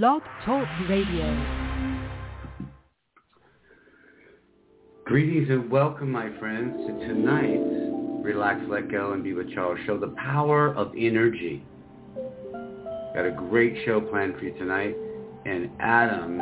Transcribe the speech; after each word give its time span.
Blog 0.00 0.22
Talk 0.46 0.66
Radio. 0.88 1.26
Greetings 5.04 5.50
and 5.50 5.70
welcome, 5.70 6.10
my 6.10 6.30
friends, 6.38 6.74
to 6.86 7.06
tonight's 7.08 8.24
Relax, 8.24 8.62
Let 8.70 8.90
Go, 8.90 9.12
and 9.12 9.22
Be 9.22 9.34
with 9.34 9.52
Charles 9.52 9.78
show, 9.84 9.98
The 9.98 10.14
Power 10.16 10.74
of 10.76 10.92
Energy. 10.98 11.62
Got 13.14 13.26
a 13.26 13.36
great 13.36 13.84
show 13.84 14.00
planned 14.00 14.36
for 14.38 14.44
you 14.44 14.54
tonight, 14.54 14.96
and 15.44 15.68
Adam 15.78 16.38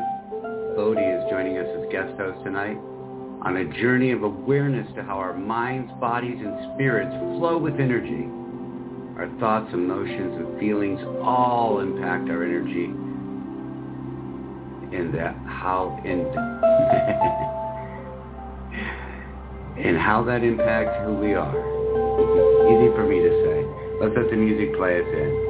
Bodhi 0.77 1.03
is 1.03 1.29
joining 1.29 1.59
us 1.59 1.67
as 1.77 1.91
guest 1.91 2.17
host 2.21 2.45
tonight 2.45 2.77
on 3.43 3.57
a 3.57 3.81
journey 3.81 4.13
of 4.13 4.23
awareness 4.23 4.87
to 4.95 5.03
how 5.03 5.17
our 5.19 5.37
minds, 5.37 5.91
bodies, 6.01 6.39
and 6.39 6.73
spirits 6.77 7.11
flow 7.37 7.59
with 7.59 7.75
energy. 7.81 8.29
Our 9.19 9.29
thoughts, 9.41 9.75
emotions, 9.75 10.37
and 10.39 10.61
feelings 10.61 11.01
all 11.21 11.81
impact 11.81 12.31
our 12.31 12.45
energy 12.45 12.95
and 14.93 15.15
that 15.15 15.35
how 15.47 15.97
and 16.05 16.21
and 19.87 19.97
how 19.99 20.23
that 20.25 20.43
impacts 20.43 20.97
who 21.05 21.15
we 21.15 21.35
are. 21.35 21.57
Easy 22.71 22.91
for 22.95 23.05
me 23.07 23.21
to 23.21 23.31
say. 23.45 23.65
Let's 24.01 24.17
let 24.17 24.31
the 24.31 24.37
music 24.37 24.75
play 24.77 25.01
us 25.01 25.07
in. 25.07 25.50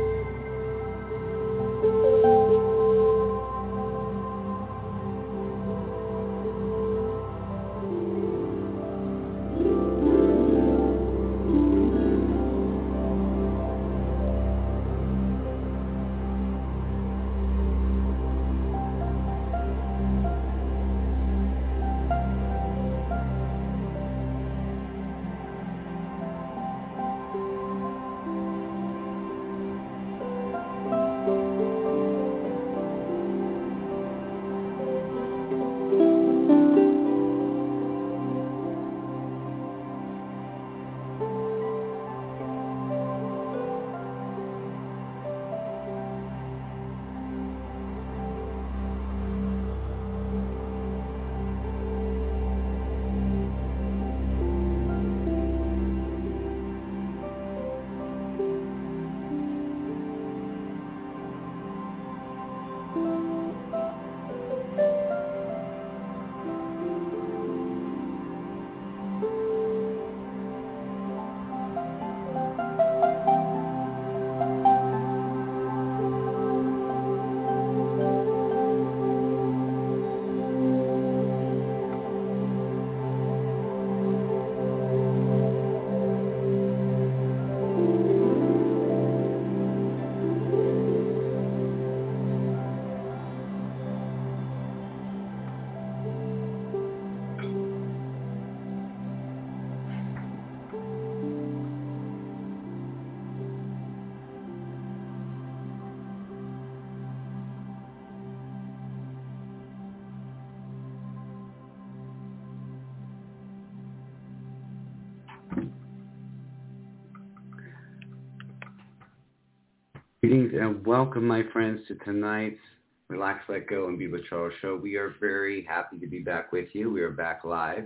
Welcome, 120.71 121.27
my 121.27 121.43
friends, 121.53 121.81
to 121.89 121.95
tonight's 121.97 122.61
Relax, 123.09 123.43
Let 123.49 123.67
Go, 123.67 123.89
and 123.89 123.99
Be 123.99 124.07
with 124.07 124.25
Charles 124.29 124.53
show. 124.63 124.77
We 124.77 124.97
are 124.97 125.15
very 125.21 125.65
happy 125.65 125.99
to 125.99 126.07
be 126.07 126.21
back 126.21 126.53
with 126.53 126.69
you. 126.73 126.93
We 126.93 127.03
are 127.03 127.11
back 127.11 127.45
live. 127.45 127.85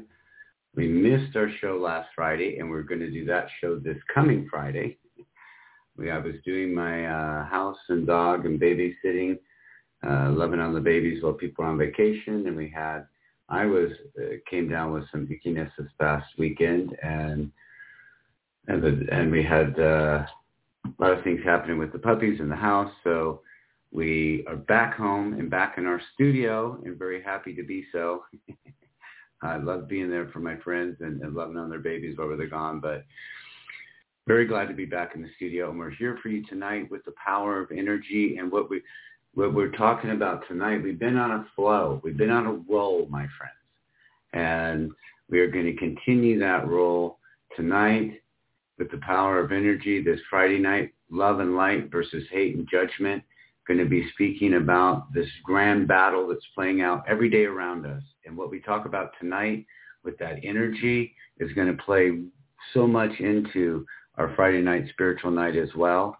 We 0.74 0.88
missed 0.88 1.34
our 1.36 1.48
show 1.60 1.78
last 1.78 2.08
Friday, 2.14 2.58
and 2.58 2.68
we're 2.68 2.82
going 2.82 3.00
to 3.00 3.10
do 3.10 3.24
that 3.26 3.46
show 3.60 3.78
this 3.78 3.96
coming 4.12 4.48
Friday. 4.50 4.98
We, 5.96 6.10
I 6.10 6.18
was 6.18 6.34
doing 6.44 6.74
my 6.74 7.06
uh, 7.06 7.46
house 7.46 7.78
and 7.88 8.06
dog 8.06 8.44
and 8.44 8.60
babysitting, 8.60 9.38
uh, 10.06 10.30
loving 10.30 10.60
on 10.60 10.74
the 10.74 10.80
babies 10.80 11.22
while 11.22 11.32
people 11.32 11.64
were 11.64 11.70
on 11.70 11.78
vacation, 11.78 12.46
and 12.46 12.56
we 12.56 12.68
had, 12.68 13.06
I 13.48 13.64
was, 13.64 13.90
uh, 14.18 14.34
came 14.50 14.68
down 14.68 14.92
with 14.92 15.04
some 15.10 15.26
ickiness 15.26 15.70
this 15.78 15.88
past 15.98 16.26
weekend, 16.38 16.96
and 17.02 17.50
and, 18.66 18.82
the, 18.82 19.06
and 19.12 19.30
we 19.30 19.42
had 19.42 19.78
uh, 19.78 20.24
a 20.86 21.02
lot 21.02 21.16
of 21.16 21.24
things 21.24 21.40
happening 21.44 21.78
with 21.78 21.92
the 21.92 21.98
puppies 21.98 22.40
in 22.40 22.48
the 22.48 22.56
house. 22.56 22.92
So 23.02 23.40
we 23.90 24.44
are 24.48 24.56
back 24.56 24.96
home 24.96 25.34
and 25.34 25.50
back 25.50 25.78
in 25.78 25.86
our 25.86 26.00
studio 26.14 26.80
and 26.84 26.98
very 26.98 27.22
happy 27.22 27.54
to 27.54 27.62
be 27.62 27.86
so. 27.92 28.24
I 29.42 29.56
love 29.58 29.88
being 29.88 30.10
there 30.10 30.28
for 30.28 30.40
my 30.40 30.56
friends 30.56 30.96
and, 31.00 31.20
and 31.20 31.34
loving 31.34 31.58
on 31.58 31.68
their 31.68 31.78
babies 31.78 32.16
while 32.16 32.34
they're 32.36 32.46
gone, 32.46 32.80
but 32.80 33.04
very 34.26 34.46
glad 34.46 34.68
to 34.68 34.74
be 34.74 34.86
back 34.86 35.14
in 35.14 35.22
the 35.22 35.28
studio. 35.36 35.70
And 35.70 35.78
we're 35.78 35.90
here 35.90 36.18
for 36.22 36.28
you 36.28 36.44
tonight 36.46 36.90
with 36.90 37.04
the 37.04 37.12
power 37.22 37.60
of 37.60 37.70
energy 37.70 38.36
and 38.38 38.50
what 38.50 38.70
we, 38.70 38.80
what 39.34 39.52
we're 39.52 39.72
talking 39.72 40.10
about 40.10 40.48
tonight. 40.48 40.82
We've 40.82 40.98
been 40.98 41.18
on 41.18 41.30
a 41.30 41.46
flow. 41.54 42.00
We've 42.02 42.16
been 42.16 42.30
on 42.30 42.46
a 42.46 42.72
roll, 42.72 43.06
my 43.10 43.26
friends. 43.38 43.52
And 44.32 44.92
we 45.28 45.40
are 45.40 45.50
going 45.50 45.66
to 45.66 45.76
continue 45.76 46.38
that 46.40 46.66
roll 46.66 47.18
tonight 47.54 48.22
with 48.78 48.90
the 48.90 48.98
power 48.98 49.40
of 49.40 49.52
energy 49.52 50.02
this 50.02 50.20
Friday 50.28 50.58
night, 50.58 50.92
love 51.10 51.40
and 51.40 51.56
light 51.56 51.90
versus 51.90 52.24
hate 52.30 52.56
and 52.56 52.68
judgment. 52.70 53.22
Going 53.66 53.78
to 53.78 53.86
be 53.86 54.08
speaking 54.12 54.54
about 54.54 55.12
this 55.12 55.28
grand 55.42 55.88
battle 55.88 56.28
that's 56.28 56.44
playing 56.54 56.82
out 56.82 57.04
every 57.08 57.30
day 57.30 57.44
around 57.44 57.86
us. 57.86 58.02
And 58.26 58.36
what 58.36 58.50
we 58.50 58.60
talk 58.60 58.84
about 58.84 59.12
tonight 59.18 59.64
with 60.04 60.18
that 60.18 60.38
energy 60.44 61.14
is 61.38 61.52
going 61.52 61.74
to 61.74 61.82
play 61.82 62.20
so 62.74 62.86
much 62.86 63.12
into 63.20 63.86
our 64.16 64.34
Friday 64.36 64.60
night 64.60 64.86
spiritual 64.90 65.30
night 65.30 65.56
as 65.56 65.70
well. 65.74 66.16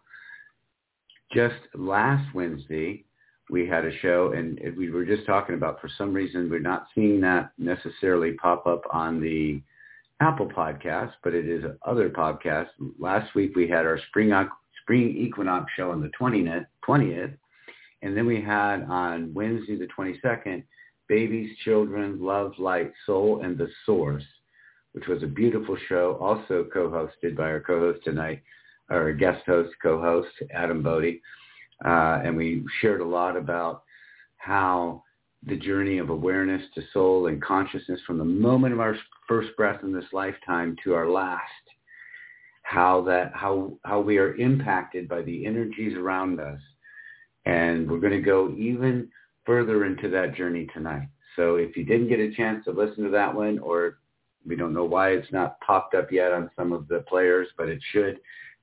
Just 1.32 1.56
last 1.74 2.34
Wednesday, 2.34 3.04
we 3.50 3.66
had 3.66 3.84
a 3.84 3.98
show 3.98 4.32
and 4.34 4.58
we 4.76 4.90
were 4.90 5.04
just 5.04 5.26
talking 5.26 5.54
about 5.54 5.80
for 5.80 5.90
some 5.98 6.14
reason 6.14 6.48
we're 6.48 6.60
not 6.60 6.86
seeing 6.94 7.20
that 7.20 7.50
necessarily 7.58 8.32
pop 8.32 8.66
up 8.66 8.82
on 8.90 9.20
the 9.20 9.60
Apple 10.20 10.48
Podcast, 10.48 11.12
but 11.22 11.34
it 11.34 11.48
is 11.48 11.64
other 11.86 12.08
podcasts. 12.10 12.68
Last 12.98 13.34
week 13.34 13.56
we 13.56 13.68
had 13.68 13.86
our 13.86 13.98
spring 14.08 14.32
spring 14.82 15.16
equinox 15.16 15.72
show 15.76 15.90
on 15.90 16.00
the 16.00 16.10
20th, 16.20 16.66
20th, 16.86 17.34
and 18.02 18.16
then 18.16 18.26
we 18.26 18.40
had 18.40 18.82
on 18.84 19.32
Wednesday 19.34 19.76
the 19.76 19.88
22nd, 19.98 20.62
Babies, 21.08 21.56
Children, 21.64 22.18
Love, 22.20 22.52
Light, 22.58 22.92
Soul, 23.06 23.42
and 23.42 23.58
the 23.58 23.68
Source, 23.84 24.24
which 24.92 25.06
was 25.06 25.22
a 25.22 25.26
beautiful 25.26 25.76
show, 25.88 26.16
also 26.20 26.66
co-hosted 26.72 27.36
by 27.36 27.44
our 27.44 27.60
co-host 27.60 28.04
tonight, 28.04 28.42
our 28.90 29.12
guest 29.12 29.42
host, 29.46 29.70
co-host, 29.82 30.28
Adam 30.52 30.82
Bodhi. 30.82 31.20
Uh, 31.84 32.20
and 32.24 32.36
we 32.36 32.64
shared 32.80 33.00
a 33.00 33.04
lot 33.04 33.36
about 33.36 33.82
how 34.36 35.02
the 35.46 35.56
journey 35.56 35.98
of 35.98 36.10
awareness 36.10 36.62
to 36.74 36.82
soul 36.92 37.26
and 37.26 37.42
consciousness 37.42 38.00
from 38.06 38.18
the 38.18 38.24
moment 38.24 38.72
of 38.72 38.80
our 38.80 38.96
first 39.28 39.56
breath 39.56 39.82
in 39.82 39.92
this 39.92 40.04
lifetime 40.12 40.76
to 40.84 40.94
our 40.94 41.08
last 41.08 41.42
how 42.62 43.02
that 43.02 43.32
how 43.34 43.72
how 43.84 44.00
we 44.00 44.18
are 44.18 44.34
impacted 44.36 45.08
by 45.08 45.22
the 45.22 45.46
energies 45.46 45.96
around 45.96 46.40
us 46.40 46.60
and 47.44 47.90
we're 47.90 48.00
going 48.00 48.12
to 48.12 48.20
go 48.20 48.54
even 48.56 49.08
further 49.44 49.84
into 49.84 50.08
that 50.08 50.34
journey 50.34 50.66
tonight 50.72 51.08
so 51.36 51.56
if 51.56 51.76
you 51.76 51.84
didn't 51.84 52.08
get 52.08 52.20
a 52.20 52.34
chance 52.34 52.64
to 52.64 52.70
listen 52.70 53.04
to 53.04 53.10
that 53.10 53.34
one 53.34 53.58
or 53.58 53.98
we 54.46 54.56
don't 54.56 54.74
know 54.74 54.84
why 54.84 55.10
it's 55.10 55.32
not 55.32 55.60
popped 55.60 55.94
up 55.94 56.10
yet 56.10 56.32
on 56.32 56.50
some 56.56 56.72
of 56.72 56.88
the 56.88 57.04
players 57.08 57.48
but 57.58 57.68
it 57.68 57.80
should 57.92 58.18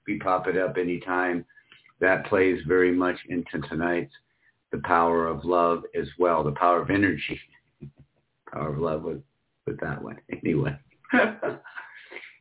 be 0.05 0.17
popping 0.17 0.57
up 0.57 0.77
anytime 0.77 1.45
that 1.99 2.25
plays 2.25 2.59
very 2.67 2.91
much 2.91 3.17
into 3.29 3.59
tonight's 3.69 4.13
the 4.71 4.79
power 4.79 5.27
of 5.27 5.45
love 5.45 5.83
as 5.99 6.07
well, 6.17 6.43
the 6.43 6.51
power 6.53 6.81
of 6.81 6.89
energy. 6.89 7.39
power 8.51 8.73
of 8.73 8.79
love 8.79 9.03
was 9.03 9.19
put 9.65 9.79
that 9.81 10.01
one 10.01 10.17
Anyway. 10.43 10.77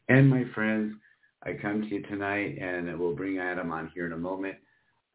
and 0.09 0.29
my 0.29 0.45
friends, 0.55 0.95
I 1.43 1.55
come 1.55 1.83
to 1.83 1.89
you 1.89 2.03
tonight 2.03 2.59
and 2.61 2.99
we'll 2.99 3.17
bring 3.17 3.39
Adam 3.39 3.73
on 3.73 3.91
here 3.95 4.07
in 4.07 4.13
a 4.13 4.19
moment. 4.19 4.57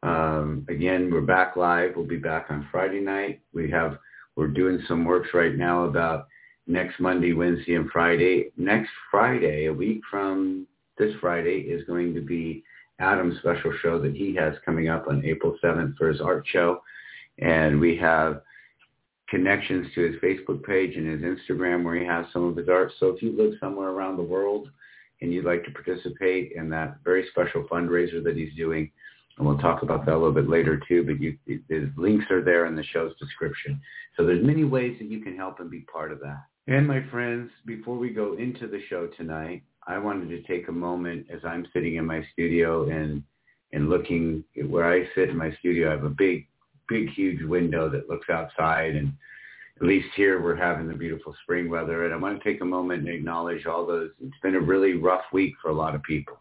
Um, 0.02 0.66
again, 0.68 1.10
we're 1.10 1.20
back 1.20 1.56
live. 1.56 1.92
We'll 1.96 2.06
be 2.06 2.18
back 2.18 2.46
on 2.50 2.68
Friday 2.70 3.00
night. 3.00 3.40
We 3.52 3.70
have, 3.70 3.98
we're 4.36 4.48
doing 4.48 4.80
some 4.86 5.04
works 5.04 5.30
right 5.34 5.56
now 5.56 5.84
about 5.84 6.28
next 6.66 7.00
Monday, 7.00 7.32
Wednesday, 7.32 7.74
and 7.74 7.90
Friday. 7.90 8.50
Next 8.56 8.90
Friday, 9.10 9.66
a 9.66 9.72
week 9.72 10.02
from 10.10 10.66
this 10.98 11.14
Friday, 11.20 11.60
is 11.60 11.84
going 11.86 12.14
to 12.14 12.20
be 12.20 12.62
Adam's 12.98 13.38
special 13.38 13.72
show 13.82 14.00
that 14.00 14.14
he 14.14 14.34
has 14.34 14.54
coming 14.64 14.88
up 14.88 15.06
on 15.08 15.24
April 15.24 15.56
7th 15.62 15.96
for 15.96 16.08
his 16.08 16.20
art 16.20 16.44
show. 16.50 16.82
And 17.38 17.80
we 17.80 17.96
have 17.96 18.42
connections 19.28 19.88
to 19.94 20.00
his 20.02 20.20
Facebook 20.20 20.62
page 20.64 20.96
and 20.96 21.06
his 21.06 21.20
Instagram 21.20 21.84
where 21.84 21.96
he 21.96 22.06
has 22.06 22.26
some 22.32 22.44
of 22.44 22.56
his 22.56 22.68
art. 22.68 22.92
So 22.98 23.08
if 23.08 23.22
you 23.22 23.36
live 23.36 23.54
somewhere 23.60 23.88
around 23.88 24.16
the 24.16 24.22
world 24.22 24.68
and 25.20 25.32
you'd 25.32 25.44
like 25.44 25.64
to 25.64 25.70
participate 25.70 26.52
in 26.52 26.68
that 26.70 26.98
very 27.04 27.26
special 27.30 27.64
fundraiser 27.64 28.22
that 28.22 28.36
he's 28.36 28.54
doing, 28.54 28.90
and 29.38 29.46
we'll 29.46 29.58
talk 29.58 29.82
about 29.82 30.06
that 30.06 30.14
a 30.14 30.18
little 30.18 30.32
bit 30.32 30.48
later 30.48 30.80
too, 30.88 31.04
but 31.04 31.20
you, 31.20 31.36
the 31.68 31.92
links 31.96 32.24
are 32.30 32.42
there 32.42 32.66
in 32.66 32.76
the 32.76 32.84
show's 32.84 33.16
description. 33.18 33.80
So 34.16 34.24
there's 34.24 34.44
many 34.44 34.64
ways 34.64 34.96
that 34.98 35.10
you 35.10 35.20
can 35.20 35.36
help 35.36 35.60
and 35.60 35.70
be 35.70 35.80
part 35.80 36.12
of 36.12 36.20
that. 36.20 36.44
And 36.68 36.86
my 36.86 37.04
friends, 37.10 37.50
before 37.64 37.96
we 37.96 38.10
go 38.10 38.34
into 38.34 38.66
the 38.66 38.80
show 38.88 39.08
tonight, 39.08 39.62
I 39.86 39.98
wanted 39.98 40.30
to 40.30 40.42
take 40.42 40.68
a 40.68 40.72
moment 40.72 41.26
as 41.32 41.40
I'm 41.44 41.66
sitting 41.72 41.96
in 41.96 42.06
my 42.06 42.26
studio 42.32 42.88
and 42.88 43.22
and 43.72 43.90
looking 43.90 44.44
where 44.68 44.90
I 44.90 45.04
sit 45.14 45.28
in 45.28 45.36
my 45.36 45.52
studio. 45.58 45.88
I 45.88 45.92
have 45.92 46.04
a 46.04 46.08
big, 46.10 46.46
big, 46.88 47.10
huge 47.10 47.42
window 47.42 47.88
that 47.90 48.08
looks 48.08 48.28
outside, 48.30 48.96
and 48.96 49.12
at 49.80 49.86
least 49.86 50.08
here 50.16 50.42
we're 50.42 50.56
having 50.56 50.88
the 50.88 50.94
beautiful 50.94 51.34
spring 51.42 51.68
weather. 51.68 52.04
And 52.04 52.14
I 52.14 52.16
want 52.16 52.40
to 52.40 52.44
take 52.44 52.62
a 52.62 52.64
moment 52.64 53.00
and 53.00 53.08
acknowledge 53.08 53.66
all 53.66 53.86
those. 53.86 54.10
It's 54.22 54.40
been 54.42 54.56
a 54.56 54.60
really 54.60 54.94
rough 54.94 55.24
week 55.32 55.54
for 55.60 55.70
a 55.70 55.74
lot 55.74 55.94
of 55.94 56.02
people. 56.02 56.38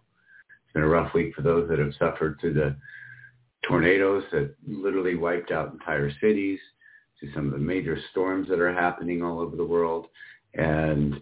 It's 0.65 0.73
been 0.73 0.83
a 0.83 0.87
rough 0.87 1.13
week 1.13 1.33
for 1.35 1.41
those 1.41 1.67
that 1.69 1.79
have 1.79 1.93
suffered 1.99 2.37
through 2.39 2.53
the 2.53 2.75
tornadoes 3.67 4.23
that 4.31 4.55
literally 4.67 5.15
wiped 5.15 5.51
out 5.51 5.73
entire 5.73 6.11
cities, 6.21 6.59
to 7.19 7.31
some 7.33 7.45
of 7.45 7.53
the 7.53 7.57
major 7.57 7.97
storms 8.11 8.47
that 8.49 8.59
are 8.59 8.73
happening 8.73 9.23
all 9.23 9.39
over 9.39 9.55
the 9.55 9.65
world, 9.65 10.07
and 10.53 11.21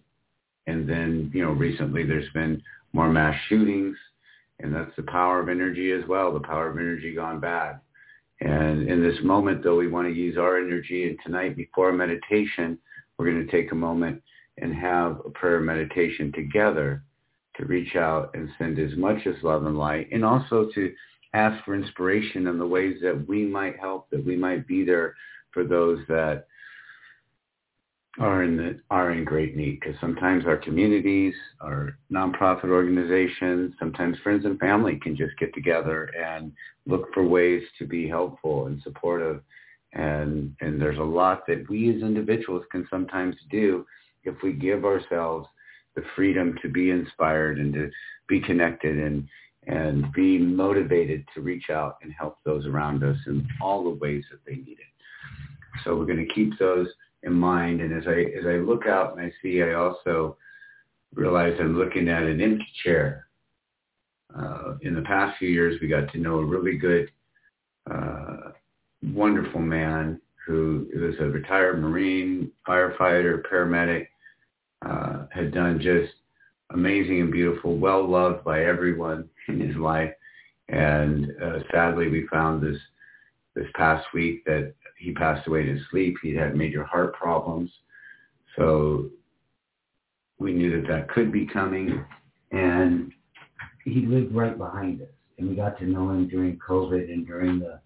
and 0.66 0.90
then, 0.90 1.30
you 1.34 1.44
know, 1.44 1.52
recently 1.52 2.06
there's 2.06 2.30
been 2.34 2.62
more 2.94 3.10
mass 3.10 3.36
shootings, 3.50 3.98
and 4.60 4.74
that's 4.74 4.96
the 4.96 5.04
power 5.04 5.42
of 5.42 5.50
energy 5.50 5.92
as 5.92 6.08
well, 6.08 6.32
the 6.32 6.40
power 6.40 6.70
of 6.70 6.78
energy 6.78 7.14
gone 7.14 7.40
bad. 7.40 7.80
And 8.42 8.90
in 8.90 9.02
this 9.02 9.18
moment, 9.24 9.64
though, 9.64 9.78
we 9.78 9.88
want 9.88 10.08
to 10.08 10.14
use 10.14 10.38
our 10.38 10.58
energy. 10.58 11.08
And 11.08 11.18
tonight, 11.24 11.56
before 11.56 11.92
meditation, 11.94 12.78
we're 13.18 13.32
going 13.32 13.46
to 13.46 13.52
take 13.52 13.72
a 13.72 13.76
moment 13.76 14.22
and 14.58 14.76
have 14.76 15.22
a 15.26 15.30
prayer 15.30 15.60
meditation 15.60 16.32
together 16.34 17.04
to 17.56 17.66
reach 17.66 17.96
out 17.96 18.32
and 18.34 18.50
send 18.58 18.80
as 18.80 18.96
much 18.98 19.28
as 19.28 19.36
love 19.44 19.66
and 19.66 19.78
light, 19.78 20.10
and 20.12 20.26
also 20.26 20.70
to 20.74 20.94
ask 21.34 21.64
for 21.64 21.76
inspiration 21.76 22.48
in 22.48 22.58
the 22.58 22.66
ways 22.66 22.98
that 23.02 23.28
we 23.28 23.46
might 23.46 23.80
help, 23.80 24.10
that 24.10 24.26
we 24.26 24.36
might 24.36 24.68
be 24.68 24.84
there 24.84 25.16
for 25.52 25.64
those 25.64 26.00
that 26.08 26.48
are 28.20 28.44
in 28.44 28.58
the, 28.58 28.80
are 28.92 29.12
in 29.12 29.26
great 29.26 29.56
need 29.56 29.80
because 29.80 30.00
sometimes 30.00 30.46
our 30.46 30.58
communities, 30.58 31.34
our 31.62 31.98
nonprofit 32.12 32.66
organizations, 32.66 33.74
sometimes 33.80 34.18
friends 34.20 34.46
and 34.46 34.60
family 34.60 35.00
can 35.02 35.16
just 35.16 35.38
get 35.40 35.54
together 35.54 36.12
and 36.16 36.52
look 36.86 37.12
for 37.14 37.28
ways 37.28 37.64
to 37.80 37.88
be 37.88 38.08
helpful 38.08 38.68
and 38.68 38.82
supportive. 38.84 39.42
And 39.94 40.56
and 40.62 40.82
there's 40.82 41.00
a 41.00 41.04
lot 41.04 41.46
that 41.48 41.68
we 41.70 41.96
as 41.96 42.02
individuals 42.02 42.64
can 42.72 42.88
sometimes 42.90 43.36
do 43.50 43.86
if 44.24 44.36
we 44.44 44.54
give 44.54 44.86
ourselves 44.86 45.48
the 45.96 46.04
freedom 46.16 46.56
to 46.62 46.70
be 46.70 46.92
inspired 46.92 47.60
and 47.60 47.74
to 47.74 47.90
be 48.28 48.40
connected 48.40 48.98
and 48.98 49.28
and 49.66 50.12
be 50.14 50.38
motivated 50.38 51.26
to 51.34 51.42
reach 51.42 51.70
out 51.70 51.98
and 52.04 52.12
help 52.12 52.38
those 52.44 52.66
around 52.66 53.04
us 53.04 53.18
in 53.28 53.48
all 53.62 53.84
the 53.84 53.98
ways 53.98 54.24
that 54.30 54.40
they 54.46 54.56
need 54.56 54.78
it. 54.80 55.84
So 55.84 55.96
we're 55.96 56.06
going 56.06 56.26
to 56.28 56.34
keep 56.34 56.58
those 56.60 56.88
in 57.24 57.34
mind. 57.34 57.82
And 57.82 57.94
as 57.94 58.08
I 58.08 58.26
as 58.38 58.46
I 58.46 58.58
look 58.58 58.86
out 58.86 59.18
and 59.18 59.22
I 59.26 59.32
see, 59.42 59.62
I 59.64 59.74
also 59.74 60.38
realize 61.14 61.56
I'm 61.60 61.78
looking 61.78 62.10
at 62.10 62.24
an 62.24 62.42
empty 62.42 62.68
chair. 62.84 63.28
Uh, 64.36 64.76
in 64.82 64.96
the 64.96 65.02
past 65.02 65.38
few 65.38 65.50
years, 65.50 65.80
we 65.82 65.88
got 65.88 66.12
to 66.12 66.18
know 66.18 66.40
a 66.40 66.46
really 66.46 66.76
good, 66.76 67.12
uh, 67.92 68.52
wonderful 69.14 69.62
man 69.62 70.20
who 70.48 70.88
was 70.96 71.16
a 71.20 71.26
retired 71.26 71.80
Marine 71.80 72.52
firefighter, 72.68 73.44
paramedic, 73.50 74.08
uh, 74.86 75.28
had 75.32 75.54
done 75.54 75.80
just 75.80 76.14
amazing 76.72 77.22
and 77.22 77.32
beautiful, 77.32 77.78
well 77.78 78.06
loved 78.08 78.44
by 78.44 78.66
everyone 78.66 79.30
in 79.48 79.60
his 79.60 79.78
life. 79.78 80.12
And 80.70 81.32
uh, 81.42 81.60
sadly, 81.72 82.10
we 82.10 82.28
found 82.28 82.62
this 82.62 82.80
this 83.56 83.68
past 83.76 84.06
week 84.16 84.44
that 84.46 84.74
he 85.04 85.12
passed 85.12 85.48
away 85.48 85.62
in 85.62 85.76
his 85.76 85.86
sleep. 85.92 86.16
He 86.24 86.34
had 86.34 86.56
major 86.56 86.84
heart 86.84 87.14
problems. 87.14 87.70
So 88.56 89.10
we 90.40 90.54
knew 90.54 90.82
that 90.82 90.88
that 90.88 91.10
could 91.10 91.32
be 91.32 91.46
coming. 91.46 92.06
And 92.52 93.12
he 93.84 94.06
lived 94.06 94.34
right 94.34 94.58
behind 94.58 95.02
us. 95.02 95.10
And 95.38 95.50
we 95.50 95.56
got 95.56 95.78
to 95.80 95.86
know 95.86 96.10
him 96.12 96.28
during 96.30 96.58
COVID 96.58 97.12
and 97.12 97.28
during 97.28 97.60
the, 97.60 97.82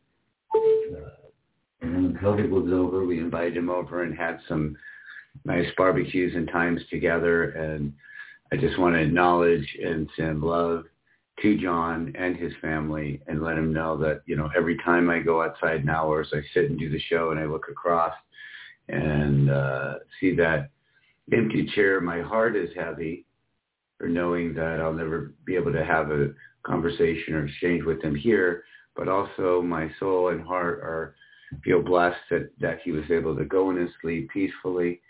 and 1.81 1.93
then 1.93 2.03
when 2.03 2.17
COVID 2.17 2.49
was 2.49 2.71
over, 2.71 3.05
we 3.05 3.19
invited 3.19 3.57
him 3.57 3.69
over 3.69 4.03
and 4.03 4.15
had 4.15 4.39
some 4.47 4.75
nice 5.45 5.67
barbecues 5.77 6.33
and 6.35 6.47
times 6.47 6.81
together. 6.89 7.51
And 7.51 7.93
I 8.51 8.57
just 8.57 8.77
want 8.77 8.95
to 8.95 9.01
acknowledge 9.01 9.67
and 9.83 10.09
send 10.15 10.41
love 10.41 10.85
to 11.41 11.57
John 11.57 12.13
and 12.17 12.35
his 12.35 12.53
family 12.61 13.21
and 13.27 13.43
let 13.43 13.57
him 13.57 13.73
know 13.73 13.97
that, 13.97 14.21
you 14.25 14.35
know, 14.35 14.49
every 14.55 14.77
time 14.77 15.09
I 15.09 15.19
go 15.19 15.43
outside 15.43 15.85
now 15.85 16.07
or 16.07 16.21
as 16.21 16.29
I 16.33 16.41
sit 16.53 16.69
and 16.69 16.79
do 16.79 16.89
the 16.89 16.99
show 16.99 17.31
and 17.31 17.39
I 17.39 17.45
look 17.45 17.67
across 17.69 18.13
and 18.89 19.51
uh, 19.51 19.95
see 20.19 20.35
that 20.35 20.69
empty 21.31 21.69
chair, 21.75 22.01
my 22.01 22.21
heart 22.21 22.55
is 22.55 22.69
heavy 22.75 23.25
for 23.97 24.07
knowing 24.07 24.53
that 24.55 24.79
I'll 24.79 24.93
never 24.93 25.33
be 25.45 25.55
able 25.55 25.73
to 25.73 25.85
have 25.85 26.11
a 26.11 26.29
conversation 26.63 27.33
or 27.33 27.45
exchange 27.45 27.83
with 27.83 28.01
him 28.01 28.15
here, 28.15 28.63
but 28.95 29.07
also 29.07 29.61
my 29.61 29.91
soul 29.99 30.29
and 30.29 30.41
heart 30.41 30.79
are 30.79 31.15
feel 31.63 31.81
blessed 31.81 32.17
that, 32.29 32.49
that 32.59 32.79
he 32.83 32.91
was 32.91 33.05
able 33.09 33.35
to 33.35 33.45
go 33.45 33.69
in 33.69 33.77
his 33.77 33.89
sleep 34.01 34.29
peacefully 34.31 35.01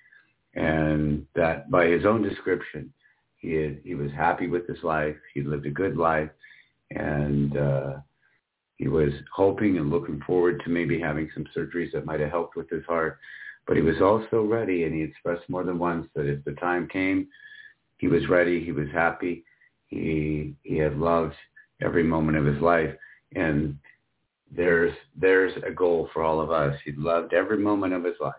and 0.53 1.25
that 1.35 1.69
by 1.69 1.85
his 1.85 2.05
own 2.05 2.21
description, 2.21 2.91
he 3.37 3.53
had, 3.53 3.79
he 3.83 3.95
was 3.95 4.11
happy 4.11 4.47
with 4.47 4.67
his 4.67 4.83
life. 4.83 5.15
He 5.33 5.41
lived 5.41 5.65
a 5.65 5.71
good 5.71 5.95
life, 5.95 6.29
and 6.91 7.55
uh, 7.55 7.93
he 8.77 8.87
was 8.87 9.11
hoping 9.33 9.77
and 9.77 9.89
looking 9.89 10.21
forward 10.25 10.61
to 10.63 10.69
maybe 10.69 10.99
having 10.99 11.29
some 11.33 11.45
surgeries 11.55 11.91
that 11.93 12.05
might 12.05 12.19
have 12.19 12.31
helped 12.31 12.55
with 12.55 12.69
his 12.69 12.85
heart. 12.85 13.19
But 13.65 13.75
he 13.75 13.83
was 13.83 14.01
also 14.01 14.43
ready, 14.43 14.83
and 14.83 14.95
he 14.95 15.01
expressed 15.01 15.49
more 15.49 15.63
than 15.63 15.77
once 15.77 16.07
that 16.15 16.25
if 16.25 16.43
the 16.45 16.53
time 16.53 16.87
came, 16.87 17.27
he 17.97 18.07
was 18.07 18.27
ready. 18.29 18.63
He 18.63 18.71
was 18.71 18.87
happy. 18.93 19.43
He 19.87 20.55
he 20.63 20.77
had 20.77 20.97
loved 20.97 21.35
every 21.81 22.03
moment 22.03 22.37
of 22.37 22.45
his 22.45 22.61
life, 22.61 22.93
and 23.35 23.77
there's 24.55 24.93
there's 25.15 25.53
a 25.65 25.71
goal 25.71 26.09
for 26.13 26.23
all 26.23 26.39
of 26.39 26.51
us. 26.51 26.75
He 26.85 26.93
loved 26.93 27.33
every 27.33 27.57
moment 27.57 27.93
of 27.93 28.03
his 28.03 28.15
life. 28.19 28.33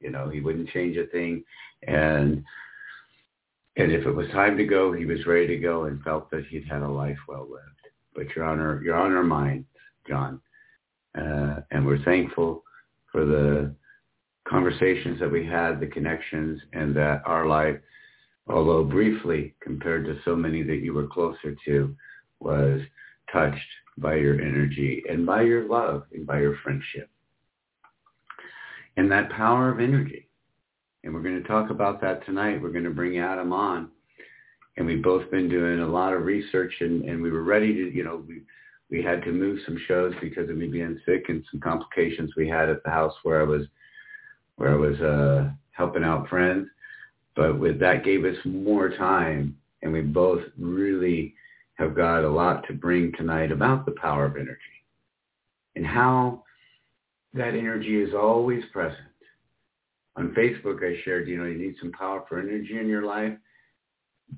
You 0.00 0.10
know, 0.10 0.28
he 0.28 0.40
wouldn't 0.40 0.70
change 0.70 0.96
a 0.96 1.06
thing, 1.06 1.42
and 1.86 2.44
and 3.76 3.92
if 3.92 4.06
it 4.06 4.12
was 4.12 4.28
time 4.30 4.56
to 4.56 4.64
go, 4.64 4.92
he 4.92 5.04
was 5.04 5.26
ready 5.26 5.46
to 5.48 5.56
go 5.58 5.84
and 5.84 6.02
felt 6.02 6.30
that 6.30 6.46
he'd 6.46 6.66
had 6.66 6.82
a 6.82 6.88
life 6.88 7.18
well 7.28 7.46
lived. 7.50 7.62
But 8.14 8.34
you're 8.34 8.46
on 8.46 8.58
our, 8.58 8.80
you're 8.82 8.96
on 8.96 9.12
our 9.12 9.22
minds, 9.22 9.66
John. 10.08 10.40
Uh, 11.16 11.60
and 11.70 11.84
we're 11.84 12.02
thankful 12.04 12.64
for 13.12 13.26
the 13.26 13.74
conversations 14.48 15.20
that 15.20 15.30
we 15.30 15.44
had, 15.44 15.78
the 15.78 15.86
connections, 15.86 16.60
and 16.72 16.96
that 16.96 17.22
our 17.26 17.46
life, 17.46 17.76
although 18.48 18.84
briefly 18.84 19.54
compared 19.60 20.06
to 20.06 20.18
so 20.24 20.34
many 20.34 20.62
that 20.62 20.76
you 20.76 20.94
were 20.94 21.06
closer 21.06 21.54
to, 21.66 21.94
was 22.40 22.80
touched 23.30 23.58
by 23.98 24.14
your 24.14 24.40
energy 24.40 25.02
and 25.08 25.26
by 25.26 25.42
your 25.42 25.68
love 25.68 26.04
and 26.12 26.26
by 26.26 26.40
your 26.40 26.56
friendship. 26.62 27.10
And 28.96 29.10
that 29.10 29.30
power 29.30 29.70
of 29.70 29.80
energy 29.80 30.25
and 31.06 31.14
we're 31.14 31.22
going 31.22 31.40
to 31.40 31.48
talk 31.48 31.70
about 31.70 32.00
that 32.00 32.26
tonight. 32.26 32.60
We're 32.60 32.72
going 32.72 32.84
to 32.84 32.90
bring 32.90 33.18
Adam 33.18 33.52
on. 33.52 33.90
And 34.76 34.84
we've 34.84 35.04
both 35.04 35.30
been 35.30 35.48
doing 35.48 35.78
a 35.78 35.86
lot 35.86 36.12
of 36.12 36.24
research 36.24 36.74
and, 36.80 37.04
and 37.04 37.22
we 37.22 37.30
were 37.30 37.44
ready 37.44 37.72
to, 37.72 37.94
you 37.94 38.02
know, 38.02 38.24
we, 38.26 38.42
we 38.90 39.04
had 39.04 39.22
to 39.22 39.30
move 39.30 39.60
some 39.64 39.80
shows 39.86 40.12
because 40.20 40.50
of 40.50 40.56
me 40.56 40.66
being 40.66 41.00
sick 41.06 41.26
and 41.28 41.44
some 41.50 41.60
complications 41.60 42.32
we 42.36 42.48
had 42.48 42.68
at 42.68 42.82
the 42.82 42.90
house 42.90 43.14
where 43.22 43.40
I 43.40 43.44
was, 43.44 43.62
where 44.56 44.72
I 44.72 44.76
was 44.76 45.00
uh, 45.00 45.50
helping 45.70 46.02
out 46.02 46.28
friends. 46.28 46.66
But 47.36 47.60
with 47.60 47.78
that 47.78 48.04
gave 48.04 48.24
us 48.24 48.36
more 48.44 48.90
time 48.90 49.56
and 49.82 49.92
we 49.92 50.00
both 50.00 50.42
really 50.58 51.34
have 51.74 51.94
got 51.94 52.24
a 52.24 52.28
lot 52.28 52.66
to 52.66 52.72
bring 52.72 53.12
tonight 53.12 53.52
about 53.52 53.86
the 53.86 53.92
power 53.92 54.24
of 54.24 54.34
energy 54.34 54.58
and 55.76 55.86
how 55.86 56.42
that 57.32 57.54
energy 57.54 58.02
is 58.02 58.12
always 58.12 58.64
present. 58.72 58.98
On 60.16 60.30
Facebook, 60.30 60.82
I 60.82 61.00
shared, 61.04 61.28
you 61.28 61.36
know, 61.36 61.44
you 61.44 61.58
need 61.58 61.76
some 61.80 61.92
powerful 61.92 62.38
energy 62.38 62.78
in 62.78 62.88
your 62.88 63.04
life. 63.04 63.34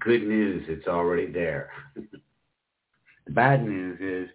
Good 0.00 0.22
news, 0.26 0.64
it's 0.68 0.88
already 0.88 1.30
there. 1.30 1.70
the 1.94 3.32
bad 3.32 3.64
news 3.64 3.98
is 4.00 4.28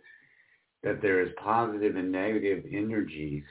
that 0.84 1.02
there 1.02 1.22
is 1.22 1.32
positive 1.44 1.96
and 1.96 2.12
negative 2.12 2.64
energies 2.72 3.44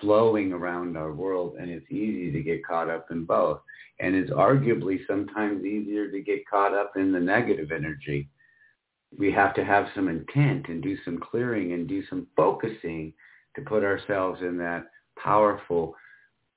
flowing 0.00 0.52
around 0.52 0.96
our 0.96 1.12
world, 1.12 1.56
and 1.58 1.70
it's 1.70 1.90
easy 1.90 2.30
to 2.32 2.42
get 2.42 2.66
caught 2.66 2.88
up 2.88 3.10
in 3.10 3.24
both. 3.24 3.60
And 3.98 4.14
it's 4.14 4.30
arguably 4.30 5.06
sometimes 5.06 5.64
easier 5.64 6.10
to 6.10 6.20
get 6.22 6.48
caught 6.48 6.74
up 6.74 6.92
in 6.96 7.12
the 7.12 7.20
negative 7.20 7.70
energy. 7.70 8.28
We 9.16 9.30
have 9.32 9.54
to 9.54 9.64
have 9.64 9.88
some 9.94 10.08
intent 10.08 10.68
and 10.68 10.82
do 10.82 10.96
some 11.04 11.18
clearing 11.18 11.72
and 11.72 11.86
do 11.86 12.02
some 12.08 12.26
focusing 12.36 13.12
to 13.56 13.62
put 13.62 13.84
ourselves 13.84 14.40
in 14.40 14.56
that 14.58 14.86
powerful, 15.18 15.94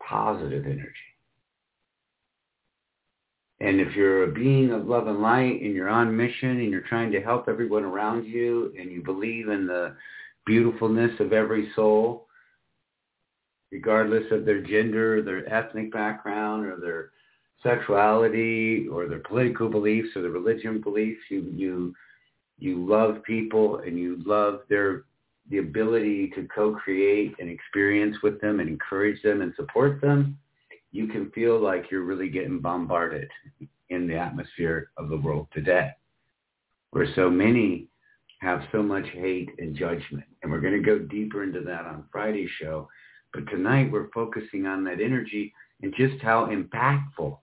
positive 0.07 0.65
energy. 0.65 0.93
And 3.59 3.79
if 3.79 3.95
you're 3.95 4.23
a 4.23 4.31
being 4.31 4.71
of 4.71 4.87
love 4.87 5.07
and 5.07 5.21
light 5.21 5.61
and 5.61 5.73
you're 5.73 5.89
on 5.89 6.15
mission 6.15 6.59
and 6.59 6.69
you're 6.69 6.81
trying 6.81 7.11
to 7.13 7.21
help 7.21 7.47
everyone 7.47 7.83
around 7.83 8.25
you 8.25 8.73
and 8.77 8.91
you 8.91 9.01
believe 9.01 9.47
in 9.47 9.65
the 9.65 9.95
beautifulness 10.45 11.11
of 11.19 11.31
every 11.31 11.71
soul, 11.75 12.27
regardless 13.71 14.25
of 14.31 14.45
their 14.45 14.61
gender, 14.61 15.21
their 15.21 15.47
ethnic 15.51 15.93
background, 15.93 16.65
or 16.65 16.75
their 16.77 17.11
sexuality, 17.63 18.87
or 18.91 19.07
their 19.07 19.19
political 19.19 19.69
beliefs, 19.69 20.09
or 20.15 20.23
their 20.23 20.31
religion 20.31 20.81
beliefs. 20.81 21.21
You 21.29 21.49
you 21.53 21.95
you 22.59 22.85
love 22.85 23.23
people 23.23 23.79
and 23.79 23.97
you 23.97 24.21
love 24.25 24.61
their 24.69 25.05
the 25.49 25.57
ability 25.57 26.31
to 26.35 26.47
co-create 26.53 27.35
and 27.39 27.49
experience 27.49 28.17
with 28.23 28.39
them 28.41 28.59
and 28.59 28.69
encourage 28.69 29.21
them 29.21 29.41
and 29.41 29.53
support 29.55 30.01
them. 30.01 30.37
You 30.91 31.07
can 31.07 31.31
feel 31.31 31.59
like 31.59 31.91
you're 31.91 32.03
really 32.03 32.29
getting 32.29 32.59
bombarded 32.59 33.29
in 33.89 34.07
the 34.07 34.15
atmosphere 34.15 34.91
of 34.97 35.09
the 35.09 35.17
world 35.17 35.47
today, 35.53 35.91
where 36.91 37.07
so 37.15 37.29
many 37.29 37.87
have 38.41 38.61
so 38.71 38.81
much 38.83 39.05
hate 39.13 39.49
and 39.57 39.75
judgment. 39.75 40.25
And 40.41 40.51
we're 40.51 40.61
going 40.61 40.73
to 40.73 40.79
go 40.79 40.99
deeper 40.99 41.43
into 41.43 41.61
that 41.61 41.85
on 41.85 42.05
Friday's 42.11 42.49
show 42.59 42.87
but 43.33 43.49
tonight 43.49 43.91
we're 43.91 44.11
focusing 44.13 44.67
on 44.67 44.83
that 44.83 45.01
energy 45.01 45.53
and 45.81 45.93
just 45.97 46.21
how 46.21 46.45
impactful 46.47 47.37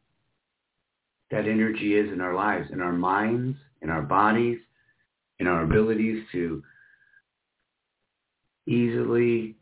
that 1.31 1.47
energy 1.47 1.97
is 1.97 2.13
in 2.13 2.21
our 2.21 2.35
lives, 2.35 2.71
in 2.73 2.81
our 2.81 2.93
minds, 2.93 3.59
in 3.83 3.91
our 3.91 4.03
bodies, 4.03 4.59
in 5.41 5.47
our 5.47 5.65
abilities 5.65 6.25
to 6.33 6.63
easily 8.67 9.57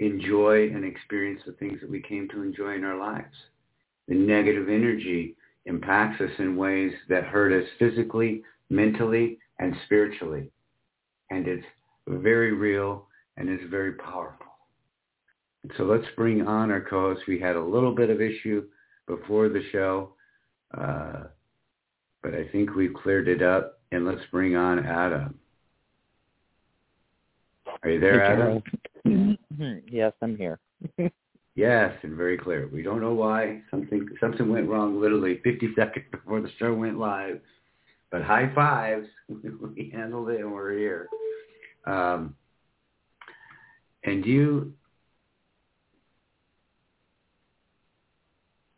enjoy 0.00 0.68
and 0.68 0.84
experience 0.84 1.40
the 1.46 1.52
things 1.52 1.80
that 1.80 1.90
we 1.90 2.00
came 2.00 2.28
to 2.28 2.42
enjoy 2.42 2.74
in 2.74 2.84
our 2.84 2.98
lives. 2.98 3.34
The 4.08 4.14
negative 4.14 4.68
energy 4.68 5.36
impacts 5.66 6.20
us 6.20 6.30
in 6.38 6.56
ways 6.56 6.92
that 7.08 7.24
hurt 7.24 7.52
us 7.52 7.68
physically, 7.78 8.42
mentally, 8.70 9.38
and 9.58 9.74
spiritually. 9.86 10.50
And 11.30 11.46
it's 11.46 11.66
very 12.06 12.52
real 12.52 13.06
and 13.36 13.48
it's 13.48 13.64
very 13.70 13.92
powerful. 13.92 14.46
So 15.76 15.84
let's 15.84 16.06
bring 16.16 16.46
on 16.46 16.70
our 16.70 16.82
co-host. 16.82 17.22
We 17.26 17.40
had 17.40 17.56
a 17.56 17.64
little 17.64 17.94
bit 17.94 18.10
of 18.10 18.20
issue 18.20 18.64
before 19.06 19.48
the 19.48 19.62
show, 19.72 20.12
uh, 20.76 21.24
but 22.22 22.34
I 22.34 22.46
think 22.48 22.74
we've 22.74 22.92
cleared 22.92 23.28
it 23.28 23.42
up. 23.42 23.80
And 23.92 24.04
let's 24.04 24.20
bring 24.32 24.56
on 24.56 24.84
Adam. 24.84 25.38
Are 27.84 27.90
you 27.90 28.00
there, 28.00 28.24
Adam? 28.24 28.62
Yes, 29.86 30.12
I'm 30.20 30.36
here. 30.36 30.58
yes, 31.54 31.92
and 32.02 32.16
very 32.16 32.36
clear. 32.36 32.68
We 32.72 32.82
don't 32.82 33.00
know 33.00 33.12
why 33.14 33.60
something 33.70 34.08
something 34.18 34.50
went 34.50 34.68
wrong. 34.68 35.00
Literally 35.00 35.40
50 35.44 35.68
seconds 35.76 36.06
before 36.10 36.40
the 36.40 36.48
show 36.58 36.74
went 36.74 36.98
live, 36.98 37.40
but 38.10 38.22
high 38.22 38.52
fives. 38.54 39.06
we 39.28 39.92
handled 39.94 40.30
it, 40.30 40.40
and 40.40 40.52
we're 40.52 40.76
here. 40.76 41.08
Um, 41.86 42.34
and 44.02 44.24
you 44.26 44.72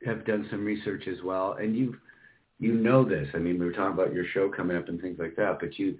have 0.04 0.26
done 0.26 0.46
some 0.50 0.64
research 0.64 1.04
as 1.08 1.22
well, 1.24 1.52
and 1.52 1.76
you 1.76 1.96
you 2.58 2.74
know 2.74 3.04
this. 3.04 3.28
I 3.34 3.38
mean, 3.38 3.58
we 3.58 3.66
were 3.66 3.72
talking 3.72 3.94
about 3.94 4.12
your 4.12 4.26
show 4.34 4.50
coming 4.50 4.76
up 4.76 4.88
and 4.88 5.00
things 5.00 5.18
like 5.18 5.36
that, 5.36 5.58
but 5.60 5.78
you 5.78 5.96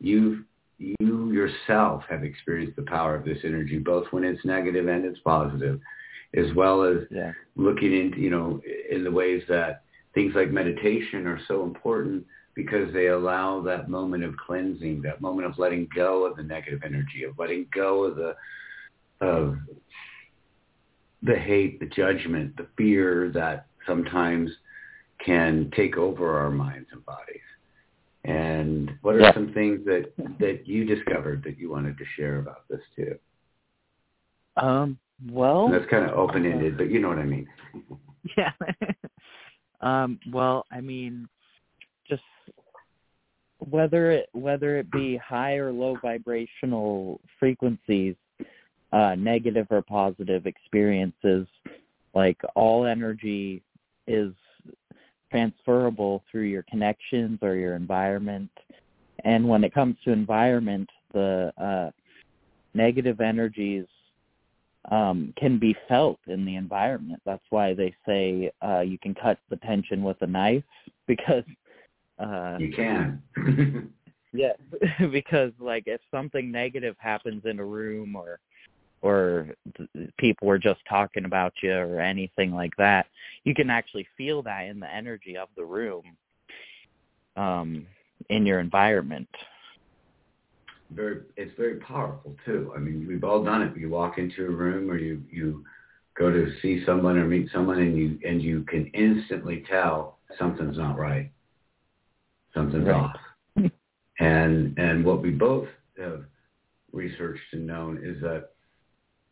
you 0.00 0.44
you 0.78 1.32
yourself 1.32 2.02
have 2.08 2.24
experienced 2.24 2.76
the 2.76 2.82
power 2.82 3.14
of 3.14 3.24
this 3.24 3.38
energy, 3.44 3.78
both 3.78 4.06
when 4.10 4.24
it's 4.24 4.44
negative 4.44 4.88
and 4.88 5.04
it's 5.04 5.18
positive, 5.20 5.80
as 6.36 6.46
well 6.54 6.82
as 6.82 6.98
yeah. 7.10 7.32
looking 7.56 7.98
into 7.98 8.18
you 8.18 8.30
know 8.30 8.60
in 8.90 9.04
the 9.04 9.10
ways 9.10 9.42
that 9.48 9.82
things 10.14 10.34
like 10.34 10.50
meditation 10.50 11.26
are 11.26 11.40
so 11.48 11.62
important 11.62 12.24
because 12.54 12.92
they 12.92 13.08
allow 13.08 13.60
that 13.60 13.88
moment 13.90 14.24
of 14.24 14.34
cleansing, 14.36 15.02
that 15.02 15.20
moment 15.20 15.46
of 15.46 15.58
letting 15.58 15.86
go 15.94 16.24
of 16.24 16.36
the 16.36 16.42
negative 16.42 16.80
energy, 16.84 17.22
of 17.22 17.38
letting 17.38 17.66
go 17.74 18.04
of 18.04 18.16
the 18.16 18.34
of 19.20 19.58
the 21.22 21.36
hate, 21.36 21.80
the 21.80 21.86
judgment, 21.86 22.56
the 22.56 22.66
fear 22.76 23.30
that 23.32 23.66
sometimes 23.86 24.50
can 25.24 25.70
take 25.74 25.96
over 25.96 26.38
our 26.38 26.50
minds 26.50 26.88
and 26.92 27.04
bodies. 27.06 27.40
And 28.26 28.90
what 29.02 29.14
are 29.14 29.20
yeah. 29.20 29.34
some 29.34 29.52
things 29.52 29.80
that 29.84 30.12
that 30.40 30.66
you 30.66 30.84
discovered 30.84 31.44
that 31.44 31.58
you 31.58 31.70
wanted 31.70 31.96
to 31.98 32.04
share 32.16 32.38
about 32.38 32.68
this 32.68 32.80
too? 32.96 33.16
Um, 34.56 34.98
well, 35.30 35.66
and 35.66 35.74
that's 35.74 35.90
kind 35.90 36.10
of 36.10 36.18
open 36.18 36.44
ended, 36.44 36.76
but 36.76 36.90
you 36.90 37.00
know 37.00 37.08
what 37.08 37.18
I 37.18 37.24
mean. 37.24 37.46
yeah. 38.36 38.50
um, 39.80 40.18
well, 40.32 40.64
I 40.72 40.80
mean, 40.80 41.28
just 42.08 42.22
whether 43.58 44.10
it 44.10 44.28
whether 44.32 44.76
it 44.76 44.90
be 44.90 45.16
high 45.16 45.54
or 45.54 45.72
low 45.72 45.96
vibrational 46.02 47.20
frequencies, 47.38 48.16
uh, 48.92 49.14
negative 49.16 49.66
or 49.70 49.82
positive 49.82 50.46
experiences. 50.46 51.46
Like 52.14 52.40
all 52.54 52.86
energy 52.86 53.62
is 54.06 54.32
transferable 55.30 56.22
through 56.30 56.44
your 56.44 56.64
connections 56.64 57.38
or 57.42 57.54
your 57.54 57.74
environment. 57.74 58.50
And 59.24 59.48
when 59.48 59.64
it 59.64 59.74
comes 59.74 59.96
to 60.04 60.12
environment, 60.12 60.88
the 61.12 61.52
uh, 61.58 61.90
negative 62.74 63.20
energies 63.20 63.86
um, 64.90 65.32
can 65.36 65.58
be 65.58 65.74
felt 65.88 66.20
in 66.26 66.44
the 66.44 66.56
environment. 66.56 67.20
That's 67.24 67.44
why 67.50 67.74
they 67.74 67.94
say 68.06 68.50
uh, 68.64 68.80
you 68.80 68.98
can 68.98 69.14
cut 69.14 69.38
the 69.50 69.56
tension 69.56 70.02
with 70.02 70.20
a 70.22 70.26
knife 70.26 70.64
because 71.06 71.44
uh, 72.18 72.56
you 72.58 72.72
can. 72.72 73.22
yeah, 74.32 74.52
because 75.10 75.52
like 75.58 75.84
if 75.86 76.00
something 76.10 76.50
negative 76.50 76.96
happens 76.98 77.42
in 77.44 77.58
a 77.58 77.64
room 77.64 78.14
or 78.14 78.38
or 79.02 79.48
people 80.18 80.48
were 80.48 80.58
just 80.58 80.80
talking 80.88 81.24
about 81.24 81.52
you 81.62 81.72
or 81.72 82.00
anything 82.00 82.52
like 82.52 82.74
that 82.76 83.06
you 83.44 83.54
can 83.54 83.70
actually 83.70 84.06
feel 84.16 84.42
that 84.42 84.66
in 84.66 84.80
the 84.80 84.92
energy 84.92 85.36
of 85.36 85.48
the 85.56 85.64
room 85.64 86.02
um 87.36 87.86
in 88.30 88.46
your 88.46 88.60
environment. 88.60 89.28
Very 90.90 91.22
it's 91.36 91.56
very 91.56 91.76
powerful 91.76 92.34
too. 92.44 92.72
I 92.74 92.78
mean 92.78 93.06
we've 93.06 93.24
all 93.24 93.44
done 93.44 93.62
it. 93.62 93.76
You 93.76 93.88
walk 93.88 94.18
into 94.18 94.46
a 94.46 94.50
room 94.50 94.90
or 94.90 94.96
you 94.96 95.22
you 95.30 95.64
go 96.18 96.30
to 96.30 96.52
see 96.62 96.84
someone 96.84 97.18
or 97.18 97.26
meet 97.26 97.48
someone 97.52 97.78
and 97.78 97.96
you 97.96 98.18
and 98.26 98.42
you 98.42 98.62
can 98.64 98.86
instantly 98.94 99.64
tell 99.68 100.18
something's 100.38 100.78
not 100.78 100.98
right. 100.98 101.30
Something's 102.54 102.86
right. 102.86 102.94
off. 102.94 103.16
And 104.18 104.78
and 104.78 105.04
what 105.04 105.22
we 105.22 105.30
both 105.30 105.68
have 105.98 106.24
researched 106.92 107.52
and 107.52 107.66
known 107.66 108.00
is 108.02 108.20
that 108.22 108.50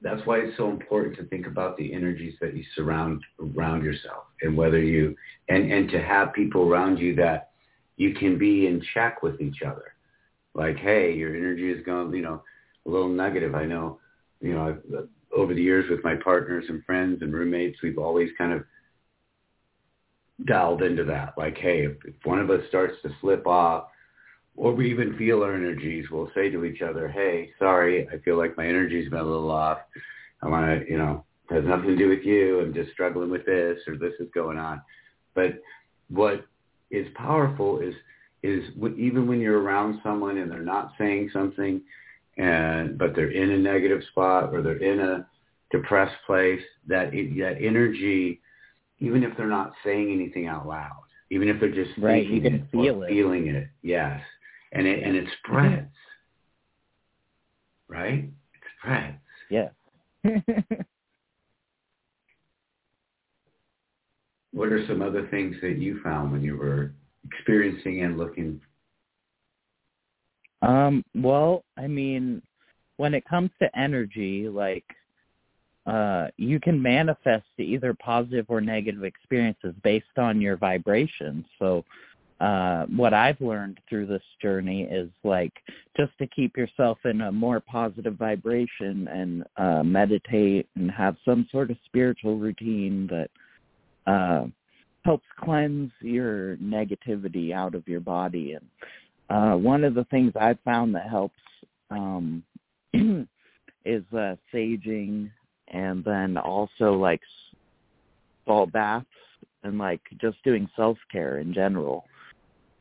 that's 0.04 0.25
why 0.26 0.37
it's 0.37 0.56
so 0.58 0.68
important 0.68 1.16
to 1.16 1.25
think 1.25 1.46
about 1.46 1.78
the 1.78 1.92
energies 1.94 2.34
that 2.38 2.54
you 2.54 2.62
surround 2.76 3.23
around 3.40 3.82
yourself 3.82 4.25
and 4.42 4.54
whether 4.54 4.78
you 4.78 5.16
and 5.49 5.73
and 5.73 5.88
to 5.88 6.00
have 6.00 6.34
people 6.34 6.68
around 6.68 6.99
you 6.99 7.16
that 7.16 7.52
you 7.96 8.12
can 8.12 8.37
be 8.37 8.66
in 8.66 8.84
check 8.92 9.23
with 9.23 9.40
each 9.40 9.62
other. 9.66 9.94
Like 10.54 10.76
hey 10.76 11.14
your 11.14 11.34
energy 11.34 11.73
is 11.73 11.84
going 11.87 12.12
you 12.14 12.20
know 12.20 12.42
a 12.87 12.90
little 12.90 13.08
negative. 13.08 13.54
I 13.54 13.64
know 13.64 13.99
you 14.42 14.52
know 14.54 14.68
I've, 14.68 14.94
uh, 14.94 15.02
over 15.34 15.54
the 15.54 15.62
years 15.62 15.90
with 15.90 16.04
my 16.04 16.16
partners 16.16 16.66
and 16.68 16.84
friends 16.84 17.23
and 17.23 17.32
roommates 17.32 17.80
we've 17.82 17.99
always 17.99 18.28
kind 18.37 18.52
of 18.52 18.62
dialed 20.44 20.82
into 20.82 21.04
that. 21.04 21.32
Like 21.38 21.56
hey 21.56 21.87
if, 21.87 21.96
if 22.04 22.14
one 22.25 22.40
of 22.40 22.50
us 22.50 22.61
starts 22.68 22.96
to 23.04 23.11
slip 23.23 23.46
off 23.46 23.87
or 24.56 24.73
we 24.73 24.90
even 24.90 25.16
feel 25.16 25.42
our 25.42 25.54
energies, 25.54 26.06
we'll 26.11 26.30
say 26.34 26.49
to 26.50 26.64
each 26.64 26.80
other, 26.82 27.08
hey, 27.08 27.50
sorry, 27.58 28.08
I 28.08 28.18
feel 28.18 28.38
like 28.38 28.56
my 28.56 28.66
energy's 28.66 29.11
been 29.11 29.18
a 29.18 29.25
little 29.25 29.50
off. 29.50 29.78
I 30.42 30.49
want 30.49 30.80
to, 30.80 30.90
you 30.90 30.99
know, 30.99 31.25
it 31.50 31.54
has 31.54 31.64
nothing 31.64 31.88
to 31.88 31.96
do 31.96 32.08
with 32.08 32.23
you. 32.23 32.61
I'm 32.61 32.73
just 32.73 32.92
struggling 32.92 33.30
with 33.30 33.44
this 33.46 33.78
or 33.88 33.96
this 33.96 34.14
is 34.20 34.28
going 34.34 34.58
on. 34.58 34.80
But 35.34 35.61
what 36.08 36.46
is 36.90 37.06
powerful 37.14 37.80
is, 37.80 37.94
is 38.42 38.62
even 38.96 39.26
when 39.26 39.40
you're 39.40 39.61
around 39.61 40.00
someone 40.02 40.38
and 40.38 40.50
they're 40.50 40.61
not 40.61 40.92
saying 40.99 41.30
something, 41.32 41.80
and 42.37 42.99
but 42.99 43.14
they're 43.14 43.30
in 43.30 43.52
a 43.52 43.58
negative 43.58 44.02
spot 44.11 44.52
or 44.52 44.61
they're 44.61 44.82
in 44.82 45.00
a 45.00 45.26
depressed 45.70 46.16
place, 46.26 46.61
that 46.87 47.12
that 47.12 47.56
energy, 47.61 48.40
even 48.99 49.23
if 49.23 49.37
they're 49.37 49.46
not 49.46 49.73
saying 49.84 50.12
anything 50.12 50.46
out 50.46 50.66
loud, 50.66 51.02
even 51.30 51.49
if 51.49 51.58
they're 51.61 51.70
just 51.70 51.96
right, 51.99 52.26
you 52.26 52.40
can 52.40 52.68
feel 52.70 53.02
it, 53.02 53.08
feeling 53.08 53.49
it, 53.49 53.68
yes, 53.82 54.20
and 54.75 54.87
it 54.87 55.02
and 55.02 55.16
it 55.16 55.26
spreads, 55.38 55.90
right? 57.88 58.25
It 58.25 58.62
spreads. 58.78 59.19
Yeah. 59.50 59.69
what 64.52 64.73
are 64.73 64.87
some 64.87 65.02
other 65.02 65.28
things 65.28 65.57
that 65.62 65.78
you 65.78 66.00
found 66.02 66.33
when 66.33 66.43
you 66.43 66.57
were 66.57 66.93
experiencing 67.25 68.02
and 68.02 68.19
looking? 68.19 68.61
Um, 70.62 71.04
well, 71.14 71.64
I 71.76 71.87
mean, 71.87 72.43
when 72.97 73.14
it 73.14 73.25
comes 73.28 73.50
to 73.61 73.78
energy, 73.78 74.49
like 74.49 74.85
uh, 75.87 76.28
you 76.37 76.59
can 76.59 76.81
manifest 76.81 77.45
either 77.59 77.95
positive 77.95 78.47
or 78.49 78.61
negative 78.61 79.04
experiences 79.04 79.75
based 79.83 80.16
on 80.16 80.40
your 80.40 80.57
vibration. 80.57 81.45
So 81.59 81.85
uh, 82.44 82.84
what 82.94 83.14
I've 83.14 83.40
learned 83.40 83.78
through 83.88 84.04
this 84.04 84.22
journey 84.42 84.82
is 84.82 85.08
like 85.22 85.54
just 85.96 86.12
to 86.18 86.26
keep 86.26 86.58
yourself 86.58 86.98
in 87.06 87.22
a 87.22 87.32
more 87.32 87.58
positive 87.58 88.16
vibration 88.16 89.08
and 89.08 89.44
uh, 89.56 89.82
meditate 89.82 90.68
and 90.76 90.90
have 90.90 91.16
some 91.24 91.48
sort 91.50 91.70
of 91.70 91.78
spiritual 91.86 92.36
routine 92.36 93.08
that 93.08 93.30
uh, 94.06 94.44
helps 95.06 95.24
cleanse 95.40 95.90
your 96.02 96.58
negativity 96.58 97.54
out 97.54 97.74
of 97.74 97.88
your 97.88 98.00
body. 98.00 98.54
And 98.58 98.66
uh, 99.30 99.56
one 99.56 99.82
of 99.82 99.94
the 99.94 100.04
things 100.10 100.34
I've 100.38 100.60
found 100.66 100.94
that 100.96 101.08
helps 101.08 101.40
um, 101.90 102.42
is 102.92 104.04
uh, 104.12 104.36
saging 104.52 105.30
and 105.68 106.04
then 106.04 106.36
also 106.36 106.92
like 106.92 107.22
salt 108.44 108.70
baths 108.70 109.06
and 109.62 109.78
like 109.78 110.02
just 110.20 110.36
doing 110.44 110.68
self 110.76 110.98
care 111.10 111.38
in 111.38 111.54
general 111.54 112.04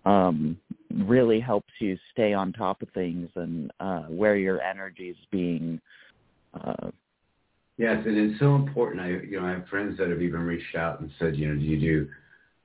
um 0.05 0.57
really 1.05 1.39
helps 1.39 1.71
you 1.79 1.97
stay 2.11 2.33
on 2.33 2.53
top 2.53 2.81
of 2.81 2.89
things 2.89 3.29
and 3.35 3.71
uh 3.79 4.03
where 4.03 4.35
your 4.35 4.61
energy 4.61 5.09
is 5.09 5.17
being 5.31 5.79
uh 6.53 6.89
yes 7.77 8.03
and 8.05 8.17
it's 8.17 8.39
so 8.39 8.55
important. 8.55 9.01
I 9.01 9.07
you 9.09 9.39
know 9.39 9.45
i 9.45 9.51
have 9.51 9.67
friends 9.67 9.97
that 9.97 10.09
have 10.09 10.21
even 10.21 10.41
reached 10.41 10.75
out 10.75 10.99
and 10.99 11.09
said 11.19 11.35
you 11.35 11.47
know 11.47 11.55
do 11.55 11.65
you 11.65 11.79
do 11.79 12.09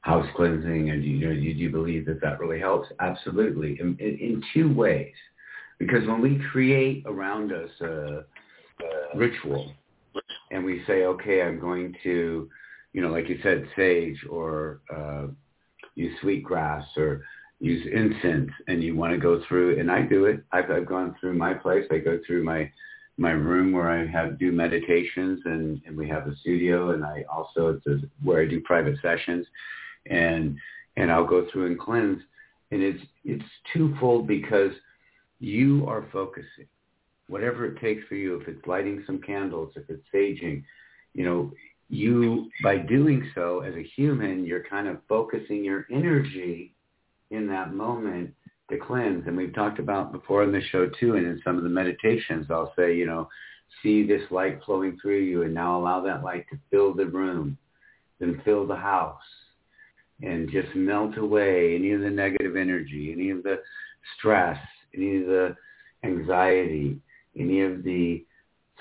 house 0.01 0.27
cleansing 0.37 0.91
and 0.91 1.05
you 1.05 1.29
know 1.29 1.35
do 1.35 1.41
you 1.41 1.71
believe 1.71 2.07
that 2.07 2.21
that 2.21 2.41
really 2.41 2.61
helps? 2.61 2.89
Absolutely. 3.01 3.79
In, 3.81 3.97
in, 4.01 4.19
in 4.19 4.43
two 4.55 4.73
ways. 4.73 5.13
Because 5.79 6.07
when 6.09 6.21
we 6.21 6.41
create 6.51 7.05
around 7.07 7.53
us 7.53 7.71
a, 7.81 7.85
a 7.85 9.17
ritual 9.17 9.73
and 10.51 10.65
we 10.65 10.83
say, 10.87 11.05
okay, 11.05 11.43
I'm 11.43 11.61
going 11.61 11.95
to, 12.03 12.49
you 12.93 13.01
know, 13.01 13.11
like 13.11 13.29
you 13.29 13.39
said, 13.43 13.69
sage 13.77 14.19
or 14.29 14.81
uh, 14.95 15.27
use 15.99 16.17
sweetgrass 16.21 16.85
or 16.97 17.23
use 17.61 17.85
incense, 17.93 18.51
and 18.69 18.83
you 18.83 18.95
want 18.95 19.13
to 19.13 19.19
go 19.19 19.43
through, 19.49 19.81
and 19.81 19.91
I 19.91 20.03
do 20.03 20.27
it. 20.27 20.45
I've, 20.53 20.71
I've 20.71 20.87
gone 20.87 21.17
through 21.19 21.35
my 21.35 21.55
place. 21.55 21.85
I 21.91 21.99
go 21.99 22.19
through 22.27 22.45
my 22.45 22.71
my 23.21 23.33
room 23.33 23.73
where 23.73 23.91
I 23.91 24.07
have 24.07 24.39
do 24.39 24.53
meditations, 24.53 25.41
and, 25.45 25.81
and 25.85 25.97
we 25.97 26.09
have 26.09 26.29
a 26.29 26.37
studio, 26.37 26.91
and 26.91 27.05
I 27.05 27.25
also 27.31 27.81
it's 27.85 28.05
where 28.23 28.43
I 28.43 28.47
do 28.47 28.61
private 28.61 28.97
sessions, 29.03 29.45
and 30.07 30.57
and 30.97 31.11
I'll 31.11 31.27
go 31.27 31.47
through 31.51 31.67
and 31.67 31.79
cleanse, 31.79 32.23
and 32.71 32.81
it's 32.81 33.03
it's 33.25 33.51
twofold 33.73 34.29
because 34.29 34.73
you 35.41 35.85
are 35.89 36.07
focusing 36.13 36.69
whatever 37.29 37.67
it 37.67 37.81
takes 37.81 38.07
for 38.09 38.15
you, 38.15 38.41
if 38.41 38.49
it's 38.49 38.67
lighting 38.67 39.03
some 39.07 39.21
candles, 39.21 39.73
if 39.77 39.85
it's 39.89 40.03
saging, 40.13 40.65
you 41.15 41.25
know, 41.25 41.53
you, 41.89 42.51
by 42.63 42.77
doing 42.77 43.31
so 43.35 43.61
as 43.61 43.75
a 43.75 43.83
human, 43.83 44.45
you're 44.45 44.65
kind 44.65 44.89
of 44.89 44.99
focusing 45.09 45.65
your 45.65 45.87
energy 45.91 46.75
in 47.31 47.47
that 47.49 47.73
moment 47.73 48.35
to 48.71 48.79
cleanse. 48.79 49.27
And 49.27 49.37
we've 49.37 49.55
talked 49.55 49.79
about 49.79 50.13
before 50.13 50.45
in 50.45 50.53
the 50.53 50.61
show 50.71 50.91
too, 51.01 51.17
and 51.17 51.27
in 51.27 51.41
some 51.45 51.57
of 51.57 51.63
the 51.63 51.71
meditations, 51.71 52.47
I'll 52.51 52.73
say, 52.77 52.95
you 52.95 53.07
know, 53.07 53.29
see 53.83 54.07
this 54.07 54.23
light 54.31 54.61
flowing 54.65 54.99
through 55.01 55.21
you 55.21 55.43
and 55.43 55.55
now 55.55 55.79
allow 55.79 56.01
that 56.03 56.23
light 56.23 56.47
to 56.51 56.59
fill 56.71 56.95
the 56.95 57.07
room, 57.07 57.57
then 58.19 58.41
fill 58.45 58.67
the 58.67 58.77
house 58.77 59.17
and 60.23 60.51
just 60.51 60.75
melt 60.75 61.17
away 61.17 61.75
any 61.77 61.93
of 61.93 62.01
the 62.01 62.11
negative 62.11 62.57
energy, 62.57 63.13
any 63.13 63.31
of 63.31 63.43
the 63.43 63.61
stress, 64.17 64.59
any 64.95 65.21
of 65.21 65.27
the 65.27 65.57
anxiety, 66.05 66.99
any 67.39 67.63
of 67.63 67.85
the 67.85 68.25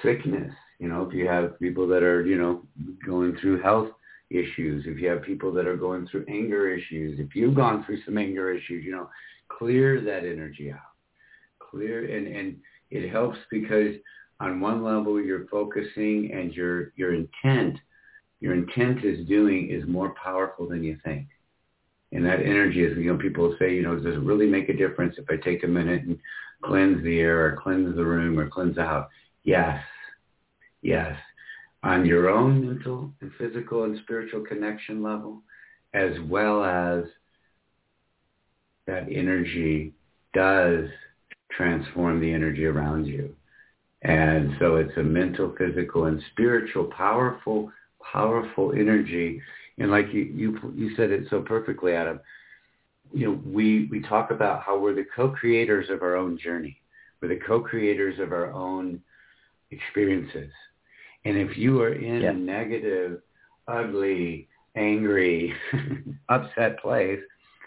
sickness. 0.03 0.51
You 0.79 0.89
know, 0.89 1.03
if 1.03 1.13
you 1.13 1.27
have 1.27 1.59
people 1.59 1.87
that 1.87 2.03
are, 2.03 2.25
you 2.25 2.37
know, 2.37 2.61
going 3.05 3.37
through 3.41 3.61
health 3.61 3.89
issues, 4.29 4.85
if 4.85 4.99
you 4.99 5.09
have 5.09 5.23
people 5.23 5.51
that 5.53 5.65
are 5.65 5.77
going 5.77 6.07
through 6.07 6.25
anger 6.27 6.69
issues, 6.69 7.19
if 7.19 7.35
you've 7.35 7.55
gone 7.55 7.83
through 7.85 8.01
some 8.05 8.17
anger 8.17 8.51
issues, 8.53 8.83
you 8.85 8.91
know, 8.91 9.09
clear 9.49 10.01
that 10.01 10.25
energy 10.25 10.71
out. 10.71 10.79
Clear 11.59 12.15
and, 12.15 12.27
and 12.27 12.57
it 12.91 13.11
helps 13.11 13.37
because 13.51 13.95
on 14.39 14.61
one 14.61 14.83
level 14.83 15.21
you're 15.21 15.47
focusing 15.47 16.31
and 16.33 16.53
your 16.53 16.93
your 16.95 17.13
intent, 17.13 17.77
your 18.39 18.53
intent 18.53 19.03
is 19.03 19.27
doing 19.27 19.69
is 19.69 19.87
more 19.87 20.13
powerful 20.23 20.67
than 20.67 20.83
you 20.83 20.97
think. 21.03 21.27
And 22.13 22.25
that 22.25 22.39
energy 22.39 22.83
is, 22.83 22.97
you 22.97 23.11
know, 23.11 23.17
people 23.17 23.53
say, 23.59 23.73
you 23.73 23.81
know, 23.81 23.95
does 23.95 24.15
it 24.15 24.23
really 24.23 24.45
make 24.45 24.69
a 24.69 24.77
difference 24.77 25.15
if 25.17 25.25
I 25.29 25.35
take 25.35 25.63
a 25.63 25.67
minute 25.67 26.03
and 26.03 26.17
cleanse 26.63 27.03
the 27.03 27.19
air 27.19 27.45
or 27.45 27.59
cleanse 27.61 27.95
the 27.95 28.05
room 28.05 28.39
or 28.39 28.47
cleanse 28.49 28.75
the 28.75 28.83
house? 28.83 29.09
Yes. 29.43 29.81
Yes. 30.81 31.15
On 31.83 32.05
your 32.05 32.29
own 32.29 32.65
mental 32.65 33.11
and 33.21 33.31
physical 33.37 33.83
and 33.83 33.97
spiritual 34.03 34.41
connection 34.41 35.03
level, 35.03 35.41
as 35.93 36.11
well 36.27 36.63
as 36.63 37.05
that 38.87 39.07
energy 39.11 39.93
does 40.33 40.85
transform 41.51 42.19
the 42.19 42.31
energy 42.31 42.65
around 42.65 43.05
you. 43.05 43.35
And 44.03 44.55
so 44.59 44.75
it's 44.75 44.95
a 44.97 45.03
mental, 45.03 45.55
physical, 45.57 46.05
and 46.05 46.21
spiritual, 46.31 46.85
powerful, 46.85 47.71
powerful 48.13 48.71
energy. 48.73 49.41
And 49.77 49.91
like 49.91 50.13
you, 50.13 50.21
you, 50.21 50.73
you 50.75 50.95
said 50.95 51.11
it 51.11 51.25
so 51.29 51.41
perfectly, 51.41 51.93
Adam, 51.93 52.19
you 53.13 53.27
know, 53.27 53.41
we, 53.45 53.87
we 53.89 54.01
talk 54.01 54.31
about 54.31 54.61
how 54.61 54.77
we're 54.79 54.93
the 54.95 55.05
co-creators 55.15 55.89
of 55.89 56.01
our 56.01 56.15
own 56.15 56.37
journey. 56.37 56.77
We're 57.21 57.29
the 57.29 57.41
co-creators 57.45 58.19
of 58.19 58.31
our 58.31 58.51
own 58.51 59.01
experiences. 59.71 60.51
And 61.25 61.37
if 61.37 61.57
you 61.57 61.81
are 61.81 61.93
in 61.93 62.21
yeah. 62.21 62.31
a 62.31 62.33
negative, 62.33 63.21
ugly, 63.67 64.47
angry, 64.75 65.53
upset 66.29 66.79
place, 66.79 67.19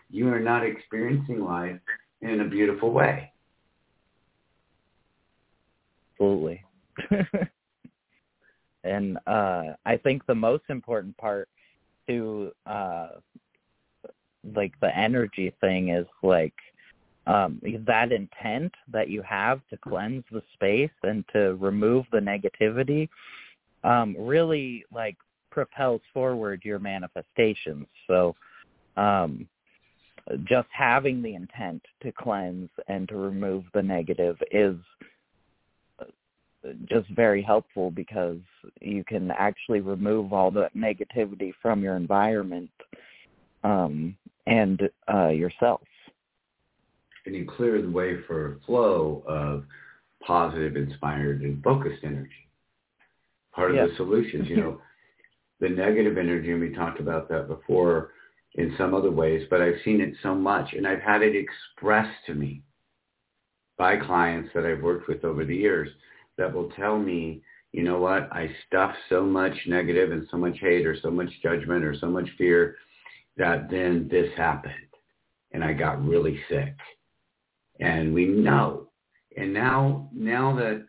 you 0.09 0.29
are 0.33 0.41
not 0.41 0.65
experiencing 0.65 1.45
life 1.45 1.79
in 2.23 2.41
a 2.41 2.45
beautiful 2.45 2.91
way. 2.93 3.33
Absolutely. 6.13 6.65
and 8.85 9.19
uh, 9.27 9.63
I 9.87 9.97
think 9.97 10.27
the 10.27 10.35
most 10.35 10.65
important 10.69 11.17
part 11.17 11.49
to 12.09 12.53
uh, 12.67 13.09
like 14.55 14.73
the 14.81 14.97
energy 14.97 15.55
thing 15.61 15.91
is 15.91 16.07
like 16.23 16.55
um 17.31 17.61
that 17.87 18.13
intent 18.13 18.73
that 18.93 19.09
you 19.09 19.23
have 19.23 19.61
to 19.71 19.77
cleanse 19.77 20.25
the 20.33 20.43
space 20.55 20.91
and 21.03 21.25
to 21.33 21.55
remove 21.57 22.05
the 22.13 22.19
negativity 22.19 23.09
um 23.85 24.17
really 24.19 24.85
like 24.93 25.17
propels 25.51 26.01
forward 26.13 26.61
your 26.65 26.79
manifestations 26.79 27.87
so 28.07 28.35
um 28.97 29.49
just 30.45 30.69
having 30.71 31.23
the 31.23 31.35
intent 31.35 31.83
to 32.03 32.13
cleanse 32.13 32.69
and 32.89 33.09
to 33.09 33.17
remove 33.17 33.65
the 33.75 33.83
negative 33.83 34.37
is 34.51 34.77
just 36.89 37.09
very 37.11 37.43
helpful 37.43 37.91
because 37.91 38.39
you 38.81 39.03
can 39.05 39.31
actually 39.31 39.81
remove 39.81 40.33
all 40.33 40.51
the 40.51 40.69
negativity 40.77 41.53
from 41.63 41.83
your 41.83 41.97
environment 41.97 42.71
um 43.65 44.15
and 44.47 44.89
uh, 45.13 45.29
yourself. 45.29 45.81
And 47.27 47.35
you 47.35 47.47
clear 47.57 47.81
the 47.83 47.91
way 47.91 48.17
for 48.27 48.53
a 48.53 48.61
flow 48.67 49.23
of 49.27 49.65
positive, 50.27 50.77
inspired, 50.77 51.43
and 51.43 51.63
focused 51.63 52.03
energy. 52.03 52.49
Part 53.55 53.71
of 53.71 53.77
yes. 53.77 53.89
the 53.91 53.97
solutions, 53.97 54.49
you 54.49 54.57
know, 54.57 54.81
the 55.61 55.69
negative 55.69 56.17
energy, 56.17 56.53
and 56.53 56.61
we 56.61 56.73
talked 56.73 57.01
about 57.01 57.29
that 57.29 57.49
before 57.49 58.13
in 58.55 58.75
some 58.77 58.95
other 58.95 59.11
ways, 59.11 59.47
but 59.51 59.61
I've 59.61 59.81
seen 59.85 60.01
it 60.01 60.15
so 60.23 60.35
much, 60.35 60.73
and 60.73 60.87
I've 60.87 61.01
had 61.01 61.23
it 61.23 61.35
expressed 61.37 62.27
to 62.27 62.35
me 62.35 62.63
by 63.77 63.97
clients 63.97 64.51
that 64.55 64.67
I've 64.67 64.83
worked 64.83 65.09
with 65.09 65.25
over 65.25 65.45
the 65.45 65.55
years 65.55 65.89
that 66.37 66.53
will 66.53 66.71
tell 66.71 66.99
me, 66.99 67.43
you 67.73 67.83
know 67.83 67.99
what, 67.99 68.29
I 68.33 68.51
stuffed 68.67 68.99
so 69.09 69.25
much 69.25 69.55
negative 69.67 70.11
and 70.11 70.27
so 70.31 70.37
much 70.37 70.59
hate 70.59 70.87
or 70.87 70.99
so 71.01 71.11
much 71.11 71.31
judgment 71.43 71.85
or 71.85 71.95
so 71.99 72.07
much 72.07 72.29
fear 72.37 72.77
that 73.37 73.71
then 73.71 74.09
this 74.11 74.31
happened 74.37 74.75
and 75.53 75.65
I 75.65 75.73
got 75.73 76.05
really 76.05 76.39
sick. 76.49 76.75
And 77.81 78.15
we 78.15 78.27
know. 78.27 78.89
And 79.37 79.53
now, 79.55 80.09
now 80.13 80.55
that 80.57 80.85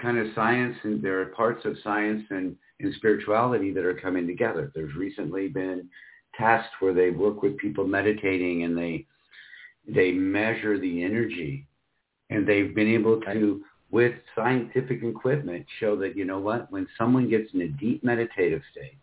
kind 0.00 0.18
of 0.18 0.28
science 0.34 0.76
and 0.82 1.02
there 1.02 1.20
are 1.20 1.26
parts 1.26 1.64
of 1.64 1.76
science 1.82 2.22
and, 2.30 2.54
and 2.80 2.94
spirituality 2.96 3.72
that 3.72 3.84
are 3.84 3.94
coming 3.94 4.26
together. 4.26 4.70
There's 4.74 4.94
recently 4.94 5.48
been 5.48 5.88
tests 6.36 6.70
where 6.80 6.94
they 6.94 7.10
work 7.10 7.42
with 7.42 7.56
people 7.58 7.86
meditating 7.86 8.64
and 8.64 8.76
they 8.76 9.06
they 9.88 10.12
measure 10.12 10.78
the 10.78 11.02
energy 11.02 11.66
and 12.30 12.46
they've 12.46 12.74
been 12.74 12.88
able 12.88 13.20
to 13.20 13.64
with 13.90 14.12
scientific 14.36 15.02
equipment 15.02 15.64
show 15.80 15.96
that 15.96 16.14
you 16.16 16.24
know 16.24 16.38
what 16.38 16.70
when 16.70 16.86
someone 16.98 17.28
gets 17.28 17.52
in 17.54 17.62
a 17.62 17.68
deep 17.68 18.04
meditative 18.04 18.60
state 18.70 18.98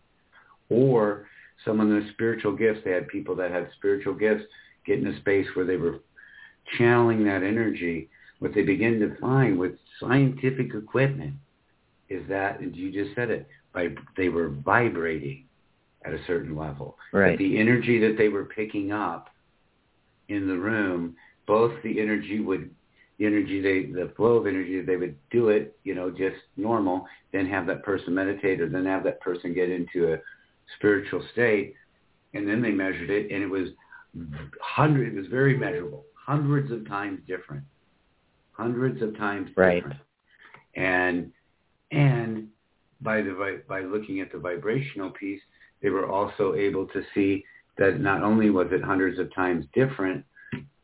or 0.69 1.27
someone 1.65 1.93
with 1.93 2.07
spiritual 2.11 2.55
gifts 2.55 2.81
they 2.85 2.91
had 2.91 3.07
people 3.07 3.35
that 3.35 3.51
had 3.51 3.67
spiritual 3.77 4.13
gifts 4.13 4.43
get 4.85 4.99
in 4.99 5.07
a 5.07 5.19
space 5.19 5.47
where 5.55 5.65
they 5.65 5.77
were 5.77 5.99
channeling 6.77 7.23
that 7.25 7.43
energy 7.43 8.09
what 8.39 8.53
they 8.53 8.63
begin 8.63 8.99
to 8.99 9.15
find 9.19 9.57
with 9.57 9.73
scientific 9.99 10.73
equipment 10.73 11.33
is 12.09 12.21
that 12.29 12.59
and 12.59 12.75
you 12.75 12.91
just 12.91 13.15
said 13.15 13.29
it 13.29 13.47
by 13.73 13.87
they 14.17 14.29
were 14.29 14.49
vibrating 14.49 15.45
at 16.05 16.13
a 16.13 16.19
certain 16.27 16.55
level. 16.55 16.97
Right. 17.11 17.31
that 17.31 17.37
the 17.39 17.57
energy 17.57 17.99
that 17.99 18.15
they 18.17 18.29
were 18.29 18.45
picking 18.45 18.91
up 18.91 19.29
in 20.29 20.47
the 20.47 20.57
room 20.57 21.15
both 21.47 21.71
the 21.83 21.99
energy 22.01 22.39
would 22.39 22.69
the 23.17 23.25
energy 23.25 23.61
they 23.61 23.91
the 23.91 24.11
flow 24.15 24.35
of 24.35 24.47
energy 24.47 24.81
they 24.81 24.97
would 24.97 25.15
do 25.31 25.49
it 25.49 25.77
you 25.83 25.95
know 25.95 26.09
just 26.09 26.37
normal 26.57 27.05
then 27.31 27.45
have 27.45 27.67
that 27.67 27.83
person 27.83 28.13
meditate 28.13 28.59
or 28.59 28.67
then 28.67 28.85
have 28.85 29.03
that 29.03 29.21
person 29.21 29.53
get 29.53 29.69
into 29.69 30.13
a 30.13 30.17
spiritual 30.77 31.23
state 31.31 31.75
and 32.33 32.47
then 32.47 32.61
they 32.61 32.71
measured 32.71 33.09
it 33.09 33.31
and 33.31 33.43
it 33.43 33.49
was 33.49 33.69
hundred 34.61 35.13
it 35.13 35.15
was 35.15 35.27
very 35.27 35.55
measurable 35.57 36.03
hundreds 36.25 36.71
of 36.71 36.87
times 36.87 37.19
different 37.27 37.63
hundreds 38.51 39.01
of 39.01 39.17
times 39.17 39.49
right 39.55 39.83
different 39.83 39.99
and 40.75 41.31
and 41.91 42.47
by 43.01 43.21
the 43.21 43.61
by 43.67 43.81
looking 43.81 44.21
at 44.21 44.31
the 44.31 44.37
vibrational 44.37 45.11
piece 45.11 45.41
they 45.81 45.89
were 45.89 46.09
also 46.09 46.55
able 46.55 46.87
to 46.87 47.01
see 47.13 47.43
that 47.77 47.99
not 47.99 48.23
only 48.23 48.49
was 48.49 48.67
it 48.71 48.81
hundreds 48.81 49.19
of 49.19 49.33
times 49.35 49.65
different 49.73 50.23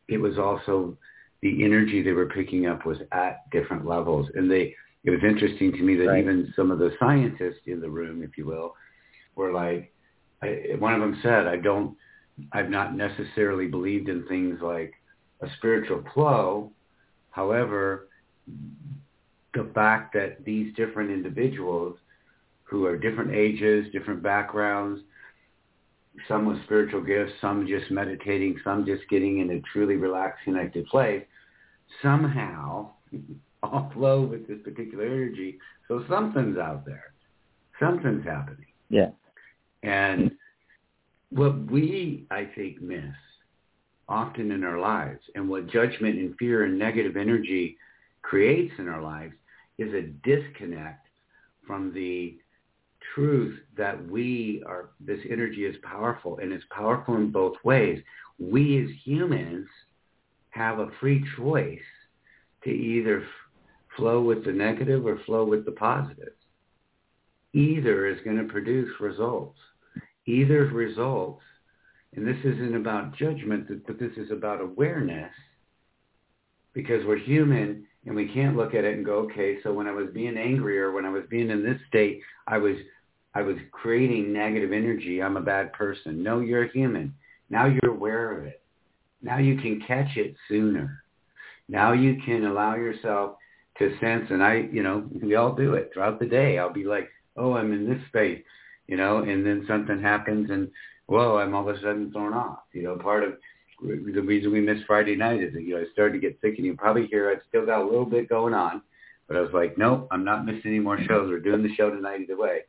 it 0.08 0.18
was 0.18 0.38
also 0.38 0.96
the 1.42 1.64
energy 1.64 2.02
they 2.02 2.12
were 2.12 2.26
picking 2.26 2.66
up 2.66 2.86
was 2.86 2.98
at 3.10 3.50
different 3.50 3.86
levels. 3.86 4.28
And 4.34 4.50
they, 4.50 4.74
it 5.04 5.10
was 5.10 5.20
interesting 5.26 5.72
to 5.72 5.82
me 5.82 5.96
that 5.96 6.06
right. 6.06 6.20
even 6.20 6.52
some 6.56 6.70
of 6.70 6.78
the 6.78 6.92
scientists 7.00 7.62
in 7.66 7.80
the 7.80 7.90
room, 7.90 8.22
if 8.22 8.38
you 8.38 8.46
will, 8.46 8.74
were 9.34 9.52
like, 9.52 9.92
I, 10.42 10.76
one 10.78 10.94
of 10.94 11.00
them 11.00 11.18
said, 11.22 11.46
I 11.46 11.56
don't, 11.56 11.96
I've 12.52 12.70
not 12.70 12.96
necessarily 12.96 13.66
believed 13.66 14.08
in 14.08 14.26
things 14.26 14.60
like 14.62 14.94
a 15.42 15.48
spiritual 15.58 16.02
flow. 16.14 16.70
However, 17.30 18.08
the 19.54 19.70
fact 19.74 20.14
that 20.14 20.44
these 20.44 20.74
different 20.74 21.10
individuals 21.10 21.96
who 22.64 22.86
are 22.86 22.96
different 22.96 23.32
ages, 23.34 23.86
different 23.92 24.22
backgrounds, 24.22 25.00
some 26.28 26.46
with 26.46 26.62
spiritual 26.64 27.02
gifts, 27.02 27.32
some 27.40 27.66
just 27.66 27.90
meditating, 27.90 28.58
some 28.64 28.86
just 28.86 29.02
getting 29.10 29.40
in 29.40 29.50
a 29.50 29.60
truly 29.72 29.96
relaxed, 29.96 30.44
connected 30.44 30.86
place, 30.86 31.24
somehow 32.02 32.90
all 33.62 33.90
flow 33.94 34.22
with 34.22 34.46
this 34.48 34.58
particular 34.64 35.04
energy. 35.04 35.58
So 35.88 36.04
something's 36.08 36.58
out 36.58 36.84
there. 36.86 37.12
Something's 37.80 38.24
happening. 38.24 38.66
Yeah. 38.88 39.10
And 39.82 40.32
what 41.30 41.70
we, 41.70 42.26
I 42.30 42.48
think, 42.54 42.80
miss 42.80 43.14
often 44.12 44.52
in 44.52 44.62
our 44.62 44.78
lives 44.78 45.20
and 45.34 45.48
what 45.48 45.66
judgment 45.68 46.18
and 46.18 46.36
fear 46.36 46.64
and 46.64 46.78
negative 46.78 47.16
energy 47.16 47.78
creates 48.20 48.74
in 48.78 48.86
our 48.86 49.00
lives 49.00 49.32
is 49.78 49.92
a 49.94 50.02
disconnect 50.22 51.06
from 51.66 51.94
the 51.94 52.36
truth 53.14 53.58
that 53.74 54.06
we 54.10 54.62
are, 54.66 54.90
this 55.00 55.18
energy 55.30 55.64
is 55.64 55.76
powerful 55.82 56.38
and 56.42 56.52
it's 56.52 56.64
powerful 56.70 57.16
in 57.16 57.32
both 57.32 57.54
ways. 57.64 58.02
We 58.38 58.84
as 58.84 58.90
humans 59.02 59.66
have 60.50 60.78
a 60.78 60.90
free 61.00 61.24
choice 61.36 61.80
to 62.64 62.70
either 62.70 63.24
flow 63.96 64.20
with 64.20 64.44
the 64.44 64.52
negative 64.52 65.06
or 65.06 65.20
flow 65.24 65.44
with 65.44 65.64
the 65.64 65.72
positive. 65.72 66.34
Either 67.54 68.06
is 68.08 68.20
going 68.24 68.36
to 68.36 68.52
produce 68.52 68.90
results. 69.00 69.58
Either 70.26 70.66
results, 70.66 71.42
and 72.14 72.26
this 72.26 72.38
isn't 72.44 72.76
about 72.76 73.16
judgment, 73.16 73.68
but 73.86 73.98
this 73.98 74.12
is 74.16 74.30
about 74.30 74.60
awareness 74.60 75.32
because 76.74 77.04
we're 77.06 77.18
human 77.18 77.86
and 78.04 78.14
we 78.14 78.32
can't 78.32 78.56
look 78.56 78.74
at 78.74 78.84
it 78.84 78.96
and 78.96 79.04
go, 79.04 79.18
okay, 79.30 79.58
so 79.62 79.72
when 79.72 79.86
I 79.86 79.92
was 79.92 80.08
being 80.12 80.36
angry 80.36 80.78
or 80.78 80.92
when 80.92 81.04
I 81.04 81.10
was 81.10 81.24
being 81.30 81.50
in 81.50 81.64
this 81.64 81.78
state, 81.88 82.20
I 82.46 82.58
was 82.58 82.76
I 83.34 83.40
was 83.40 83.56
creating 83.70 84.30
negative 84.30 84.72
energy. 84.72 85.22
I'm 85.22 85.38
a 85.38 85.42
bad 85.42 85.72
person. 85.72 86.22
No, 86.22 86.40
you're 86.40 86.64
a 86.64 86.72
human. 86.72 87.14
Now 87.48 87.64
you're 87.64 87.90
aware 87.90 88.38
of 88.38 88.44
it. 88.44 88.60
Now 89.22 89.38
you 89.38 89.56
can 89.56 89.80
catch 89.86 90.16
it 90.16 90.34
sooner. 90.48 91.02
Now 91.66 91.92
you 91.92 92.18
can 92.26 92.44
allow 92.44 92.74
yourself 92.74 93.36
to 93.78 93.96
sense, 94.00 94.26
and 94.28 94.42
I, 94.42 94.68
you 94.70 94.82
know, 94.82 95.08
we 95.22 95.36
all 95.36 95.54
do 95.54 95.74
it 95.74 95.90
throughout 95.94 96.20
the 96.20 96.26
day. 96.26 96.58
I'll 96.58 96.72
be 96.72 96.84
like, 96.84 97.08
oh, 97.38 97.54
I'm 97.54 97.72
in 97.72 97.88
this 97.88 98.00
space, 98.08 98.42
you 98.86 98.98
know, 98.98 99.18
and 99.18 99.46
then 99.46 99.64
something 99.66 100.00
happens 100.00 100.50
and, 100.50 100.70
whoa, 101.06 101.38
I'm 101.38 101.54
all 101.54 101.68
of 101.68 101.74
a 101.74 101.80
sudden 101.80 102.10
thrown 102.12 102.34
off. 102.34 102.60
You 102.72 102.82
know, 102.82 102.96
part 102.96 103.24
of 103.24 103.34
the 103.82 104.22
reason 104.22 104.52
we 104.52 104.60
missed 104.60 104.84
Friday 104.86 105.16
night 105.16 105.42
is 105.42 105.52
that, 105.54 105.62
you 105.62 105.74
know, 105.74 105.80
I 105.80 105.92
started 105.92 106.14
to 106.14 106.20
get 106.20 106.38
sick 106.40 106.54
and 106.56 106.66
you 106.66 106.76
probably 106.76 107.06
hear 107.06 107.30
I 107.30 107.46
still 107.48 107.66
got 107.66 107.82
a 107.82 107.84
little 107.84 108.06
bit 108.06 108.28
going 108.28 108.54
on, 108.54 108.82
but 109.26 109.36
I 109.36 109.40
was 109.40 109.52
like, 109.52 109.76
nope, 109.76 110.08
I'm 110.10 110.24
not 110.24 110.46
missing 110.46 110.62
any 110.66 110.78
more 110.78 110.98
shows. 110.98 111.28
We're 111.28 111.40
doing 111.40 111.62
the 111.62 111.74
show 111.74 111.90
tonight 111.90 112.20
either 112.20 112.36
way. 112.36 112.60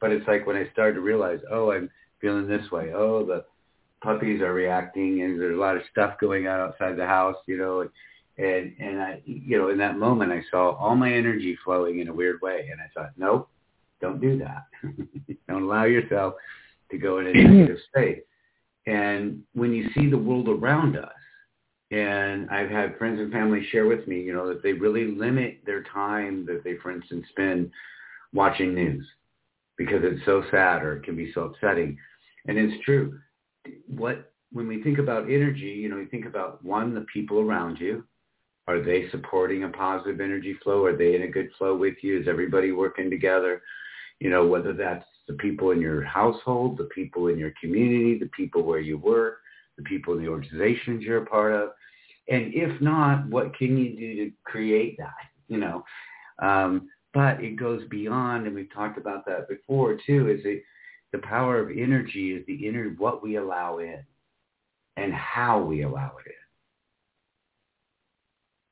But 0.00 0.12
it's 0.12 0.26
like 0.26 0.46
when 0.46 0.56
I 0.56 0.70
started 0.72 0.94
to 0.94 1.00
realize, 1.00 1.40
oh, 1.50 1.72
I'm 1.72 1.90
feeling 2.20 2.48
this 2.48 2.70
way. 2.70 2.92
Oh, 2.94 3.24
the 3.24 3.44
puppies 4.02 4.40
are 4.40 4.52
reacting 4.52 5.22
and 5.22 5.40
there's 5.40 5.56
a 5.56 5.60
lot 5.60 5.76
of 5.76 5.82
stuff 5.90 6.18
going 6.20 6.46
on 6.46 6.60
outside 6.60 6.96
the 6.96 7.06
house, 7.06 7.36
you 7.46 7.58
know, 7.58 7.88
and, 8.36 8.74
and 8.78 9.00
I, 9.00 9.22
you 9.24 9.58
know, 9.58 9.68
in 9.68 9.78
that 9.78 9.98
moment 9.98 10.32
I 10.32 10.42
saw 10.50 10.72
all 10.72 10.96
my 10.96 11.12
energy 11.12 11.56
flowing 11.64 12.00
in 12.00 12.08
a 12.08 12.12
weird 12.12 12.40
way. 12.40 12.68
And 12.70 12.80
I 12.80 12.88
thought, 12.94 13.12
nope, 13.16 13.48
don't 14.00 14.20
do 14.20 14.38
that. 14.38 14.64
don't 15.48 15.62
allow 15.62 15.84
yourself 15.84 16.34
to 16.94 17.02
go 17.02 17.18
in 17.18 17.26
a 17.26 17.32
negative 17.32 17.78
state. 17.90 18.24
And 18.86 19.42
when 19.54 19.72
you 19.72 19.88
see 19.94 20.10
the 20.10 20.18
world 20.18 20.48
around 20.48 20.96
us, 20.96 21.10
and 21.90 22.50
I've 22.50 22.70
had 22.70 22.98
friends 22.98 23.20
and 23.20 23.32
family 23.32 23.66
share 23.70 23.86
with 23.86 24.06
me, 24.08 24.20
you 24.20 24.32
know, 24.32 24.48
that 24.48 24.62
they 24.62 24.72
really 24.72 25.14
limit 25.14 25.60
their 25.64 25.84
time 25.84 26.44
that 26.46 26.64
they, 26.64 26.76
for 26.82 26.90
instance, 26.90 27.26
spend 27.30 27.70
watching 28.32 28.74
news 28.74 29.06
because 29.76 30.00
it's 30.02 30.24
so 30.24 30.42
sad 30.50 30.82
or 30.82 30.96
it 30.96 31.04
can 31.04 31.16
be 31.16 31.32
so 31.32 31.42
upsetting. 31.42 31.96
And 32.46 32.58
it's 32.58 32.84
true 32.84 33.18
what 33.86 34.32
when 34.52 34.68
we 34.68 34.82
think 34.82 34.98
about 34.98 35.24
energy, 35.24 35.66
you 35.66 35.88
know, 35.88 35.96
we 35.96 36.06
think 36.06 36.26
about 36.26 36.64
one, 36.64 36.94
the 36.94 37.06
people 37.12 37.40
around 37.40 37.78
you. 37.78 38.04
Are 38.66 38.80
they 38.80 39.08
supporting 39.10 39.64
a 39.64 39.68
positive 39.68 40.20
energy 40.20 40.56
flow? 40.62 40.84
Are 40.84 40.96
they 40.96 41.14
in 41.14 41.22
a 41.22 41.28
good 41.28 41.50
flow 41.58 41.76
with 41.76 41.94
you? 42.02 42.20
Is 42.20 42.28
everybody 42.28 42.72
working 42.72 43.10
together? 43.10 43.62
You 44.20 44.30
know, 44.30 44.46
whether 44.46 44.72
that's 44.72 45.04
the 45.28 45.34
people 45.34 45.70
in 45.70 45.80
your 45.80 46.02
household, 46.02 46.78
the 46.78 46.88
people 46.94 47.28
in 47.28 47.38
your 47.38 47.52
community, 47.60 48.18
the 48.18 48.30
people 48.36 48.62
where 48.62 48.80
you 48.80 48.98
work, 48.98 49.38
the 49.76 49.84
people 49.84 50.14
in 50.14 50.22
the 50.22 50.30
organizations 50.30 51.02
you're 51.02 51.22
a 51.22 51.26
part 51.26 51.52
of. 51.52 51.70
And 52.28 52.54
if 52.54 52.80
not, 52.80 53.26
what 53.28 53.56
can 53.56 53.76
you 53.76 53.96
do 53.96 54.24
to 54.24 54.32
create 54.44 54.96
that? 54.98 55.12
You 55.48 55.58
know, 55.58 55.84
um, 56.40 56.88
but 57.12 57.42
it 57.42 57.56
goes 57.56 57.82
beyond, 57.90 58.46
and 58.46 58.54
we've 58.54 58.72
talked 58.72 58.98
about 58.98 59.26
that 59.26 59.48
before 59.48 59.98
too. 60.06 60.30
Is 60.30 60.40
it 60.44 60.62
the 61.14 61.18
power 61.18 61.60
of 61.60 61.70
energy 61.70 62.32
is 62.32 62.44
the 62.46 62.66
inner 62.66 62.88
what 62.98 63.22
we 63.22 63.36
allow 63.36 63.78
in 63.78 64.00
and 64.96 65.14
how 65.14 65.60
we 65.60 65.82
allow 65.82 66.12
it 66.26 66.32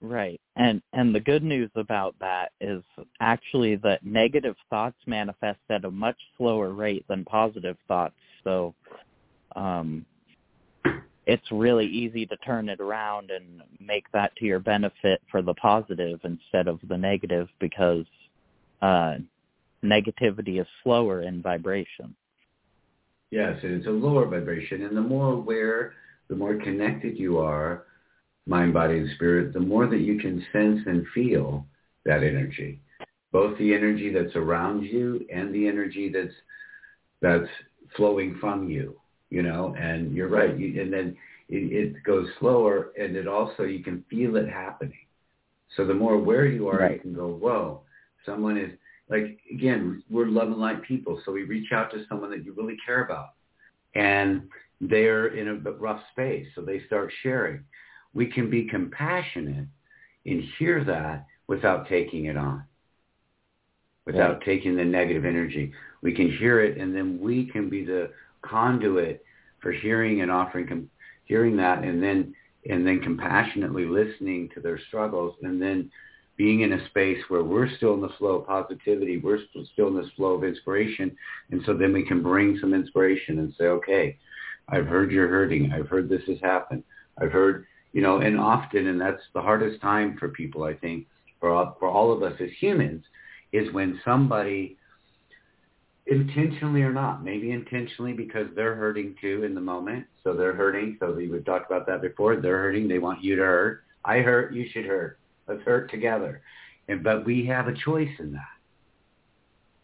in. 0.02 0.08
Right. 0.08 0.40
And 0.56 0.82
and 0.92 1.14
the 1.14 1.20
good 1.20 1.42
news 1.42 1.70
about 1.76 2.14
that 2.20 2.52
is 2.60 2.82
actually 3.20 3.76
that 3.76 4.04
negative 4.04 4.56
thoughts 4.68 4.98
manifest 5.06 5.60
at 5.70 5.84
a 5.84 5.90
much 5.90 6.18
slower 6.36 6.72
rate 6.72 7.06
than 7.08 7.24
positive 7.24 7.76
thoughts. 7.88 8.14
So 8.44 8.74
um 9.56 10.04
it's 11.24 11.52
really 11.52 11.86
easy 11.86 12.26
to 12.26 12.36
turn 12.38 12.68
it 12.68 12.80
around 12.80 13.30
and 13.30 13.62
make 13.80 14.10
that 14.12 14.34
to 14.36 14.44
your 14.44 14.58
benefit 14.58 15.22
for 15.30 15.40
the 15.40 15.54
positive 15.54 16.20
instead 16.24 16.68
of 16.68 16.80
the 16.88 16.98
negative 16.98 17.48
because 17.58 18.04
uh 18.82 19.14
negativity 19.82 20.60
is 20.60 20.66
slower 20.82 21.22
in 21.22 21.40
vibration. 21.40 22.14
Yes, 23.30 23.58
and 23.62 23.72
it's 23.72 23.86
a 23.86 23.90
lower 23.90 24.26
vibration. 24.26 24.82
And 24.82 24.94
the 24.94 25.00
more 25.00 25.32
aware, 25.32 25.94
the 26.28 26.36
more 26.36 26.56
connected 26.56 27.18
you 27.18 27.38
are, 27.38 27.84
mind, 28.46 28.74
body, 28.74 28.98
and 28.98 29.10
spirit, 29.14 29.52
the 29.52 29.60
more 29.60 29.86
that 29.86 30.00
you 30.00 30.18
can 30.18 30.44
sense 30.52 30.80
and 30.86 31.06
feel 31.14 31.64
that 32.04 32.22
energy. 32.22 32.80
Both 33.30 33.56
the 33.58 33.72
energy 33.74 34.12
that's 34.12 34.36
around 34.36 34.82
you 34.82 35.24
and 35.32 35.54
the 35.54 35.66
energy 35.68 36.10
that's 36.12 36.34
that's 37.20 37.48
flowing 37.96 38.36
from 38.40 38.68
you, 38.68 38.98
you 39.30 39.42
know, 39.42 39.74
and 39.78 40.12
you're 40.14 40.28
right. 40.28 40.58
You, 40.58 40.80
and 40.80 40.92
then 40.92 41.16
it, 41.48 41.72
it 41.72 42.02
goes 42.02 42.26
slower 42.40 42.90
and 42.98 43.14
it 43.16 43.28
also, 43.28 43.62
you 43.62 43.82
can 43.82 44.04
feel 44.10 44.36
it 44.36 44.48
happening. 44.48 44.98
So 45.76 45.86
the 45.86 45.94
more 45.94 46.14
aware 46.14 46.46
you 46.46 46.68
are, 46.68 46.78
Right. 46.78 46.94
you 46.94 47.00
can 47.00 47.14
go, 47.14 47.28
whoa, 47.28 47.82
someone 48.26 48.58
is 48.58 48.70
like 49.08 49.38
again, 49.52 50.02
we're 50.10 50.26
love 50.26 50.48
and 50.48 50.56
light 50.56 50.82
people, 50.82 51.20
so 51.24 51.32
we 51.32 51.44
reach 51.44 51.72
out 51.72 51.90
to 51.92 52.04
someone 52.08 52.30
that 52.30 52.44
you 52.44 52.54
really 52.54 52.76
care 52.84 53.04
about, 53.04 53.30
and 53.94 54.48
they're 54.80 55.28
in 55.28 55.48
a 55.48 55.70
rough 55.72 56.00
space, 56.12 56.46
so 56.54 56.62
they 56.62 56.82
start 56.86 57.12
sharing. 57.22 57.62
We 58.14 58.26
can 58.26 58.50
be 58.50 58.64
compassionate 58.64 59.66
and 60.26 60.42
hear 60.58 60.84
that 60.84 61.26
without 61.46 61.88
taking 61.88 62.26
it 62.26 62.36
on, 62.36 62.64
without 64.06 64.34
Right. 64.34 64.42
taking 64.42 64.76
the 64.76 64.84
negative 64.84 65.24
energy. 65.24 65.72
We 66.02 66.12
can 66.12 66.30
hear 66.30 66.60
it, 66.60 66.78
and 66.78 66.94
then 66.94 67.20
we 67.20 67.46
can 67.46 67.68
be 67.68 67.84
the 67.84 68.10
conduit 68.42 69.24
for 69.60 69.72
hearing 69.72 70.20
and 70.20 70.30
offering, 70.30 70.66
com- 70.66 70.90
hearing 71.24 71.56
that, 71.56 71.84
and 71.84 72.02
then 72.02 72.34
and 72.70 72.86
then 72.86 73.00
compassionately 73.00 73.86
listening 73.86 74.48
to 74.50 74.60
their 74.60 74.78
struggles, 74.78 75.34
and 75.42 75.60
then 75.60 75.90
being 76.36 76.60
in 76.60 76.74
a 76.74 76.86
space 76.86 77.18
where 77.28 77.42
we're 77.42 77.68
still 77.76 77.94
in 77.94 78.00
the 78.00 78.08
flow 78.10 78.36
of 78.36 78.46
positivity, 78.46 79.18
we're 79.18 79.40
still 79.72 79.88
in 79.88 79.96
this 79.96 80.10
flow 80.12 80.34
of 80.34 80.44
inspiration, 80.44 81.16
and 81.50 81.60
so 81.64 81.74
then 81.74 81.92
we 81.92 82.04
can 82.04 82.22
bring 82.22 82.56
some 82.60 82.72
inspiration 82.72 83.40
and 83.40 83.52
say, 83.58 83.64
okay, 83.64 84.16
I've 84.68 84.86
heard 84.86 85.10
you're 85.10 85.28
hurting, 85.28 85.72
I've 85.72 85.88
heard 85.88 86.08
this 86.08 86.22
has 86.28 86.38
happened, 86.40 86.84
I've 87.20 87.32
heard, 87.32 87.66
you 87.92 88.02
know, 88.02 88.18
and 88.18 88.38
often, 88.38 88.86
and 88.86 89.00
that's 89.00 89.22
the 89.34 89.42
hardest 89.42 89.80
time 89.80 90.16
for 90.18 90.28
people, 90.28 90.64
I 90.64 90.74
think, 90.74 91.06
for 91.40 91.74
for 91.78 91.88
all 91.88 92.12
of 92.12 92.22
us 92.22 92.34
as 92.40 92.50
humans, 92.58 93.04
is 93.52 93.72
when 93.72 94.00
somebody 94.04 94.78
intentionally 96.06 96.82
or 96.82 96.92
not, 96.92 97.24
maybe 97.24 97.52
intentionally 97.52 98.12
because 98.12 98.46
they're 98.54 98.74
hurting 98.74 99.14
too 99.20 99.44
in 99.44 99.54
the 99.54 99.60
moment. 99.60 100.06
So 100.24 100.34
they're 100.34 100.54
hurting. 100.54 100.96
So 101.00 101.12
we 101.12 101.28
would 101.28 101.46
talk 101.46 101.66
about 101.66 101.86
that 101.86 102.02
before. 102.02 102.36
They're 102.36 102.58
hurting. 102.58 102.88
They 102.88 102.98
want 102.98 103.22
you 103.22 103.36
to 103.36 103.42
hurt. 103.42 103.84
I 104.04 104.18
hurt. 104.18 104.52
You 104.52 104.66
should 104.72 104.86
hurt. 104.86 105.18
Let's 105.46 105.62
hurt 105.62 105.90
together. 105.90 106.42
And 106.88 107.02
but 107.02 107.24
we 107.24 107.46
have 107.46 107.68
a 107.68 107.74
choice 107.74 108.10
in 108.18 108.32
that. 108.32 108.40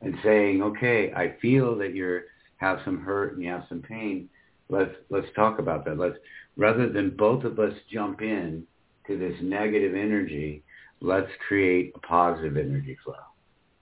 And 0.01 0.16
saying, 0.23 0.62
okay, 0.62 1.12
I 1.12 1.35
feel 1.42 1.77
that 1.79 1.94
you're 1.94 2.23
have 2.59 2.81
some 2.85 3.01
hurt 3.01 3.35
and 3.35 3.42
you 3.42 3.51
have 3.51 3.64
some 3.68 3.83
pain. 3.83 4.29
Let's 4.68 4.94
let's 5.11 5.26
talk 5.35 5.59
about 5.59 5.85
that. 5.85 5.98
Let's 5.98 6.16
rather 6.57 6.88
than 6.88 7.16
both 7.16 7.44
of 7.44 7.59
us 7.59 7.72
jump 7.90 8.22
in 8.22 8.66
to 9.07 9.18
this 9.18 9.35
negative 9.42 9.94
energy, 9.94 10.62
let's 11.00 11.31
create 11.46 11.92
a 11.94 11.98
positive 12.00 12.57
energy 12.57 12.96
flow. 13.04 13.14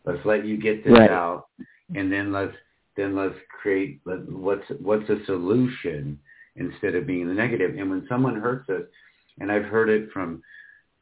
Let's 0.05 0.25
let 0.25 0.45
you 0.45 0.57
get 0.57 0.85
this 0.85 0.93
Right. 0.93 1.11
out 1.11 1.49
and 1.95 2.13
then 2.13 2.33
let's 2.33 2.55
then 2.97 3.15
let's 3.15 3.35
create 3.61 4.01
let, 4.07 4.29
what's 4.31 4.65
what's 4.81 5.09
a 5.11 5.25
solution 5.27 6.19
instead 6.57 6.95
of 6.95 7.07
being 7.07 7.29
the 7.29 7.35
negative. 7.35 7.77
And 7.77 7.91
when 7.91 8.07
someone 8.09 8.37
hurts 8.41 8.69
us, 8.71 8.83
and 9.41 9.51
I've 9.53 9.65
heard 9.65 9.89
it 9.89 10.11
from 10.13 10.43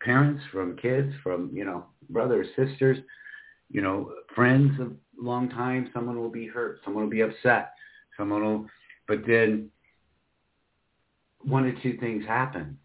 parents, 0.01 0.43
from 0.53 0.77
kids, 0.77 1.13
from 1.23 1.51
you 1.53 1.65
know 1.65 1.85
brothers, 2.11 2.47
sisters, 2.57 2.99
you 3.71 3.83
know 3.83 4.13
friends 4.35 4.79
of 4.81 4.93
long 5.21 5.49
time, 5.51 5.91
someone 5.95 6.19
will 6.19 6.31
be 6.31 6.47
hurt, 6.47 6.81
someone 6.85 7.05
will 7.05 7.11
be 7.11 7.21
upset, 7.23 7.73
someone 8.17 8.43
will, 8.43 8.67
but 9.07 9.27
then 9.27 9.71
one 11.43 11.65
or 11.65 11.75
two 11.83 11.97
things 11.99 12.25
happen. 12.27 12.79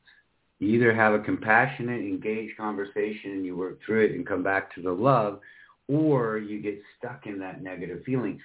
You 0.59 0.69
either 0.75 0.93
have 0.93 1.13
a 1.13 1.19
compassionate, 1.19 2.01
engaged 2.01 2.57
conversation 2.57 3.31
and 3.31 3.45
you 3.45 3.55
work 3.55 3.79
through 3.85 4.05
it 4.05 4.11
and 4.11 4.27
come 4.27 4.43
back 4.43 4.73
to 4.75 4.81
the 4.81 4.91
love, 4.91 5.39
or 5.87 6.37
you 6.37 6.61
get 6.61 6.81
stuck 6.97 7.25
in 7.25 7.39
that 7.39 7.63
negative 7.63 8.03
feeling 8.05 8.39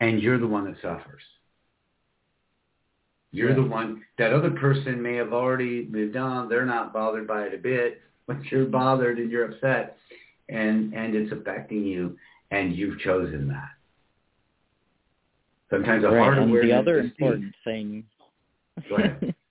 and 0.00 0.20
you're 0.20 0.38
the 0.40 0.46
one 0.46 0.64
that 0.64 0.80
suffers. 0.82 1.22
You're 3.30 3.50
Yeah. 3.50 3.56
the 3.56 3.64
one, 3.64 4.04
that 4.18 4.32
other 4.32 4.50
person 4.50 5.00
may 5.00 5.14
have 5.14 5.32
already 5.32 5.86
moved 5.86 6.16
on. 6.16 6.48
They're 6.48 6.66
not 6.66 6.92
bothered 6.92 7.26
by 7.26 7.44
it 7.44 7.54
a 7.54 7.58
bit, 7.58 8.02
but 8.26 8.44
you're 8.50 8.66
bothered 8.66 9.18
and 9.18 9.30
you're 9.30 9.44
upset 9.44 9.98
and, 10.48 10.92
and 10.94 11.14
it's 11.14 11.32
affecting 11.32 11.84
you 11.84 12.18
and 12.50 12.74
you've 12.74 12.98
chosen 13.00 13.48
that. 13.48 13.70
Sometimes 15.74 16.04
a 16.04 16.08
right. 16.08 16.18
hard 16.18 16.38
And 16.38 16.54
the 16.54 16.72
other 16.72 17.00
important 17.00 17.54
thing 17.64 18.04
Go 18.88 18.96
ahead. 18.96 19.34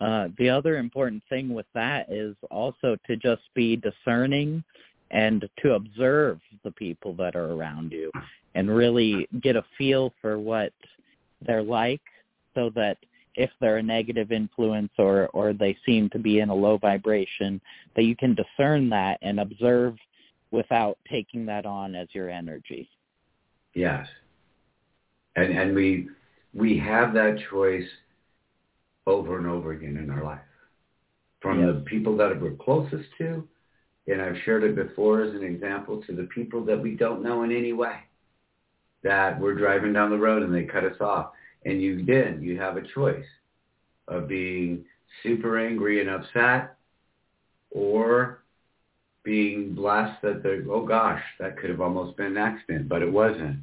Uh, 0.00 0.28
the 0.38 0.48
other 0.48 0.78
important 0.78 1.22
thing 1.28 1.52
with 1.52 1.66
that 1.74 2.10
is 2.10 2.34
also 2.50 2.96
to 3.06 3.16
just 3.16 3.42
be 3.54 3.76
discerning 3.76 4.64
and 5.10 5.46
to 5.62 5.74
observe 5.74 6.40
the 6.64 6.70
people 6.70 7.12
that 7.12 7.36
are 7.36 7.52
around 7.52 7.92
you 7.92 8.10
and 8.54 8.74
really 8.74 9.28
get 9.42 9.56
a 9.56 9.64
feel 9.76 10.10
for 10.18 10.38
what 10.38 10.72
they're 11.46 11.62
like 11.62 12.00
so 12.54 12.70
that 12.74 12.96
if 13.34 13.50
they're 13.60 13.76
a 13.76 13.82
negative 13.82 14.32
influence 14.32 14.92
or, 14.96 15.28
or 15.34 15.52
they 15.52 15.76
seem 15.84 16.08
to 16.08 16.18
be 16.18 16.40
in 16.40 16.48
a 16.48 16.54
low 16.54 16.78
vibration, 16.78 17.60
that 17.94 18.04
you 18.04 18.16
can 18.16 18.34
discern 18.34 18.88
that 18.88 19.18
and 19.20 19.38
observe 19.38 19.96
without 20.50 20.96
taking 21.10 21.44
that 21.44 21.66
on 21.66 21.94
as 21.94 22.08
your 22.12 22.30
energy. 22.30 22.88
Yes. 23.74 24.06
And 25.40 25.56
and 25.58 25.74
we 25.74 26.08
we 26.54 26.78
have 26.78 27.14
that 27.14 27.38
choice 27.50 27.86
over 29.06 29.38
and 29.38 29.46
over 29.46 29.72
again 29.72 29.96
in 29.96 30.10
our 30.10 30.22
life. 30.22 30.40
From 31.40 31.60
Yes. 31.60 31.74
the 31.74 31.80
people 31.80 32.16
that 32.18 32.40
we're 32.40 32.52
closest 32.52 33.08
to, 33.18 33.46
and 34.06 34.20
I've 34.20 34.36
shared 34.44 34.64
it 34.64 34.74
before 34.74 35.22
as 35.22 35.34
an 35.34 35.42
example, 35.42 36.02
to 36.02 36.12
the 36.14 36.24
people 36.24 36.64
that 36.66 36.80
we 36.80 36.96
don't 36.96 37.22
know 37.22 37.42
in 37.42 37.52
any 37.52 37.72
way. 37.72 37.96
That 39.02 39.40
we're 39.40 39.54
driving 39.54 39.94
down 39.94 40.10
the 40.10 40.18
road 40.18 40.42
and 40.42 40.54
they 40.54 40.64
cut 40.64 40.84
us 40.84 41.00
off. 41.00 41.32
And 41.64 41.80
you 41.80 42.04
then 42.04 42.42
you 42.42 42.58
have 42.58 42.76
a 42.76 42.82
choice 42.94 43.26
of 44.08 44.28
being 44.28 44.84
super 45.22 45.58
angry 45.58 46.00
and 46.00 46.10
upset 46.10 46.76
or 47.70 48.42
being 49.22 49.74
blessed 49.74 50.20
that 50.22 50.42
the 50.42 50.66
oh 50.70 50.84
gosh, 50.84 51.22
that 51.38 51.56
could 51.56 51.70
have 51.70 51.80
almost 51.80 52.16
been 52.16 52.26
an 52.26 52.36
accident, 52.38 52.88
but 52.88 53.02
it 53.02 53.10
wasn't 53.10 53.58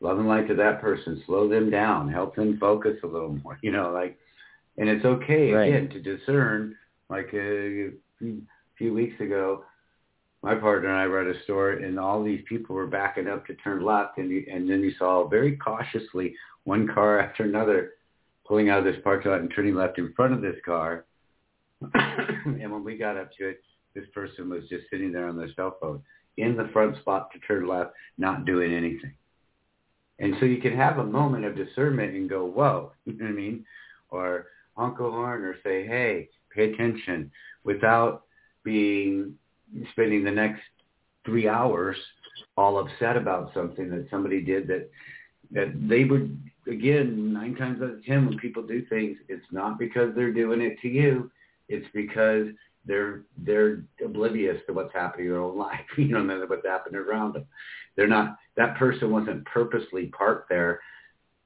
love 0.00 0.18
and 0.18 0.28
light 0.28 0.48
to 0.48 0.54
that 0.54 0.80
person, 0.80 1.22
slow 1.26 1.48
them 1.48 1.70
down, 1.70 2.10
help 2.10 2.36
them 2.36 2.58
focus 2.58 2.96
a 3.02 3.06
little 3.06 3.38
more, 3.42 3.58
you 3.62 3.70
know, 3.70 3.90
like, 3.92 4.18
and 4.76 4.88
it's 4.88 5.04
okay 5.04 5.52
Right. 5.52 5.72
again 5.74 5.88
to 5.90 6.00
discern. 6.00 6.76
Like 7.10 7.30
uh, 7.32 7.38
a 7.38 7.90
few 8.76 8.92
weeks 8.92 9.18
ago, 9.20 9.64
my 10.42 10.54
partner 10.54 10.90
and 10.90 10.98
I 10.98 11.06
were 11.06 11.28
at 11.28 11.36
a 11.36 11.42
store, 11.44 11.70
and 11.72 11.98
all 11.98 12.22
these 12.22 12.42
people 12.48 12.76
were 12.76 12.86
backing 12.86 13.26
up 13.26 13.46
to 13.46 13.54
turn 13.56 13.82
left, 13.84 14.18
and 14.18 14.30
you, 14.30 14.44
and 14.52 14.68
then 14.70 14.80
you 14.82 14.92
saw 14.98 15.26
very 15.26 15.56
cautiously 15.56 16.34
one 16.64 16.86
car 16.86 17.18
after 17.18 17.44
another 17.44 17.92
pulling 18.46 18.70
out 18.70 18.78
of 18.78 18.84
this 18.84 19.02
parking 19.02 19.30
lot 19.30 19.40
and 19.40 19.52
turning 19.54 19.74
left 19.74 19.98
in 19.98 20.12
front 20.14 20.32
of 20.32 20.40
this 20.42 20.56
car. 20.64 21.06
and 21.94 22.70
when 22.70 22.84
we 22.84 22.96
got 22.96 23.16
up 23.16 23.30
to 23.38 23.48
it, 23.48 23.62
this 23.94 24.04
person 24.14 24.48
was 24.48 24.68
just 24.68 24.84
sitting 24.90 25.12
there 25.12 25.28
on 25.28 25.36
their 25.36 25.52
cell 25.56 25.76
phone 25.80 26.02
in 26.36 26.56
the 26.56 26.68
front 26.72 26.96
spot 26.98 27.30
to 27.32 27.38
turn 27.40 27.66
left, 27.66 27.90
not 28.16 28.44
doing 28.44 28.72
anything. 28.72 29.12
And 30.18 30.34
so 30.40 30.46
you 30.46 30.60
can 30.60 30.76
have 30.76 30.98
a 30.98 31.04
moment 31.04 31.44
of 31.44 31.56
discernment 31.56 32.14
and 32.14 32.28
go, 32.28 32.44
whoa, 32.44 32.92
you 33.04 33.14
know 33.14 33.26
what 33.26 33.30
I 33.30 33.34
mean? 33.34 33.64
Or 34.10 34.46
honk 34.76 35.00
a 35.00 35.10
horn 35.10 35.44
or 35.44 35.56
say, 35.64 35.86
hey, 35.86 36.28
pay 36.54 36.72
attention 36.72 37.30
without 37.64 38.24
being, 38.64 39.34
spending 39.92 40.24
the 40.24 40.30
next 40.30 40.62
three 41.24 41.48
hours 41.48 41.96
all 42.56 42.78
upset 42.78 43.16
about 43.16 43.52
something 43.54 43.90
that 43.90 44.08
somebody 44.10 44.40
did 44.40 44.66
that, 44.68 44.90
that 45.50 45.72
they 45.88 46.04
would, 46.04 46.40
again, 46.66 47.32
nine 47.32 47.54
times 47.54 47.82
out 47.82 47.90
of 47.90 48.04
ten 48.04 48.26
when 48.26 48.38
people 48.38 48.62
do 48.62 48.84
things, 48.86 49.16
it's 49.28 49.46
not 49.50 49.78
because 49.78 50.14
they're 50.14 50.32
doing 50.32 50.60
it 50.60 50.78
to 50.80 50.88
you. 50.88 51.30
It's 51.68 51.86
because 51.94 52.46
they're 52.84 53.22
they're 53.36 53.84
oblivious 54.04 54.60
to 54.66 54.72
what's 54.72 54.92
happening 54.94 55.26
in 55.26 55.32
their 55.32 55.40
own 55.40 55.58
life, 55.66 55.80
you 55.96 56.08
know, 56.08 56.20
and 56.20 56.48
what's 56.48 56.66
happening 56.66 57.00
around 57.00 57.34
them. 57.34 57.46
They're 57.96 58.06
not 58.06 58.36
that 58.56 58.76
person 58.76 59.10
wasn't 59.10 59.44
purposely 59.44 60.06
parked 60.06 60.48
there, 60.48 60.80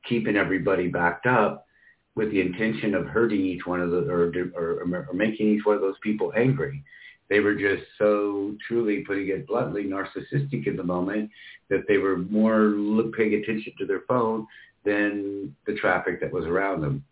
keeping 0.08 0.36
everybody 0.36 0.88
backed 0.88 1.26
up 1.26 1.66
with 2.14 2.30
the 2.30 2.40
intention 2.40 2.94
of 2.94 3.06
hurting 3.06 3.40
each 3.40 3.66
one 3.66 3.80
of 3.80 3.90
the 3.90 4.08
or 4.08 4.32
or, 4.54 5.06
or 5.08 5.14
making 5.14 5.48
each 5.48 5.64
one 5.64 5.76
of 5.76 5.82
those 5.82 5.98
people 6.02 6.32
angry. 6.36 6.82
They 7.28 7.40
were 7.40 7.54
just 7.54 7.84
so 7.98 8.54
truly, 8.68 9.04
putting 9.06 9.28
it 9.28 9.46
bluntly, 9.46 9.84
narcissistic 9.84 10.66
in 10.66 10.76
the 10.76 10.82
moment 10.82 11.30
that 11.70 11.84
they 11.88 11.96
were 11.96 12.18
more 12.18 12.58
look, 12.58 13.14
paying 13.16 13.34
attention 13.34 13.72
to 13.78 13.86
their 13.86 14.02
phone 14.06 14.46
than 14.84 15.56
the 15.66 15.74
traffic 15.76 16.20
that 16.20 16.32
was 16.32 16.44
around 16.44 16.82
them. 16.82 17.04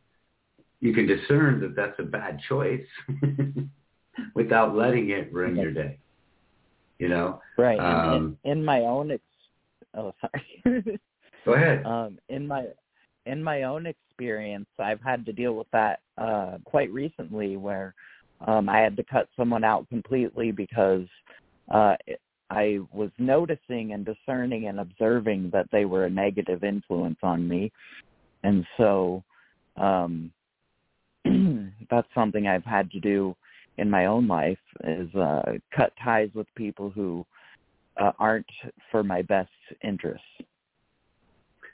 You 0.81 0.93
can 0.93 1.07
discern 1.07 1.61
that 1.61 1.75
that's 1.75 1.99
a 1.99 2.03
bad 2.03 2.41
choice 2.49 2.85
without 4.35 4.75
letting 4.75 5.11
it 5.11 5.33
ruin 5.33 5.57
your 5.57 5.73
day. 5.73 5.99
You 6.99 7.09
know? 7.09 7.41
Right. 7.57 7.81
And 7.81 8.15
Um, 8.15 8.39
in, 8.45 8.51
in 8.53 8.65
my 8.65 8.81
own 8.81 9.11
ex- 9.13 9.23
oh 9.95 10.13
sorry. 10.21 11.01
Go 11.45 11.55
ahead. 11.55 11.85
um 11.87 12.19
in 12.29 12.47
my 12.47 12.67
in 13.27 13.43
my 13.43 13.65
own 13.65 13.87
experience 13.87 14.67
I've 14.79 15.01
had 15.01 15.25
to 15.27 15.33
deal 15.33 15.55
with 15.55 15.71
that 15.73 16.01
uh 16.19 16.59
quite 16.65 16.91
recently 16.93 17.57
where 17.57 17.95
um 18.47 18.69
I 18.69 18.79
had 18.79 18.97
to 18.97 19.05
cut 19.05 19.29
someone 19.37 19.65
out 19.65 19.89
completely 19.89 20.53
because 20.53 21.07
uh 21.73 21.97
it, 22.07 22.21
I 22.51 22.81
was 22.93 23.11
noticing 23.19 23.93
and 23.93 24.05
discerning 24.05 24.67
and 24.67 24.81
observing 24.81 25.51
that 25.53 25.69
they 25.71 25.85
were 25.85 26.07
a 26.07 26.11
negative 26.11 26.65
influence 26.65 27.19
on 27.23 27.49
me. 27.49 27.73
And 28.43 28.67
so 28.77 29.23
um 29.77 30.33
that's 31.91 32.09
something 32.15 32.47
I've 32.47 32.65
had 32.65 32.91
to 32.93 33.01
do 33.01 33.35
in 33.81 33.89
my 33.89 34.07
own 34.07 34.29
life 34.29 34.59
is 34.85 35.13
uh, 35.15 35.53
cut 35.75 35.93
ties 36.05 36.29
with 36.35 36.47
people 36.55 36.91
who 36.91 37.27
uh, 38.01 38.13
aren't 38.19 38.47
for 38.91 39.03
my 39.03 39.23
best 39.23 39.51
interests. 39.83 40.27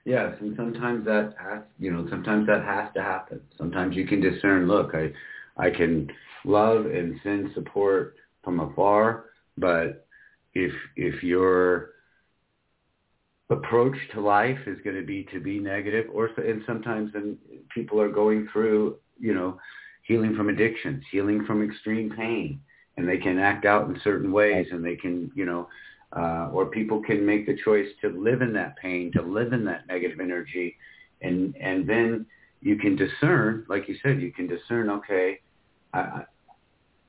Yes, 0.05 0.35
and 0.41 0.55
sometimes 0.57 1.05
that 1.05 1.35
has, 1.37 1.63
you 1.81 1.93
know, 1.93 2.07
sometimes 2.09 2.47
that 2.47 2.65
has 2.65 2.89
to 2.95 3.03
happen. 3.03 3.41
Sometimes 3.59 3.97
you 3.97 4.07
can 4.07 4.21
discern, 4.21 4.69
look, 4.69 4.93
I, 4.95 5.13
I 5.57 5.71
can 5.71 6.09
love 6.45 6.87
and 6.87 7.19
send 7.25 7.51
support 7.55 8.15
from 8.45 8.61
afar, 8.61 9.25
but 9.59 10.07
if 10.55 10.73
if 10.95 11.25
your 11.25 11.91
approach 13.51 13.97
to 14.15 14.21
life 14.21 14.59
is 14.67 14.79
going 14.85 14.97
to 14.97 15.05
be 15.05 15.27
to 15.33 15.41
be 15.41 15.59
negative, 15.59 16.07
or 16.15 16.27
and 16.37 16.63
sometimes 16.67 17.13
then 17.13 17.37
people 17.75 18.01
are 18.01 18.09
going 18.09 18.49
through, 18.53 18.97
you 19.19 19.35
know, 19.35 19.59
healing 20.07 20.35
from 20.37 20.49
addictions, 20.49 21.03
healing 21.11 21.45
from 21.47 21.63
extreme 21.63 22.11
pain, 22.17 22.61
and 22.97 23.09
they 23.09 23.19
can 23.19 23.39
act 23.39 23.65
out 23.65 23.89
in 23.89 24.01
certain 24.03 24.33
ways, 24.33 24.67
and 24.71 24.85
they 24.85 24.97
can, 24.97 25.31
you 25.35 25.45
know, 25.45 25.69
uh, 26.17 26.49
or 26.53 26.67
people 26.67 27.03
can 27.03 27.27
make 27.27 27.47
the 27.47 27.57
choice 27.65 27.89
to 28.01 28.09
live 28.09 28.41
in 28.41 28.53
that 28.53 28.77
pain, 28.77 29.11
to 29.13 29.23
live 29.23 29.53
in 29.53 29.65
that 29.65 29.87
negative 29.89 30.21
energy, 30.21 30.77
and 31.23 31.55
and 31.61 31.89
then 31.89 32.27
you 32.61 32.77
can 32.77 32.97
discern, 32.97 33.67
like 33.69 33.89
you 33.89 33.97
said, 34.03 34.21
you 34.21 34.33
can 34.33 34.47
discern. 34.47 34.89
Okay, 34.91 35.41
I, 35.93 36.23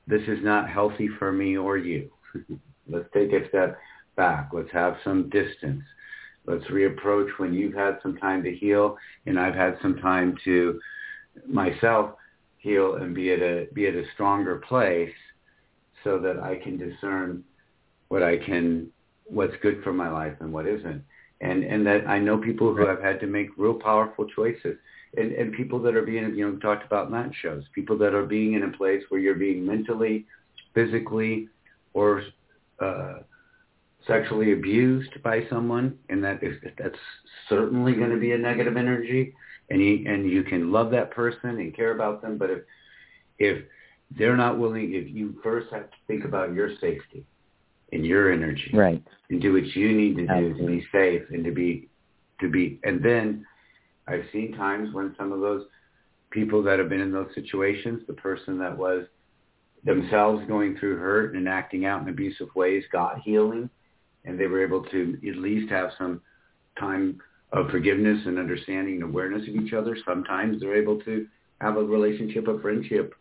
this 0.06 0.22
is 0.22 0.38
not 0.42 0.68
healthy 0.68 1.08
for 1.18 1.32
me 1.32 1.56
or 1.56 1.76
you. 1.78 2.10
Let's 2.88 3.08
take 3.14 3.32
a 3.32 3.48
step 3.48 3.78
back. 4.16 4.50
Let's 4.52 4.72
have 4.72 4.96
some 5.04 5.30
distance. 5.30 5.82
Let's 6.46 6.64
reapproach 6.64 7.28
when 7.36 7.52
you've 7.52 7.74
had 7.74 7.98
some 8.02 8.16
time 8.16 8.42
to 8.42 8.54
heal, 8.54 8.96
and 9.26 9.38
I've 9.38 9.54
had 9.54 9.76
some 9.82 9.98
time 9.98 10.36
to 10.44 10.80
myself 11.46 12.14
heal 12.58 12.96
and 12.96 13.14
be 13.14 13.32
at 13.32 13.40
a 13.40 13.66
be 13.72 13.86
at 13.86 13.94
a 13.94 14.04
stronger 14.14 14.56
place, 14.56 15.14
so 16.04 16.18
that 16.18 16.38
I 16.38 16.56
can 16.56 16.76
discern 16.76 17.44
what 18.08 18.22
I 18.22 18.38
can, 18.38 18.88
what's 19.24 19.54
good 19.62 19.82
for 19.82 19.92
my 19.92 20.10
life 20.10 20.34
and 20.40 20.52
what 20.52 20.66
isn't. 20.66 21.02
And, 21.40 21.62
and 21.62 21.86
that 21.86 22.08
I 22.08 22.18
know 22.18 22.38
people 22.38 22.74
who 22.74 22.86
have 22.86 23.00
had 23.00 23.20
to 23.20 23.26
make 23.26 23.48
real 23.56 23.74
powerful 23.74 24.26
choices. 24.26 24.76
And, 25.16 25.32
and 25.32 25.52
people 25.52 25.80
that 25.82 25.94
are 25.94 26.02
being, 26.02 26.34
you 26.34 26.50
know, 26.50 26.58
talked 26.58 26.84
about 26.84 27.06
in 27.06 27.12
that 27.12 27.30
shows, 27.40 27.64
people 27.74 27.96
that 27.98 28.12
are 28.12 28.26
being 28.26 28.54
in 28.54 28.64
a 28.64 28.76
place 28.76 29.02
where 29.08 29.20
you're 29.20 29.36
being 29.36 29.64
mentally, 29.64 30.26
physically, 30.74 31.48
or 31.94 32.24
uh, 32.80 33.20
sexually 34.06 34.52
abused 34.52 35.22
by 35.22 35.46
someone, 35.48 35.98
and 36.08 36.22
that 36.22 36.42
is 36.42 36.56
that's 36.76 36.98
certainly 37.48 37.94
going 37.94 38.10
to 38.10 38.18
be 38.18 38.32
a 38.32 38.38
negative 38.38 38.76
energy, 38.76 39.34
and 39.70 39.80
you 39.82 40.04
and 40.06 40.30
you 40.30 40.42
can 40.42 40.72
love 40.72 40.90
that 40.92 41.10
person 41.10 41.50
and 41.50 41.74
care 41.74 41.92
about 41.92 42.22
them, 42.22 42.38
but 42.38 42.50
if 42.50 42.60
if 43.38 43.64
they're 44.16 44.36
not 44.36 44.58
willing, 44.58 44.94
if 44.94 45.08
you 45.08 45.38
first 45.42 45.68
have 45.72 45.90
to 45.90 45.96
think 46.06 46.24
about 46.24 46.54
your 46.54 46.70
safety, 46.80 47.26
and 47.92 48.04
your 48.04 48.32
energy 48.32 48.70
right 48.72 49.02
and 49.30 49.40
do 49.40 49.52
what 49.52 49.64
you 49.74 49.92
need 49.92 50.16
to 50.16 50.26
do 50.26 50.32
Absolutely. 50.32 50.60
to 50.60 50.66
be 50.66 50.86
safe 50.92 51.22
and 51.30 51.44
to 51.44 51.50
be 51.50 51.88
to 52.40 52.48
be 52.48 52.78
and 52.84 53.02
then 53.02 53.44
I've 54.06 54.24
seen 54.32 54.52
times 54.56 54.94
when 54.94 55.14
some 55.18 55.32
of 55.32 55.40
those 55.40 55.66
people 56.30 56.62
that 56.62 56.78
have 56.78 56.88
been 56.88 57.00
in 57.00 57.12
those 57.12 57.28
situations, 57.34 58.02
the 58.06 58.14
person 58.14 58.58
that 58.58 58.76
was 58.76 59.04
themselves 59.84 60.46
going 60.48 60.76
through 60.78 60.98
hurt 60.98 61.34
and 61.34 61.48
acting 61.48 61.84
out 61.84 62.02
in 62.02 62.08
abusive 62.08 62.48
ways 62.54 62.84
got 62.90 63.20
healing 63.20 63.68
and 64.24 64.38
they 64.38 64.46
were 64.46 64.62
able 64.62 64.82
to 64.84 65.18
at 65.28 65.36
least 65.36 65.70
have 65.70 65.90
some 65.98 66.20
time 66.78 67.20
of 67.52 67.70
forgiveness 67.70 68.20
and 68.26 68.38
understanding 68.38 68.94
and 68.94 69.04
awareness 69.04 69.48
of 69.48 69.54
each 69.54 69.72
other. 69.72 69.96
Sometimes 70.06 70.60
they're 70.60 70.80
able 70.80 71.00
to 71.02 71.26
have 71.60 71.76
a 71.76 71.82
relationship, 71.82 72.46
a 72.48 72.60
friendship 72.60 73.14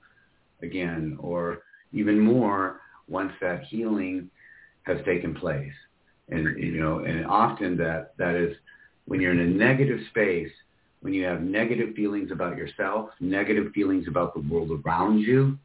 again, 0.61 1.17
or 1.19 1.63
even 1.93 2.19
more 2.19 2.81
once 3.07 3.31
that 3.41 3.63
healing 3.63 4.29
has 4.83 4.97
taken 5.05 5.33
place. 5.33 5.71
And 6.29 6.61
you 6.61 6.81
know, 6.81 6.99
and 6.99 7.25
often 7.25 7.77
that 7.77 8.13
that 8.17 8.35
is 8.35 8.55
when 9.05 9.21
you're 9.21 9.31
in 9.31 9.39
a 9.39 9.45
negative 9.45 9.99
space, 10.09 10.51
when 10.99 11.13
you 11.13 11.23
have 11.23 11.41
negative 11.41 11.95
feelings 11.95 12.31
about 12.31 12.57
yourself, 12.57 13.09
negative 13.21 13.71
feelings 13.73 14.07
about 14.07 14.33
the 14.33 14.41
world 14.41 14.71
around 14.85 15.19
you, 15.19 15.57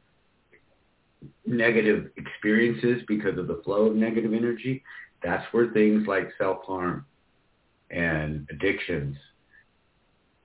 negative 1.45 2.11
experiences 2.17 3.03
because 3.09 3.39
of 3.39 3.49
the 3.49 3.61
flow 3.65 3.87
of 3.87 3.97
negative 3.97 4.33
energy, 4.33 4.85
that's 5.23 5.45
where 5.53 5.69
things 5.73 6.07
like 6.07 6.31
self-harm 6.39 7.05
and 7.93 8.47
addictions 8.51 9.17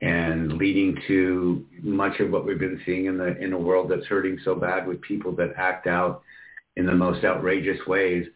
and 0.02 0.54
leading 0.54 0.96
to 1.08 1.66
much 1.82 2.20
of 2.20 2.30
what 2.30 2.46
we've 2.46 2.60
been 2.60 2.80
seeing 2.86 3.06
in 3.06 3.18
the 3.18 3.36
in 3.38 3.54
a 3.54 3.58
world 3.58 3.90
that's 3.90 4.06
hurting 4.06 4.38
so 4.46 4.54
bad 4.54 4.86
with 4.88 5.02
people 5.02 5.32
that 5.32 5.54
act 5.58 5.88
out 5.88 6.22
in 6.76 6.86
the 6.86 6.94
most 6.94 7.24
outrageous 7.26 7.80
ways 7.88 8.28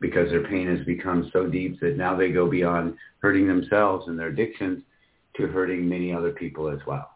because 0.00 0.30
their 0.30 0.44
pain 0.46 0.68
has 0.68 0.84
become 0.86 1.28
so 1.32 1.46
deep 1.46 1.80
that 1.80 1.96
now 1.96 2.14
they 2.14 2.30
go 2.30 2.48
beyond 2.48 2.94
hurting 3.20 3.48
themselves 3.48 4.06
and 4.06 4.16
their 4.16 4.28
addictions 4.28 4.80
to 5.36 5.48
hurting 5.48 5.88
many 5.88 6.12
other 6.12 6.30
people 6.30 6.68
as 6.68 6.78
well. 6.86 7.10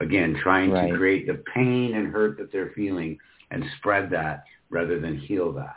Again, 0.00 0.34
trying 0.42 0.70
Right. 0.70 0.90
to 0.90 0.96
create 0.96 1.26
the 1.26 1.42
pain 1.54 1.94
and 1.94 2.12
hurt 2.12 2.36
that 2.36 2.52
they're 2.52 2.72
feeling 2.74 3.18
and 3.50 3.64
spread 3.78 4.10
that 4.10 4.44
rather 4.68 4.98
than 5.00 5.16
heal 5.16 5.52
that. 5.52 5.76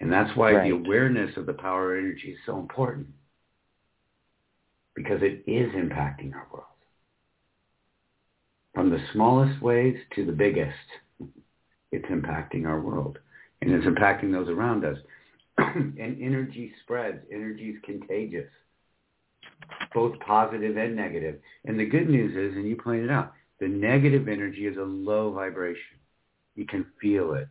And 0.00 0.12
that's 0.12 0.36
why 0.36 0.52
Right. 0.52 0.64
the 0.64 0.70
awareness 0.76 1.36
of 1.36 1.46
the 1.46 1.54
power 1.54 1.96
of 1.96 2.04
energy 2.04 2.32
is 2.32 2.38
so 2.44 2.58
important 2.58 3.08
because 4.94 5.22
it 5.22 5.42
is 5.46 5.72
impacting 5.72 6.34
our 6.34 6.46
world. 6.52 6.66
From 8.74 8.90
the 8.90 9.02
smallest 9.12 9.60
ways 9.62 9.98
to 10.14 10.24
the 10.26 10.32
biggest, 10.32 10.76
it's 11.92 12.06
impacting 12.06 12.66
our 12.66 12.80
world 12.80 13.18
and 13.62 13.72
it's 13.72 13.86
impacting 13.86 14.32
those 14.32 14.48
around 14.48 14.84
us. 14.84 14.98
and 15.58 15.98
energy 15.98 16.74
spreads. 16.82 17.24
Energy 17.32 17.70
is 17.70 17.80
contagious, 17.82 18.50
both 19.94 20.18
positive 20.20 20.76
and 20.76 20.94
negative. 20.94 21.40
And 21.64 21.78
the 21.78 21.86
good 21.86 22.10
news 22.10 22.36
is, 22.36 22.54
and 22.56 22.68
you 22.68 22.76
pointed 22.76 23.10
out, 23.10 23.32
the 23.58 23.68
negative 23.68 24.28
energy 24.28 24.66
is 24.66 24.76
a 24.76 24.82
low 24.82 25.32
vibration. 25.32 25.96
You 26.54 26.66
can 26.66 26.84
feel 27.00 27.32
it 27.32 27.48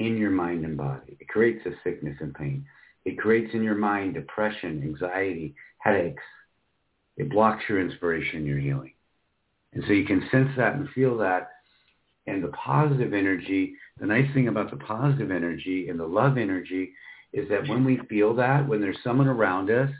in 0.00 0.16
your 0.16 0.30
mind 0.30 0.64
and 0.64 0.78
body. 0.78 1.18
It 1.20 1.28
creates 1.28 1.64
a 1.66 1.70
sickness 1.84 2.16
and 2.20 2.34
pain. 2.34 2.64
It 3.04 3.18
creates 3.18 3.52
in 3.52 3.62
your 3.62 3.74
mind 3.74 4.14
depression, 4.14 4.82
anxiety, 4.82 5.54
headaches. 5.78 6.22
It 7.18 7.30
blocks 7.30 7.62
your 7.68 7.80
inspiration, 7.80 8.46
your 8.46 8.58
healing. 8.58 8.94
And 9.74 9.84
so 9.86 9.92
you 9.92 10.06
can 10.06 10.26
sense 10.30 10.48
that 10.56 10.74
and 10.74 10.88
feel 10.94 11.18
that. 11.18 11.50
And 12.26 12.42
the 12.42 12.48
positive 12.48 13.12
energy, 13.12 13.74
the 13.98 14.06
nice 14.06 14.32
thing 14.32 14.48
about 14.48 14.70
the 14.70 14.78
positive 14.78 15.30
energy 15.30 15.88
and 15.90 16.00
the 16.00 16.06
love 16.06 16.38
energy 16.38 16.92
is 17.34 17.48
that 17.50 17.68
when 17.68 17.84
we 17.84 18.00
feel 18.08 18.34
that, 18.36 18.66
when 18.66 18.80
there's 18.80 18.98
someone 19.04 19.28
around 19.28 19.70
us, 19.70 19.90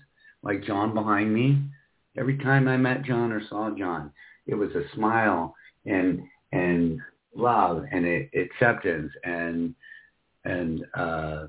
like 0.43 0.65
John 0.65 0.95
behind 0.95 1.33
me, 1.33 1.59
every 2.17 2.39
time 2.39 2.69
I 2.69 2.79
met 2.79 3.05
John 3.05 3.33
or 3.33 3.43
saw 3.49 3.71
John, 3.77 4.13
it 4.47 4.55
was 4.55 4.71
a 4.71 4.95
smile 4.95 5.55
and 5.85 6.23
and 6.53 7.01
love 7.35 7.85
and 7.90 8.07
acceptance 8.35 9.12
and 9.25 9.75
and 10.45 10.85
uh, 10.95 11.47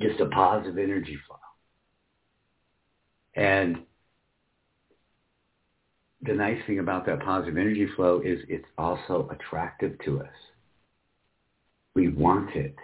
just 0.00 0.20
a 0.20 0.26
positive 0.26 0.78
energy 0.78 1.18
flow. 1.26 1.36
And 3.34 3.78
the 6.22 6.34
nice 6.34 6.58
thing 6.66 6.80
about 6.80 7.06
that 7.06 7.20
positive 7.20 7.56
energy 7.56 7.88
flow 7.94 8.20
is 8.24 8.40
it's 8.48 8.66
also 8.76 9.28
attractive 9.30 9.96
to 10.04 10.20
us. 10.20 10.26
We 11.94 12.08
want 12.08 12.54
it. 12.56 12.74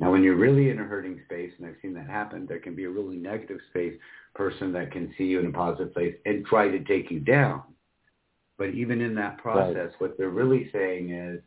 Now, 0.00 0.12
when 0.12 0.22
you're 0.22 0.36
really 0.36 0.70
in 0.70 0.78
a 0.78 0.84
hurting 0.84 1.20
space, 1.24 1.50
and 1.58 1.66
I've 1.66 1.76
seen 1.82 1.94
that 1.94 2.06
happen, 2.08 2.46
there 2.46 2.60
can 2.60 2.76
be 2.76 2.84
a 2.84 2.90
really 2.90 3.16
negative 3.16 3.58
space 3.70 3.94
person 4.34 4.72
that 4.72 4.92
can 4.92 5.12
see 5.18 5.24
you 5.24 5.40
in 5.40 5.46
a 5.46 5.50
positive 5.50 5.92
place 5.92 6.14
and 6.24 6.46
try 6.46 6.68
to 6.68 6.84
take 6.84 7.10
you 7.10 7.20
down. 7.20 7.62
But 8.58 8.70
even 8.70 9.00
in 9.00 9.14
that 9.14 9.38
process, 9.38 9.92
what 9.98 10.18
they're 10.18 10.30
really 10.30 10.68
saying 10.72 11.10
is, 11.10 11.40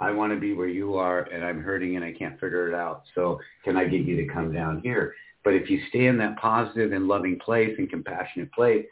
I 0.00 0.10
want 0.10 0.32
to 0.32 0.40
be 0.40 0.52
where 0.52 0.68
you 0.68 0.96
are 0.96 1.22
and 1.22 1.44
I'm 1.44 1.62
hurting 1.62 1.96
and 1.96 2.04
I 2.04 2.12
can't 2.12 2.38
figure 2.40 2.68
it 2.68 2.74
out. 2.74 3.02
So 3.14 3.40
can 3.64 3.76
I 3.76 3.84
get 3.84 4.02
you 4.02 4.16
to 4.16 4.32
come 4.32 4.52
down 4.52 4.80
here? 4.80 5.14
But 5.44 5.54
if 5.54 5.70
you 5.70 5.80
stay 5.88 6.06
in 6.06 6.18
that 6.18 6.36
positive 6.36 6.92
and 6.92 7.06
loving 7.06 7.38
place 7.38 7.74
and 7.78 7.88
compassionate 7.88 8.52
place, 8.52 8.84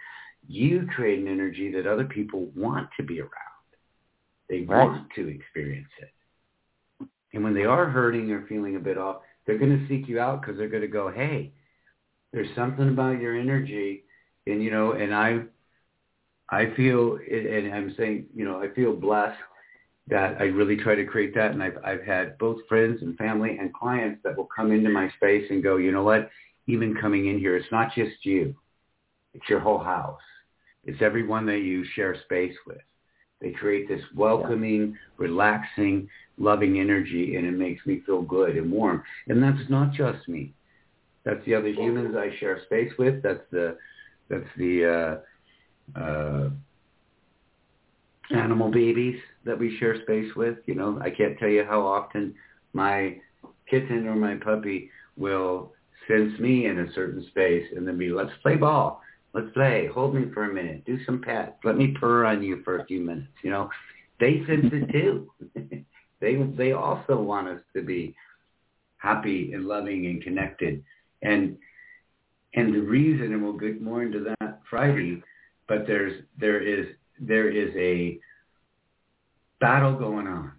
you 0.46 0.88
create 0.94 1.18
an 1.18 1.28
energy 1.28 1.70
that 1.72 1.86
other 1.86 2.04
people 2.04 2.46
want 2.54 2.88
to 2.96 3.02
be 3.02 3.20
around. 3.20 3.30
They 4.48 4.62
Right. 4.62 4.84
want 4.86 5.10
to 5.14 5.28
experience 5.28 5.90
it. 6.00 7.08
And 7.32 7.42
when 7.42 7.54
they 7.54 7.64
are 7.64 7.86
hurting 7.86 8.30
or 8.30 8.42
feeling 8.46 8.76
a 8.76 8.80
bit 8.80 8.98
off, 8.98 9.22
they're 9.44 9.58
going 9.58 9.78
to 9.78 9.88
seek 9.88 10.08
you 10.08 10.20
out 10.20 10.40
because 10.40 10.56
they're 10.56 10.68
going 10.68 10.82
to 10.82 10.88
go, 10.88 11.10
hey, 11.10 11.52
there's 12.32 12.54
something 12.54 12.88
about 12.88 13.20
your 13.20 13.34
energy. 13.34 14.04
And, 14.46 14.62
you 14.62 14.70
know, 14.70 14.92
and 14.92 15.14
I, 15.14 15.40
I 16.52 16.70
feel, 16.76 17.18
and 17.30 17.72
I'm 17.74 17.94
saying, 17.96 18.26
you 18.34 18.44
know, 18.44 18.62
I 18.62 18.68
feel 18.74 18.94
blessed 18.94 19.40
that 20.08 20.36
I 20.38 20.44
really 20.44 20.76
try 20.76 20.94
to 20.94 21.06
create 21.06 21.34
that. 21.34 21.52
And 21.52 21.62
I've, 21.62 21.78
I've 21.82 22.02
had 22.02 22.36
both 22.36 22.58
friends 22.68 23.00
and 23.00 23.16
family 23.16 23.56
and 23.58 23.72
clients 23.72 24.20
that 24.22 24.36
will 24.36 24.48
come 24.54 24.70
into 24.70 24.90
my 24.90 25.10
space 25.16 25.46
and 25.48 25.62
go, 25.62 25.78
you 25.78 25.92
know 25.92 26.02
what, 26.02 26.28
even 26.66 26.94
coming 26.94 27.28
in 27.28 27.38
here, 27.38 27.56
it's 27.56 27.72
not 27.72 27.94
just 27.94 28.24
you. 28.24 28.54
It's 29.32 29.48
your 29.48 29.60
whole 29.60 29.78
house. 29.78 30.20
It's 30.84 31.00
everyone 31.00 31.46
that 31.46 31.60
you 31.60 31.86
share 31.94 32.14
space 32.24 32.54
with. 32.66 32.82
They 33.40 33.52
create 33.52 33.88
this 33.88 34.02
welcoming, 34.14 34.96
relaxing, 35.16 36.06
loving 36.36 36.78
energy, 36.78 37.36
and 37.36 37.46
it 37.46 37.52
makes 37.52 37.84
me 37.86 38.02
feel 38.04 38.20
good 38.20 38.58
and 38.58 38.70
warm. 38.70 39.02
And 39.28 39.42
that's 39.42 39.70
not 39.70 39.92
just 39.92 40.28
me. 40.28 40.52
That's 41.24 41.44
the 41.46 41.54
other 41.54 41.68
humans 41.68 42.14
I 42.14 42.36
share 42.38 42.60
space 42.66 42.92
with. 42.98 43.22
That's 43.22 43.44
the 43.50 43.78
that's 44.28 44.48
the 44.56 44.84
uh, 44.86 45.20
uh, 45.96 46.48
animal 48.34 48.70
babies 48.70 49.18
that 49.44 49.58
we 49.58 49.76
share 49.78 50.00
space 50.02 50.34
with. 50.36 50.58
You 50.66 50.74
know, 50.74 50.98
I 51.02 51.10
can't 51.10 51.38
tell 51.38 51.48
you 51.48 51.64
how 51.64 51.80
often 51.82 52.34
my 52.72 53.18
kitten 53.68 54.06
or 54.06 54.14
my 54.14 54.36
puppy 54.36 54.90
will 55.16 55.72
sense 56.08 56.38
me 56.38 56.66
in 56.66 56.78
a 56.78 56.92
certain 56.94 57.24
space 57.28 57.66
and 57.76 57.86
then 57.86 57.98
be, 57.98 58.10
let's 58.10 58.32
play 58.42 58.56
ball. 58.56 59.02
Let's 59.34 59.50
play. 59.54 59.88
Hold 59.92 60.14
me 60.14 60.26
for 60.34 60.44
a 60.44 60.52
minute. 60.52 60.84
Do 60.84 60.98
some 61.06 61.22
pets. 61.22 61.52
Let 61.64 61.76
me 61.76 61.94
purr 61.98 62.26
on 62.26 62.42
you 62.42 62.62
for 62.64 62.78
a 62.78 62.84
few 62.84 63.00
minutes. 63.00 63.32
You 63.42 63.50
know, 63.50 63.70
they 64.20 64.42
sense 64.46 64.66
it 64.72 64.92
too. 64.92 65.30
they 66.20 66.34
they 66.34 66.72
also 66.72 67.20
want 67.20 67.48
us 67.48 67.60
to 67.74 67.82
be 67.82 68.14
happy 68.98 69.52
and 69.54 69.66
loving 69.66 70.04
and 70.06 70.22
connected. 70.22 70.84
And 71.22 71.56
and 72.54 72.74
the 72.74 72.80
reason, 72.80 73.32
and 73.32 73.42
we'll 73.42 73.54
get 73.56 73.80
more 73.80 74.02
into 74.02 74.20
that 74.38 74.60
Friday, 74.68 75.22
but 75.68 75.86
there's 75.86 76.22
there 76.38 76.60
is 76.60 76.86
there 77.20 77.48
is 77.48 77.74
a 77.76 78.18
battle 79.60 79.96
going 79.96 80.26
on, 80.26 80.52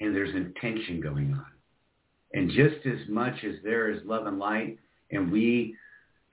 and 0.00 0.14
there's 0.14 0.34
intention 0.34 1.00
going 1.00 1.32
on, 1.32 1.46
and 2.32 2.50
just 2.50 2.86
as 2.86 3.08
much 3.08 3.44
as 3.44 3.56
there 3.62 3.90
is 3.90 4.00
love 4.04 4.26
and 4.26 4.38
light, 4.38 4.78
and 5.10 5.30
we 5.30 5.76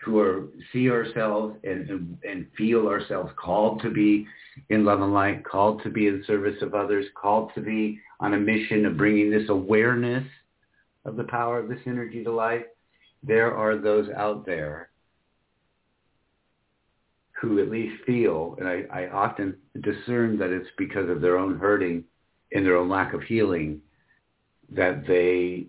who 0.03 0.19
are 0.19 0.47
see 0.73 0.89
ourselves 0.89 1.55
and, 1.63 1.89
and, 1.89 2.17
and 2.27 2.47
feel 2.57 2.87
ourselves 2.87 3.31
called 3.37 3.81
to 3.81 3.91
be 3.91 4.25
in 4.69 4.83
love 4.83 5.01
and 5.01 5.13
light, 5.13 5.45
called 5.45 5.83
to 5.83 5.89
be 5.89 6.07
in 6.07 6.23
service 6.25 6.59
of 6.61 6.73
others, 6.73 7.05
called 7.15 7.51
to 7.53 7.61
be 7.61 7.99
on 8.19 8.33
a 8.33 8.39
mission 8.39 8.85
of 8.85 8.97
bringing 8.97 9.29
this 9.29 9.47
awareness 9.49 10.25
of 11.05 11.15
the 11.15 11.23
power 11.25 11.59
of 11.59 11.69
this 11.69 11.79
energy 11.85 12.23
to 12.23 12.31
life, 12.31 12.63
there 13.23 13.55
are 13.55 13.77
those 13.77 14.09
out 14.15 14.45
there 14.45 14.90
who 17.41 17.59
at 17.59 17.71
least 17.71 18.03
feel, 18.05 18.55
and 18.59 18.67
I, 18.67 18.83
I 18.93 19.09
often 19.09 19.57
discern 19.81 20.37
that 20.37 20.51
it's 20.51 20.69
because 20.77 21.09
of 21.09 21.21
their 21.21 21.37
own 21.37 21.57
hurting 21.57 22.03
and 22.53 22.63
their 22.63 22.77
own 22.77 22.87
lack 22.87 23.13
of 23.13 23.23
healing, 23.23 23.81
that 24.69 25.07
they 25.07 25.65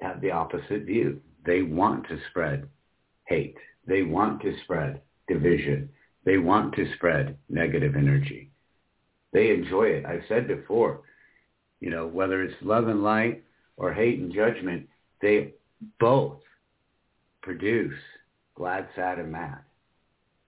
have 0.00 0.20
the 0.20 0.30
opposite 0.30 0.84
view. 0.84 1.20
They 1.44 1.62
want 1.62 2.06
to 2.08 2.18
spread 2.30 2.68
hate. 3.26 3.56
They 3.86 4.02
want 4.02 4.42
to 4.42 4.54
spread 4.62 5.00
division. 5.26 5.88
They 6.24 6.38
want 6.38 6.74
to 6.76 6.86
spread 6.94 7.36
negative 7.48 7.96
energy. 7.96 8.50
They 9.32 9.50
enjoy 9.50 9.84
it. 9.84 10.06
I've 10.06 10.22
said 10.28 10.46
before, 10.46 11.00
you 11.80 11.90
know, 11.90 12.06
whether 12.06 12.42
it's 12.42 12.54
love 12.62 12.86
and 12.86 13.02
light 13.02 13.42
or 13.76 13.92
hate 13.92 14.20
and 14.20 14.32
judgment, 14.32 14.88
they 15.20 15.54
both 15.98 16.38
produce 17.42 17.98
glad, 18.54 18.86
sad, 18.94 19.18
and 19.18 19.32
mad. 19.32 19.58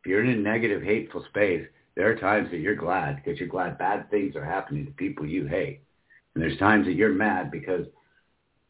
If 0.05 0.11
you're 0.11 0.23
in 0.23 0.31
a 0.31 0.37
negative, 0.37 0.83
hateful 0.83 1.25
space, 1.31 1.67
there 1.97 2.11
are 2.11 2.17
times 2.17 2.51
that 2.51 2.59
you're 2.59 2.75
glad 2.75 3.17
because 3.17 3.41
you're 3.41 3.49
glad 3.49 3.79
bad 3.79 4.11
things 4.11 4.37
are 4.37 4.45
happening 4.45 4.85
to 4.85 4.93
people 4.93 5.25
you 5.25 5.47
hate. 5.47 5.81
And 6.35 6.43
there's 6.43 6.59
times 6.59 6.85
that 6.85 6.93
you're 6.93 7.15
mad 7.15 7.51
because 7.51 7.87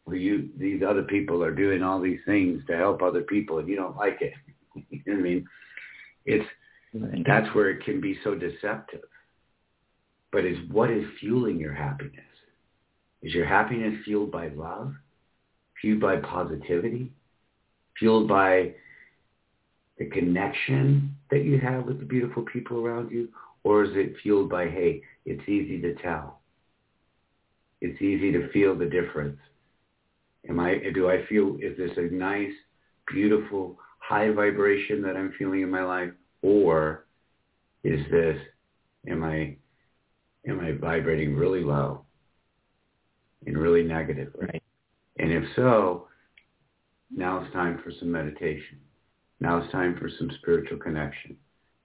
well, 0.06 0.14
you 0.14 0.50
these 0.56 0.82
other 0.86 1.02
people 1.02 1.42
are 1.42 1.50
doing 1.50 1.82
all 1.82 2.00
these 2.00 2.20
things 2.24 2.62
to 2.68 2.76
help 2.76 3.02
other 3.02 3.22
people 3.22 3.58
and 3.58 3.68
you 3.68 3.74
don't 3.74 3.96
like 3.96 4.18
it. 4.20 4.34
you 4.90 5.00
know 5.06 5.14
what 5.14 5.18
I 5.18 5.22
mean? 5.22 5.46
It's 6.24 6.46
that's 7.26 7.52
where 7.52 7.70
it 7.70 7.84
can 7.84 8.00
be 8.00 8.16
so 8.22 8.36
deceptive. 8.36 9.02
But 10.30 10.44
is 10.44 10.58
what 10.70 10.90
is 10.90 11.04
fueling 11.18 11.58
your 11.58 11.72
happiness? 11.72 12.20
Is 13.22 13.34
your 13.34 13.46
happiness 13.46 13.98
fueled 14.04 14.30
by 14.30 14.48
love? 14.48 14.94
Fueled 15.80 16.00
by 16.00 16.16
positivity? 16.16 17.10
Fueled 17.98 18.28
by 18.28 18.74
the 19.98 20.06
connection 20.06 21.13
that 21.34 21.44
you 21.44 21.58
have 21.58 21.84
with 21.84 21.98
the 21.98 22.04
beautiful 22.04 22.44
people 22.44 22.78
around 22.78 23.10
you? 23.10 23.28
Or 23.64 23.82
is 23.82 23.90
it 23.94 24.14
fueled 24.22 24.48
by, 24.48 24.68
hey, 24.68 25.02
it's 25.26 25.42
easy 25.48 25.80
to 25.80 25.94
tell. 25.96 26.40
It's 27.80 28.00
easy 28.00 28.30
to 28.30 28.48
feel 28.52 28.78
the 28.78 28.86
difference. 28.86 29.38
Am 30.48 30.60
I, 30.60 30.80
do 30.94 31.10
I 31.10 31.26
feel, 31.26 31.56
is 31.60 31.76
this 31.76 31.90
a 31.96 32.14
nice, 32.14 32.52
beautiful, 33.12 33.80
high 33.98 34.30
vibration 34.30 35.02
that 35.02 35.16
I'm 35.16 35.34
feeling 35.36 35.62
in 35.62 35.70
my 35.70 35.82
life? 35.82 36.10
Or 36.42 37.06
is 37.82 37.98
this, 38.12 38.38
am 39.08 39.24
I, 39.24 39.56
am 40.46 40.60
I 40.60 40.72
vibrating 40.72 41.34
really 41.34 41.64
low 41.64 42.04
and 43.44 43.58
really 43.58 43.82
negative? 43.82 44.32
Right. 44.40 44.62
And 45.18 45.32
if 45.32 45.42
so, 45.56 46.06
now 47.10 47.42
it's 47.42 47.52
time 47.52 47.80
for 47.82 47.90
some 47.98 48.12
meditation. 48.12 48.78
Now 49.44 49.58
it's 49.58 49.70
time 49.72 49.94
for 49.98 50.08
some 50.18 50.30
spiritual 50.40 50.78
connection. 50.78 51.36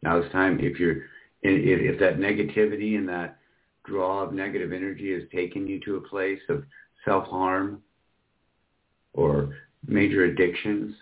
Now 0.02 0.18
it's 0.18 0.32
time, 0.32 0.60
if 0.62 0.80
you're, 0.80 0.98
if, 1.42 1.94
if 1.94 2.00
that 2.00 2.18
negativity 2.18 2.98
and 2.98 3.08
that 3.10 3.38
draw 3.86 4.24
of 4.24 4.32
negative 4.34 4.72
energy 4.72 5.14
has 5.14 5.24
taken 5.30 5.68
you 5.68 5.78
to 5.82 5.98
a 5.98 6.02
place 6.02 6.40
of 6.48 6.64
self-harm, 7.04 7.82
or 9.14 9.56
major 9.86 10.24
addictions 10.24 10.96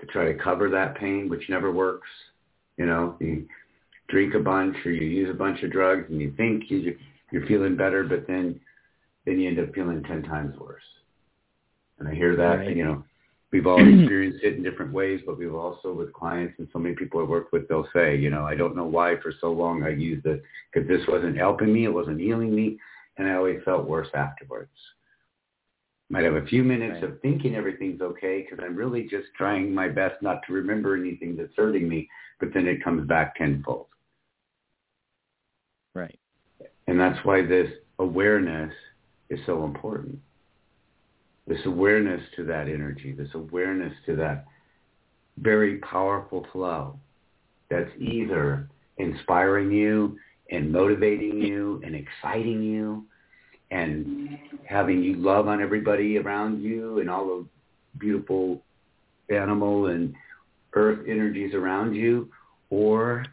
to 0.00 0.06
try 0.06 0.24
to 0.24 0.34
cover 0.34 0.68
that 0.70 0.96
pain, 0.96 1.28
which 1.28 1.48
never 1.48 1.70
works. 1.70 2.08
You 2.76 2.86
know, 2.86 3.16
you 3.20 3.46
drink 4.08 4.34
a 4.34 4.40
bunch 4.40 4.76
or 4.84 4.90
you 4.90 5.06
use 5.06 5.30
a 5.30 5.38
bunch 5.38 5.62
of 5.62 5.70
drugs 5.70 6.06
and 6.08 6.20
you 6.20 6.32
think 6.36 6.70
you, 6.70 6.96
you're 7.30 7.46
feeling 7.46 7.76
better, 7.76 8.02
but 8.02 8.26
then 8.26 8.58
then 9.26 9.38
you 9.38 9.48
end 9.48 9.60
up 9.60 9.74
feeling 9.74 10.02
ten 10.02 10.22
times 10.22 10.58
worse. 10.58 10.82
And 11.98 12.08
I 12.08 12.14
hear 12.14 12.34
that, 12.36 12.58
right. 12.58 12.76
you 12.76 12.84
know, 12.84 13.04
we've 13.54 13.66
all 13.66 13.78
experienced 13.78 14.44
it 14.44 14.56
in 14.56 14.62
different 14.62 14.92
ways, 14.92 15.20
but 15.24 15.38
we've 15.38 15.54
also 15.54 15.94
with 15.94 16.12
clients 16.12 16.54
and 16.58 16.68
so 16.72 16.78
many 16.78 16.94
people 16.94 17.20
I 17.20 17.24
work 17.24 17.52
with, 17.52 17.66
they'll 17.68 17.88
say, 17.94 18.16
you 18.16 18.28
know, 18.28 18.44
I 18.44 18.54
don't 18.54 18.76
know 18.76 18.84
why 18.84 19.14
for 19.22 19.32
so 19.40 19.50
long 19.50 19.82
I 19.82 19.90
used 19.90 20.26
it 20.26 20.42
because 20.72 20.86
this 20.86 21.06
wasn't 21.08 21.38
helping 21.38 21.72
me, 21.72 21.84
it 21.84 21.94
wasn't 21.94 22.20
healing 22.20 22.54
me, 22.54 22.78
and 23.16 23.26
I 23.26 23.34
always 23.34 23.60
felt 23.64 23.88
worse 23.88 24.08
afterwards 24.14 24.70
might 26.10 26.24
have 26.24 26.34
a 26.34 26.46
few 26.46 26.62
minutes 26.62 27.02
right. 27.02 27.10
of 27.10 27.20
thinking 27.22 27.54
everything's 27.54 28.00
okay 28.00 28.42
because 28.42 28.62
I'm 28.64 28.76
really 28.76 29.02
just 29.02 29.26
trying 29.36 29.74
my 29.74 29.88
best 29.88 30.22
not 30.22 30.42
to 30.46 30.52
remember 30.52 30.96
anything 30.96 31.36
that's 31.36 31.52
hurting 31.56 31.88
me, 31.88 32.08
but 32.40 32.50
then 32.52 32.66
it 32.66 32.84
comes 32.84 33.08
back 33.08 33.36
tenfold. 33.36 33.86
Right. 35.94 36.18
And 36.86 37.00
that's 37.00 37.18
why 37.24 37.44
this 37.44 37.68
awareness 37.98 38.72
is 39.30 39.40
so 39.46 39.64
important. 39.64 40.18
This 41.46 41.60
awareness 41.66 42.22
to 42.36 42.44
that 42.44 42.68
energy, 42.68 43.12
this 43.12 43.28
awareness 43.34 43.92
to 44.06 44.16
that 44.16 44.46
very 45.38 45.78
powerful 45.78 46.46
flow 46.52 46.98
that's 47.70 47.90
either 47.98 48.68
inspiring 48.98 49.70
you 49.70 50.16
and 50.50 50.70
motivating 50.70 51.40
you 51.40 51.82
and 51.84 51.94
exciting 51.94 52.62
you 52.62 53.04
and 53.70 54.38
having 54.66 55.02
you 55.02 55.16
love 55.16 55.48
on 55.48 55.60
everybody 55.60 56.18
around 56.18 56.62
you 56.62 57.00
and 57.00 57.10
all 57.10 57.26
the 57.26 57.46
beautiful 57.98 58.60
animal 59.30 59.86
and 59.86 60.14
earth 60.74 61.00
energies 61.08 61.54
around 61.54 61.94
you, 61.94 62.28
or 62.70 63.24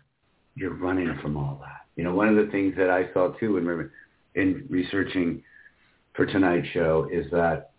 you're 0.56 0.76
running 0.76 1.18
from 1.22 1.38
all 1.38 1.60
that. 1.62 1.86
You 1.96 2.04
know, 2.04 2.16
one 2.16 2.28
of 2.28 2.36
the 2.36 2.52
things 2.52 2.76
that 2.78 2.90
I 2.90 3.12
saw 3.14 3.30
too 3.34 3.58
in, 3.58 3.90
in 4.36 4.66
researching 4.70 5.44
for 6.14 6.26
tonight's 6.26 6.68
show 6.70 7.08
is 7.12 7.30
that 7.32 7.71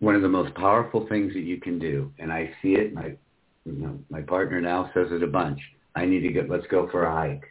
one 0.00 0.14
of 0.14 0.22
the 0.22 0.28
most 0.28 0.54
powerful 0.54 1.06
things 1.08 1.32
that 1.34 1.40
you 1.40 1.60
can 1.60 1.78
do, 1.78 2.12
and 2.18 2.32
I 2.32 2.50
see 2.62 2.74
it, 2.74 2.94
my 2.94 3.14
you 3.64 3.72
know, 3.72 3.98
my 4.08 4.22
partner 4.22 4.60
now 4.60 4.90
says 4.94 5.08
it 5.10 5.22
a 5.22 5.26
bunch. 5.26 5.60
I 5.94 6.06
need 6.06 6.20
to 6.20 6.32
get 6.32 6.48
let's 6.48 6.66
go 6.68 6.88
for 6.90 7.04
a 7.04 7.12
hike. 7.12 7.44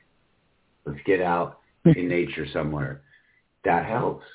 Let's 0.86 1.00
get 1.06 1.22
out 1.22 1.60
in 1.86 2.08
nature 2.08 2.48
somewhere 2.52 3.02
that 3.68 3.86
helps. 3.86 4.26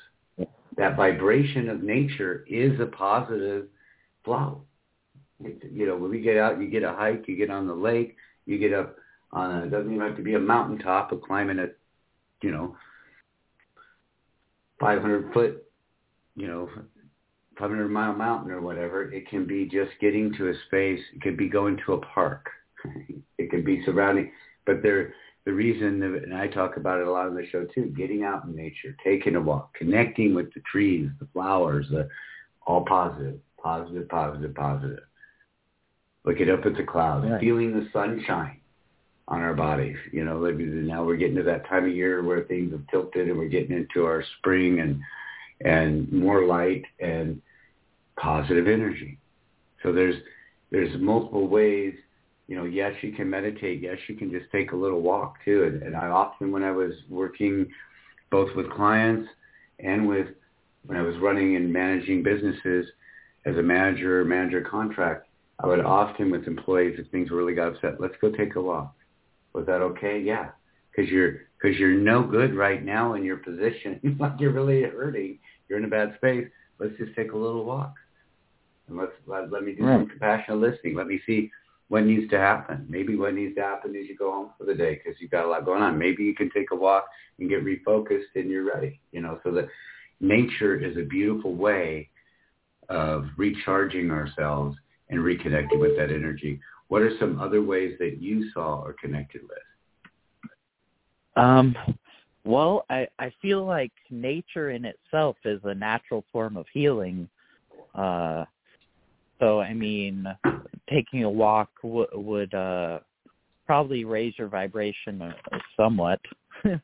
That 0.77 0.95
vibration 0.95 1.69
of 1.69 1.83
nature 1.83 2.45
is 2.47 2.79
a 2.79 2.85
positive 2.85 3.67
flow. 4.23 4.63
You 5.39 5.87
know, 5.87 5.97
when 5.97 6.09
we 6.09 6.21
get 6.21 6.37
out, 6.37 6.61
you 6.61 6.67
get 6.67 6.83
a 6.83 6.93
hike, 6.93 7.27
you 7.27 7.35
get 7.35 7.49
on 7.49 7.67
the 7.67 7.73
lake, 7.73 8.15
you 8.45 8.57
get 8.57 8.73
up 8.73 8.95
on 9.31 9.51
a, 9.51 9.65
it 9.65 9.71
doesn't 9.71 9.91
even 9.91 10.07
have 10.07 10.17
to 10.17 10.23
be 10.23 10.35
a 10.35 10.39
mountaintop 10.39 11.11
of 11.11 11.21
climbing 11.21 11.59
a, 11.59 11.67
you 12.41 12.51
know, 12.51 12.75
500 14.79 15.33
foot, 15.33 15.63
you 16.35 16.47
know, 16.47 16.69
500 17.57 17.87
mile 17.89 18.13
mountain 18.13 18.51
or 18.51 18.61
whatever. 18.61 19.11
It 19.11 19.29
can 19.29 19.45
be 19.45 19.65
just 19.65 19.91
getting 20.01 20.33
to 20.35 20.49
a 20.49 20.53
space. 20.67 20.99
It 21.13 21.21
could 21.21 21.37
be 21.37 21.49
going 21.49 21.79
to 21.85 21.93
a 21.93 22.01
park. 22.01 22.47
it 23.37 23.49
could 23.49 23.65
be 23.65 23.83
surrounding, 23.85 24.31
but 24.65 24.81
there, 24.81 25.13
the 25.45 25.53
reason, 25.53 26.01
and 26.03 26.33
I 26.33 26.47
talk 26.47 26.77
about 26.77 26.99
it 26.99 27.07
a 27.07 27.11
lot 27.11 27.27
on 27.27 27.35
the 27.35 27.47
show 27.49 27.65
too, 27.65 27.93
getting 27.97 28.23
out 28.23 28.45
in 28.45 28.55
nature, 28.55 28.95
taking 29.03 29.35
a 29.35 29.41
walk, 29.41 29.73
connecting 29.73 30.33
with 30.33 30.53
the 30.53 30.61
trees, 30.69 31.09
the 31.19 31.27
flowers, 31.33 31.87
the, 31.91 32.07
all 32.65 32.85
positive, 32.85 33.39
positive, 33.61 34.07
positive, 34.09 34.55
positive. 34.55 35.03
Looking 36.25 36.49
up 36.49 36.65
at 36.65 36.75
the 36.77 36.83
clouds, 36.83 37.27
feeling 37.41 37.73
the 37.73 37.89
sunshine, 37.91 38.61
on 39.27 39.41
our 39.41 39.53
bodies. 39.53 39.97
You 40.11 40.25
know, 40.25 40.39
now 40.39 41.03
we're 41.03 41.15
getting 41.15 41.35
to 41.37 41.43
that 41.43 41.67
time 41.67 41.85
of 41.85 41.95
year 41.95 42.23
where 42.23 42.43
things 42.43 42.71
have 42.71 42.85
tilted 42.91 43.29
and 43.29 43.37
we're 43.37 43.47
getting 43.47 43.75
into 43.75 44.05
our 44.05 44.23
spring 44.37 44.79
and 44.79 44.99
and 45.63 46.11
more 46.11 46.45
light 46.45 46.83
and 46.99 47.41
positive 48.17 48.67
energy. 48.67 49.17
So 49.81 49.91
there's 49.91 50.15
there's 50.71 50.99
multiple 50.99 51.47
ways. 51.47 51.93
You 52.47 52.57
know, 52.57 52.65
yes, 52.65 52.93
you 53.01 53.13
can 53.13 53.29
meditate. 53.29 53.81
Yes, 53.81 53.97
you 54.07 54.15
can 54.15 54.31
just 54.31 54.45
take 54.51 54.71
a 54.73 54.75
little 54.75 55.01
walk 55.01 55.35
too. 55.45 55.63
And, 55.63 55.83
and 55.83 55.95
I 55.95 56.07
often, 56.07 56.51
when 56.51 56.63
I 56.63 56.71
was 56.71 56.91
working 57.09 57.67
both 58.31 58.49
with 58.55 58.69
clients 58.71 59.29
and 59.79 60.07
with 60.07 60.27
when 60.85 60.97
I 60.97 61.01
was 61.01 61.15
running 61.17 61.55
and 61.55 61.71
managing 61.71 62.23
businesses 62.23 62.87
as 63.45 63.55
a 63.55 63.61
manager, 63.61 64.25
manager 64.25 64.61
contract, 64.61 65.27
I 65.59 65.67
would 65.67 65.79
often 65.79 66.31
with 66.31 66.47
employees 66.47 66.99
if 66.99 67.09
things 67.11 67.29
really 67.31 67.53
got 67.53 67.75
upset, 67.75 68.01
let's 68.01 68.15
go 68.19 68.31
take 68.31 68.55
a 68.55 68.61
walk. 68.61 68.93
Was 69.53 69.65
that 69.67 69.81
okay? 69.81 70.19
Yeah, 70.19 70.49
because 70.91 71.09
you're 71.09 71.41
because 71.61 71.77
you're 71.77 71.93
no 71.93 72.23
good 72.23 72.55
right 72.55 72.83
now 72.83 73.13
in 73.13 73.23
your 73.23 73.37
position. 73.37 74.17
like 74.19 74.33
you're 74.39 74.51
really 74.51 74.81
hurting. 74.83 75.39
You're 75.73 75.79
in 75.79 75.85
a 75.85 75.89
bad 75.89 76.13
space. 76.17 76.47
Let's 76.77 76.95
just 76.99 77.15
take 77.15 77.31
a 77.31 77.35
little 77.35 77.65
walk 77.65 77.95
and 78.87 78.95
let's 78.95 79.11
let, 79.25 79.51
let 79.51 79.63
me 79.63 79.73
do 79.73 79.83
right. 79.83 80.01
some 80.01 80.07
compassionate 80.07 80.59
listening. 80.59 80.93
Let 80.95 81.07
me 81.07 81.19
see 81.25 81.49
what 81.87 82.05
needs 82.05 82.29
to 82.29 82.37
happen. 82.37 82.85
Maybe 82.87 83.15
what 83.15 83.33
needs 83.33 83.55
to 83.55 83.61
happen 83.63 83.95
is 83.95 84.07
you 84.07 84.15
go 84.15 84.31
home 84.31 84.51
for 84.55 84.65
the 84.65 84.75
day 84.75 85.01
because 85.03 85.19
you've 85.19 85.31
got 85.31 85.45
a 85.45 85.47
lot 85.47 85.65
going 85.65 85.81
on. 85.81 85.97
Maybe 85.97 86.23
you 86.23 86.35
can 86.35 86.51
take 86.51 86.69
a 86.69 86.75
walk 86.75 87.05
and 87.39 87.49
get 87.49 87.65
refocused 87.65 88.35
and 88.35 88.51
you're 88.51 88.71
ready. 88.71 88.99
You 89.11 89.21
know, 89.21 89.39
so 89.43 89.49
that 89.53 89.67
nature 90.19 90.75
is 90.75 90.95
a 90.95 91.01
beautiful 91.01 91.55
way 91.55 92.11
of 92.89 93.25
recharging 93.35 94.11
ourselves 94.11 94.77
and 95.09 95.21
reconnecting 95.21 95.79
with 95.79 95.97
that 95.97 96.11
energy. 96.11 96.59
What 96.89 97.01
are 97.01 97.17
some 97.19 97.41
other 97.41 97.63
ways 97.63 97.95
that 97.97 98.21
you 98.21 98.51
saw 98.53 98.79
or 98.79 98.93
connected 98.93 99.41
with? 99.41 100.53
Um, 101.35 101.75
well, 102.45 102.85
I, 102.89 103.07
I 103.19 103.31
feel 103.41 103.65
like 103.65 103.91
nature 104.09 104.71
in 104.71 104.85
itself 104.85 105.37
is 105.45 105.61
a 105.63 105.73
natural 105.73 106.25
form 106.31 106.57
of 106.57 106.65
healing. 106.73 107.29
Uh, 107.95 108.45
so 109.39 109.61
I 109.61 109.73
mean, 109.73 110.25
taking 110.89 111.23
a 111.23 111.29
walk 111.29 111.69
w- 111.81 112.07
would 112.13 112.53
uh, 112.53 112.99
probably 113.65 114.05
raise 114.05 114.33
your 114.37 114.47
vibration 114.47 115.33
somewhat, 115.77 116.19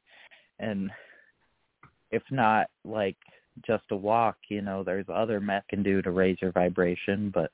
and 0.60 0.90
if 2.12 2.24
not 2.32 2.68
like 2.86 3.18
just 3.66 3.84
a 3.92 3.96
walk, 3.96 4.38
you 4.50 4.62
know, 4.62 4.84
there's 4.84 5.06
other 5.14 5.40
meth 5.40 5.68
can 5.70 5.84
do 5.84 6.02
to 6.02 6.12
raise 6.12 6.38
your 6.42 6.52
vibration. 6.52 7.34
But 7.34 7.52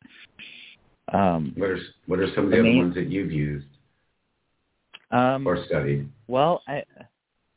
um, 1.14 1.54
what 1.58 1.70
are 1.70 1.80
what 2.08 2.20
are 2.20 2.34
some 2.36 2.46
of 2.46 2.52
the, 2.52 2.58
the 2.58 2.62
other 2.62 2.78
ones 2.78 2.96
that 2.96 3.08
you've 3.10 3.32
used 3.32 3.68
um, 5.12 5.48
or 5.48 5.66
studied? 5.66 6.10
Well, 6.28 6.62
I 6.68 6.84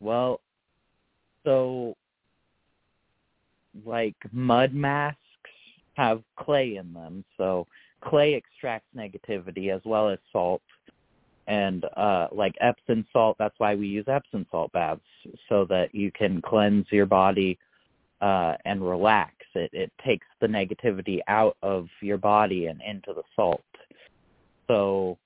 well, 0.01 0.41
so 1.45 1.97
like 3.85 4.17
mud 4.33 4.73
masks 4.75 5.19
have 5.95 6.23
clay 6.37 6.77
in 6.77 6.93
them. 6.93 7.25
So 7.37 7.67
clay 8.01 8.35
extracts 8.35 8.89
negativity 8.97 9.75
as 9.75 9.81
well 9.85 10.09
as 10.09 10.19
salt. 10.33 10.63
And 11.47 11.85
uh, 11.97 12.29
like 12.31 12.55
Epsom 12.61 13.07
salt, 13.13 13.37
that's 13.39 13.55
why 13.59 13.75
we 13.75 13.87
use 13.87 14.05
Epsom 14.07 14.47
salt 14.51 14.71
baths 14.73 15.01
so 15.49 15.65
that 15.67 15.95
you 15.95 16.13
can 16.13 16.43
cleanse 16.43 16.87
your 16.91 17.07
body 17.07 17.59
uh, 18.21 18.55
and 18.67 18.87
relax. 18.87 19.33
It, 19.55 19.71
it 19.73 19.91
takes 20.05 20.27
the 20.41 20.47
negativity 20.47 21.21
out 21.27 21.57
of 21.63 21.87
your 22.03 22.19
body 22.19 22.67
and 22.67 22.81
into 22.83 23.15
the 23.15 23.23
salt. 23.35 23.63
So 24.67 25.17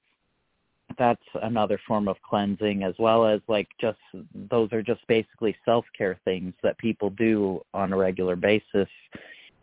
that's 0.98 1.22
another 1.42 1.80
form 1.86 2.08
of 2.08 2.16
cleansing 2.28 2.82
as 2.82 2.94
well 2.98 3.26
as 3.26 3.40
like 3.48 3.68
just 3.80 3.98
those 4.50 4.72
are 4.72 4.82
just 4.82 5.06
basically 5.06 5.56
self-care 5.64 6.18
things 6.24 6.54
that 6.62 6.76
people 6.78 7.10
do 7.10 7.60
on 7.74 7.92
a 7.92 7.96
regular 7.96 8.36
basis 8.36 8.88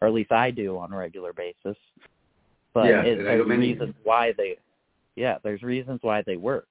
or 0.02 0.08
at 0.08 0.14
least 0.14 0.32
I 0.32 0.52
do 0.52 0.78
on 0.78 0.94
a 0.94 0.98
regular 0.98 1.34
basis. 1.34 1.78
But 2.74 2.86
yeah, 2.86 3.02
it, 3.02 3.18
there's 3.18 3.48
many... 3.48 3.74
reasons 3.74 3.96
why 4.04 4.34
they, 4.38 4.58
yeah, 5.16 5.38
there's 5.44 5.62
reasons 5.62 6.00
why 6.02 6.22
they 6.26 6.38
work. 6.38 6.68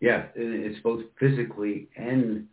Yeah, 0.00 0.26
it's 0.34 0.80
both 0.82 1.02
physically 1.18 1.88
and 1.96 2.46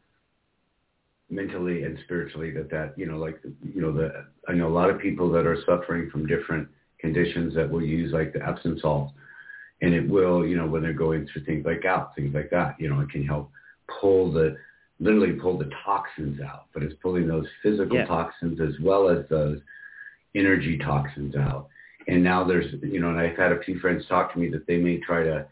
mentally 1.30 1.84
and 1.84 1.98
spiritually 2.06 2.52
that 2.52 2.70
that 2.70 2.94
you 2.98 3.06
know 3.06 3.18
like 3.18 3.40
you 3.62 3.82
know 3.82 3.92
the 3.92 4.26
I 4.48 4.54
know 4.54 4.68
a 4.68 4.70
lot 4.70 4.90
of 4.90 5.00
people 5.00 5.30
that 5.32 5.46
are 5.46 5.58
suffering 5.66 6.10
from 6.10 6.26
different 6.26 6.68
conditions 7.00 7.54
that 7.56 7.70
will 7.70 7.84
use 7.84 8.12
like 8.12 8.34
the 8.34 8.46
Epsom 8.46 8.78
salt 8.82 9.12
and 9.82 9.94
it 9.94 10.08
will 10.08 10.46
you 10.46 10.58
know 10.58 10.68
when 10.68 10.82
they're 10.82 10.94
going 10.94 11.28
through 11.32 11.44
things 11.44 11.66
like 11.66 11.84
gout 11.84 12.16
things 12.16 12.34
like 12.34 12.50
that 12.50 12.76
you 12.80 12.90
know 12.90 13.00
it 13.00 13.10
can 13.10 13.26
help 13.26 13.52
pull 14.02 14.32
the 14.32 14.56
literally 15.00 15.34
pull 15.34 15.58
the 15.58 15.70
toxins 15.86 16.42
out, 16.42 16.66
but 16.74 16.84
it's 16.84 16.96
pulling 17.02 17.28
those 17.28 17.46
physical 17.62 17.98
yeah. 17.98 18.06
toxins 18.06 18.60
as 18.60 18.74
well 18.82 19.10
as 19.10 19.26
those 19.30 19.60
energy 20.36 20.78
toxins 20.78 21.36
out. 21.36 21.68
And 22.08 22.24
now 22.24 22.44
there's, 22.44 22.74
you 22.82 23.00
know, 23.00 23.10
and 23.10 23.20
I've 23.20 23.38
had 23.38 23.52
a 23.52 23.60
few 23.60 23.80
friends 23.80 24.06
talk 24.08 24.34
to 24.34 24.40
me 24.40 24.50
that 24.50 24.66
they 24.66 24.78
may 24.78 24.98
try 24.98 25.24
to 25.24 25.46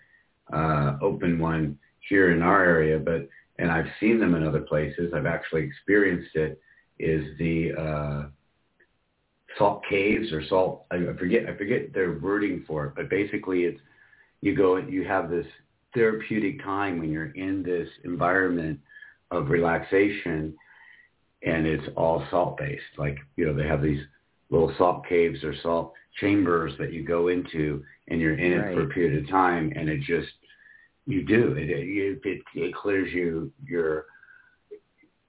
uh, 0.54 0.98
open 1.02 1.38
one 1.38 1.78
here 2.08 2.32
in 2.32 2.42
our 2.42 2.64
area, 2.64 2.98
but, 2.98 3.28
and 3.60 3.72
I've 3.72 3.88
seen 4.00 4.20
them 4.20 4.36
in 4.36 4.46
other 4.46 4.62
places. 4.62 5.14
I've 5.14 5.26
actually 5.26 5.64
experienced 5.64 6.36
it 6.36 6.60
is 6.98 7.38
the 7.38 7.74
uh, 7.78 8.24
salt 9.58 9.84
caves 9.90 10.32
or 10.32 10.46
salt, 10.48 10.86
I 10.92 11.00
forget, 11.20 11.48
I 11.48 11.58
forget 11.58 11.94
their 11.94 12.20
wording 12.20 12.64
for 12.66 12.86
it, 12.86 12.94
but 12.96 13.10
basically 13.10 13.64
it's, 13.64 13.82
you 14.42 14.56
go, 14.56 14.78
you 14.78 15.06
have 15.06 15.30
this 15.30 15.46
therapeutic 15.94 16.64
time 16.64 17.00
when 17.00 17.12
you're 17.12 17.32
in 17.32 17.64
this 17.64 17.88
environment 18.04 18.80
of 19.32 19.50
relaxation 19.50 20.54
and 21.44 21.66
it's 21.66 21.88
all 21.96 22.26
salt 22.30 22.58
based. 22.58 22.84
Like, 22.98 23.18
you 23.38 23.46
know, 23.46 23.54
they 23.54 23.68
have 23.68 23.82
these 23.82 24.02
little 24.50 24.74
salt 24.78 25.06
caves 25.08 25.44
or 25.44 25.56
salt 25.62 25.94
chambers 26.20 26.74
that 26.80 26.94
you 26.94 27.04
go 27.04 27.30
into 27.30 27.84
and 28.08 28.20
you're 28.20 28.38
in 28.38 28.60
right. 28.60 28.72
it 28.72 28.76
for 28.76 28.84
a 28.84 28.90
period 28.90 29.24
of 29.24 29.30
time 29.30 29.72
and 29.76 29.90
it 29.90 30.02
just, 30.02 30.30
you 31.08 31.24
do, 31.24 31.54
it, 31.54 31.70
it, 31.70 32.20
it, 32.24 32.42
it 32.56 32.76
clears 32.76 33.12
you, 33.14 33.52
your, 33.66 34.06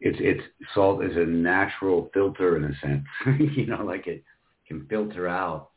it's, 0.01 0.19
it's 0.21 0.43
salt 0.75 1.05
is 1.05 1.17
a 1.17 1.25
natural 1.25 2.11
filter 2.13 2.57
in 2.57 2.65
a 2.65 2.79
sense, 2.81 3.05
you 3.57 3.67
know, 3.67 3.85
like 3.85 4.07
it 4.07 4.25
can 4.67 4.87
filter 4.87 5.29
out 5.29 5.71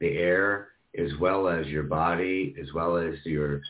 the 0.00 0.16
air 0.18 0.68
as 0.98 1.10
well 1.20 1.48
as 1.48 1.66
your 1.66 1.84
body, 1.84 2.54
as 2.60 2.72
well 2.74 2.96
as 2.96 3.14
your 3.24 3.60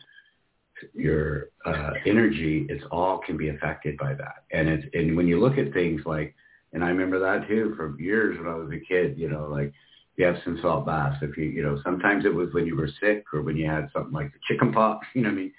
your 0.93 1.49
uh, 1.65 1.91
energy, 2.05 2.67
it's 2.69 2.83
all 2.91 3.19
can 3.19 3.35
be 3.35 3.49
affected 3.49 3.97
by 3.97 4.13
that. 4.13 4.43
And 4.51 4.67
it's 4.67 4.85
and 4.93 5.15
when 5.15 5.27
you 5.27 5.39
look 5.39 5.57
at 5.57 5.73
things 5.73 6.01
like, 6.05 6.35
and 6.73 6.83
I 6.83 6.89
remember 6.89 7.19
that 7.19 7.47
too 7.47 7.73
from 7.75 7.99
years 7.99 8.37
when 8.37 8.47
I 8.47 8.55
was 8.55 8.71
a 8.71 8.79
kid. 8.79 9.17
You 9.17 9.29
know, 9.29 9.47
like 9.49 9.73
the 10.17 10.25
Epsom 10.25 10.59
salt 10.61 10.85
baths. 10.85 11.17
If 11.21 11.37
you 11.37 11.45
you 11.45 11.63
know, 11.63 11.79
sometimes 11.83 12.25
it 12.25 12.33
was 12.33 12.53
when 12.53 12.65
you 12.65 12.75
were 12.75 12.89
sick 12.99 13.25
or 13.33 13.41
when 13.41 13.57
you 13.57 13.67
had 13.67 13.89
something 13.93 14.13
like 14.13 14.31
the 14.33 14.39
chicken 14.47 14.73
pox. 14.73 15.05
You 15.15 15.23
know 15.23 15.29
what 15.29 15.35
I 15.35 15.41
mean? 15.41 15.53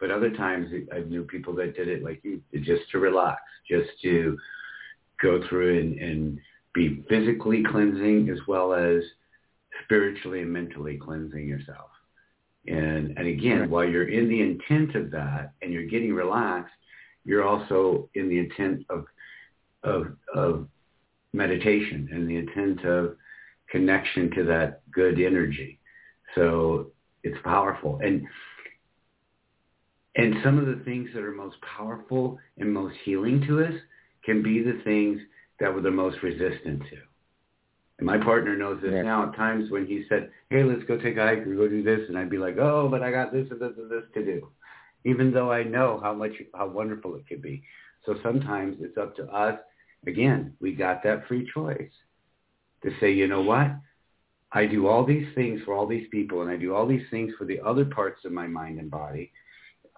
But 0.00 0.10
other 0.10 0.30
times 0.30 0.68
I 0.94 1.00
knew 1.00 1.24
people 1.24 1.54
that 1.56 1.76
did 1.76 1.88
it 1.88 2.02
like 2.02 2.20
you, 2.24 2.42
just 2.60 2.90
to 2.92 2.98
relax, 2.98 3.40
just 3.68 3.90
to 4.02 4.36
go 5.22 5.40
through 5.48 5.80
and, 5.80 5.98
and 5.98 6.38
be 6.74 7.04
physically 7.08 7.62
cleansing 7.62 8.28
as 8.28 8.38
well 8.46 8.74
as 8.74 9.02
spiritually 9.84 10.42
and 10.42 10.52
mentally 10.52 10.96
cleansing 10.96 11.46
yourself. 11.46 11.90
And, 12.66 13.16
and 13.18 13.26
again, 13.26 13.60
right. 13.60 13.70
while 13.70 13.84
you're 13.84 14.08
in 14.08 14.28
the 14.28 14.40
intent 14.40 14.94
of 14.94 15.10
that 15.10 15.52
and 15.62 15.72
you're 15.72 15.86
getting 15.86 16.14
relaxed, 16.14 16.72
you're 17.24 17.46
also 17.46 18.08
in 18.14 18.28
the 18.28 18.38
intent 18.38 18.84
of, 18.90 19.04
of, 19.82 20.06
of 20.34 20.68
meditation 21.32 22.08
and 22.12 22.28
the 22.28 22.36
intent 22.36 22.84
of 22.84 23.16
connection 23.70 24.30
to 24.34 24.44
that 24.44 24.80
good 24.92 25.20
energy. 25.20 25.78
So 26.34 26.90
it's 27.22 27.38
powerful. 27.44 28.00
And, 28.02 28.22
and 30.16 30.36
some 30.44 30.58
of 30.58 30.66
the 30.66 30.82
things 30.84 31.10
that 31.14 31.22
are 31.22 31.32
most 31.32 31.56
powerful 31.60 32.38
and 32.58 32.72
most 32.72 32.96
healing 33.04 33.44
to 33.46 33.64
us 33.64 33.74
can 34.24 34.42
be 34.42 34.62
the 34.62 34.80
things 34.84 35.20
that 35.60 35.72
we're 35.74 35.82
the 35.82 35.90
most 35.90 36.18
resistant 36.22 36.82
to. 36.90 36.96
And 37.98 38.06
my 38.06 38.18
partner 38.18 38.56
knows 38.56 38.80
this 38.82 38.92
yeah. 38.92 39.02
now. 39.02 39.28
At 39.28 39.36
times 39.36 39.70
when 39.70 39.86
he 39.86 40.04
said, 40.08 40.30
"Hey, 40.50 40.64
let's 40.64 40.82
go 40.84 40.98
take 40.98 41.16
a 41.16 41.22
hike 41.22 41.46
or 41.46 41.54
go 41.54 41.68
do 41.68 41.82
this," 41.82 42.08
and 42.08 42.18
I'd 42.18 42.30
be 42.30 42.38
like, 42.38 42.58
"Oh, 42.58 42.88
but 42.88 43.02
I 43.02 43.10
got 43.10 43.32
this 43.32 43.46
and 43.50 43.60
this 43.60 43.72
and 43.76 43.90
this 43.90 44.04
to 44.14 44.24
do," 44.24 44.48
even 45.04 45.32
though 45.32 45.52
I 45.52 45.62
know 45.62 46.00
how 46.02 46.12
much 46.12 46.32
how 46.54 46.68
wonderful 46.68 47.14
it 47.16 47.26
could 47.28 47.42
be. 47.42 47.62
So 48.04 48.16
sometimes 48.22 48.76
it's 48.80 48.98
up 48.98 49.16
to 49.16 49.24
us. 49.32 49.58
Again, 50.06 50.54
we 50.60 50.74
got 50.74 51.02
that 51.04 51.26
free 51.26 51.48
choice 51.52 51.90
to 52.82 52.90
say, 53.00 53.10
you 53.10 53.26
know 53.26 53.40
what? 53.40 53.74
I 54.52 54.66
do 54.66 54.86
all 54.86 55.04
these 55.04 55.26
things 55.34 55.60
for 55.64 55.74
all 55.74 55.86
these 55.86 56.06
people, 56.10 56.42
and 56.42 56.50
I 56.50 56.56
do 56.56 56.74
all 56.74 56.86
these 56.86 57.06
things 57.10 57.32
for 57.38 57.44
the 57.44 57.60
other 57.60 57.84
parts 57.84 58.24
of 58.24 58.32
my 58.32 58.46
mind 58.46 58.78
and 58.78 58.90
body. 58.90 59.32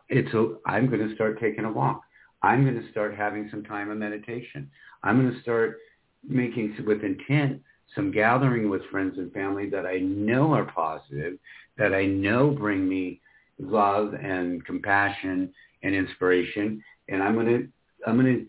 It's 0.08 0.32
a, 0.32 0.56
I'm 0.66 0.88
going 0.88 1.06
to 1.06 1.14
start 1.14 1.40
taking 1.40 1.64
a 1.64 1.72
walk. 1.72 2.02
I'm 2.42 2.62
going 2.62 2.80
to 2.80 2.90
start 2.90 3.14
having 3.16 3.48
some 3.50 3.64
time 3.64 3.90
of 3.90 3.98
meditation. 3.98 4.70
I'm 5.02 5.20
going 5.20 5.34
to 5.34 5.42
start 5.42 5.78
making 6.26 6.76
with 6.86 7.02
intent 7.02 7.60
some 7.94 8.10
gathering 8.10 8.68
with 8.68 8.84
friends 8.90 9.18
and 9.18 9.32
family 9.32 9.68
that 9.70 9.86
I 9.86 9.98
know 9.98 10.52
are 10.52 10.64
positive, 10.64 11.38
that 11.78 11.94
I 11.94 12.06
know 12.06 12.50
bring 12.50 12.88
me 12.88 13.20
love 13.58 14.14
and 14.14 14.64
compassion 14.64 15.52
and 15.82 15.94
inspiration. 15.94 16.82
And 17.08 17.22
I'm 17.22 17.34
going 17.34 17.46
to, 17.46 17.68
I'm 18.06 18.20
going 18.20 18.34
to 18.34 18.46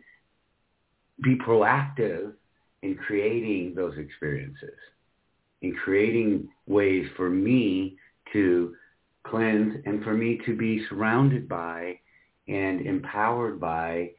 be 1.23 1.35
proactive 1.37 2.33
in 2.83 2.95
creating 2.95 3.73
those 3.75 3.97
experiences, 3.97 4.77
in 5.61 5.75
creating 5.75 6.47
ways 6.67 7.07
for 7.15 7.29
me 7.29 7.97
to 8.33 8.75
cleanse 9.25 9.75
and 9.85 10.03
for 10.03 10.13
me 10.13 10.39
to 10.45 10.55
be 10.55 10.85
surrounded 10.89 11.47
by 11.47 11.99
and 12.47 12.85
empowered 12.85 13.59
by 13.59 14.11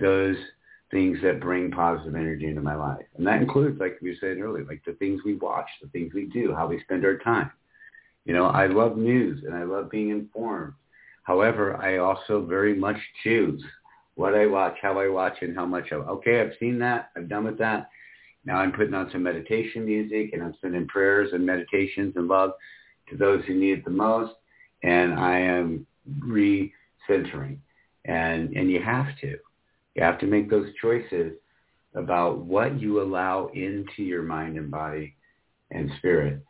those 0.00 0.36
things 0.90 1.18
that 1.22 1.40
bring 1.40 1.70
positive 1.70 2.14
energy 2.14 2.46
into 2.46 2.62
my 2.62 2.74
life. 2.74 3.04
And 3.16 3.26
that 3.26 3.42
includes, 3.42 3.78
like 3.78 3.98
we 4.00 4.16
said 4.20 4.38
earlier, 4.38 4.64
like 4.64 4.82
the 4.86 4.94
things 4.94 5.20
we 5.24 5.34
watch, 5.34 5.68
the 5.82 5.88
things 5.88 6.14
we 6.14 6.26
do, 6.26 6.54
how 6.54 6.66
we 6.66 6.80
spend 6.80 7.04
our 7.04 7.18
time. 7.18 7.50
You 8.24 8.34
know, 8.34 8.46
I 8.46 8.66
love 8.66 8.96
news 8.96 9.44
and 9.44 9.54
I 9.54 9.64
love 9.64 9.90
being 9.90 10.10
informed. 10.10 10.74
However, 11.24 11.76
I 11.76 11.98
also 11.98 12.44
very 12.44 12.74
much 12.74 12.96
choose 13.22 13.62
what 14.14 14.34
I 14.34 14.46
watch, 14.46 14.76
how 14.80 14.98
I 14.98 15.08
watch, 15.08 15.36
and 15.42 15.54
how 15.54 15.66
much 15.66 15.92
I, 15.92 15.96
okay, 15.96 16.40
I've 16.40 16.52
seen 16.58 16.78
that. 16.80 17.10
I'm 17.16 17.28
done 17.28 17.44
with 17.44 17.58
that. 17.58 17.90
Now 18.44 18.56
I'm 18.58 18.72
putting 18.72 18.94
on 18.94 19.10
some 19.12 19.22
meditation 19.22 19.84
music 19.84 20.30
and 20.32 20.42
I'm 20.42 20.54
sending 20.60 20.86
prayers 20.88 21.30
and 21.32 21.44
meditations 21.44 22.14
and 22.16 22.28
love 22.28 22.52
to 23.10 23.16
those 23.16 23.44
who 23.44 23.54
need 23.54 23.78
it 23.78 23.84
the 23.84 23.90
most. 23.90 24.32
And 24.82 25.14
I 25.14 25.38
am 25.38 25.86
recentering. 26.20 27.58
And, 28.06 28.56
and 28.56 28.70
you 28.70 28.82
have 28.82 29.08
to. 29.20 29.36
You 29.98 30.04
have 30.04 30.20
to 30.20 30.26
make 30.28 30.48
those 30.48 30.68
choices 30.80 31.32
about 31.92 32.38
what 32.38 32.80
you 32.80 33.02
allow 33.02 33.48
into 33.52 34.04
your 34.04 34.22
mind 34.22 34.56
and 34.56 34.70
body 34.70 35.16
and 35.72 35.90
spirit. 35.98 36.40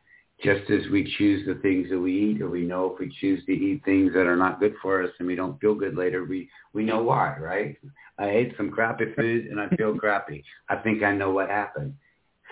Just 0.45 0.71
as 0.71 0.83
we 0.93 1.15
choose 1.17 1.47
the 1.47 1.55
things 1.63 1.89
that 1.89 1.99
we 1.99 2.13
eat, 2.15 2.43
or 2.43 2.51
we 2.51 2.67
know 2.67 2.93
if 2.93 2.99
we 3.01 3.11
choose 3.23 3.43
to 3.47 3.53
eat 3.53 3.83
things 3.87 4.13
that 4.13 4.27
are 4.27 4.37
not 4.37 4.61
good 4.61 4.75
for 4.83 5.03
us 5.03 5.09
and 5.19 5.27
we 5.27 5.35
don't 5.35 5.59
feel 5.63 5.75
good 5.75 5.97
later, 5.97 6.27
we, 6.27 6.47
we 6.75 6.85
know 6.85 7.03
why, 7.03 7.39
right? 7.39 7.75
I 8.19 8.29
ate 8.29 8.53
some 8.59 8.71
crappy 8.71 9.15
food 9.17 9.47
and 9.47 9.59
I 9.59 9.75
feel 9.77 9.95
crappy. 9.99 10.45
I 10.69 10.77
think 10.77 11.03
I 11.03 11.15
know 11.15 11.31
what 11.31 11.49
happened. 11.49 11.95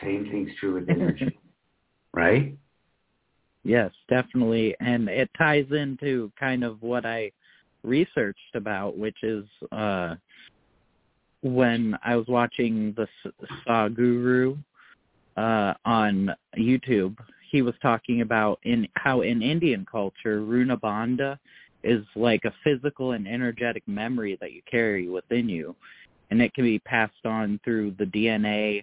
Same 0.03 0.27
thing's 0.31 0.53
true 0.59 0.77
with 0.77 0.89
energy, 0.89 1.39
right? 2.15 2.57
Yes, 3.65 3.91
definitely. 4.09 4.75
And 4.81 5.11
it 5.11 5.29
ties 5.37 5.67
into 5.73 6.33
kind 6.41 6.65
of 6.65 6.81
what 6.81 7.05
I 7.05 7.33
researched 7.83 8.55
about, 8.55 8.97
which 8.97 9.19
is 9.23 9.45
uh, 9.73 10.15
when 11.47 11.97
I 12.05 12.17
was 12.17 12.27
watching 12.27 12.95
the 12.97 13.07
Sadhguru 13.67 14.59
uh, 15.37 15.75
on 15.85 16.35
YouTube, 16.59 17.17
he 17.51 17.63
was 17.63 17.75
talking 17.81 18.21
about 18.23 18.59
in 18.65 18.89
how 18.95 19.21
in 19.21 19.43
Indian 19.43 19.87
culture, 19.91 20.41
Runa 20.43 20.77
Bandha 20.77 21.39
is 21.85 22.05
like 22.17 22.45
a 22.45 22.55
physical 22.65 23.13
and 23.13 23.29
energetic 23.29 23.87
memory 23.87 24.37
that 24.41 24.53
you 24.53 24.63
carry 24.69 25.09
within 25.09 25.49
you, 25.49 25.77
and 26.31 26.43
it 26.43 26.53
can 26.55 26.65
be 26.65 26.81
passed 26.81 27.25
on 27.25 27.61
through 27.63 27.95
the 27.99 28.07
DNA, 28.07 28.83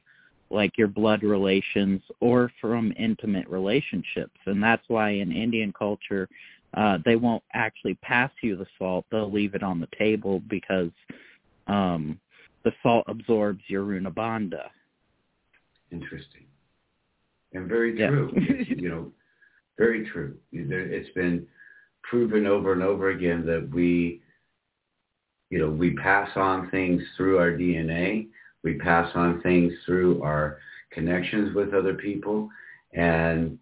like 0.49 0.77
your 0.77 0.87
blood 0.87 1.21
relations, 1.21 2.01
or 2.21 2.49
from 2.61 2.93
intimate 2.97 3.47
relationships. 3.49 4.39
And 4.45 4.63
that's 4.63 4.83
why 4.87 5.09
in 5.09 5.33
Indian 5.33 5.73
culture, 5.73 6.29
uh, 6.75 6.99
they 7.03 7.17
won't 7.17 7.43
actually 7.53 7.95
pass 7.95 8.31
you 8.41 8.55
the 8.55 8.67
salt; 8.79 9.05
they'll 9.11 9.31
leave 9.31 9.53
it 9.53 9.63
on 9.63 9.81
the 9.81 9.89
table 9.97 10.41
because 10.47 10.91
um, 11.67 12.19
the 12.63 12.71
salt 12.81 13.05
absorbs 13.07 13.61
your 13.67 13.83
runabanda. 13.83 14.69
Interesting. 15.91 16.45
And 17.53 17.67
very 17.67 17.95
true. 17.95 18.31
Yeah. 18.35 18.75
you 18.75 18.89
know, 18.89 19.11
very 19.77 20.07
true. 20.09 20.37
It's 20.51 21.13
been 21.13 21.45
proven 22.03 22.45
over 22.45 22.73
and 22.73 22.83
over 22.83 23.09
again 23.09 23.45
that 23.45 23.69
we, 23.73 24.21
you 25.49 25.59
know, 25.59 25.69
we 25.69 25.95
pass 25.95 26.29
on 26.35 26.69
things 26.71 27.01
through 27.15 27.37
our 27.37 27.51
DNA. 27.51 28.27
We 28.63 28.75
pass 28.75 29.11
on 29.15 29.41
things 29.41 29.73
through 29.85 30.21
our 30.23 30.59
connections 30.91 31.55
with 31.55 31.73
other 31.73 31.95
people, 31.95 32.49
and 32.93 33.57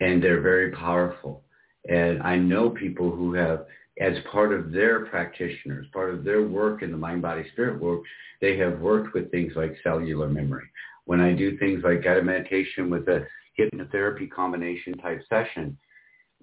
and 0.00 0.22
they're 0.22 0.40
very 0.40 0.72
powerful. 0.72 1.42
And 1.88 2.22
I 2.22 2.36
know 2.36 2.70
people 2.70 3.10
who 3.10 3.34
have 3.34 3.66
as 4.00 4.14
part 4.30 4.52
of 4.52 4.72
their 4.72 5.06
practitioners, 5.06 5.86
part 5.92 6.12
of 6.12 6.24
their 6.24 6.42
work 6.42 6.82
in 6.82 6.90
the 6.90 6.96
mind, 6.96 7.22
body, 7.22 7.44
spirit 7.52 7.80
work, 7.80 8.02
they 8.40 8.56
have 8.58 8.80
worked 8.80 9.14
with 9.14 9.30
things 9.30 9.52
like 9.56 9.76
cellular 9.82 10.28
memory. 10.28 10.66
When 11.06 11.20
I 11.20 11.32
do 11.32 11.56
things 11.56 11.82
like 11.82 12.04
guided 12.04 12.24
meditation 12.24 12.90
with 12.90 13.08
a 13.08 13.26
hypnotherapy 13.58 14.30
combination 14.30 14.94
type 14.98 15.22
session, 15.28 15.78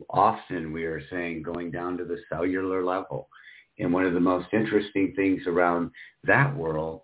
often 0.09 0.73
we 0.73 0.85
are 0.85 1.01
saying 1.11 1.43
going 1.43 1.69
down 1.69 1.97
to 1.97 2.05
the 2.05 2.19
cellular 2.29 2.83
level. 2.83 3.29
And 3.79 3.93
one 3.93 4.05
of 4.05 4.13
the 4.13 4.19
most 4.19 4.47
interesting 4.53 5.13
things 5.15 5.41
around 5.45 5.91
that 6.23 6.55
world 6.55 7.01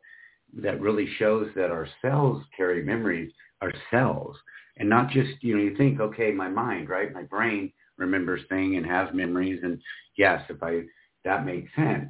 that 0.62 0.82
really 0.82 1.08
shows 1.18 1.50
that 1.56 1.72
our 1.72 1.88
cells 2.02 2.44
carry 2.56 2.84
memories 2.84 3.32
are 3.62 3.74
cells. 3.92 4.36
And 4.78 4.90
not 4.90 5.10
just, 5.10 5.44
you 5.44 5.56
know, 5.56 5.64
you 5.64 5.76
think, 5.78 6.00
okay, 6.00 6.32
my 6.32 6.48
mind, 6.48 6.90
right? 6.90 7.14
My 7.14 7.24
brain 7.24 7.72
remembers 8.00 8.42
things 8.50 8.76
and 8.78 8.86
has 8.86 9.10
memories. 9.14 9.60
And 9.64 9.80
yes, 10.18 10.42
if 10.50 10.64
I, 10.64 10.82
that 11.26 11.46
makes 11.46 11.70
sense. 11.76 12.10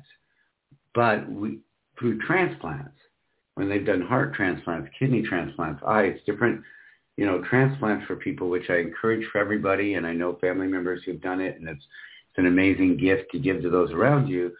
But 0.93 1.29
we, 1.29 1.59
through 1.97 2.19
transplants, 2.19 2.95
when 3.55 3.67
they've 3.67 3.85
done 3.85 4.01
heart 4.01 4.33
transplants, 4.33 4.89
kidney 4.97 5.21
transplants, 5.21 5.81
eyes, 5.85 6.17
different, 6.25 6.61
you 7.17 7.25
know, 7.25 7.43
transplants 7.49 8.05
for 8.05 8.15
people, 8.15 8.49
which 8.49 8.69
I 8.69 8.77
encourage 8.77 9.27
for 9.31 9.39
everybody. 9.39 9.95
And 9.95 10.07
I 10.07 10.13
know 10.13 10.37
family 10.39 10.67
members 10.67 11.01
who've 11.05 11.21
done 11.21 11.41
it 11.41 11.59
and 11.59 11.67
it's, 11.67 11.83
it's 12.29 12.37
an 12.37 12.47
amazing 12.47 12.97
gift 12.97 13.31
to 13.31 13.39
give 13.39 13.61
to 13.61 13.69
those 13.69 13.91
around 13.91 14.27
you. 14.27 14.53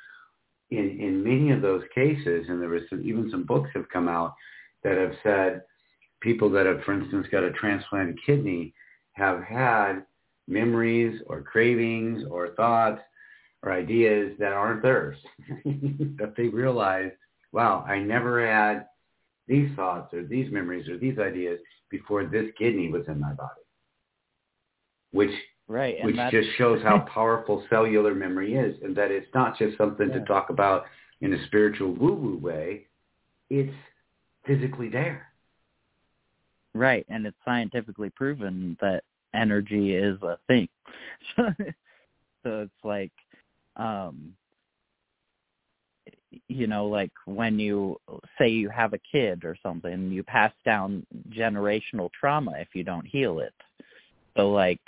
In, 0.71 0.99
in 0.99 1.23
many 1.23 1.51
of 1.51 1.61
those 1.61 1.83
cases, 1.95 2.45
and 2.49 2.61
there 2.61 2.69
was 2.69 2.83
some, 2.89 3.01
even 3.03 3.31
some 3.31 3.43
books 3.45 3.69
have 3.73 3.89
come 3.89 4.07
out 4.07 4.35
that 4.83 4.97
have 4.97 5.13
said 5.23 5.61
people 6.21 6.49
that 6.51 6.65
have, 6.65 6.83
for 6.83 6.93
instance, 6.93 7.27
got 7.31 7.43
a 7.43 7.51
transplanted 7.51 8.19
kidney 8.25 8.73
have 9.13 9.41
had 9.43 10.03
memories 10.49 11.21
or 11.27 11.41
cravings 11.41 12.23
or 12.29 12.49
thoughts 12.55 13.01
or 13.63 13.71
ideas 13.71 14.33
that 14.39 14.53
aren't 14.53 14.81
theirs. 14.81 15.17
that 15.65 16.33
they 16.37 16.47
realize, 16.47 17.11
wow, 17.51 17.83
I 17.87 17.99
never 17.99 18.45
had 18.45 18.85
these 19.47 19.69
thoughts 19.75 20.13
or 20.13 20.23
these 20.23 20.51
memories 20.51 20.87
or 20.87 20.97
these 20.97 21.19
ideas 21.19 21.59
before 21.89 22.25
this 22.25 22.45
kidney 22.57 22.89
was 22.89 23.03
in 23.07 23.19
my 23.19 23.33
body. 23.33 23.61
Which 25.11 25.31
right, 25.67 25.95
which 26.03 26.15
just 26.31 26.49
shows 26.57 26.81
how 26.83 26.99
powerful 27.13 27.65
cellular 27.69 28.13
memory 28.13 28.55
is 28.55 28.75
and 28.83 28.95
that 28.95 29.11
it's 29.11 29.27
not 29.33 29.57
just 29.57 29.77
something 29.77 30.09
yeah. 30.09 30.19
to 30.19 30.25
talk 30.25 30.49
about 30.49 30.85
in 31.21 31.33
a 31.33 31.45
spiritual 31.47 31.93
woo-woo 31.93 32.37
way. 32.37 32.87
It's 33.49 33.73
physically 34.45 34.89
there. 34.89 35.27
Right, 36.75 37.05
and 37.09 37.25
it's 37.25 37.37
scientifically 37.43 38.11
proven 38.11 38.77
that 38.79 39.03
energy 39.33 39.95
is 39.95 40.21
a 40.21 40.37
thing. 40.47 40.67
so 41.35 41.53
it's 42.45 42.71
like 42.83 43.11
um 43.75 44.33
you 46.47 46.67
know 46.67 46.85
like 46.87 47.11
when 47.25 47.57
you 47.57 47.97
say 48.37 48.47
you 48.47 48.69
have 48.69 48.93
a 48.93 48.99
kid 49.11 49.43
or 49.43 49.55
something 49.63 50.11
you 50.11 50.23
pass 50.23 50.51
down 50.65 51.05
generational 51.31 52.09
trauma 52.17 52.53
if 52.57 52.69
you 52.73 52.83
don't 52.83 53.05
heal 53.05 53.39
it 53.39 53.53
so 54.37 54.49
like 54.51 54.81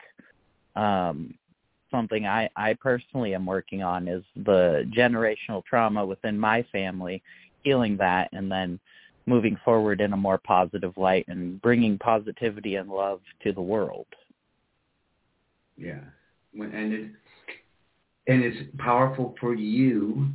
um 0.76 1.34
something 1.90 2.26
i 2.26 2.50
i 2.56 2.74
personally 2.76 3.34
am 3.34 3.46
working 3.46 3.82
on 3.82 4.08
is 4.08 4.24
the 4.46 4.90
generational 4.96 5.64
trauma 5.66 6.06
within 6.06 6.38
my 6.38 6.64
family 6.72 7.22
healing 7.64 7.98
that 7.98 8.30
and 8.34 8.52
then 8.52 8.80
moving 9.26 9.58
forward 9.64 10.02
in 10.02 10.14
a 10.14 10.18
more 10.18 10.40
positive 10.40 10.96
light 10.98 11.26
and 11.28 11.62
bringing 11.62 11.98
positivity 11.98 12.76
and 12.76 12.90
love 12.90 13.22
to 13.44 13.52
the 13.52 13.62
world 13.62 14.08
yeah, 15.82 16.00
and 16.54 16.94
it 16.94 17.12
and 18.28 18.44
it's 18.44 18.70
powerful 18.78 19.34
for 19.40 19.56
you 19.56 20.28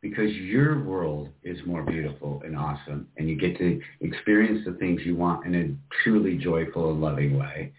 because 0.00 0.30
your 0.32 0.82
world 0.84 1.28
is 1.42 1.58
more 1.66 1.82
beautiful 1.82 2.40
and 2.44 2.56
awesome, 2.56 3.06
and 3.16 3.28
you 3.28 3.36
get 3.36 3.58
to 3.58 3.80
experience 4.00 4.62
the 4.64 4.72
things 4.74 5.00
you 5.04 5.14
want 5.14 5.44
in 5.44 5.54
a 5.54 6.02
truly 6.02 6.36
joyful 6.36 6.90
and 6.90 7.00
loving 7.00 7.38
way. 7.38 7.72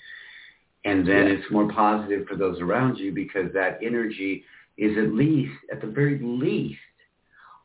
And 0.85 1.07
then 1.07 1.27
yeah. 1.27 1.33
it's 1.33 1.51
more 1.51 1.71
positive 1.71 2.27
for 2.27 2.35
those 2.35 2.59
around 2.61 2.97
you 2.97 3.11
because 3.11 3.51
that 3.53 3.79
energy 3.83 4.43
is 4.77 4.97
at 4.97 5.13
least, 5.13 5.53
at 5.71 5.81
the 5.81 5.87
very 5.87 6.19
least, 6.21 6.79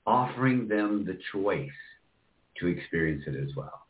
offering 0.07 0.67
them 0.69 1.05
the 1.05 1.19
choice 1.33 1.69
to 2.61 2.67
experience 2.67 3.25
it 3.27 3.37
as 3.37 3.55
well. 3.57 3.87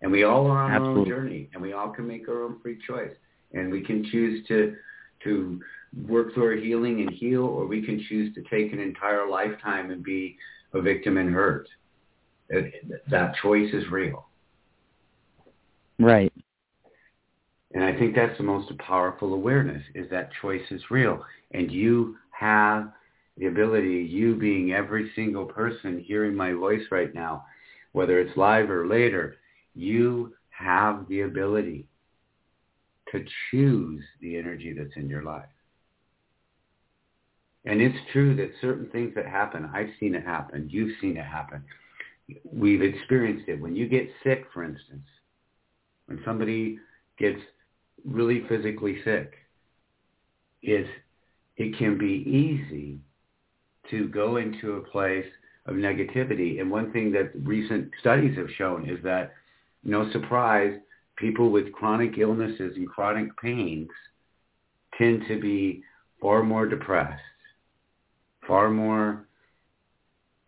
And 0.00 0.10
we 0.10 0.24
all 0.24 0.46
are 0.46 0.64
on 0.64 0.72
Absolutely. 0.72 1.12
our 1.12 1.18
own 1.18 1.24
journey, 1.24 1.50
and 1.52 1.62
we 1.62 1.72
all 1.72 1.90
can 1.90 2.06
make 2.06 2.28
our 2.28 2.44
own 2.44 2.60
free 2.60 2.78
choice 2.86 3.12
and 3.54 3.72
we 3.72 3.82
can 3.82 4.04
choose 4.10 4.46
to 4.48 4.76
to 5.22 5.60
work 6.06 6.34
through 6.34 6.44
our 6.44 6.56
healing 6.56 7.00
and 7.00 7.10
heal, 7.10 7.44
or 7.44 7.66
we 7.66 7.82
can 7.84 8.04
choose 8.08 8.34
to 8.34 8.42
take 8.42 8.72
an 8.72 8.80
entire 8.80 9.28
lifetime 9.28 9.90
and 9.90 10.02
be 10.02 10.36
a 10.74 10.80
victim 10.80 11.16
and 11.16 11.32
hurt. 11.32 11.68
That 12.50 13.34
choice 13.40 13.72
is 13.72 13.84
real. 13.90 14.26
Right. 15.98 16.32
And 17.72 17.82
I 17.82 17.96
think 17.98 18.14
that's 18.14 18.36
the 18.36 18.44
most 18.44 18.76
powerful 18.78 19.34
awareness 19.34 19.82
is 19.94 20.08
that 20.10 20.30
choice 20.42 20.62
is 20.70 20.82
real. 20.90 21.24
And 21.52 21.70
you 21.70 22.16
have 22.30 22.92
the 23.36 23.46
ability, 23.46 24.06
you 24.08 24.36
being 24.36 24.72
every 24.72 25.10
single 25.16 25.46
person 25.46 26.04
hearing 26.06 26.34
my 26.34 26.52
voice 26.52 26.82
right 26.90 27.12
now, 27.14 27.44
whether 27.92 28.20
it's 28.20 28.36
live 28.36 28.70
or 28.70 28.86
later, 28.86 29.36
you 29.74 30.34
have 30.50 31.06
the 31.08 31.22
ability 31.22 31.86
to 33.14 33.24
choose 33.50 34.02
the 34.20 34.36
energy 34.36 34.74
that's 34.76 34.96
in 34.96 35.08
your 35.08 35.22
life. 35.22 35.48
And 37.64 37.80
it's 37.80 37.96
true 38.12 38.36
that 38.36 38.50
certain 38.60 38.88
things 38.90 39.14
that 39.14 39.26
happen, 39.26 39.70
I've 39.72 39.90
seen 39.98 40.14
it 40.14 40.24
happen, 40.24 40.68
you've 40.70 40.96
seen 41.00 41.16
it 41.16 41.24
happen. 41.24 41.64
We've 42.44 42.82
experienced 42.82 43.48
it. 43.48 43.60
When 43.60 43.74
you 43.74 43.88
get 43.88 44.08
sick, 44.22 44.46
for 44.52 44.64
instance, 44.64 45.06
when 46.06 46.20
somebody 46.24 46.78
gets 47.18 47.40
really 48.04 48.44
physically 48.48 48.98
sick, 49.04 49.32
it's, 50.62 50.88
it 51.56 51.78
can 51.78 51.96
be 51.96 52.24
easy 52.26 52.98
to 53.90 54.08
go 54.08 54.36
into 54.36 54.72
a 54.72 54.80
place 54.80 55.26
of 55.66 55.76
negativity. 55.76 56.60
And 56.60 56.70
one 56.70 56.92
thing 56.92 57.12
that 57.12 57.32
recent 57.34 57.90
studies 58.00 58.36
have 58.36 58.50
shown 58.56 58.88
is 58.88 59.02
that, 59.04 59.32
no 59.84 60.10
surprise, 60.12 60.78
people 61.16 61.50
with 61.50 61.72
chronic 61.72 62.18
illnesses 62.18 62.74
and 62.76 62.88
chronic 62.88 63.36
pains 63.38 63.88
tend 64.98 65.22
to 65.28 65.40
be 65.40 65.82
far 66.20 66.42
more 66.42 66.66
depressed, 66.66 67.20
far 68.46 68.70
more 68.70 69.26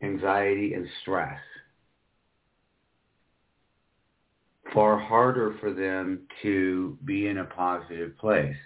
anxiety 0.03 0.75
and 0.75 0.87
stress, 1.03 1.39
far 4.73 4.99
harder 4.99 5.57
for 5.61 5.73
them 5.73 6.21
to 6.43 6.99
be 7.05 7.29
in 7.29 7.39
a 7.39 7.45
positive 7.45 8.17
place 8.19 8.57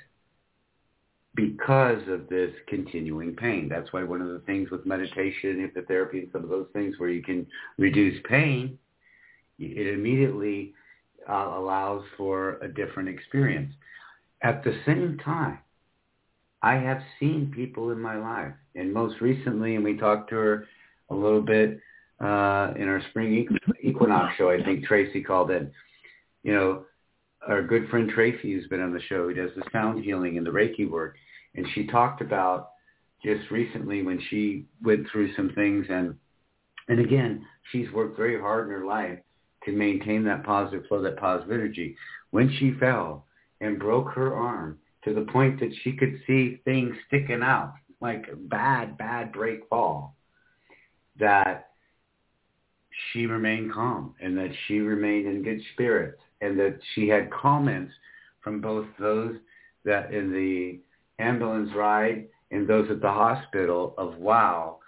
because 1.35 2.03
of 2.09 2.29
this 2.29 2.51
continuing 2.69 3.37
pain. 3.37 3.69
That's 3.69 3.93
why 3.93 4.03
one 4.03 4.21
of 4.21 4.29
the 4.29 4.41
things 4.41 4.71
with 4.71 4.85
meditation, 4.85 5.71
hypnotherapy, 5.71 6.15
and 6.15 6.29
some 6.33 6.43
of 6.43 6.51
those 6.51 6.67
things 6.73 6.97
where 6.99 7.09
you 7.11 7.23
can 7.23 7.47
reduce 7.79 8.21
pain, 8.29 8.79
it 9.59 9.95
immediately 9.95 10.75
uh, 11.29 11.55
allows 11.57 12.05
for 12.17 12.59
a 12.59 12.69
different 12.69 13.09
experience. 13.09 13.73
At 14.43 14.65
the 14.65 14.75
same 14.87 15.19
time, 15.25 15.59
I 16.63 16.75
have 16.75 17.01
seen 17.19 17.53
people 17.55 17.91
in 17.91 18.01
my 18.01 18.17
life, 18.17 18.53
and 18.75 18.93
most 18.93 19.21
recently, 19.21 19.77
and 19.77 19.85
we 19.85 19.97
talked 19.97 20.31
to 20.31 20.37
her 20.37 20.67
a 21.11 21.15
little 21.15 21.43
bit 21.43 21.81
uh, 22.21 22.75
in 22.77 22.89
our 22.89 23.03
spring 23.11 23.49
equinox 23.83 24.37
show. 24.37 24.51
I 24.51 24.63
think 24.63 24.85
Tracy 24.85 25.23
called 25.23 25.51
it. 25.51 25.71
You 26.43 26.55
know, 26.55 26.85
our 27.47 27.63
good 27.63 27.89
friend 27.89 28.11
Tracy, 28.11 28.53
who's 28.53 28.67
been 28.69 28.83
on 28.83 28.93
the 28.93 29.01
show, 29.09 29.29
he 29.29 29.35
does 29.35 29.51
the 29.57 29.65
sound 29.73 30.05
healing 30.05 30.37
and 30.37 30.47
the 30.47 30.51
Reiki 30.51 30.89
work, 30.89 31.17
and 31.55 31.67
she 31.75 31.87
talked 31.87 32.21
about 32.21 32.71
just 33.25 33.51
recently 33.51 34.03
when 34.03 34.21
she 34.29 34.67
went 34.83 35.07
through 35.11 35.35
some 35.35 35.51
things, 35.55 35.87
and 35.89 36.15
and 36.89 37.01
again, 37.01 37.47
she's 37.71 37.91
worked 37.93 38.17
very 38.17 38.39
hard 38.39 38.67
in 38.67 38.73
her 38.73 38.85
life 38.85 39.19
to 39.65 39.73
maintain 39.73 40.25
that 40.25 40.45
positive 40.45 40.87
flow, 40.87 41.03
that 41.03 41.19
positive 41.19 41.53
energy. 41.53 41.97
When 42.31 42.51
she 42.59 42.73
fell 42.79 43.27
and 43.61 43.79
broke 43.79 44.11
her 44.13 44.35
arm 44.35 44.79
to 45.05 45.15
the 45.15 45.31
point 45.33 45.61
that 45.61 45.73
she 45.83 45.93
could 45.93 46.21
see 46.27 46.61
things 46.65 46.95
sticking 47.09 47.43
out, 47.43 47.75
like 48.01 48.27
bad, 48.49 48.97
bad 48.97 49.33
break 49.33 49.69
fall, 49.69 50.17
that 51.19 51.71
she 53.13 53.27
remained 53.27 53.73
calm 53.73 54.15
and 54.21 54.37
that 54.37 54.51
she 54.67 54.79
remained 54.79 55.27
in 55.27 55.43
good 55.43 55.61
spirits 55.73 56.21
and 56.41 56.59
that 56.59 56.79
she 56.95 57.09
had 57.09 57.31
comments 57.31 57.93
from 58.43 58.61
both 58.61 58.87
those 58.99 59.37
that 59.85 60.13
in 60.13 60.33
the 60.33 60.81
ambulance 61.23 61.71
ride 61.75 62.27
and 62.51 62.67
those 62.67 62.91
at 62.91 63.01
the 63.01 63.11
hospital 63.11 63.95
of, 63.99 64.17
wow, 64.17 64.79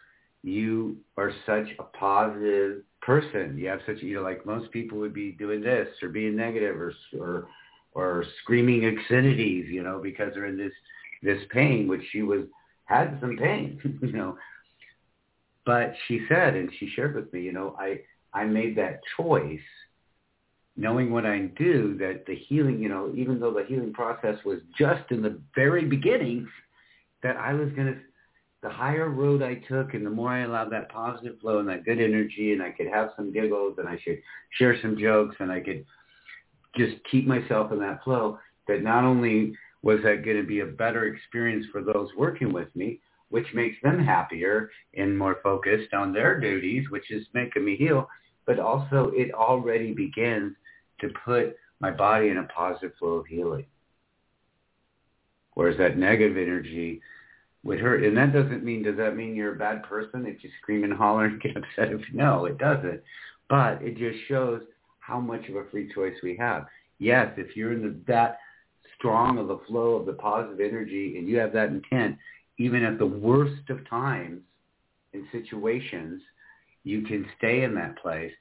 you 0.43 0.97
are 1.17 1.33
such 1.47 1.67
a 1.79 1.85
positive 1.97 2.83
person. 3.01 3.57
You 3.57 3.69
have 3.69 3.81
such, 3.87 3.99
you 3.99 4.17
know, 4.17 4.23
like 4.23 4.45
most 4.45 4.71
people 4.73 4.99
would 4.99 5.15
be 5.15 5.33
doing 5.33 5.61
this 5.61 5.89
or 6.03 6.09
being 6.09 6.37
negative 6.37 6.77
or 6.77 6.93
or 7.19 7.49
or 7.95 8.25
screaming 8.43 8.87
obscenities, 8.87 9.67
you 9.69 9.83
know, 9.83 10.01
because 10.03 10.33
they're 10.35 10.47
in 10.47 10.57
this 10.57 10.73
this 11.23 11.43
pain, 11.51 11.87
which 11.87 12.03
she 12.11 12.23
was 12.23 12.43
had 12.87 13.19
some 13.21 13.37
pain, 13.37 13.81
you 14.03 14.13
know. 14.13 14.37
But 15.65 15.95
she 16.09 16.21
said, 16.29 16.55
and 16.57 16.71
she 16.79 16.91
shared 16.95 17.15
with 17.15 17.33
me, 17.33 17.43
you 17.43 17.53
know, 17.53 17.77
I 17.79 18.01
I 18.35 18.45
made 18.45 18.77
that 18.79 19.01
choice, 19.17 19.61
knowing 20.77 21.13
what 21.13 21.25
I 21.25 21.43
do, 21.57 21.97
that 21.99 22.25
the 22.27 22.35
healing, 22.35 22.81
you 22.81 22.89
know, 22.89 23.13
even 23.15 23.39
though 23.39 23.53
the 23.53 23.65
healing 23.65 23.93
process 23.93 24.37
was 24.45 24.59
just 24.77 25.11
in 25.11 25.23
the 25.23 25.41
very 25.55 25.85
beginning, 25.85 26.49
that 27.23 27.37
I 27.37 27.53
was 27.53 27.71
going 27.73 27.87
to 27.87 28.01
the 28.63 28.71
higher 28.71 29.09
road 29.09 29.43
I 29.43 29.55
took 29.55 29.95
and 29.95 30.07
the 30.07 30.11
more 30.11 30.31
I 30.31 30.45
allowed 30.45 30.71
that 30.71 30.89
positive 30.89 31.39
flow 31.41 31.59
and 31.59 31.69
that 31.69 31.85
good 31.85 32.01
energy 32.01 32.53
and 32.53 32.63
I 32.63 32.71
could 32.71 32.87
have 32.87 33.11
some 33.17 33.33
giggles 33.33 33.75
and 33.79 33.89
I 33.89 33.99
should 34.03 34.23
share 34.57 34.81
some 34.81 34.97
jokes 34.97 35.37
and 35.41 35.51
I 35.51 35.61
could 35.61 35.85
just 36.77 36.97
keep 37.11 37.27
myself 37.27 37.73
in 37.73 37.81
that 37.81 38.03
flow, 38.05 38.39
that 38.69 38.83
not 38.83 39.05
only 39.05 39.55
was 39.83 39.99
that 40.05 40.25
going 40.25 40.37
to 40.37 40.47
be 40.47 40.61
a 40.61 40.67
better 40.67 41.07
experience 41.07 41.67
for 41.73 41.83
those 41.83 42.09
working 42.17 42.53
with 42.53 42.75
me, 42.77 43.01
which 43.31 43.47
makes 43.53 43.77
them 43.83 44.03
happier 44.03 44.71
and 44.97 45.19
more 45.19 45.39
focused 45.43 45.93
on 45.93 46.13
their 46.13 46.39
duties, 46.39 46.89
which 46.91 47.11
is 47.11 47.27
making 47.35 47.65
me 47.65 47.77
heal, 47.77 48.09
but 48.47 48.61
also 48.61 49.11
it 49.15 49.33
already 49.35 49.93
begins 49.93 50.55
to 51.01 51.09
put 51.25 51.57
my 51.81 51.91
body 51.91 52.29
in 52.29 52.39
a 52.39 52.45
positive 52.45 52.93
flow 52.99 53.15
of 53.15 53.27
healing. 53.27 53.67
Whereas 55.55 55.77
that 55.79 55.99
negative 55.99 56.37
energy 56.37 57.01
would 57.65 57.81
hurt. 57.81 58.03
And 58.05 58.17
that 58.17 58.33
doesn't 58.33 58.65
mean, 58.65 58.83
does 58.83 58.97
that 58.97 59.17
mean 59.17 59.35
you're 59.35 59.55
a 59.55 59.59
bad 59.59 59.83
person 59.85 60.27
if 60.27 60.43
you 60.43 60.51
scream 60.61 60.85
and 60.85 60.93
holler 60.93 61.27
and 61.27 61.41
get 61.41 61.57
upset? 61.57 61.93
If, 61.93 62.01
no, 62.13 62.47
it 62.47 62.59
doesn't. 62.59 63.01
But 63.49 63.83
it 63.83 63.97
just 63.97 64.27
shows 64.29 64.63
how 65.01 65.21
much 65.21 65.49
of 65.49 65.57
a 65.57 65.65
free 65.71 65.93
choice 65.95 66.15
we 66.23 66.37
have. 66.37 66.67
Yes, 66.99 67.33
if 67.37 67.57
you're 67.57 67.73
in 67.73 67.83
the, 67.83 67.97
that 68.07 68.39
strong 68.97 69.39
of 69.39 69.49
the 69.49 69.61
flow 69.67 69.95
of 69.95 70.07
the 70.07 70.13
positive 70.13 70.61
energy 70.61 71.19
and 71.19 71.29
you 71.29 71.39
have 71.39 71.53
that 71.53 71.69
intent, 71.69 72.17
even 72.59 72.85
at 72.85 72.99
the 72.99 73.07
worst 73.07 73.69
of 73.71 73.89
times 73.89 74.41
and 75.13 75.25
situations, 75.33 76.23
you 76.85 77.03
can 77.03 77.27
stay 77.39 77.63
in 77.63 77.75
that 77.75 77.99
place 77.99 78.33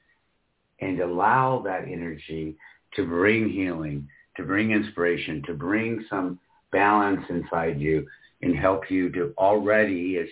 and 0.80 1.00
allow 1.00 1.62
that 1.64 1.84
energy 1.88 2.56
to 2.96 3.06
bring 3.06 3.50
healing, 3.50 4.08
to 4.38 4.44
bring 4.44 4.72
inspiration, 4.72 5.44
to 5.46 5.54
bring 5.54 6.04
some 6.10 6.40
balance 6.72 7.24
inside 7.30 7.80
you 7.80 8.06
and 8.42 8.56
help 8.58 8.90
you 8.90 9.12
to 9.12 9.34
already, 9.38 10.18
as 10.18 10.28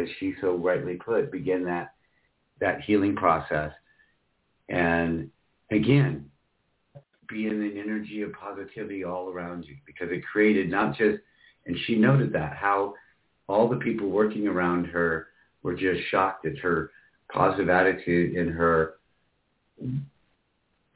as 0.00 0.08
she 0.18 0.34
so 0.40 0.54
rightly 0.56 0.94
put, 0.94 1.32
begin 1.32 1.64
that 1.64 1.92
that 2.60 2.82
healing 2.82 3.16
process. 3.16 3.72
And 4.68 5.30
again, 5.70 6.30
be 7.28 7.46
in 7.46 7.60
the 7.60 7.80
energy 7.80 8.22
of 8.22 8.32
positivity 8.32 9.04
all 9.04 9.28
around 9.28 9.64
you 9.64 9.76
because 9.86 10.10
it 10.10 10.22
created 10.30 10.70
not 10.70 10.96
just, 10.96 11.18
and 11.66 11.76
she 11.86 11.96
noted 11.96 12.32
that, 12.32 12.56
how 12.56 12.94
all 13.48 13.68
the 13.68 13.76
people 13.76 14.08
working 14.08 14.46
around 14.46 14.84
her 14.86 15.28
were 15.62 15.74
just 15.74 16.00
shocked 16.10 16.46
at 16.46 16.58
her 16.58 16.90
positive 17.32 17.68
attitude 17.68 18.36
and 18.36 18.50
her 18.50 18.94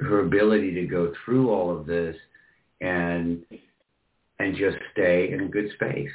her 0.00 0.20
ability 0.20 0.74
to 0.74 0.86
go 0.86 1.12
through 1.24 1.50
all 1.50 1.74
of 1.74 1.86
this 1.86 2.16
and 2.80 3.44
and 4.40 4.56
just 4.56 4.76
stay 4.92 5.32
in 5.32 5.40
a 5.40 5.48
good 5.48 5.70
space 5.74 6.10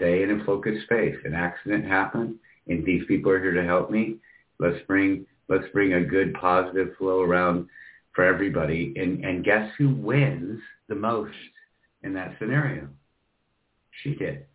stay 0.00 0.22
in 0.22 0.40
a 0.40 0.44
focused 0.44 0.84
space. 0.84 1.16
An 1.24 1.34
accident 1.34 1.84
happened, 1.84 2.36
and 2.66 2.84
these 2.84 3.02
people 3.06 3.30
are 3.30 3.40
here 3.40 3.52
to 3.52 3.64
help 3.64 3.90
me. 3.90 4.16
Let's 4.58 4.78
bring 4.86 5.26
let's 5.48 5.68
bring 5.72 5.94
a 5.94 6.04
good 6.04 6.32
positive 6.34 6.96
flow 6.96 7.20
around 7.20 7.68
for 8.14 8.24
everybody. 8.24 8.94
And 8.96 9.24
and 9.24 9.44
guess 9.44 9.70
who 9.76 9.90
wins 9.90 10.60
the 10.88 10.94
most 10.94 11.34
in 12.02 12.14
that 12.14 12.36
scenario? 12.38 12.88
She 14.02 14.14
did. 14.14 14.46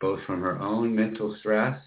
Both 0.00 0.20
from 0.26 0.42
her 0.42 0.60
own 0.60 0.94
mental 0.94 1.36
stress 1.38 1.80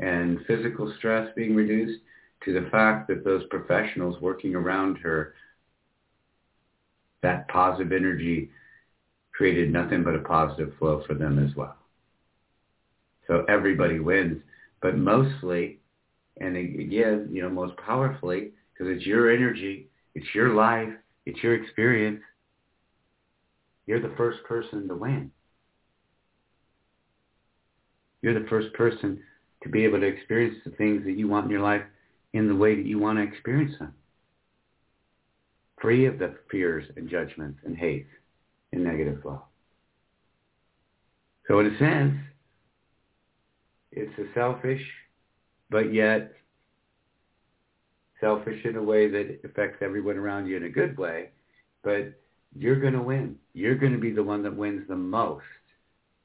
and 0.00 0.40
physical 0.46 0.92
stress 0.98 1.28
being 1.36 1.54
reduced 1.54 2.00
to 2.44 2.52
the 2.52 2.68
fact 2.70 3.06
that 3.06 3.24
those 3.24 3.44
professionals 3.50 4.20
working 4.20 4.56
around 4.56 4.96
her, 4.96 5.34
that 7.22 7.46
positive 7.48 7.92
energy 7.92 8.50
created 9.32 9.72
nothing 9.72 10.04
but 10.04 10.14
a 10.14 10.20
positive 10.20 10.72
flow 10.78 11.02
for 11.06 11.14
them 11.14 11.38
as 11.38 11.56
well. 11.56 11.76
So 13.26 13.44
everybody 13.48 13.98
wins, 14.00 14.42
but 14.82 14.96
mostly, 14.96 15.80
and 16.40 16.56
again, 16.56 17.28
you 17.32 17.42
know, 17.42 17.50
most 17.50 17.76
powerfully, 17.76 18.52
because 18.72 18.96
it's 18.96 19.06
your 19.06 19.32
energy, 19.32 19.88
it's 20.14 20.34
your 20.34 20.54
life, 20.54 20.88
it's 21.26 21.42
your 21.42 21.54
experience. 21.54 22.22
You're 23.86 24.02
the 24.02 24.14
first 24.16 24.44
person 24.44 24.88
to 24.88 24.94
win. 24.94 25.30
You're 28.22 28.40
the 28.40 28.48
first 28.48 28.72
person 28.74 29.20
to 29.62 29.68
be 29.68 29.84
able 29.84 30.00
to 30.00 30.06
experience 30.06 30.56
the 30.64 30.70
things 30.72 31.04
that 31.04 31.12
you 31.18 31.28
want 31.28 31.46
in 31.46 31.50
your 31.50 31.60
life 31.62 31.82
in 32.32 32.48
the 32.48 32.56
way 32.56 32.74
that 32.76 32.86
you 32.86 32.98
want 32.98 33.18
to 33.18 33.24
experience 33.24 33.78
them. 33.78 33.94
free 35.80 36.06
of 36.06 36.18
the 36.18 36.34
fears 36.50 36.84
and 36.96 37.10
judgments 37.10 37.58
and 37.64 37.76
hate 37.76 38.06
and 38.72 38.84
negative 38.84 39.20
flow. 39.22 39.42
So 41.48 41.60
in 41.60 41.66
a 41.66 41.78
sense, 41.78 42.14
it's 43.90 44.18
a 44.18 44.32
selfish, 44.34 44.82
but 45.70 45.92
yet 45.92 46.32
selfish 48.20 48.64
in 48.64 48.76
a 48.76 48.82
way 48.82 49.08
that 49.08 49.40
affects 49.44 49.78
everyone 49.82 50.16
around 50.16 50.46
you 50.46 50.56
in 50.56 50.64
a 50.64 50.68
good 50.68 50.96
way, 50.96 51.30
but 51.82 52.18
you're 52.56 52.80
going 52.80 52.92
to 52.92 53.02
win. 53.02 53.36
You're 53.52 53.76
going 53.76 53.92
to 53.92 53.98
be 53.98 54.12
the 54.12 54.22
one 54.22 54.42
that 54.44 54.56
wins 54.56 54.86
the 54.88 54.96
most 54.96 55.44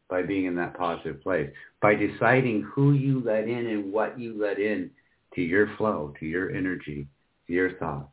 by 0.09 0.21
being 0.21 0.45
in 0.45 0.55
that 0.55 0.77
positive 0.77 1.21
place, 1.21 1.49
by 1.81 1.95
deciding 1.95 2.61
who 2.61 2.93
you 2.93 3.21
let 3.25 3.47
in 3.47 3.67
and 3.67 3.91
what 3.91 4.17
you 4.19 4.39
let 4.39 4.59
in 4.59 4.89
to 5.35 5.41
your 5.41 5.75
flow, 5.75 6.13
to 6.19 6.25
your 6.25 6.51
energy, 6.51 7.07
to 7.47 7.53
your 7.53 7.73
thoughts. 7.77 8.09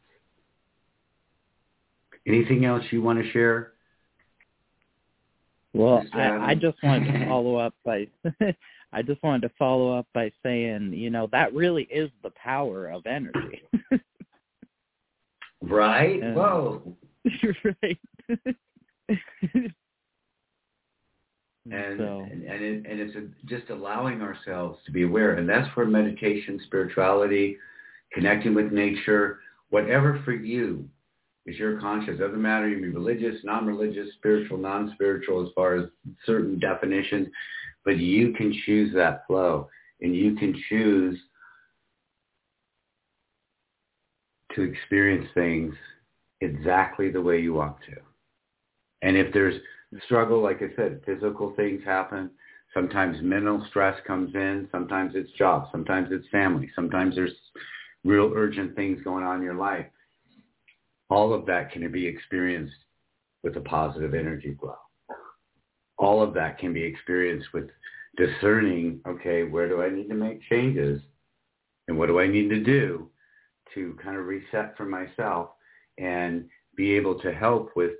Anything 2.26 2.64
else 2.64 2.82
you 2.90 3.02
want 3.02 3.22
to 3.22 3.30
share? 3.30 3.73
Well, 5.74 6.02
I, 6.12 6.20
I 6.20 6.52
um, 6.52 6.60
just 6.60 6.78
wanted 6.82 7.12
to 7.12 7.24
follow 7.28 7.56
up 7.56 7.74
by 7.84 8.06
I 8.92 9.02
just 9.02 9.22
wanted 9.24 9.48
to 9.48 9.54
follow 9.58 9.98
up 9.98 10.06
by 10.14 10.30
saying, 10.42 10.92
you 10.94 11.10
know, 11.10 11.28
that 11.32 11.52
really 11.52 11.82
is 11.90 12.10
the 12.22 12.30
power 12.30 12.88
of 12.88 13.04
energy. 13.06 13.62
right? 15.62 16.22
And, 16.22 16.36
Whoa. 16.36 16.96
right. 17.82 17.98
and 18.28 18.38
so. 21.98 22.26
and 22.30 22.44
and, 22.44 22.62
it, 22.62 22.86
and 22.88 23.00
it's 23.00 23.16
a, 23.16 23.24
just 23.46 23.68
allowing 23.70 24.22
ourselves 24.22 24.78
to 24.86 24.92
be 24.92 25.02
aware, 25.02 25.34
and 25.34 25.48
that's 25.48 25.76
where 25.76 25.86
meditation, 25.86 26.60
spirituality, 26.66 27.56
connecting 28.12 28.54
with 28.54 28.70
nature, 28.70 29.40
whatever 29.70 30.22
for 30.24 30.32
you 30.32 30.88
is 31.46 31.58
your 31.58 31.80
conscious. 31.80 32.18
Doesn't 32.18 32.40
matter 32.40 32.68
you 32.68 32.80
be 32.80 32.88
religious, 32.88 33.36
non-religious, 33.44 34.14
spiritual, 34.14 34.58
non-spiritual, 34.58 35.46
as 35.46 35.52
far 35.54 35.76
as 35.76 35.88
certain 36.24 36.58
definitions, 36.58 37.28
but 37.84 37.98
you 37.98 38.32
can 38.32 38.54
choose 38.64 38.94
that 38.94 39.26
flow, 39.26 39.68
and 40.00 40.14
you 40.14 40.34
can 40.36 40.54
choose 40.68 41.18
to 44.54 44.62
experience 44.62 45.26
things 45.34 45.74
exactly 46.40 47.10
the 47.10 47.20
way 47.20 47.40
you 47.40 47.54
want 47.54 47.76
to. 47.88 47.96
And 49.02 49.16
if 49.16 49.32
there's 49.32 49.60
struggle, 50.04 50.42
like 50.42 50.62
I 50.62 50.74
said, 50.76 51.00
physical 51.04 51.52
things 51.56 51.82
happen. 51.84 52.30
Sometimes 52.72 53.18
mental 53.22 53.64
stress 53.68 53.98
comes 54.06 54.34
in. 54.34 54.68
Sometimes 54.72 55.12
it's 55.14 55.30
job. 55.32 55.68
Sometimes 55.70 56.08
it's 56.10 56.26
family. 56.28 56.70
Sometimes 56.74 57.14
there's 57.14 57.34
real 58.04 58.32
urgent 58.34 58.74
things 58.74 59.00
going 59.04 59.24
on 59.24 59.36
in 59.38 59.42
your 59.42 59.54
life. 59.54 59.86
All 61.10 61.32
of 61.32 61.46
that 61.46 61.70
can 61.70 61.90
be 61.90 62.06
experienced 62.06 62.74
with 63.42 63.56
a 63.56 63.60
positive 63.60 64.14
energy 64.14 64.56
flow. 64.58 64.76
All 65.98 66.22
of 66.22 66.34
that 66.34 66.58
can 66.58 66.72
be 66.72 66.82
experienced 66.82 67.48
with 67.52 67.68
discerning, 68.16 69.00
okay, 69.06 69.44
where 69.44 69.68
do 69.68 69.82
I 69.82 69.90
need 69.90 70.08
to 70.08 70.14
make 70.14 70.42
changes? 70.48 71.00
And 71.88 71.98
what 71.98 72.06
do 72.06 72.18
I 72.18 72.26
need 72.26 72.48
to 72.48 72.62
do 72.62 73.10
to 73.74 73.96
kind 74.02 74.16
of 74.16 74.26
reset 74.26 74.76
for 74.76 74.86
myself 74.86 75.50
and 75.98 76.48
be 76.76 76.92
able 76.92 77.18
to 77.20 77.32
help 77.32 77.70
with 77.76 77.92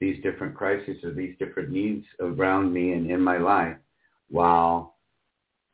these 0.00 0.22
different 0.22 0.54
crises 0.54 1.02
or 1.04 1.12
these 1.12 1.36
different 1.38 1.70
needs 1.70 2.04
around 2.20 2.72
me 2.72 2.92
and 2.92 3.10
in 3.10 3.20
my 3.20 3.38
life 3.38 3.76
while 4.28 4.96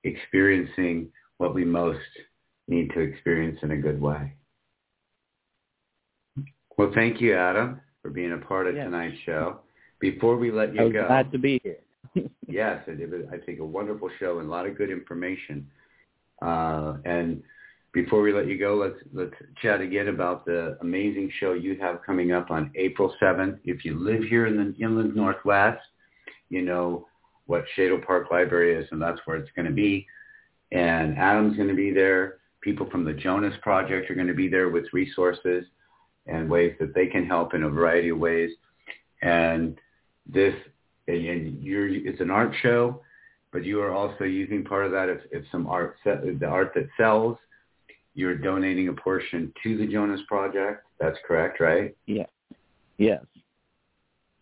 experiencing 0.04 1.10
what 1.38 1.54
we 1.54 1.64
most 1.64 2.00
need 2.68 2.90
to 2.92 3.00
experience 3.00 3.58
in 3.62 3.72
a 3.72 3.76
good 3.76 4.00
way. 4.00 4.32
Well, 6.76 6.92
thank 6.94 7.20
you, 7.20 7.34
Adam, 7.34 7.80
for 8.02 8.10
being 8.10 8.32
a 8.32 8.38
part 8.38 8.66
of 8.66 8.76
yes. 8.76 8.84
tonight's 8.84 9.16
show. 9.24 9.60
Before 9.98 10.36
we 10.36 10.50
let 10.50 10.74
you 10.74 10.80
I 10.80 10.84
was 10.84 10.92
go, 10.92 11.06
glad 11.06 11.32
to 11.32 11.38
be 11.38 11.60
here. 11.62 11.78
yes, 12.48 12.82
it 12.86 13.10
was, 13.10 13.22
I 13.32 13.38
think 13.38 13.60
a 13.60 13.64
wonderful 13.64 14.10
show 14.18 14.38
and 14.40 14.48
a 14.48 14.50
lot 14.50 14.66
of 14.66 14.76
good 14.76 14.90
information. 14.90 15.66
Uh, 16.42 16.98
and 17.06 17.42
before 17.94 18.20
we 18.20 18.34
let 18.34 18.46
you 18.46 18.58
go, 18.58 18.74
let's 18.74 18.98
let's 19.14 19.32
chat 19.62 19.80
again 19.80 20.08
about 20.08 20.44
the 20.44 20.76
amazing 20.82 21.32
show 21.40 21.54
you 21.54 21.78
have 21.80 22.02
coming 22.04 22.32
up 22.32 22.50
on 22.50 22.70
April 22.74 23.14
7th. 23.22 23.58
If 23.64 23.86
you 23.86 23.98
live 23.98 24.24
here 24.24 24.46
in 24.46 24.56
the 24.58 24.84
inland 24.84 25.16
Northwest, 25.16 25.80
you 26.50 26.60
know 26.60 27.06
what 27.46 27.64
Shadle 27.74 28.04
Park 28.04 28.30
Library 28.30 28.74
is, 28.74 28.86
and 28.90 29.00
that's 29.00 29.20
where 29.24 29.38
it's 29.38 29.50
going 29.56 29.66
to 29.66 29.72
be. 29.72 30.06
And 30.72 31.16
Adam's 31.16 31.56
going 31.56 31.68
to 31.68 31.74
be 31.74 31.90
there. 31.90 32.38
People 32.60 32.90
from 32.90 33.04
the 33.04 33.14
Jonah's 33.14 33.56
Project 33.62 34.10
are 34.10 34.14
going 34.14 34.26
to 34.26 34.34
be 34.34 34.48
there 34.48 34.68
with 34.68 34.84
resources 34.92 35.64
and 36.26 36.50
ways 36.50 36.74
that 36.80 36.94
they 36.94 37.06
can 37.06 37.26
help 37.26 37.54
in 37.54 37.62
a 37.62 37.68
variety 37.68 38.10
of 38.10 38.18
ways. 38.18 38.50
And 39.22 39.78
this, 40.26 40.54
and 41.08 41.62
you're, 41.62 41.88
it's 41.88 42.20
an 42.20 42.30
art 42.30 42.52
show, 42.62 43.02
but 43.52 43.64
you 43.64 43.80
are 43.80 43.92
also 43.92 44.24
using 44.24 44.64
part 44.64 44.86
of 44.86 44.92
that 44.92 45.08
if, 45.08 45.20
if 45.30 45.44
some 45.50 45.66
art, 45.66 45.96
the 46.04 46.46
art 46.46 46.72
that 46.74 46.88
sells 46.96 47.38
you're 48.16 48.34
donating 48.34 48.88
a 48.88 48.92
portion 48.94 49.52
to 49.62 49.76
the 49.76 49.86
Jonah's 49.86 50.22
Project. 50.26 50.84
That's 50.98 51.18
correct, 51.28 51.60
right? 51.60 51.94
Yeah. 52.06 52.24
Yes. 52.96 53.22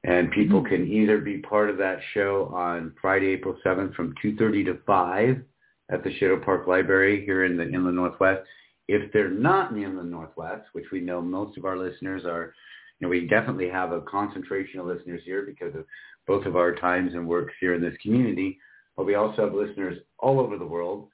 And 0.05 0.31
people 0.31 0.61
mm-hmm. 0.61 0.75
can 0.75 0.93
either 0.93 1.19
be 1.19 1.39
part 1.39 1.69
of 1.69 1.77
that 1.79 1.99
show 2.15 2.53
on 2.55 2.95
Friday, 3.03 3.27
April 3.27 3.57
7th 3.67 3.95
from 3.95 4.15
2.30 4.25 4.67
to 4.67 4.79
5 4.87 5.43
at 5.91 6.05
the 6.05 6.11
Shadle 6.19 6.43
Park 6.43 6.69
Library 6.69 7.25
here 7.25 7.45
in 7.45 7.57
the 7.57 7.69
Inland 7.69 7.97
Northwest. 7.97 8.43
If 8.89 9.13
they're 9.13 9.31
not 9.31 9.71
in 9.71 9.77
the 9.77 9.85
Inland 9.85 10.11
Northwest, 10.11 10.67
which 10.73 10.87
we 10.93 11.01
know 11.01 11.21
most 11.23 11.57
of 11.57 11.65
our 11.65 11.77
listeners 11.77 12.25
are, 12.25 12.55
you 12.99 13.07
know, 13.07 13.09
we 13.09 13.27
definitely 13.27 13.69
have 13.69 13.93
a 13.93 14.03
concentration 14.03 14.81
of 14.81 14.87
listeners 14.87 15.23
here 15.25 15.43
because 15.43 15.75
of 15.75 15.85
both 16.27 16.47
of 16.47 16.57
our 16.57 16.75
times 16.75 17.15
and 17.15 17.27
works 17.27 17.55
here 17.61 17.75
in 17.75 17.81
this 17.83 17.97
community, 18.03 18.59
but 18.97 19.07
we 19.07 19.15
also 19.15 19.45
have 19.45 19.55
listeners 19.55 19.99
all 20.19 20.41
over 20.41 20.59
the 20.59 20.67
world. 20.67 21.09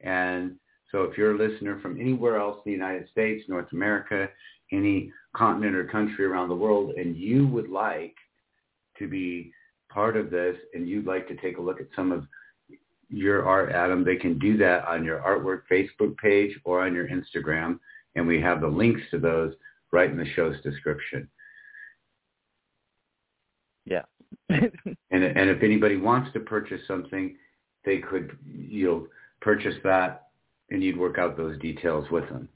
And 0.00 0.56
so 0.92 1.02
if 1.02 1.18
you're 1.18 1.34
a 1.34 1.48
listener 1.48 1.80
from 1.80 2.00
anywhere 2.00 2.38
else 2.38 2.58
in 2.64 2.72
the 2.72 2.76
United 2.76 3.08
States, 3.10 3.44
North 3.48 3.72
America, 3.72 4.28
any 4.72 5.12
continent 5.36 5.74
or 5.74 5.84
country 5.86 6.24
around 6.24 6.48
the 6.48 6.54
world, 6.54 6.92
and 6.96 7.16
you 7.16 7.46
would 7.48 7.68
like 7.68 8.14
to 8.98 9.08
be 9.08 9.52
part 9.90 10.16
of 10.16 10.30
this 10.30 10.56
and 10.72 10.88
you'd 10.88 11.06
like 11.06 11.26
to 11.28 11.36
take 11.36 11.58
a 11.58 11.62
look 11.62 11.80
at 11.80 11.86
some 11.96 12.12
of 12.12 12.24
your 13.16 13.46
art, 13.46 13.72
Adam, 13.72 14.04
they 14.04 14.16
can 14.16 14.38
do 14.38 14.56
that 14.58 14.86
on 14.86 15.04
your 15.04 15.20
artwork 15.20 15.62
Facebook 15.70 16.16
page 16.18 16.58
or 16.64 16.84
on 16.84 16.94
your 16.94 17.08
Instagram. 17.08 17.78
And 18.14 18.26
we 18.26 18.40
have 18.40 18.60
the 18.60 18.68
links 18.68 19.02
to 19.10 19.18
those 19.18 19.54
right 19.92 20.10
in 20.10 20.16
the 20.16 20.30
show's 20.34 20.60
description. 20.62 21.28
Yeah. 23.84 24.02
and 24.48 24.70
and 25.10 25.50
if 25.50 25.62
anybody 25.62 25.96
wants 25.96 26.32
to 26.32 26.40
purchase 26.40 26.80
something, 26.88 27.36
they 27.84 27.98
could 27.98 28.36
you 28.46 28.86
know 28.86 29.06
purchase 29.40 29.74
that 29.84 30.28
and 30.70 30.82
you'd 30.82 30.98
work 30.98 31.18
out 31.18 31.36
those 31.36 31.58
details 31.60 32.10
with 32.10 32.28
them. 32.28 32.48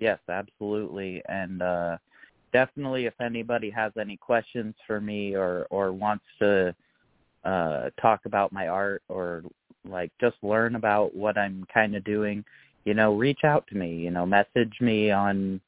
Yes, 0.00 0.18
absolutely. 0.28 1.22
And 1.28 1.62
uh, 1.62 1.96
definitely 2.52 3.06
if 3.06 3.14
anybody 3.20 3.70
has 3.70 3.92
any 4.00 4.16
questions 4.16 4.74
for 4.86 5.00
me 5.00 5.34
or, 5.34 5.66
or 5.70 5.92
wants 5.92 6.24
to 6.40 6.74
uh, 7.44 7.90
talk 8.00 8.20
about 8.24 8.52
my 8.52 8.68
art 8.68 9.02
or 9.08 9.42
like 9.88 10.12
just 10.20 10.36
learn 10.42 10.76
about 10.76 11.14
what 11.14 11.36
I'm 11.36 11.66
kind 11.72 11.96
of 11.96 12.04
doing, 12.04 12.44
you 12.84 12.94
know, 12.94 13.14
reach 13.14 13.40
out 13.44 13.66
to 13.68 13.76
me, 13.76 13.96
you 13.96 14.10
know, 14.10 14.24
message 14.26 14.72
me 14.80 15.10
on 15.10 15.60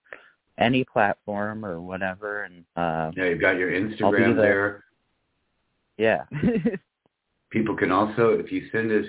any 0.59 0.85
platform 0.85 1.65
or 1.65 1.81
whatever. 1.81 2.45
And 2.45 2.65
uh, 2.77 3.11
yeah, 3.17 3.31
you've 3.31 3.41
got 3.41 3.57
your 3.57 3.71
Instagram 3.71 4.37
there. 4.37 4.85
Yeah. 5.97 6.25
People 7.51 7.77
can 7.77 7.93
also, 7.93 8.31
if 8.31 8.51
you 8.51 8.69
send 8.73 8.91
us 8.91 9.07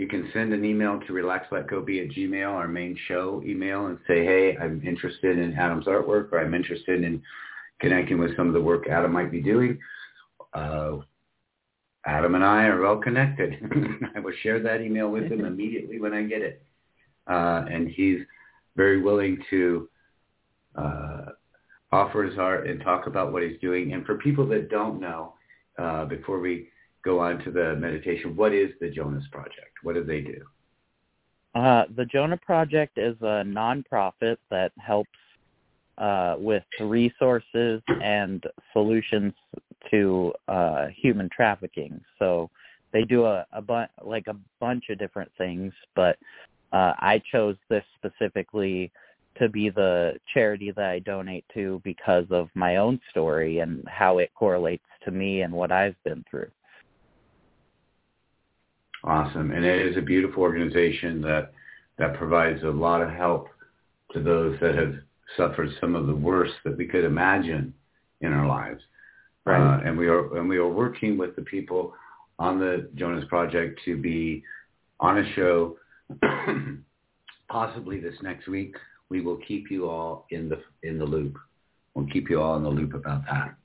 you 0.00 0.06
can 0.06 0.30
send 0.32 0.54
an 0.54 0.64
email 0.64 0.98
to 0.98 1.12
relaxletgobe 1.12 2.02
at 2.02 2.16
Gmail, 2.16 2.50
our 2.50 2.66
main 2.66 2.96
show 3.06 3.42
email, 3.44 3.88
and 3.88 3.98
say, 4.06 4.24
hey, 4.24 4.56
I'm 4.56 4.80
interested 4.82 5.38
in 5.38 5.52
Adam's 5.52 5.84
artwork, 5.84 6.32
or 6.32 6.40
I'm 6.40 6.54
interested 6.54 7.04
in 7.04 7.22
connecting 7.82 8.18
with 8.18 8.34
some 8.34 8.48
of 8.48 8.54
the 8.54 8.62
work 8.62 8.88
Adam 8.88 9.12
might 9.12 9.30
be 9.30 9.42
doing. 9.42 9.78
Uh, 10.54 11.00
Adam 12.06 12.34
and 12.34 12.44
I 12.44 12.64
are 12.64 12.80
well 12.80 12.96
connected. 12.96 13.54
I 14.16 14.20
will 14.20 14.32
share 14.42 14.60
that 14.60 14.80
email 14.80 15.10
with 15.10 15.30
him 15.30 15.44
immediately 15.44 16.00
when 16.00 16.14
I 16.14 16.22
get 16.22 16.40
it. 16.40 16.62
Uh, 17.26 17.64
and 17.70 17.88
he's 17.88 18.20
very 18.76 19.02
willing 19.02 19.38
to 19.50 19.88
uh, 20.76 21.26
offer 21.92 22.22
his 22.22 22.38
art 22.38 22.66
and 22.66 22.80
talk 22.80 23.06
about 23.06 23.32
what 23.32 23.42
he's 23.42 23.60
doing. 23.60 23.92
And 23.92 24.06
for 24.06 24.16
people 24.16 24.46
that 24.48 24.70
don't 24.70 25.00
know, 25.00 25.34
uh, 25.78 26.06
before 26.06 26.40
we 26.40 26.68
go 27.04 27.20
on 27.20 27.38
to 27.44 27.50
the 27.50 27.76
meditation, 27.76 28.36
what 28.36 28.54
is 28.54 28.70
the 28.80 28.88
Jonah's 28.88 29.26
Project? 29.30 29.76
What 29.82 29.94
do 29.94 30.04
they 30.04 30.20
do? 30.20 30.40
Uh, 31.54 31.84
the 31.96 32.04
Jonah 32.04 32.36
Project 32.36 32.96
is 32.96 33.16
a 33.20 33.42
nonprofit 33.44 34.36
that 34.50 34.72
helps 34.78 35.10
uh, 35.98 36.36
with 36.38 36.62
resources 36.80 37.82
and 37.88 38.44
solutions 38.72 39.32
to 39.90 40.32
uh, 40.48 40.86
human 40.96 41.28
trafficking. 41.34 42.00
So 42.18 42.50
they 42.92 43.04
do 43.04 43.24
a, 43.24 43.46
a 43.52 43.62
bu- 43.62 43.84
like 44.02 44.26
a 44.26 44.36
bunch 44.58 44.84
of 44.90 44.98
different 44.98 45.30
things, 45.38 45.72
but 45.94 46.18
uh, 46.72 46.94
I 46.98 47.22
chose 47.30 47.56
this 47.68 47.84
specifically 47.96 48.92
to 49.38 49.48
be 49.48 49.70
the 49.70 50.14
charity 50.32 50.70
that 50.72 50.84
I 50.84 50.98
donate 50.98 51.44
to 51.54 51.80
because 51.84 52.26
of 52.30 52.48
my 52.54 52.76
own 52.76 53.00
story 53.10 53.60
and 53.60 53.84
how 53.88 54.18
it 54.18 54.30
correlates 54.34 54.84
to 55.04 55.10
me 55.10 55.42
and 55.42 55.52
what 55.52 55.72
I've 55.72 55.96
been 56.04 56.24
through. 56.30 56.50
Awesome. 59.02 59.50
And 59.50 59.64
it 59.64 59.86
is 59.86 59.96
a 59.96 60.02
beautiful 60.02 60.42
organization 60.42 61.22
that 61.22 61.52
that 61.98 62.14
provides 62.14 62.62
a 62.62 62.68
lot 62.68 63.02
of 63.02 63.10
help 63.10 63.48
to 64.12 64.22
those 64.22 64.58
that 64.60 64.74
have 64.74 64.94
suffered 65.36 65.68
some 65.80 65.94
of 65.94 66.06
the 66.06 66.14
worst 66.14 66.54
that 66.64 66.76
we 66.76 66.86
could 66.86 67.04
imagine 67.04 67.74
in 68.20 68.32
our 68.32 68.46
lives. 68.46 68.82
Right. 69.46 69.76
Uh, 69.76 69.80
and 69.84 69.96
we 69.96 70.06
are 70.08 70.36
and 70.36 70.48
we 70.48 70.58
are 70.58 70.68
working 70.68 71.16
with 71.16 71.34
the 71.36 71.42
people 71.42 71.94
on 72.38 72.58
the 72.58 72.90
Jonah's 72.94 73.24
Project 73.26 73.80
to 73.84 73.96
be 73.96 74.42
on 75.00 75.18
a 75.18 75.34
show 75.34 75.76
possibly 77.48 78.00
this 78.00 78.14
next 78.22 78.48
week. 78.48 78.76
We 79.08 79.20
will 79.20 79.38
keep 79.38 79.70
you 79.70 79.88
all 79.88 80.26
in 80.30 80.48
the 80.48 80.60
in 80.82 80.98
the 80.98 81.04
loop. 81.04 81.36
We'll 81.94 82.06
keep 82.06 82.30
you 82.30 82.40
all 82.40 82.56
in 82.56 82.62
the 82.62 82.68
loop 82.68 82.94
about 82.94 83.22
that. 83.26 83.56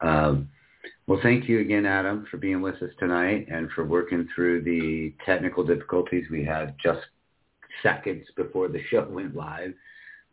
Um, 0.00 0.48
well, 1.06 1.20
thank 1.22 1.48
you 1.48 1.60
again, 1.60 1.86
Adam, 1.86 2.26
for 2.30 2.36
being 2.36 2.60
with 2.60 2.82
us 2.82 2.90
tonight 2.98 3.46
and 3.50 3.70
for 3.70 3.84
working 3.84 4.28
through 4.34 4.62
the 4.62 5.14
technical 5.24 5.64
difficulties 5.64 6.24
we 6.30 6.44
had 6.44 6.74
just 6.82 7.00
seconds 7.82 8.26
before 8.36 8.68
the 8.68 8.82
show 8.90 9.06
went 9.08 9.36
live. 9.36 9.72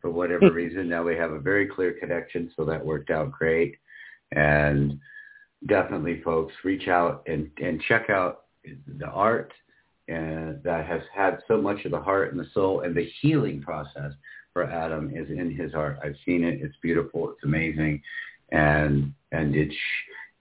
For 0.03 0.11
whatever 0.11 0.51
reason, 0.53 0.87
now 0.87 1.03
we 1.03 1.15
have 1.15 1.31
a 1.31 1.39
very 1.39 1.65
clear 1.65 1.93
connection, 1.93 2.51
so 2.55 2.63
that 2.65 2.85
worked 2.85 3.09
out 3.09 3.31
great. 3.31 3.77
And 4.35 4.99
definitely, 5.65 6.21
folks, 6.21 6.53
reach 6.63 6.87
out 6.87 7.23
and, 7.25 7.49
and 7.57 7.81
check 7.87 8.11
out 8.11 8.41
the 8.99 9.07
art 9.07 9.51
and 10.07 10.61
that 10.63 10.85
has 10.85 11.01
had 11.13 11.39
so 11.47 11.61
much 11.61 11.85
of 11.85 11.91
the 11.91 11.99
heart 11.99 12.31
and 12.31 12.39
the 12.39 12.49
soul 12.53 12.81
and 12.81 12.95
the 12.95 13.09
healing 13.21 13.61
process 13.61 14.11
for 14.51 14.69
Adam 14.69 15.09
is 15.15 15.29
in 15.29 15.55
his 15.55 15.73
art. 15.73 15.97
I've 16.03 16.15
seen 16.25 16.43
it. 16.43 16.61
It's 16.61 16.75
beautiful. 16.81 17.29
It's 17.31 17.43
amazing. 17.43 18.01
And, 18.51 19.13
and 19.31 19.55
it's, 19.55 19.75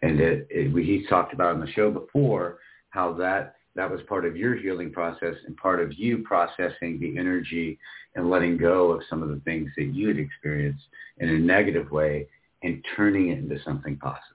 and 0.02 0.20
it, 0.20 0.48
it, 0.50 0.72
we, 0.72 0.84
he 0.84 1.06
talked 1.08 1.32
about 1.32 1.54
on 1.54 1.60
the 1.60 1.70
show 1.72 1.90
before 1.90 2.58
how 2.90 3.12
that 3.14 3.54
that 3.74 3.90
was 3.90 4.00
part 4.08 4.24
of 4.26 4.36
your 4.36 4.54
healing 4.54 4.92
process 4.92 5.34
and 5.46 5.56
part 5.56 5.80
of 5.80 5.92
you 5.94 6.18
processing 6.18 6.98
the 7.00 7.18
energy 7.18 7.78
and 8.14 8.30
letting 8.30 8.58
go 8.58 8.90
of 8.90 9.02
some 9.08 9.22
of 9.22 9.30
the 9.30 9.40
things 9.44 9.70
that 9.76 9.94
you 9.94 10.08
had 10.08 10.18
experienced 10.18 10.84
in 11.18 11.28
a 11.28 11.38
negative 11.38 11.90
way 11.90 12.26
and 12.62 12.84
turning 12.94 13.30
it 13.30 13.38
into 13.38 13.58
something 13.64 13.96
positive. 13.96 14.26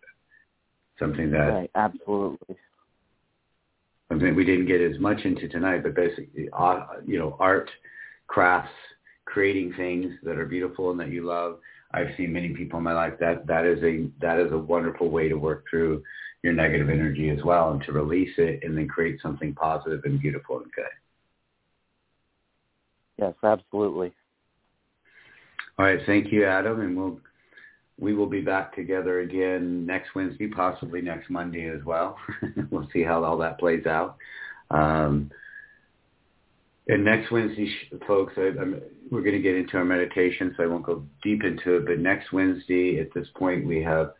Something 0.99 1.29
that 1.31 1.49
right, 1.49 1.71
absolutely. 1.75 2.55
Something 4.09 4.35
we 4.35 4.45
didn't 4.45 4.67
get 4.67 4.81
as 4.81 4.97
much 4.99 5.21
into 5.25 5.47
tonight, 5.47 5.83
but 5.83 5.93
basically, 5.93 6.49
uh, 6.53 6.85
you 7.05 7.19
know, 7.19 7.35
art, 7.39 7.69
crafts, 8.27 8.71
creating 9.25 9.73
things 9.73 10.13
that 10.23 10.38
are 10.38 10.45
beautiful 10.45 10.89
and 10.91 10.99
that 10.99 11.09
you 11.09 11.25
love. 11.25 11.59
I've 11.91 12.15
seen 12.17 12.33
many 12.33 12.49
people 12.49 12.77
in 12.77 12.83
my 12.83 12.93
life 12.93 13.13
that 13.19 13.47
that 13.47 13.65
is 13.65 13.81
a 13.83 14.09
that 14.21 14.39
is 14.39 14.51
a 14.51 14.57
wonderful 14.57 15.09
way 15.09 15.29
to 15.29 15.35
work 15.35 15.65
through 15.69 16.03
your 16.43 16.53
negative 16.53 16.89
energy 16.89 17.29
as 17.29 17.43
well 17.43 17.71
and 17.71 17.81
to 17.83 17.91
release 17.91 18.33
it 18.38 18.63
and 18.63 18.77
then 18.77 18.88
create 18.88 19.21
something 19.21 19.53
positive 19.55 20.01
and 20.03 20.21
beautiful 20.21 20.57
and 20.59 20.71
good. 20.73 20.85
Yes, 23.17 23.33
absolutely. 23.43 24.13
All 25.79 25.85
right, 25.85 25.99
thank 26.05 26.31
you, 26.31 26.45
Adam, 26.45 26.81
and 26.81 26.95
we'll 26.95 27.19
we 27.99 28.13
will 28.13 28.27
be 28.27 28.41
back 28.41 28.75
together 28.75 29.21
again 29.21 29.85
next 29.85 30.13
Wednesday, 30.13 30.47
possibly 30.47 31.01
next 31.01 31.29
Monday 31.29 31.67
as 31.69 31.83
well. 31.83 32.17
we'll 32.69 32.88
see 32.93 33.01
how 33.01 33.23
all 33.23 33.38
that 33.39 33.59
plays 33.59 33.85
out. 33.88 34.17
Um, 34.69 35.31
and 36.89 37.03
next 37.03 37.31
Wednesday, 37.31 37.71
folks, 38.07 38.33
I, 38.38 38.51
we're 39.11 39.21
going 39.21 39.35
to 39.35 39.41
get 39.41 39.55
into 39.55 39.77
our 39.77 39.85
meditation, 39.85 40.53
so 40.55 40.63
I 40.63 40.67
won't 40.67 40.85
go 40.85 41.03
deep 41.23 41.43
into 41.43 41.77
it. 41.77 41.85
But 41.85 41.99
next 41.99 42.31
Wednesday, 42.31 42.99
at 42.99 43.13
this 43.13 43.27
point, 43.35 43.65
we 43.65 43.81
have 43.83 44.13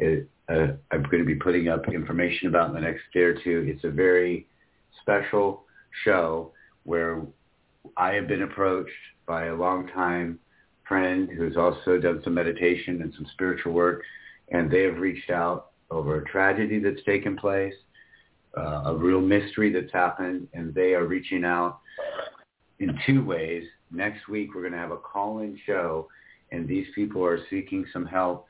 I'm 0.00 1.02
going 1.10 1.18
to 1.18 1.24
be 1.24 1.34
putting 1.34 1.68
up 1.68 1.88
information 1.88 2.48
about 2.48 2.68
in 2.68 2.74
the 2.74 2.80
next 2.80 3.02
day 3.12 3.20
or 3.20 3.34
two. 3.34 3.64
It's 3.68 3.84
a 3.84 3.90
very 3.90 4.46
special 5.00 5.64
show 6.04 6.52
where 6.84 7.22
I 7.96 8.14
have 8.14 8.28
been 8.28 8.42
approached 8.42 8.90
by 9.26 9.46
a 9.46 9.54
long-time 9.54 10.38
friend 10.86 11.28
who's 11.30 11.56
also 11.56 11.98
done 11.98 12.20
some 12.24 12.34
meditation 12.34 13.02
and 13.02 13.12
some 13.14 13.26
spiritual 13.32 13.72
work, 13.72 14.02
and 14.50 14.70
they 14.70 14.82
have 14.82 14.98
reached 14.98 15.30
out 15.30 15.70
over 15.90 16.16
a 16.16 16.24
tragedy 16.24 16.78
that's 16.78 17.02
taken 17.04 17.36
place, 17.36 17.74
uh, 18.56 18.82
a 18.86 18.94
real 18.94 19.20
mystery 19.20 19.72
that's 19.72 19.92
happened, 19.92 20.48
and 20.52 20.74
they 20.74 20.94
are 20.94 21.06
reaching 21.06 21.44
out 21.44 21.80
in 22.78 22.98
two 23.06 23.24
ways. 23.24 23.64
Next 23.90 24.28
week, 24.28 24.54
we're 24.54 24.62
going 24.62 24.72
to 24.72 24.78
have 24.78 24.90
a 24.90 24.96
call-in 24.96 25.58
show, 25.66 26.08
and 26.50 26.66
these 26.66 26.86
people 26.94 27.24
are 27.24 27.38
seeking 27.50 27.86
some 27.92 28.06
help 28.06 28.46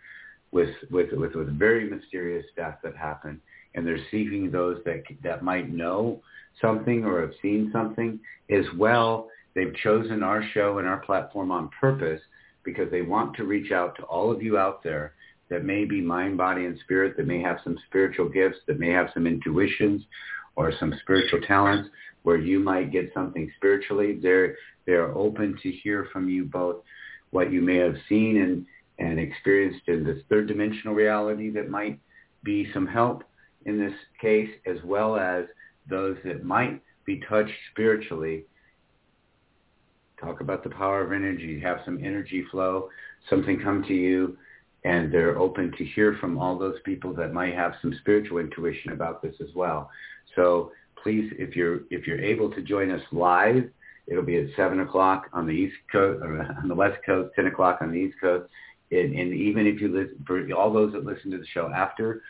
with 0.50 0.74
with 0.90 1.12
with, 1.12 1.34
with 1.34 1.58
very 1.58 1.88
mysterious 1.88 2.44
death 2.56 2.78
that 2.82 2.96
happened, 2.96 3.40
and 3.74 3.86
they're 3.86 4.04
seeking 4.10 4.50
those 4.50 4.78
that 4.84 5.02
that 5.22 5.42
might 5.42 5.72
know 5.72 6.20
something 6.60 7.04
or 7.04 7.20
have 7.20 7.32
seen 7.40 7.70
something 7.72 8.18
as 8.50 8.64
well. 8.76 9.28
They've 9.54 9.74
chosen 9.82 10.22
our 10.22 10.42
show 10.54 10.78
and 10.78 10.88
our 10.88 10.98
platform 10.98 11.50
on 11.50 11.70
purpose 11.78 12.20
because 12.64 12.90
they 12.90 13.02
want 13.02 13.36
to 13.36 13.44
reach 13.44 13.72
out 13.72 13.96
to 13.96 14.02
all 14.04 14.30
of 14.30 14.42
you 14.42 14.56
out 14.56 14.82
there 14.82 15.14
that 15.48 15.64
may 15.64 15.84
be 15.84 16.00
mind, 16.00 16.38
body, 16.38 16.64
and 16.64 16.78
spirit, 16.80 17.16
that 17.16 17.26
may 17.26 17.40
have 17.40 17.58
some 17.62 17.78
spiritual 17.86 18.28
gifts, 18.28 18.58
that 18.66 18.78
may 18.78 18.90
have 18.90 19.10
some 19.12 19.26
intuitions 19.26 20.02
or 20.56 20.72
some 20.78 20.94
spiritual 21.02 21.40
talents 21.42 21.88
where 22.22 22.36
you 22.36 22.58
might 22.58 22.92
get 22.92 23.12
something 23.14 23.50
spiritually. 23.56 24.18
They're, 24.22 24.56
they're 24.86 25.16
open 25.16 25.58
to 25.62 25.70
hear 25.70 26.08
from 26.12 26.28
you 26.28 26.44
both 26.44 26.76
what 27.30 27.52
you 27.52 27.60
may 27.62 27.76
have 27.76 27.96
seen 28.08 28.40
and, 28.40 28.66
and 28.98 29.18
experienced 29.18 29.88
in 29.88 30.04
this 30.04 30.18
third 30.28 30.46
dimensional 30.46 30.94
reality 30.94 31.50
that 31.50 31.70
might 31.70 31.98
be 32.44 32.70
some 32.72 32.86
help 32.86 33.24
in 33.64 33.78
this 33.78 33.94
case, 34.20 34.50
as 34.66 34.76
well 34.84 35.16
as 35.16 35.44
those 35.88 36.16
that 36.24 36.44
might 36.44 36.80
be 37.04 37.20
touched 37.28 37.52
spiritually. 37.70 38.44
Talk 40.20 40.40
about 40.40 40.62
the 40.62 40.70
power 40.70 41.02
of 41.02 41.12
energy. 41.12 41.60
Have 41.60 41.78
some 41.84 41.98
energy 42.04 42.44
flow, 42.50 42.88
something 43.28 43.60
come 43.60 43.82
to 43.84 43.94
you, 43.94 44.36
and 44.84 45.12
they're 45.12 45.38
open 45.38 45.72
to 45.78 45.84
hear 45.84 46.16
from 46.20 46.38
all 46.38 46.58
those 46.58 46.78
people 46.84 47.14
that 47.14 47.32
might 47.32 47.54
have 47.54 47.74
some 47.80 47.94
spiritual 48.00 48.38
intuition 48.38 48.92
about 48.92 49.22
this 49.22 49.34
as 49.40 49.54
well. 49.54 49.90
So 50.34 50.72
please, 51.02 51.32
if 51.38 51.54
you're 51.56 51.80
if 51.90 52.06
you're 52.06 52.20
able 52.20 52.50
to 52.50 52.62
join 52.62 52.90
us 52.90 53.02
live, 53.12 53.68
it'll 54.06 54.24
be 54.24 54.38
at 54.38 54.46
seven 54.56 54.80
o'clock 54.80 55.28
on 55.32 55.46
the 55.46 55.52
east 55.52 55.76
coast, 55.90 56.22
or 56.22 56.42
on 56.42 56.68
the 56.68 56.74
west 56.74 56.98
coast, 57.04 57.34
ten 57.34 57.46
o'clock 57.46 57.78
on 57.80 57.92
the 57.92 57.98
east 57.98 58.16
coast. 58.20 58.48
And, 58.90 59.14
and 59.14 59.32
even 59.32 59.66
if 59.66 59.80
you 59.80 59.88
listen, 59.88 60.24
for 60.26 60.52
all 60.52 60.72
those 60.72 60.92
that 60.92 61.04
listen 61.04 61.30
to 61.30 61.38
the 61.38 61.46
show 61.46 61.70
after, 61.74 62.22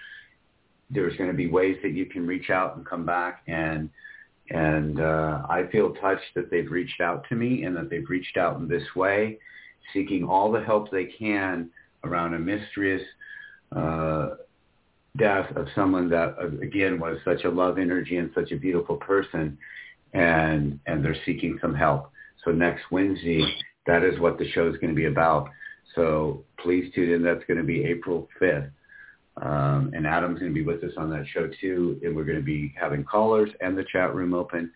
there's 0.91 1.17
going 1.17 1.31
to 1.31 1.37
be 1.37 1.49
ways 1.49 1.77
that 1.83 1.93
you 1.93 2.07
can 2.07 2.27
reach 2.27 2.51
out 2.51 2.77
and 2.77 2.87
come 2.87 3.07
back 3.07 3.43
and 3.47 3.91
and 4.51 5.01
uh, 5.01 5.43
I 5.49 5.67
feel 5.73 5.95
touched 5.95 6.35
that 6.35 6.51
they've 6.51 6.71
reached 6.71 7.01
out 7.01 7.25
to 7.31 7.35
me 7.35 7.63
and 7.65 7.75
that 7.77 7.89
they've 7.89 8.09
reached 8.09 8.37
out 8.37 8.59
in 8.59 8.69
this 8.69 8.83
way, 8.95 9.39
seeking 9.95 10.25
all 10.25 10.53
the 10.53 10.61
help 10.61 10.91
they 10.91 11.07
can 11.07 11.71
around 12.05 12.35
a 12.35 12.39
mysterious 12.39 13.03
uh, 13.75 14.31
death 15.17 15.55
of 15.57 15.67
someone 15.75 16.09
that 16.11 16.37
again 16.63 16.99
was 16.99 17.19
such 17.25 17.45
a 17.45 17.51
love 17.51 17.79
energy 17.79 18.17
and 18.17 18.31
such 18.35 18.53
a 18.53 18.57
beautiful 18.57 18.97
person, 18.97 19.59
and 20.13 20.79
and 20.87 21.05
they're 21.05 21.17
seeking 21.27 21.59
some 21.61 21.75
help. 21.75 22.11
So 22.45 22.51
next 22.51 22.83
Wednesday, 22.91 23.45
that 23.87 24.03
is 24.03 24.19
what 24.19 24.39
the 24.39 24.51
show 24.51 24.69
is 24.69 24.77
going 24.77 24.91
to 24.91 24.97
be 24.97 25.07
about. 25.07 25.49
So 25.95 26.45
please 26.59 26.93
tune 26.95 27.11
in. 27.11 27.23
That's 27.23 27.45
going 27.47 27.59
to 27.59 27.65
be 27.65 27.85
April 27.85 28.29
5th. 28.41 28.71
Um, 29.41 29.93
and 29.95 30.07
Adam's 30.07 30.41
going 30.41 30.53
to 30.53 30.55
be 30.55 30.65
with 30.65 30.85
us 30.85 30.93
on 30.97 31.11
that 31.11 31.25
show 31.33 31.49
too. 31.61 31.99
And 32.03 32.15
we're 32.15 32.25
going 32.25 32.39
to 32.39 32.45
be 32.45 32.75
having 32.79 33.05
callers 33.05 33.51
and 33.61 33.77
the 33.77 33.85
chat 33.91 34.15
room 34.15 34.35
open, 34.35 34.71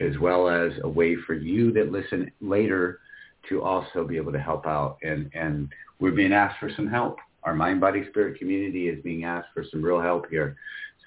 as 0.00 0.18
well 0.18 0.48
as 0.48 0.72
a 0.82 0.88
way 0.88 1.16
for 1.26 1.34
you 1.34 1.72
that 1.72 1.92
listen 1.92 2.30
later 2.40 3.00
to 3.48 3.62
also 3.62 4.04
be 4.04 4.16
able 4.16 4.32
to 4.32 4.40
help 4.40 4.66
out. 4.66 4.98
And, 5.02 5.30
and 5.34 5.68
we're 5.98 6.12
being 6.12 6.32
asked 6.32 6.58
for 6.60 6.70
some 6.74 6.86
help. 6.86 7.18
Our 7.44 7.54
mind, 7.54 7.80
body, 7.80 8.04
spirit 8.10 8.38
community 8.38 8.88
is 8.88 9.02
being 9.02 9.24
asked 9.24 9.48
for 9.52 9.64
some 9.70 9.82
real 9.82 10.00
help 10.00 10.28
here. 10.30 10.56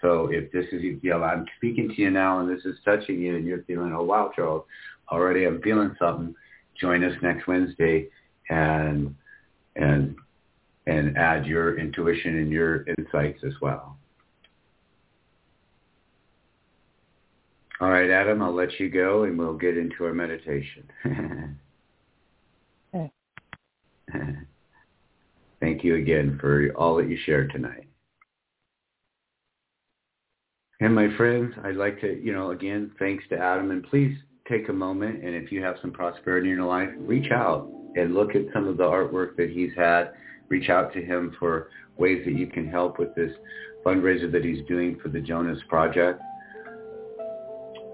So 0.02 0.28
if 0.32 0.52
this 0.52 0.66
is, 0.72 0.82
you 0.82 1.00
know, 1.04 1.24
I'm 1.24 1.46
speaking 1.58 1.90
to 1.90 2.02
you 2.02 2.10
now 2.10 2.40
and 2.40 2.50
this 2.50 2.66
is 2.66 2.76
touching 2.84 3.20
you 3.20 3.36
and 3.36 3.46
you're 3.46 3.64
feeling, 3.64 3.94
oh, 3.94 4.04
wow, 4.04 4.32
Charles, 4.36 4.66
already 5.10 5.46
I'm 5.46 5.62
feeling 5.62 5.96
something, 5.98 6.36
join 6.80 7.04
us 7.04 7.16
next 7.22 7.48
Wednesday 7.48 8.10
and, 8.50 9.16
and 9.76 10.16
and 10.88 11.18
add 11.18 11.46
your 11.46 11.80
intuition 11.80 12.38
and 12.38 12.52
your 12.52 12.86
insights 12.98 13.44
as 13.44 13.54
well. 13.62 13.98
All 17.82 17.90
right, 17.90 18.10
Adam, 18.10 18.42
I'll 18.42 18.54
let 18.54 18.80
you 18.80 18.90
go 18.90 19.24
and 19.24 19.38
we'll 19.38 19.58
get 19.58 19.78
into 19.78 20.06
our 20.06 20.14
meditation. 20.14 20.90
Thank 25.60 25.84
you 25.84 25.96
again 25.96 26.38
for 26.40 26.70
all 26.76 26.96
that 26.98 27.10
you 27.10 27.18
shared 27.26 27.52
tonight. 27.52 27.88
And 30.82 30.94
my 30.94 31.16
friends, 31.16 31.54
I'd 31.64 31.76
like 31.76 32.02
to, 32.02 32.22
you 32.22 32.34
know, 32.34 32.52
again, 32.52 32.92
thanks 33.00 33.24
to 33.30 33.38
Adam. 33.38 33.72
And 33.72 33.84
please, 33.84 34.16
take 34.48 34.70
a 34.70 34.74
moment 34.74 35.24
and 35.24 35.36
if 35.36 35.52
you 35.52 35.64
have 35.64 35.76
some 35.82 35.92
prosperity 35.92 36.50
in 36.50 36.58
your 36.58 36.66
life, 36.66 36.90
reach 37.00 37.32
out 37.32 37.70
and 37.96 38.14
look 38.14 38.36
at 38.36 38.44
some 38.54 38.68
of 38.68 38.78
the 38.78 38.84
artwork 38.84 39.36
that 39.38 39.50
he's 39.50 39.72
had. 39.76 40.12
Reach 40.50 40.70
out 40.70 40.94
to 40.94 41.04
him 41.04 41.36
for 41.40 41.70
ways 41.98 42.24
that 42.26 42.36
you 42.36 42.48
can 42.48 42.68
help 42.70 43.00
with 43.00 43.16
this 43.16 43.32
fundraiser 43.86 44.32
that 44.32 44.44
he's 44.44 44.66
doing 44.68 45.00
for 45.02 45.10
the 45.10 45.20
Jonah's 45.20 45.62
Project. 45.68 46.22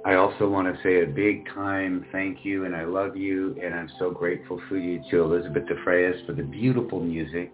I 0.03 0.15
also 0.15 0.49
want 0.49 0.67
to 0.67 0.81
say 0.81 1.03
a 1.03 1.05
big 1.05 1.47
time 1.53 2.05
thank 2.11 2.43
you 2.43 2.65
and 2.65 2.75
I 2.75 2.85
love 2.85 3.15
you 3.15 3.55
and 3.63 3.73
I'm 3.75 3.89
so 3.99 4.09
grateful 4.09 4.59
for 4.67 4.77
you 4.77 4.99
to 5.11 5.21
Elissabeth 5.21 5.65
DeFreitas 5.65 6.25
for 6.25 6.33
the 6.33 6.41
beautiful 6.41 6.99
music 6.99 7.53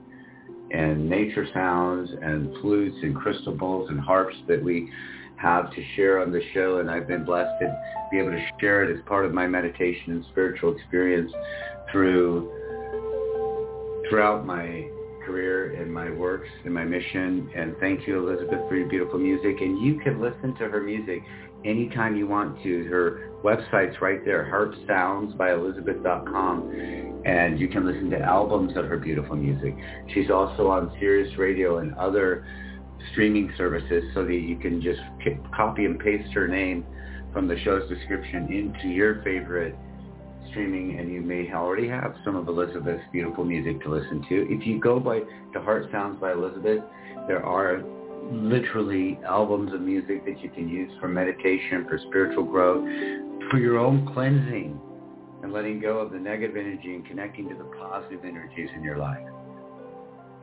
and 0.71 1.09
nature 1.09 1.45
sounds 1.53 2.09
and 2.21 2.55
flutes 2.61 2.95
and 3.03 3.13
crystal 3.13 3.53
bowls 3.53 3.89
and 3.89 3.99
harps 3.99 4.35
that 4.47 4.63
we 4.63 4.89
have 5.35 5.71
to 5.71 5.83
share 5.95 6.21
on 6.21 6.31
the 6.31 6.41
show 6.53 6.79
and 6.79 6.89
I've 6.89 7.07
been 7.07 7.25
blessed 7.25 7.59
to 7.59 7.79
be 8.11 8.19
able 8.19 8.31
to 8.31 8.47
share 8.61 8.83
it 8.83 8.97
as 8.97 9.03
part 9.05 9.25
of 9.25 9.33
my 9.33 9.45
meditation 9.45 10.13
and 10.13 10.25
spiritual 10.31 10.73
experience 10.73 11.31
through 11.91 12.49
throughout 14.09 14.45
my 14.45 14.87
career 15.27 15.73
and 15.73 15.93
my 15.93 16.09
works 16.09 16.47
and 16.63 16.73
my 16.73 16.85
mission. 16.85 17.51
And 17.55 17.75
thank 17.79 18.07
you 18.07 18.17
Elissabeth 18.25 18.67
for 18.69 18.77
your 18.77 18.87
beautiful 18.87 19.19
music. 19.19 19.59
And 19.59 19.85
you 19.85 19.99
can 19.99 20.21
listen 20.21 20.55
to 20.55 20.69
her 20.69 20.81
music 20.81 21.21
anytime 21.67 22.15
you 22.15 22.27
want 22.27 22.63
to. 22.63 22.85
Her 22.85 23.29
website's 23.43 24.01
right 24.01 24.23
there, 24.25 24.49
heartsoundsbyelissabeth.com, 24.51 27.21
and 27.25 27.59
you 27.59 27.67
can 27.67 27.85
listen 27.85 28.09
to 28.11 28.19
albums 28.19 28.77
of 28.77 28.85
her 28.85 28.97
beautiful 28.97 29.35
music. 29.35 29.75
She's 30.13 30.31
also 30.31 30.67
on 30.67 30.95
Sirius 30.99 31.37
Radio 31.37 31.79
and 31.79 31.93
other 31.95 32.45
streaming 33.11 33.51
services 33.57 34.05
so 34.13 34.23
that 34.25 34.33
you 34.33 34.57
can 34.57 34.81
just 34.81 35.01
copy 35.55 35.85
and 35.85 35.99
paste 35.99 36.33
her 36.33 36.47
name 36.47 36.85
from 37.33 37.47
the 37.47 37.59
show's 37.59 37.87
description 37.89 38.51
into 38.51 38.87
your 38.87 39.21
favorite 39.23 39.75
streaming 40.49 40.97
and 40.97 41.11
you 41.11 41.21
may 41.21 41.51
already 41.53 41.87
have 41.87 42.15
some 42.23 42.35
of 42.35 42.47
Elissabeth's 42.47 43.03
beautiful 43.11 43.43
music 43.43 43.81
to 43.83 43.89
listen 43.89 44.25
to. 44.29 44.47
If 44.49 44.65
you 44.65 44.79
go 44.79 44.99
by 44.99 45.19
the 45.53 45.59
Heart 45.59 45.91
Sounds 45.91 46.19
by 46.19 46.31
Elissabeth, 46.31 46.81
there 47.27 47.45
are 47.45 47.83
literally 48.31 49.19
albums 49.25 49.73
of 49.73 49.81
music 49.81 50.25
that 50.25 50.41
you 50.41 50.49
can 50.49 50.67
use 50.67 50.91
for 50.99 51.07
meditation, 51.07 51.85
for 51.87 51.97
spiritual 52.09 52.43
growth, 52.43 52.83
for 53.49 53.57
your 53.57 53.77
own 53.77 54.05
cleansing 54.13 54.79
and 55.43 55.53
letting 55.53 55.79
go 55.79 55.99
of 55.99 56.11
the 56.11 56.17
negative 56.17 56.57
energy 56.57 56.95
and 56.95 57.05
connecting 57.05 57.47
to 57.49 57.55
the 57.55 57.63
positive 57.79 58.25
energies 58.25 58.69
in 58.75 58.83
your 58.83 58.97
life. 58.97 59.25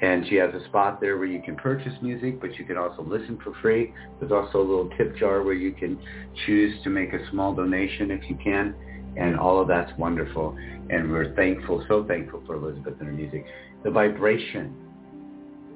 And 0.00 0.26
she 0.28 0.36
has 0.36 0.52
a 0.54 0.64
spot 0.66 1.00
there 1.00 1.18
where 1.18 1.26
you 1.26 1.40
can 1.40 1.56
purchase 1.56 1.92
music, 2.02 2.40
but 2.40 2.58
you 2.58 2.64
can 2.64 2.76
also 2.76 3.02
listen 3.02 3.38
for 3.42 3.54
free. 3.62 3.92
There's 4.18 4.32
also 4.32 4.58
a 4.58 4.66
little 4.66 4.90
tip 4.96 5.16
jar 5.16 5.42
where 5.42 5.54
you 5.54 5.72
can 5.72 5.98
choose 6.46 6.82
to 6.82 6.90
make 6.90 7.12
a 7.12 7.30
small 7.30 7.54
donation 7.54 8.10
if 8.10 8.28
you 8.28 8.36
can. 8.42 8.74
And 9.16 9.38
all 9.38 9.60
of 9.60 9.68
that's 9.68 9.96
wonderful. 9.98 10.56
And 10.90 11.10
we're 11.10 11.34
thankful, 11.34 11.84
so 11.88 12.04
thankful 12.04 12.42
for 12.46 12.56
Elissabeth 12.56 12.94
and 12.98 13.08
her 13.08 13.14
music. 13.14 13.46
The 13.84 13.90
vibration 13.90 14.74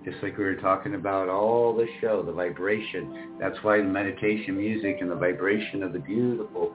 just 0.04 0.22
like 0.22 0.38
we 0.38 0.44
were 0.44 0.54
talking 0.54 0.94
about 0.94 1.28
all 1.28 1.76
the 1.76 1.86
show, 2.00 2.22
the 2.22 2.32
vibration. 2.32 3.36
That's 3.40 3.56
why 3.62 3.78
the 3.78 3.84
meditation 3.84 4.56
music 4.56 4.98
and 5.00 5.10
the 5.10 5.16
vibration 5.16 5.82
of 5.82 5.92
the 5.92 5.98
beautiful 5.98 6.74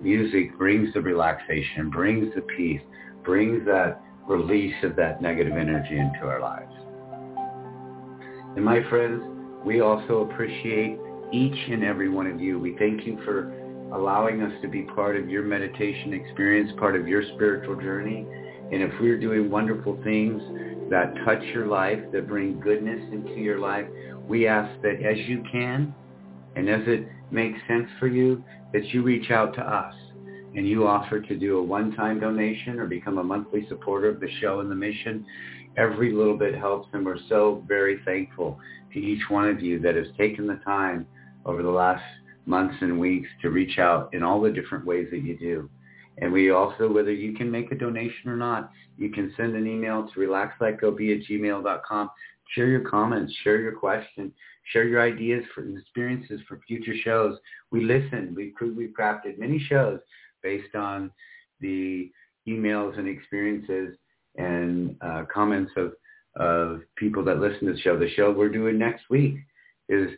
music 0.00 0.56
brings 0.58 0.92
the 0.94 1.00
relaxation, 1.00 1.90
brings 1.90 2.34
the 2.34 2.42
peace, 2.42 2.80
brings 3.24 3.64
that 3.66 4.00
release 4.26 4.74
of 4.82 4.96
that 4.96 5.20
negative 5.20 5.56
energy 5.56 5.98
into 5.98 6.26
our 6.26 6.40
lives. 6.40 6.72
And 8.56 8.64
my 8.64 8.88
friends, 8.88 9.22
we 9.64 9.80
also 9.80 10.28
appreciate 10.30 10.98
each 11.32 11.70
and 11.70 11.82
every 11.82 12.08
one 12.08 12.26
of 12.26 12.40
you. 12.40 12.58
We 12.58 12.76
thank 12.78 13.06
you 13.06 13.18
for 13.24 13.52
allowing 13.92 14.42
us 14.42 14.52
to 14.62 14.68
be 14.68 14.82
part 14.82 15.16
of 15.16 15.28
your 15.28 15.42
meditation 15.42 16.12
experience, 16.12 16.72
part 16.78 16.96
of 16.96 17.06
your 17.06 17.22
spiritual 17.34 17.76
journey. 17.76 18.26
And 18.72 18.82
if 18.82 18.92
we're 19.00 19.18
doing 19.18 19.50
wonderful 19.50 19.98
things 20.02 20.42
that 20.90 21.14
touch 21.24 21.42
your 21.54 21.66
life, 21.66 22.00
that 22.12 22.28
bring 22.28 22.60
goodness 22.60 23.00
into 23.12 23.40
your 23.40 23.58
life, 23.58 23.86
we 24.28 24.46
ask 24.46 24.80
that 24.82 25.02
as 25.02 25.18
you 25.26 25.42
can 25.50 25.94
and 26.56 26.68
as 26.68 26.82
it 26.86 27.06
makes 27.30 27.58
sense 27.68 27.88
for 27.98 28.06
you, 28.06 28.42
that 28.72 28.84
you 28.86 29.02
reach 29.02 29.30
out 29.30 29.54
to 29.54 29.60
us 29.60 29.94
and 30.54 30.68
you 30.68 30.86
offer 30.86 31.20
to 31.20 31.36
do 31.36 31.58
a 31.58 31.62
one-time 31.62 32.20
donation 32.20 32.78
or 32.78 32.86
become 32.86 33.18
a 33.18 33.24
monthly 33.24 33.66
supporter 33.68 34.08
of 34.08 34.20
the 34.20 34.30
show 34.40 34.60
and 34.60 34.70
the 34.70 34.74
mission. 34.74 35.24
Every 35.76 36.12
little 36.12 36.36
bit 36.36 36.54
helps 36.54 36.88
and 36.92 37.04
we're 37.04 37.18
so 37.28 37.64
very 37.66 38.00
thankful 38.04 38.58
to 38.92 38.98
each 38.98 39.22
one 39.28 39.48
of 39.48 39.60
you 39.60 39.80
that 39.80 39.96
has 39.96 40.06
taken 40.16 40.46
the 40.46 40.60
time 40.64 41.06
over 41.44 41.62
the 41.62 41.70
last 41.70 42.04
months 42.46 42.76
and 42.80 42.98
weeks 43.00 43.28
to 43.42 43.50
reach 43.50 43.78
out 43.78 44.10
in 44.12 44.22
all 44.22 44.40
the 44.40 44.50
different 44.50 44.86
ways 44.86 45.08
that 45.10 45.22
you 45.22 45.36
do. 45.36 45.68
And 46.18 46.32
we 46.32 46.50
also, 46.50 46.92
whether 46.92 47.12
you 47.12 47.34
can 47.34 47.50
make 47.50 47.72
a 47.72 47.74
donation 47.74 48.30
or 48.30 48.36
not, 48.36 48.70
you 48.96 49.10
can 49.10 49.32
send 49.36 49.54
an 49.56 49.66
email 49.66 50.08
to 50.08 50.20
relaxletgobe 50.20 51.20
at 51.20 51.26
gmail.com. 51.28 52.10
Share 52.54 52.68
your 52.68 52.88
comments, 52.88 53.34
share 53.42 53.60
your 53.60 53.72
questions, 53.72 54.32
share 54.72 54.86
your 54.86 55.02
ideas 55.02 55.44
for 55.54 55.66
experiences 55.68 56.40
for 56.46 56.60
future 56.66 56.94
shows. 57.02 57.38
We 57.70 57.84
listen. 57.84 58.34
We've, 58.36 58.52
we've 58.76 58.94
crafted 58.98 59.38
many 59.38 59.58
shows 59.58 60.00
based 60.42 60.74
on 60.74 61.10
the 61.60 62.10
emails 62.46 62.98
and 62.98 63.08
experiences 63.08 63.96
and 64.36 64.96
uh, 65.00 65.24
comments 65.32 65.72
of, 65.76 65.92
of 66.36 66.82
people 66.96 67.24
that 67.24 67.38
listen 67.38 67.66
to 67.66 67.72
the 67.72 67.80
show. 67.80 67.98
The 67.98 68.10
show 68.10 68.30
we're 68.30 68.48
doing 68.48 68.78
next 68.78 69.04
week 69.10 69.36
is 69.88 70.10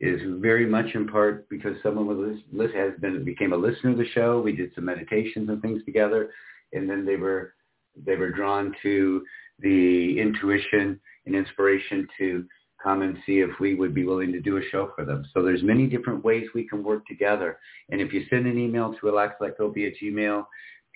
is 0.00 0.20
very 0.40 0.66
much 0.66 0.86
in 0.94 1.06
part 1.06 1.48
because 1.48 1.76
someone 1.80 2.08
was 2.08 2.70
has 2.74 2.92
been 3.00 3.24
became 3.24 3.52
a 3.52 3.56
listener 3.56 3.90
of 3.90 3.98
the 3.98 4.08
show. 4.12 4.40
We 4.40 4.54
did 4.54 4.72
some 4.74 4.84
meditations 4.84 5.48
and 5.48 5.62
things 5.62 5.84
together, 5.84 6.30
and 6.72 6.90
then 6.90 7.06
they 7.06 7.16
were 7.16 7.54
they 7.96 8.16
were 8.16 8.30
drawn 8.30 8.74
to 8.82 9.24
the 9.58 10.18
intuition 10.18 11.00
and 11.26 11.34
inspiration 11.34 12.06
to 12.18 12.44
come 12.82 13.02
and 13.02 13.16
see 13.24 13.40
if 13.40 13.50
we 13.60 13.74
would 13.74 13.94
be 13.94 14.04
willing 14.04 14.32
to 14.32 14.40
do 14.40 14.56
a 14.56 14.68
show 14.70 14.90
for 14.96 15.04
them. 15.04 15.24
So 15.32 15.42
there's 15.42 15.62
many 15.62 15.86
different 15.86 16.24
ways 16.24 16.48
we 16.54 16.66
can 16.66 16.82
work 16.82 17.06
together. 17.06 17.58
And 17.90 18.00
if 18.00 18.12
you 18.12 18.24
send 18.28 18.46
an 18.46 18.58
email 18.58 18.92
to 18.92 19.06
relaxletgobe 19.06 19.86
at 19.86 19.92
gmail 20.02 20.44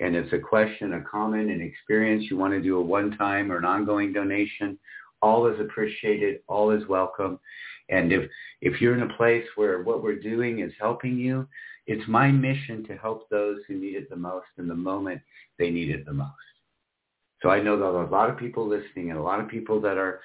and 0.01 0.17
it's 0.17 0.33
a 0.33 0.39
question, 0.39 0.95
a 0.95 1.03
comment, 1.03 1.51
an 1.51 1.61
experience, 1.61 2.25
you 2.29 2.37
want 2.37 2.53
to 2.53 2.61
do 2.61 2.77
a 2.79 2.83
one-time 2.83 3.51
or 3.51 3.57
an 3.57 3.65
ongoing 3.65 4.13
donation, 4.13 4.79
all 5.23 5.47
is 5.47 5.59
appreciated, 5.61 6.41
all 6.49 6.71
is 6.71 6.87
welcome. 6.89 7.39
And 7.89 8.13
if, 8.13 8.29
if 8.61 8.81
you're 8.81 8.97
in 8.97 9.09
a 9.09 9.17
place 9.17 9.45
where 9.55 9.83
what 9.83 10.03
we're 10.03 10.19
doing 10.19 10.59
is 10.59 10.73
helping 10.79 11.17
you, 11.17 11.47
it's 11.87 12.07
my 12.09 12.31
mission 12.31 12.85
to 12.87 12.97
help 12.97 13.29
those 13.31 13.61
who 13.69 13.75
need 13.79 13.95
it 13.95 14.11
the 14.11 14.17
most 14.17 14.47
in 14.59 14.67
the 14.67 14.75
moment 14.75 15.21
they 15.59 15.71
need 15.71 15.91
it 15.91 16.05
the 16.05 16.13
most. 16.13 16.33
So 17.43 17.51
I 17.51 17.61
know 17.61 17.77
that 17.79 17.85
a 17.85 18.11
lot 18.11 18.31
of 18.31 18.39
people 18.39 18.67
listening 18.67 19.11
and 19.11 19.19
a 19.19 19.23
lot 19.23 19.41
of 19.41 19.49
people 19.49 19.81
that 19.83 19.99
are, 19.99 20.21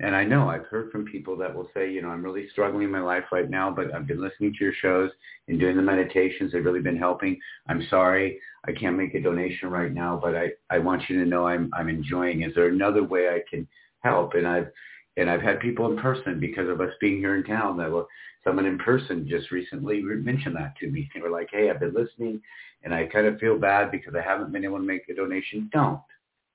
and 0.00 0.16
I 0.16 0.24
know 0.24 0.48
I've 0.48 0.66
heard 0.66 0.90
from 0.90 1.04
people 1.04 1.36
that 1.36 1.54
will 1.54 1.68
say, 1.74 1.90
you 1.90 2.02
know, 2.02 2.08
I'm 2.08 2.24
really 2.24 2.48
struggling 2.50 2.84
in 2.84 2.90
my 2.90 3.00
life 3.00 3.24
right 3.30 3.48
now, 3.48 3.70
but 3.70 3.94
I've 3.94 4.06
been 4.06 4.20
listening 4.20 4.52
to 4.54 4.64
your 4.64 4.72
shows 4.80 5.10
and 5.46 5.60
doing 5.60 5.76
the 5.76 5.82
meditations. 5.82 6.52
They've 6.52 6.64
really 6.64 6.80
been 6.80 6.96
helping. 6.96 7.38
I'm 7.68 7.86
sorry 7.90 8.40
I 8.66 8.72
can't 8.72 8.96
make 8.96 9.14
a 9.14 9.20
donation 9.20 9.70
right 9.70 9.92
now, 9.92 10.18
but 10.20 10.34
I, 10.34 10.48
I 10.70 10.78
want 10.78 11.02
you 11.08 11.22
to 11.22 11.28
know 11.28 11.46
I'm, 11.46 11.70
I'm 11.74 11.88
enjoying. 11.88 12.42
Is 12.42 12.54
there 12.54 12.68
another 12.68 13.04
way 13.04 13.28
I 13.28 13.42
can 13.48 13.68
help? 14.00 14.34
And 14.34 14.48
I've, 14.48 14.68
and 15.16 15.30
I've 15.30 15.42
had 15.42 15.60
people 15.60 15.88
in 15.90 15.96
person 15.98 16.40
because 16.40 16.68
of 16.68 16.80
us 16.80 16.90
being 17.00 17.18
here 17.18 17.36
in 17.36 17.44
town 17.44 17.76
that 17.76 17.90
will, 17.90 18.08
someone 18.42 18.66
in 18.66 18.78
person 18.78 19.28
just 19.28 19.50
recently 19.50 20.02
mentioned 20.02 20.56
that 20.56 20.76
to 20.80 20.90
me. 20.90 21.08
They 21.14 21.20
were 21.20 21.30
like, 21.30 21.48
hey, 21.52 21.70
I've 21.70 21.80
been 21.80 21.94
listening 21.94 22.40
and 22.82 22.92
I 22.92 23.06
kind 23.06 23.26
of 23.26 23.38
feel 23.38 23.58
bad 23.58 23.90
because 23.90 24.14
I 24.14 24.22
haven't 24.22 24.52
been 24.52 24.64
able 24.64 24.78
to 24.78 24.84
make 24.84 25.08
a 25.08 25.14
donation. 25.14 25.70
Don't. 25.72 26.00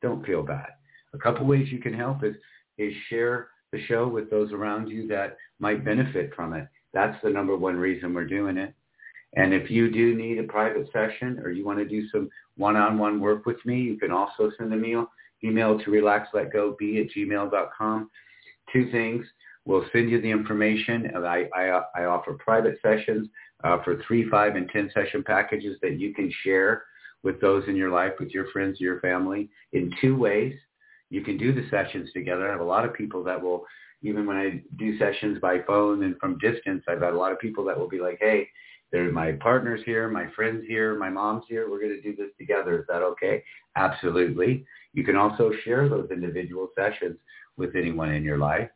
Don't 0.02 0.26
feel 0.26 0.44
bad. 0.44 0.70
A 1.14 1.18
couple 1.18 1.46
ways 1.46 1.72
you 1.72 1.80
can 1.80 1.94
help 1.94 2.24
is, 2.24 2.36
is 2.78 2.94
share 3.10 3.50
the 3.72 3.84
show 3.86 4.08
with 4.08 4.30
those 4.30 4.52
around 4.52 4.88
you 4.88 5.08
that 5.08 5.38
might 5.60 5.86
benefit 5.86 6.34
from 6.36 6.54
it. 6.54 6.68
That's 6.94 7.22
the 7.24 7.30
number 7.30 7.56
one 7.56 7.76
reason 7.76 8.14
we're 8.14 8.26
doing 8.26 8.58
it. 8.58 8.74
And 9.36 9.54
if 9.54 9.70
you 9.70 9.92
do 9.92 10.16
need 10.16 10.40
a 10.40 10.44
private 10.44 10.90
session 10.92 11.40
or 11.44 11.52
you 11.52 11.66
want 11.66 11.78
to 11.80 11.86
do 11.86 12.10
some 12.10 12.30
one-on-one 12.58 13.20
work 13.20 13.46
with 13.46 13.64
me, 13.66 13.80
you 13.80 13.98
can 13.98 14.12
also 14.12 14.52
send 14.58 14.74
an 14.74 14.84
email, 14.84 15.08
email 15.44 15.78
to 15.78 15.92
relaxletgobe 15.92 17.02
at 17.02 17.12
gmail.com 17.16 18.10
two 18.72 18.92
things. 18.92 19.26
We'll 19.66 19.86
send 19.92 20.10
you 20.10 20.22
the 20.22 20.32
information. 20.32 21.12
I, 21.16 21.48
I, 21.56 21.82
I 21.96 22.06
offer 22.06 22.34
private 22.34 22.80
sessions 22.82 23.28
uh, 23.64 23.84
for 23.84 24.02
three, 24.08 24.28
five, 24.30 24.56
and 24.56 24.70
10 24.70 24.92
session 24.94 25.24
packages 25.24 25.78
that 25.82 26.00
you 26.00 26.14
can 26.14 26.32
share 26.44 26.84
with 27.24 27.40
those 27.42 27.64
in 27.68 27.76
your 27.76 27.90
life, 27.90 28.14
with 28.20 28.30
your 28.30 28.48
friends, 28.52 28.80
your 28.80 29.00
family, 29.02 29.50
in 29.74 29.92
two 30.02 30.16
ways. 30.16 30.54
You 31.10 31.22
can 31.22 31.38
do 31.38 31.54
the 31.54 31.68
sessions 31.70 32.10
together. 32.14 32.48
I 32.48 32.52
have 32.52 32.62
a 32.62 32.64
lot 32.64 32.86
of 32.86 32.94
people 32.94 33.24
that 33.24 33.42
will, 33.42 33.66
even 34.04 34.26
when 34.26 34.38
I 34.38 34.64
do 34.78 34.98
sessions 34.98 35.40
by 35.40 35.60
phone 35.66 36.04
and 36.04 36.18
from 36.20 36.38
distance, 36.38 36.84
I've 36.88 37.02
had 37.02 37.14
a 37.14 37.18
lot 37.18 37.32
of 37.32 37.40
people 37.40 37.66
that 37.66 37.78
will 37.78 37.90
be 37.90 38.00
like, 38.00 38.20
hey, 38.22 38.48
there's 38.92 39.14
my 39.14 39.34
partner's 39.34 39.82
here, 39.86 40.08
my 40.08 40.28
friend's 40.36 40.66
here, 40.68 40.98
my 40.98 41.10
mom's 41.10 41.44
here. 41.48 41.70
We're 41.70 41.80
going 41.80 41.96
to 41.96 42.02
do 42.02 42.16
this 42.16 42.32
together. 42.40 42.80
Is 42.80 42.86
that 42.88 43.04
okay? 43.04 43.44
Absolutely. 43.76 44.66
You 44.94 45.04
can 45.04 45.16
also 45.16 45.52
share 45.64 45.88
those 45.88 46.10
individual 46.12 46.70
sessions 46.76 47.18
with 47.58 47.76
anyone 47.76 48.12
in 48.12 48.24
your 48.24 48.38
life. 48.40 48.70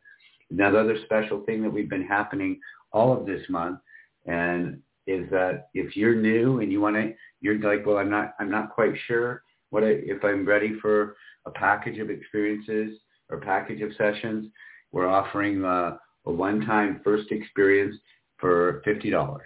Another 0.50 0.96
special 1.04 1.40
thing 1.44 1.62
that 1.62 1.72
we've 1.72 1.90
been 1.90 2.06
happening 2.06 2.60
all 2.92 3.12
of 3.16 3.26
this 3.26 3.42
month, 3.48 3.80
and 4.26 4.78
is 5.06 5.28
that 5.30 5.68
if 5.74 5.96
you're 5.96 6.14
new 6.14 6.60
and 6.60 6.72
you 6.72 6.80
want 6.80 6.96
to, 6.96 7.12
you're 7.40 7.58
like, 7.58 7.86
well, 7.86 7.98
I'm 7.98 8.10
not, 8.10 8.34
I'm 8.40 8.50
not 8.50 8.70
quite 8.70 8.94
sure 9.06 9.42
what 9.70 9.82
I, 9.82 9.88
if 9.88 10.24
I'm 10.24 10.46
ready 10.46 10.78
for 10.80 11.16
a 11.46 11.50
package 11.50 11.98
of 11.98 12.10
experiences 12.10 12.98
or 13.28 13.40
package 13.40 13.82
of 13.82 13.90
sessions. 13.96 14.50
We're 14.92 15.08
offering 15.08 15.64
uh, 15.64 15.96
a 16.26 16.32
one-time 16.32 17.00
first 17.04 17.30
experience 17.30 17.96
for 18.38 18.82
$50. 18.86 19.38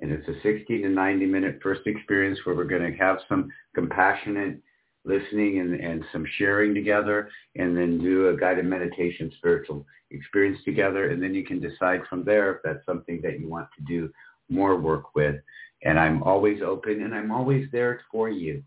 And 0.00 0.12
it's 0.12 0.28
a 0.28 0.40
60 0.42 0.82
to 0.82 0.88
90 0.88 1.26
minute 1.26 1.58
first 1.62 1.82
experience 1.86 2.38
where 2.44 2.54
we're 2.54 2.64
going 2.64 2.90
to 2.90 2.98
have 2.98 3.18
some 3.28 3.50
compassionate 3.74 4.60
listening 5.04 5.60
and, 5.60 5.74
and 5.80 6.04
some 6.12 6.24
sharing 6.36 6.74
together 6.74 7.30
and 7.56 7.76
then 7.76 7.98
do 7.98 8.28
a 8.28 8.36
guided 8.36 8.66
meditation 8.66 9.32
spiritual 9.38 9.84
experience 10.10 10.58
together. 10.64 11.10
And 11.10 11.22
then 11.22 11.34
you 11.34 11.44
can 11.44 11.60
decide 11.60 12.00
from 12.08 12.24
there 12.24 12.54
if 12.54 12.58
that's 12.62 12.84
something 12.86 13.20
that 13.22 13.40
you 13.40 13.48
want 13.48 13.68
to 13.76 13.84
do 13.84 14.10
more 14.48 14.76
work 14.76 15.14
with. 15.14 15.36
And 15.84 15.98
I'm 15.98 16.22
always 16.22 16.60
open 16.62 17.02
and 17.02 17.14
I'm 17.14 17.30
always 17.30 17.68
there 17.70 18.00
for 18.10 18.28
you 18.28 18.62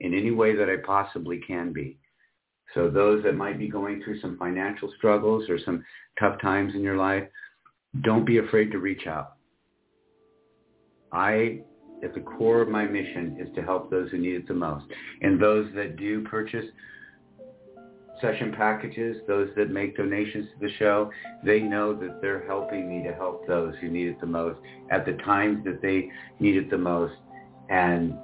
in 0.00 0.14
any 0.14 0.30
way 0.30 0.56
that 0.56 0.68
I 0.68 0.76
possibly 0.84 1.38
can 1.46 1.72
be. 1.72 1.98
So 2.74 2.88
those 2.88 3.22
that 3.24 3.34
might 3.34 3.58
be 3.58 3.68
going 3.68 4.02
through 4.02 4.20
some 4.20 4.38
financial 4.38 4.92
struggles 4.96 5.48
or 5.48 5.58
some 5.64 5.84
tough 6.18 6.40
times 6.40 6.74
in 6.74 6.82
your 6.82 6.96
life, 6.96 7.24
don't 8.02 8.24
be 8.24 8.38
afraid 8.38 8.70
to 8.72 8.78
reach 8.78 9.06
out. 9.06 9.34
I, 11.12 11.60
at 12.04 12.14
the 12.14 12.20
core 12.20 12.62
of 12.62 12.68
my 12.68 12.84
mission, 12.84 13.36
is 13.40 13.52
to 13.56 13.62
help 13.62 13.90
those 13.90 14.10
who 14.10 14.18
need 14.18 14.36
it 14.36 14.48
the 14.48 14.54
most. 14.54 14.86
And 15.22 15.40
those 15.40 15.68
that 15.74 15.96
do 15.96 16.22
purchase 16.22 16.66
session 18.20 18.52
packages, 18.52 19.18
those 19.26 19.48
that 19.56 19.70
make 19.70 19.96
donations 19.96 20.46
to 20.54 20.66
the 20.66 20.72
show, 20.78 21.10
they 21.44 21.60
know 21.60 21.94
that 21.94 22.20
they're 22.20 22.46
helping 22.46 22.88
me 22.88 23.06
to 23.06 23.14
help 23.14 23.46
those 23.46 23.74
who 23.80 23.88
need 23.88 24.08
it 24.08 24.20
the 24.20 24.26
most 24.26 24.60
at 24.90 25.06
the 25.06 25.14
times 25.24 25.64
that 25.64 25.80
they 25.82 26.10
need 26.38 26.56
it 26.56 26.70
the 26.70 26.78
most. 26.78 27.14
And 27.68 28.14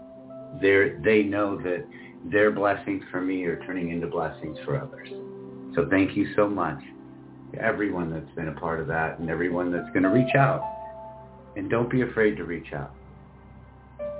they 0.60 0.94
they 1.04 1.22
know 1.22 1.56
that 1.62 1.86
their 2.30 2.50
blessings 2.50 3.02
for 3.10 3.20
me 3.20 3.44
are 3.44 3.58
turning 3.64 3.90
into 3.90 4.06
blessings 4.06 4.58
for 4.64 4.80
others. 4.80 5.08
So 5.74 5.86
thank 5.90 6.16
you 6.16 6.32
so 6.34 6.48
much 6.48 6.80
to 7.52 7.60
everyone 7.60 8.10
that's 8.10 8.34
been 8.34 8.48
a 8.48 8.58
part 8.58 8.80
of 8.80 8.86
that 8.88 9.18
and 9.18 9.30
everyone 9.30 9.70
that's 9.70 9.88
going 9.90 10.02
to 10.02 10.08
reach 10.08 10.34
out. 10.34 10.62
And 11.56 11.70
don't 11.70 11.90
be 11.90 12.02
afraid 12.02 12.36
to 12.36 12.44
reach 12.44 12.72
out. 12.74 12.92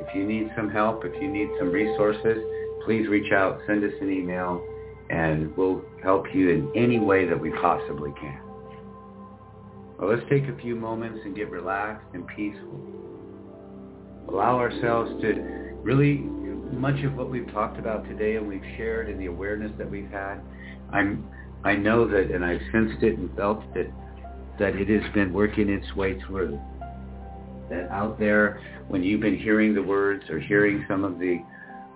If 0.01 0.15
you 0.15 0.25
need 0.25 0.51
some 0.57 0.71
help, 0.71 1.05
if 1.05 1.21
you 1.21 1.29
need 1.29 1.49
some 1.59 1.71
resources, 1.71 2.39
please 2.85 3.09
reach 3.09 3.33
out, 3.33 3.59
send 3.67 3.83
us 3.83 3.93
an 4.01 4.11
email, 4.11 4.63
and 5.11 5.57
we'll 5.57 5.85
help 6.03 6.27
you 6.35 6.51
in 6.51 6.71
any 6.75 6.99
way 6.99 7.27
that 7.27 7.39
we 7.39 7.51
possibly 7.51 8.13
can. 8.21 8.41
Well, 9.99 10.11
let's 10.11 10.29
take 10.29 10.45
a 10.45 10.57
few 10.61 10.77
moments 10.77 11.21
and 11.25 11.35
get 11.35 11.51
relaxed 11.51 12.07
and 12.13 12.27
peaceful. 12.27 12.81
Allow 14.29 14.59
ourselves 14.59 15.11
to 15.23 15.33
really, 15.83 16.19
much 16.73 17.03
of 17.05 17.15
what 17.15 17.31
we've 17.31 17.51
talked 17.53 17.79
about 17.79 18.05
today 18.09 18.37
and 18.37 18.47
we've 18.47 18.65
shared 18.77 19.09
and 19.09 19.21
the 19.21 19.27
awareness 19.27 19.73
that 19.79 19.91
we've 19.91 20.11
had, 20.11 20.41
I'm, 20.93 21.25
I 21.65 21.77
know 21.77 22.07
that, 22.09 22.31
and 22.31 22.45
I've 22.45 22.61
sensed 22.73 23.03
it 23.03 23.17
and 23.19 23.35
felt 23.37 23.63
it, 23.75 23.91
that 24.59 24.75
it 24.75 24.89
has 24.89 25.13
been 25.15 25.33
working 25.33 25.69
its 25.69 25.95
way 25.95 26.21
through. 26.27 26.61
That 27.71 27.89
out 27.91 28.19
there, 28.19 28.61
when 28.89 29.03
you've 29.03 29.21
been 29.21 29.39
hearing 29.39 29.75
the 29.75 29.83
words 29.83 30.29
or 30.29 30.39
hearing 30.39 30.85
some 30.89 31.05
of 31.05 31.19
the 31.19 31.41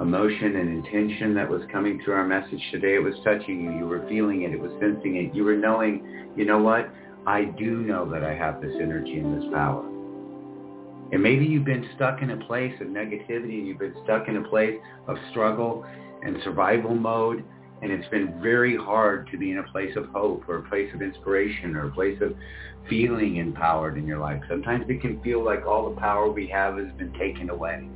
emotion 0.00 0.56
and 0.56 0.84
intention 0.84 1.34
that 1.34 1.48
was 1.48 1.60
coming 1.70 2.00
through 2.02 2.14
our 2.14 2.26
message 2.26 2.62
today. 2.70 2.94
It 2.94 3.02
was 3.02 3.14
touching 3.22 3.62
you. 3.62 3.70
You 3.78 3.86
were 3.86 4.06
feeling 4.08 4.42
it. 4.42 4.52
It 4.52 4.60
was 4.60 4.72
sensing 4.80 5.16
it. 5.16 5.34
You 5.34 5.44
were 5.44 5.56
knowing, 5.56 6.32
you 6.36 6.46
know 6.46 6.58
what? 6.58 6.90
I 7.26 7.44
do 7.44 7.78
know 7.82 8.10
that 8.10 8.24
I 8.24 8.34
have 8.34 8.62
this 8.62 8.72
energy 8.80 9.18
and 9.18 9.40
this 9.40 9.50
power. 9.52 9.86
And 11.12 11.22
maybe 11.22 11.44
you've 11.44 11.66
been 11.66 11.86
stuck 11.96 12.22
in 12.22 12.30
a 12.30 12.36
place 12.46 12.72
of 12.80 12.86
negativity 12.86 13.58
and 13.58 13.66
you've 13.66 13.78
been 13.78 13.96
stuck 14.04 14.28
in 14.28 14.36
a 14.36 14.48
place 14.48 14.78
of 15.06 15.16
struggle 15.30 15.84
and 16.22 16.36
survival 16.44 16.94
mode. 16.94 17.44
And 17.82 17.92
it's 17.92 18.08
been 18.08 18.40
very 18.40 18.76
hard 18.76 19.28
to 19.32 19.38
be 19.38 19.50
in 19.50 19.58
a 19.58 19.64
place 19.64 19.94
of 19.96 20.06
hope 20.06 20.48
or 20.48 20.58
a 20.58 20.62
place 20.62 20.90
of 20.94 21.02
inspiration 21.02 21.76
or 21.76 21.88
a 21.88 21.90
place 21.90 22.18
of 22.22 22.34
feeling 22.88 23.36
empowered 23.36 23.98
in 23.98 24.06
your 24.06 24.18
life. 24.18 24.40
Sometimes 24.48 24.86
it 24.88 25.02
can 25.02 25.20
feel 25.22 25.44
like 25.44 25.66
all 25.66 25.90
the 25.90 26.00
power 26.00 26.30
we 26.30 26.46
have 26.46 26.78
has 26.78 26.90
been 26.96 27.12
taken 27.14 27.50
away. 27.50 27.86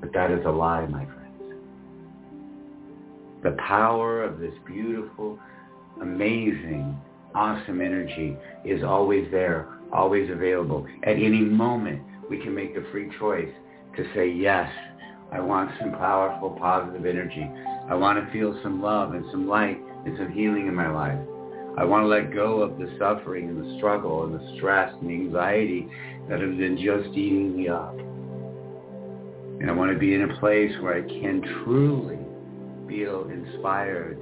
But 0.00 0.12
that 0.12 0.30
is 0.30 0.44
a 0.44 0.50
lie, 0.50 0.86
my 0.86 1.04
friends. 1.04 1.16
The 3.42 3.56
power 3.66 4.22
of 4.22 4.38
this 4.38 4.54
beautiful, 4.66 5.38
amazing, 6.00 6.98
awesome 7.34 7.80
energy 7.80 8.36
is 8.64 8.82
always 8.82 9.30
there, 9.30 9.68
always 9.92 10.30
available. 10.30 10.86
At 11.04 11.16
any 11.16 11.40
moment, 11.40 12.02
we 12.28 12.38
can 12.38 12.54
make 12.54 12.74
the 12.74 12.86
free 12.90 13.10
choice 13.18 13.52
to 13.96 14.04
say, 14.14 14.28
yes, 14.28 14.70
I 15.32 15.40
want 15.40 15.70
some 15.80 15.92
powerful, 15.92 16.50
positive 16.50 17.04
energy. 17.04 17.48
I 17.88 17.94
want 17.94 18.24
to 18.24 18.32
feel 18.32 18.58
some 18.62 18.82
love 18.82 19.14
and 19.14 19.24
some 19.30 19.48
light 19.48 19.78
and 20.04 20.16
some 20.18 20.32
healing 20.32 20.66
in 20.66 20.74
my 20.74 20.90
life. 20.90 21.18
I 21.78 21.84
want 21.84 22.04
to 22.04 22.08
let 22.08 22.32
go 22.32 22.62
of 22.62 22.78
the 22.78 22.94
suffering 22.98 23.48
and 23.48 23.62
the 23.62 23.76
struggle 23.76 24.24
and 24.24 24.34
the 24.34 24.56
stress 24.56 24.94
and 25.00 25.10
the 25.10 25.14
anxiety 25.14 25.88
that 26.28 26.40
have 26.40 26.56
been 26.56 26.76
just 26.76 27.16
eating 27.16 27.56
me 27.56 27.68
up. 27.68 27.94
And 29.60 29.70
I 29.70 29.72
want 29.72 29.92
to 29.92 29.98
be 29.98 30.14
in 30.14 30.22
a 30.22 30.38
place 30.38 30.72
where 30.80 30.94
I 30.94 31.08
can 31.08 31.42
truly 31.64 32.18
feel 32.88 33.28
inspired, 33.30 34.18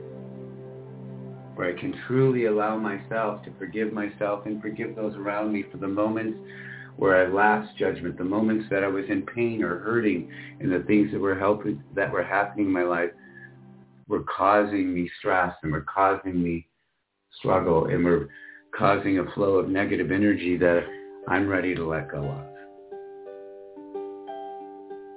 where 1.54 1.76
I 1.76 1.80
can 1.80 1.94
truly 2.06 2.46
allow 2.46 2.76
myself 2.76 3.44
to 3.44 3.50
forgive 3.58 3.92
myself 3.92 4.46
and 4.46 4.62
forgive 4.62 4.94
those 4.94 5.14
around 5.16 5.52
me 5.52 5.64
for 5.70 5.78
the 5.78 5.88
moments 5.88 6.38
where 6.96 7.26
I 7.26 7.28
last 7.28 7.76
judgment, 7.76 8.16
the 8.16 8.24
moments 8.24 8.66
that 8.70 8.84
I 8.84 8.88
was 8.88 9.04
in 9.08 9.22
pain 9.22 9.62
or 9.64 9.80
hurting, 9.80 10.30
and 10.60 10.70
the 10.70 10.84
things 10.86 11.10
that 11.12 11.20
were 11.20 11.38
helping, 11.38 11.82
that 11.94 12.12
were 12.12 12.22
happening 12.22 12.66
in 12.66 12.72
my 12.72 12.84
life 12.84 13.10
were 14.06 14.22
causing 14.22 14.94
me 14.94 15.10
stress 15.18 15.54
and 15.62 15.72
were 15.72 15.86
causing 15.92 16.40
me 16.42 16.68
struggle 17.38 17.86
and 17.86 18.04
were 18.04 18.28
causing 18.76 19.18
a 19.18 19.30
flow 19.32 19.56
of 19.56 19.68
negative 19.68 20.12
energy 20.12 20.56
that 20.58 20.84
I'm 21.26 21.48
ready 21.48 21.74
to 21.74 21.84
let 21.84 22.10
go 22.10 22.22
of. 22.22 22.53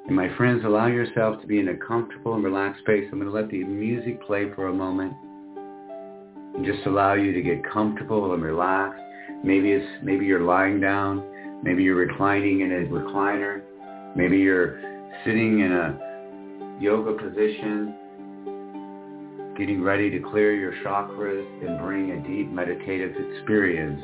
And 0.07 0.15
my 0.15 0.33
friends, 0.37 0.63
allow 0.63 0.87
yourself 0.87 1.41
to 1.41 1.47
be 1.47 1.59
in 1.59 1.67
a 1.67 1.75
comfortable 1.75 2.33
and 2.35 2.43
relaxed 2.43 2.81
space. 2.81 3.03
I'm 3.11 3.19
going 3.19 3.29
to 3.29 3.35
let 3.35 3.49
the 3.49 3.63
music 3.65 4.25
play 4.25 4.45
for 4.55 4.69
a 4.69 4.73
moment 4.73 5.13
and 6.55 6.65
just 6.65 6.85
allow 6.87 7.13
you 7.13 7.33
to 7.33 7.41
get 7.41 7.61
comfortable 7.69 8.33
and 8.33 8.41
relaxed. 8.41 9.01
Maybe 9.43 9.73
it's 9.73 9.85
maybe 10.03 10.25
you're 10.25 10.45
lying 10.45 10.79
down, 10.79 11.61
maybe 11.61 11.83
you're 11.83 11.97
reclining 11.97 12.61
in 12.61 12.71
a 12.71 12.85
recliner, 12.87 13.61
maybe 14.15 14.37
you're 14.37 14.79
sitting 15.25 15.59
in 15.59 15.73
a 15.73 16.79
yoga 16.81 17.11
position, 17.11 17.93
getting 19.57 19.83
ready 19.83 20.09
to 20.09 20.19
clear 20.31 20.55
your 20.55 20.71
chakras 20.85 21.67
and 21.67 21.79
bring 21.79 22.11
a 22.11 22.25
deep 22.25 22.49
meditative 22.49 23.11
experience 23.11 24.01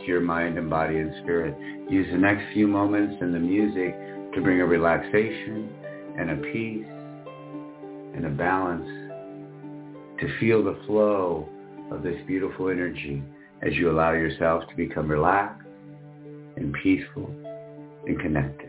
to 0.00 0.06
your 0.06 0.20
mind 0.20 0.58
and 0.58 0.68
body 0.68 0.98
and 0.98 1.14
spirit. 1.22 1.56
Use 1.90 2.06
the 2.12 2.18
next 2.18 2.52
few 2.52 2.68
moments 2.68 3.16
in 3.22 3.32
the 3.32 3.38
music 3.38 3.96
to 4.36 4.42
bring 4.42 4.60
a 4.60 4.66
relaxation 4.66 5.70
and 6.18 6.30
a 6.30 6.36
peace 6.52 6.86
and 8.14 8.26
a 8.26 8.28
balance 8.28 8.86
to 10.20 10.38
feel 10.38 10.62
the 10.62 10.78
flow 10.86 11.48
of 11.90 12.02
this 12.02 12.16
beautiful 12.26 12.68
energy 12.68 13.22
as 13.62 13.72
you 13.72 13.90
allow 13.90 14.12
yourself 14.12 14.62
to 14.68 14.76
become 14.76 15.10
relaxed 15.10 15.66
and 16.56 16.74
peaceful 16.82 17.30
and 18.06 18.20
connected. 18.20 18.65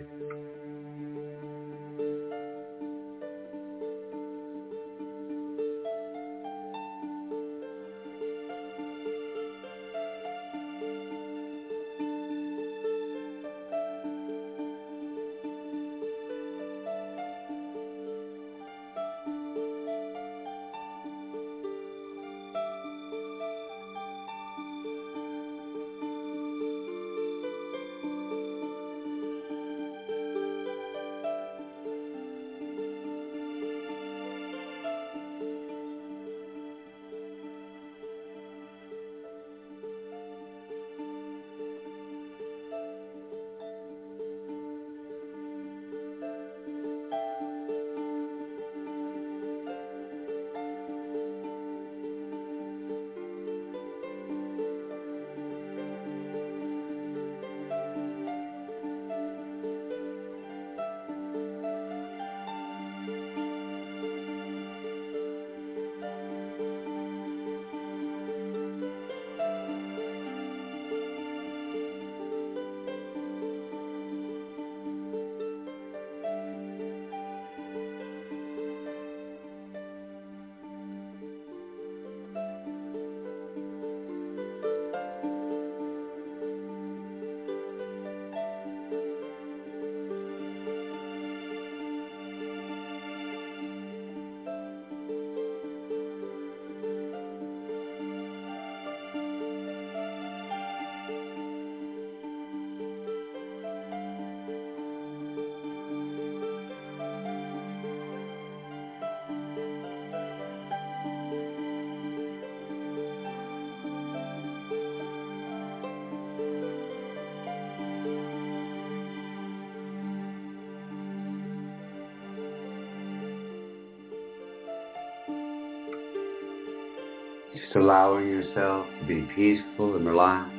Just 127.67 127.75
allowing 127.75 128.27
yourself 128.27 128.85
to 129.01 129.05
be 129.07 129.27
peaceful 129.35 129.97
and 129.97 130.05
relaxed. 130.07 130.53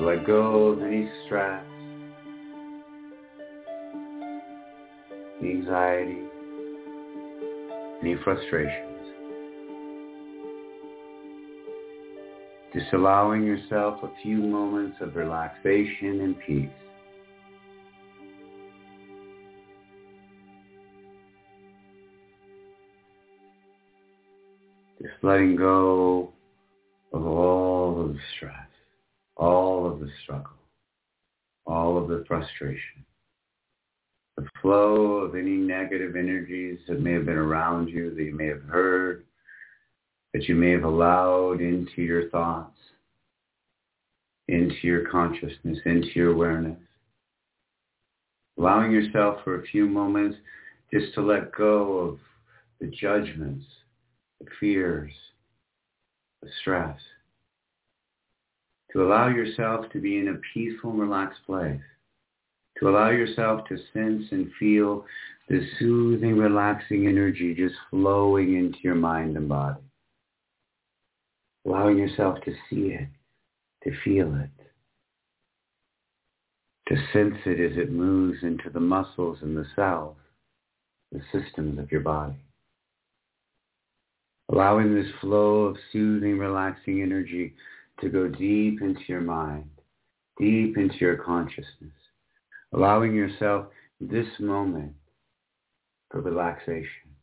Let 0.00 0.24
go 0.24 0.68
of 0.68 0.82
any 0.82 1.10
stress, 1.26 1.64
anxiety, 5.42 6.22
any 8.00 8.14
frustrations. 8.22 8.86
Just 12.72 12.92
allowing 12.92 13.42
yourself 13.42 14.04
a 14.04 14.10
few 14.22 14.36
moments 14.36 14.98
of 15.00 15.16
relaxation 15.16 16.20
and 16.20 16.36
peace. 16.46 16.79
Letting 25.22 25.56
go 25.56 26.32
of 27.12 27.26
all 27.26 28.00
of 28.00 28.14
the 28.14 28.20
stress, 28.36 28.54
all 29.36 29.90
of 29.90 30.00
the 30.00 30.10
struggle, 30.22 30.56
all 31.66 31.98
of 31.98 32.08
the 32.08 32.24
frustration, 32.26 33.04
the 34.36 34.46
flow 34.62 35.18
of 35.18 35.34
any 35.34 35.56
negative 35.56 36.16
energies 36.16 36.78
that 36.88 37.00
may 37.00 37.12
have 37.12 37.26
been 37.26 37.36
around 37.36 37.88
you, 37.88 38.14
that 38.14 38.22
you 38.22 38.34
may 38.34 38.46
have 38.46 38.62
heard, 38.62 39.24
that 40.32 40.48
you 40.48 40.54
may 40.54 40.70
have 40.70 40.84
allowed 40.84 41.60
into 41.60 42.02
your 42.02 42.30
thoughts, 42.30 42.78
into 44.48 44.76
your 44.82 45.08
consciousness, 45.08 45.78
into 45.84 46.08
your 46.14 46.32
awareness. 46.32 46.78
Allowing 48.58 48.92
yourself 48.92 49.38
for 49.44 49.60
a 49.60 49.66
few 49.66 49.86
moments 49.86 50.36
just 50.92 51.14
to 51.14 51.20
let 51.20 51.52
go 51.52 51.98
of 51.98 52.18
the 52.80 52.86
judgments, 52.86 53.64
fears, 54.58 55.12
the 56.42 56.48
stress. 56.60 56.98
To 58.92 59.04
allow 59.04 59.28
yourself 59.28 59.86
to 59.92 60.00
be 60.00 60.18
in 60.18 60.28
a 60.28 60.40
peaceful 60.52 60.90
and 60.90 61.00
relaxed 61.00 61.40
place. 61.46 61.80
To 62.78 62.88
allow 62.88 63.10
yourself 63.10 63.68
to 63.68 63.76
sense 63.92 64.24
and 64.30 64.50
feel 64.58 65.04
the 65.48 65.66
soothing, 65.78 66.36
relaxing 66.36 67.06
energy 67.06 67.54
just 67.54 67.74
flowing 67.90 68.56
into 68.56 68.78
your 68.82 68.94
mind 68.94 69.36
and 69.36 69.48
body 69.48 69.80
allowing 71.66 71.98
yourself 71.98 72.38
to 72.44 72.52
see 72.68 72.92
it, 72.94 73.08
to 73.84 73.90
feel 74.04 74.34
it, 74.36 74.50
to 76.88 76.96
sense 77.12 77.36
it 77.46 77.60
as 77.60 77.76
it 77.78 77.92
moves 77.92 78.38
into 78.42 78.70
the 78.70 78.80
muscles 78.80 79.38
and 79.42 79.56
the 79.56 79.66
cells, 79.76 80.16
the 81.12 81.20
systems 81.32 81.78
of 81.78 81.90
your 81.92 82.00
body. 82.00 82.36
Allowing 84.52 84.94
this 84.94 85.10
flow 85.20 85.62
of 85.62 85.76
soothing, 85.92 86.36
relaxing 86.38 87.02
energy 87.02 87.54
to 88.00 88.08
go 88.08 88.26
deep 88.26 88.82
into 88.82 89.00
your 89.06 89.20
mind, 89.20 89.70
deep 90.38 90.76
into 90.76 90.96
your 90.98 91.16
consciousness. 91.16 91.92
Allowing 92.72 93.14
yourself 93.14 93.66
this 94.00 94.26
moment 94.40 94.92
for 96.10 96.20
relaxation, 96.20 97.14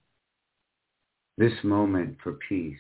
this 1.38 1.54
moment 1.64 2.18
for 2.24 2.34
peace, 2.48 2.78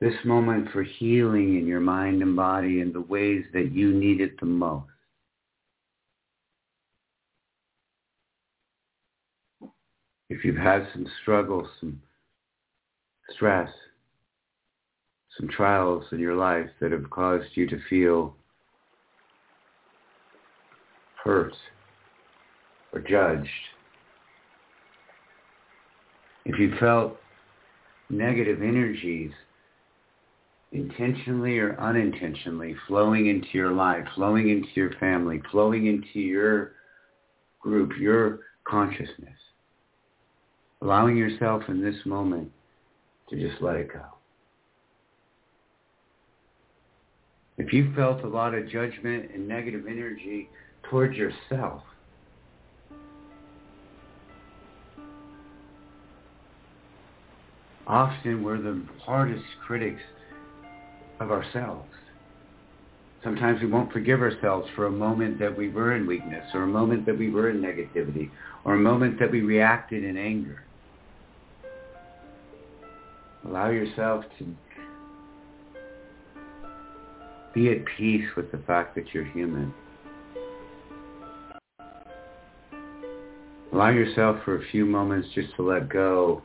this 0.00 0.14
moment 0.24 0.68
for 0.72 0.82
healing 0.82 1.58
in 1.58 1.66
your 1.66 1.80
mind 1.80 2.22
and 2.22 2.34
body 2.34 2.80
in 2.80 2.92
the 2.92 3.00
ways 3.00 3.44
that 3.52 3.72
you 3.72 3.92
need 3.92 4.20
it 4.22 4.38
the 4.40 4.46
most. 4.46 4.89
If 10.40 10.46
you've 10.46 10.56
had 10.56 10.88
some 10.94 11.06
struggles, 11.20 11.68
some 11.80 12.00
stress, 13.34 13.68
some 15.36 15.50
trials 15.50 16.04
in 16.12 16.18
your 16.18 16.34
life 16.34 16.70
that 16.80 16.92
have 16.92 17.10
caused 17.10 17.48
you 17.52 17.66
to 17.66 17.78
feel 17.90 18.34
hurt 21.22 21.52
or 22.94 23.00
judged, 23.00 23.50
if 26.46 26.58
you 26.58 26.74
felt 26.80 27.18
negative 28.08 28.62
energies 28.62 29.32
intentionally 30.72 31.58
or 31.58 31.78
unintentionally 31.78 32.74
flowing 32.88 33.26
into 33.26 33.50
your 33.52 33.72
life, 33.72 34.06
flowing 34.14 34.48
into 34.48 34.70
your 34.74 34.92
family, 34.98 35.42
flowing 35.50 35.84
into 35.84 36.18
your 36.18 36.72
group, 37.60 37.90
your 38.00 38.38
consciousness. 38.64 39.36
Allowing 40.82 41.16
yourself 41.16 41.62
in 41.68 41.82
this 41.82 41.96
moment 42.06 42.50
to 43.28 43.36
just 43.36 43.60
let 43.60 43.76
it 43.76 43.92
go. 43.92 44.02
If 47.58 47.74
you 47.74 47.92
felt 47.94 48.24
a 48.24 48.28
lot 48.28 48.54
of 48.54 48.68
judgment 48.70 49.30
and 49.34 49.46
negative 49.46 49.84
energy 49.86 50.48
towards 50.88 51.14
yourself, 51.14 51.82
often 57.86 58.42
we're 58.42 58.62
the 58.62 58.82
hardest 59.04 59.44
critics 59.66 60.00
of 61.20 61.30
ourselves. 61.30 61.90
Sometimes 63.22 63.60
we 63.60 63.66
won't 63.66 63.92
forgive 63.92 64.22
ourselves 64.22 64.66
for 64.74 64.86
a 64.86 64.90
moment 64.90 65.38
that 65.40 65.54
we 65.54 65.68
were 65.68 65.94
in 65.94 66.06
weakness 66.06 66.48
or 66.54 66.62
a 66.62 66.66
moment 66.66 67.04
that 67.04 67.18
we 67.18 67.30
were 67.30 67.50
in 67.50 67.60
negativity 67.60 68.30
or 68.64 68.74
a 68.74 68.78
moment 68.78 69.18
that 69.18 69.30
we 69.30 69.42
reacted 69.42 70.04
in 70.04 70.16
anger. 70.16 70.62
Allow 73.46 73.70
yourself 73.70 74.24
to 74.38 74.46
be 77.54 77.70
at 77.70 77.78
peace 77.96 78.26
with 78.36 78.52
the 78.52 78.58
fact 78.58 78.94
that 78.94 79.12
you're 79.12 79.24
human. 79.24 79.72
Allow 83.72 83.90
yourself 83.90 84.36
for 84.44 84.56
a 84.56 84.64
few 84.70 84.84
moments 84.84 85.28
just 85.34 85.54
to 85.56 85.62
let 85.62 85.88
go 85.88 86.42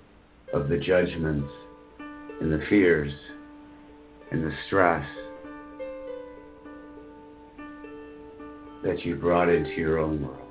of 0.54 0.70
the 0.70 0.78
judgments 0.78 1.52
and 2.40 2.52
the 2.52 2.64
fears 2.70 3.12
and 4.32 4.44
the 4.44 4.54
stress 4.68 5.06
that 8.84 9.04
you 9.04 9.16
brought 9.16 9.50
into 9.50 9.72
your 9.72 9.98
own 9.98 10.22
world. 10.22 10.45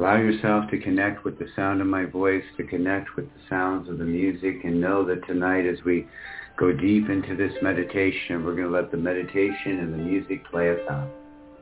Allow 0.00 0.16
yourself 0.16 0.70
to 0.70 0.78
connect 0.78 1.26
with 1.26 1.38
the 1.38 1.48
sound 1.54 1.82
of 1.82 1.86
my 1.86 2.06
voice, 2.06 2.42
to 2.56 2.64
connect 2.64 3.16
with 3.16 3.26
the 3.26 3.40
sounds 3.50 3.86
of 3.86 3.98
the 3.98 4.04
music, 4.04 4.64
and 4.64 4.80
know 4.80 5.04
that 5.04 5.26
tonight 5.26 5.66
as 5.66 5.76
we 5.84 6.08
go 6.56 6.72
deep 6.72 7.10
into 7.10 7.36
this 7.36 7.52
meditation, 7.60 8.42
we're 8.42 8.56
going 8.56 8.68
to 8.68 8.70
let 8.70 8.90
the 8.90 8.96
meditation 8.96 9.78
and 9.78 9.92
the 9.92 9.98
music 9.98 10.42
play 10.50 10.70
us 10.70 10.80
out. 10.88 11.10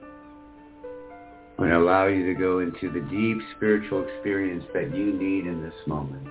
I'm 0.05 1.57
going 1.57 1.71
to 1.71 1.79
allow 1.79 2.07
you 2.07 2.33
to 2.33 2.35
go 2.39 2.61
into 2.61 2.93
the 2.93 3.01
deep 3.11 3.39
spiritual 3.57 4.07
experience 4.07 4.63
that 4.73 4.95
you 4.95 5.13
need 5.15 5.49
in 5.49 5.61
this 5.61 5.75
moment 5.89 6.29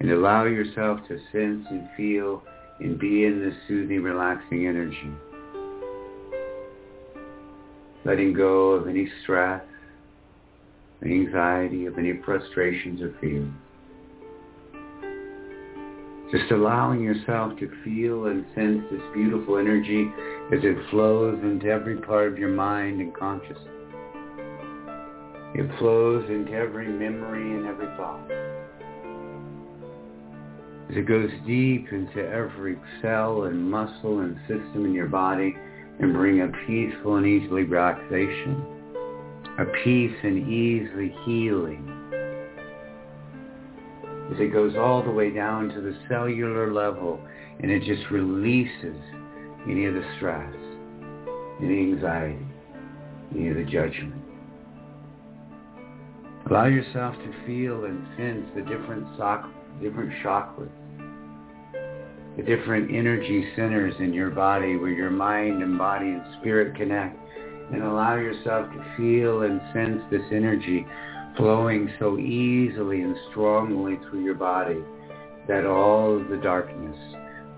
and 0.00 0.10
allow 0.10 0.44
yourself 0.44 1.00
to 1.08 1.18
sense 1.32 1.66
and 1.68 1.86
feel 1.98 2.42
and 2.80 2.98
be 2.98 3.26
in 3.26 3.40
this 3.44 3.54
soothing, 3.68 4.02
relaxing 4.02 4.66
energy. 4.66 5.12
Letting 8.06 8.34
go 8.34 8.70
of 8.70 8.86
any 8.86 9.08
stress, 9.22 9.64
anxiety, 11.04 11.86
of 11.86 11.98
any 11.98 12.12
frustrations 12.24 13.02
or 13.02 13.12
fears. 13.20 13.50
Just 16.30 16.52
allowing 16.52 17.02
yourself 17.02 17.58
to 17.58 17.68
feel 17.82 18.26
and 18.26 18.44
sense 18.54 18.84
this 18.92 19.02
beautiful 19.12 19.58
energy 19.58 20.08
as 20.52 20.60
it 20.62 20.76
flows 20.90 21.40
into 21.42 21.66
every 21.66 21.96
part 21.96 22.32
of 22.32 22.38
your 22.38 22.50
mind 22.50 23.00
and 23.00 23.12
consciousness. 23.12 23.58
It 25.56 25.68
flows 25.80 26.30
into 26.30 26.52
every 26.52 26.86
memory 26.86 27.56
and 27.56 27.66
every 27.66 27.86
thought 27.96 28.20
as 30.88 30.96
it 30.96 31.08
goes 31.08 31.30
deep 31.44 31.88
into 31.90 32.24
every 32.28 32.78
cell 33.02 33.44
and 33.44 33.68
muscle 33.68 34.20
and 34.20 34.36
system 34.46 34.84
in 34.84 34.92
your 34.92 35.08
body 35.08 35.56
and 36.00 36.12
bring 36.12 36.40
a 36.40 36.48
peaceful 36.66 37.16
and 37.16 37.26
easily 37.26 37.64
relaxation, 37.64 38.64
a 39.58 39.64
peace 39.84 40.16
and 40.22 40.48
easily 40.48 41.14
healing. 41.24 41.92
As 44.32 44.40
it 44.40 44.52
goes 44.52 44.76
all 44.76 45.02
the 45.02 45.10
way 45.10 45.30
down 45.30 45.68
to 45.70 45.80
the 45.80 45.96
cellular 46.08 46.72
level 46.72 47.20
and 47.60 47.70
it 47.70 47.82
just 47.84 48.10
releases 48.10 48.96
any 49.66 49.86
of 49.86 49.94
the 49.94 50.04
stress, 50.16 50.54
any 51.62 51.92
anxiety, 51.92 52.46
any 53.34 53.48
of 53.48 53.56
the 53.56 53.64
judgment. 53.64 54.22
Allow 56.50 56.66
yourself 56.66 57.14
to 57.16 57.46
feel 57.46 57.84
and 57.84 58.06
sense 58.16 58.46
the 58.54 58.62
different 58.62 59.06
sock 59.16 59.50
different 59.80 60.12
chakras, 60.22 60.70
the 62.36 62.42
different 62.42 62.94
energy 62.94 63.48
centers 63.56 63.94
in 63.98 64.12
your 64.12 64.30
body 64.30 64.76
where 64.76 64.90
your 64.90 65.10
mind 65.10 65.62
and 65.62 65.78
body 65.78 66.06
and 66.06 66.22
spirit 66.40 66.76
connect 66.76 67.18
and 67.72 67.82
allow 67.82 68.16
yourself 68.16 68.70
to 68.72 68.94
feel 68.96 69.42
and 69.42 69.60
sense 69.72 70.02
this 70.10 70.22
energy 70.30 70.86
flowing 71.36 71.90
so 71.98 72.18
easily 72.18 73.02
and 73.02 73.16
strongly 73.30 73.98
through 74.08 74.22
your 74.22 74.34
body 74.34 74.80
that 75.48 75.64
all 75.64 76.20
of 76.20 76.28
the 76.28 76.36
darkness, 76.36 76.96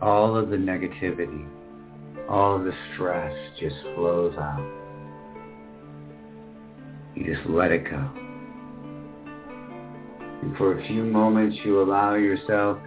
all 0.01 0.37
of 0.37 0.51
the 0.51 0.57
negativity, 0.57 1.47
all 2.29 2.57
of 2.57 2.65
the 2.65 2.73
stress 2.95 3.35
just 3.59 3.77
flows 3.95 4.35
out. 4.37 4.75
You 7.15 7.35
just 7.35 7.49
let 7.49 7.73
it 7.73 7.85
go. 7.85 8.11
And 10.43 10.57
for 10.57 10.79
a 10.79 10.87
few 10.87 11.03
moments 11.05 11.57
you 11.65 11.83
allow 11.83 12.15
yourself 12.15 12.79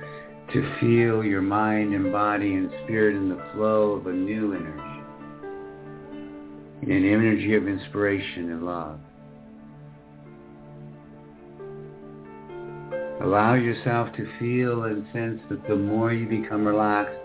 to 0.54 0.76
feel 0.82 1.24
your 1.24 1.42
mind 1.42 1.94
and 1.94 2.12
body 2.12 2.56
and 2.56 2.70
spirit 2.84 3.16
in 3.16 3.30
the 3.30 3.42
flow 3.54 3.92
of 3.92 4.08
a 4.08 4.12
new 4.12 4.54
energy. 4.54 5.02
An 6.82 7.06
energy 7.06 7.56
of 7.56 7.68
inspiration 7.68 8.52
and 8.52 8.66
love. 8.66 9.00
Allow 13.24 13.54
yourself 13.54 14.10
to 14.18 14.28
feel 14.40 14.84
and 14.86 15.06
sense 15.14 15.40
that 15.50 15.66
the 15.68 15.76
more 15.76 16.12
you 16.12 16.28
become 16.28 16.66
relaxed, 16.66 17.16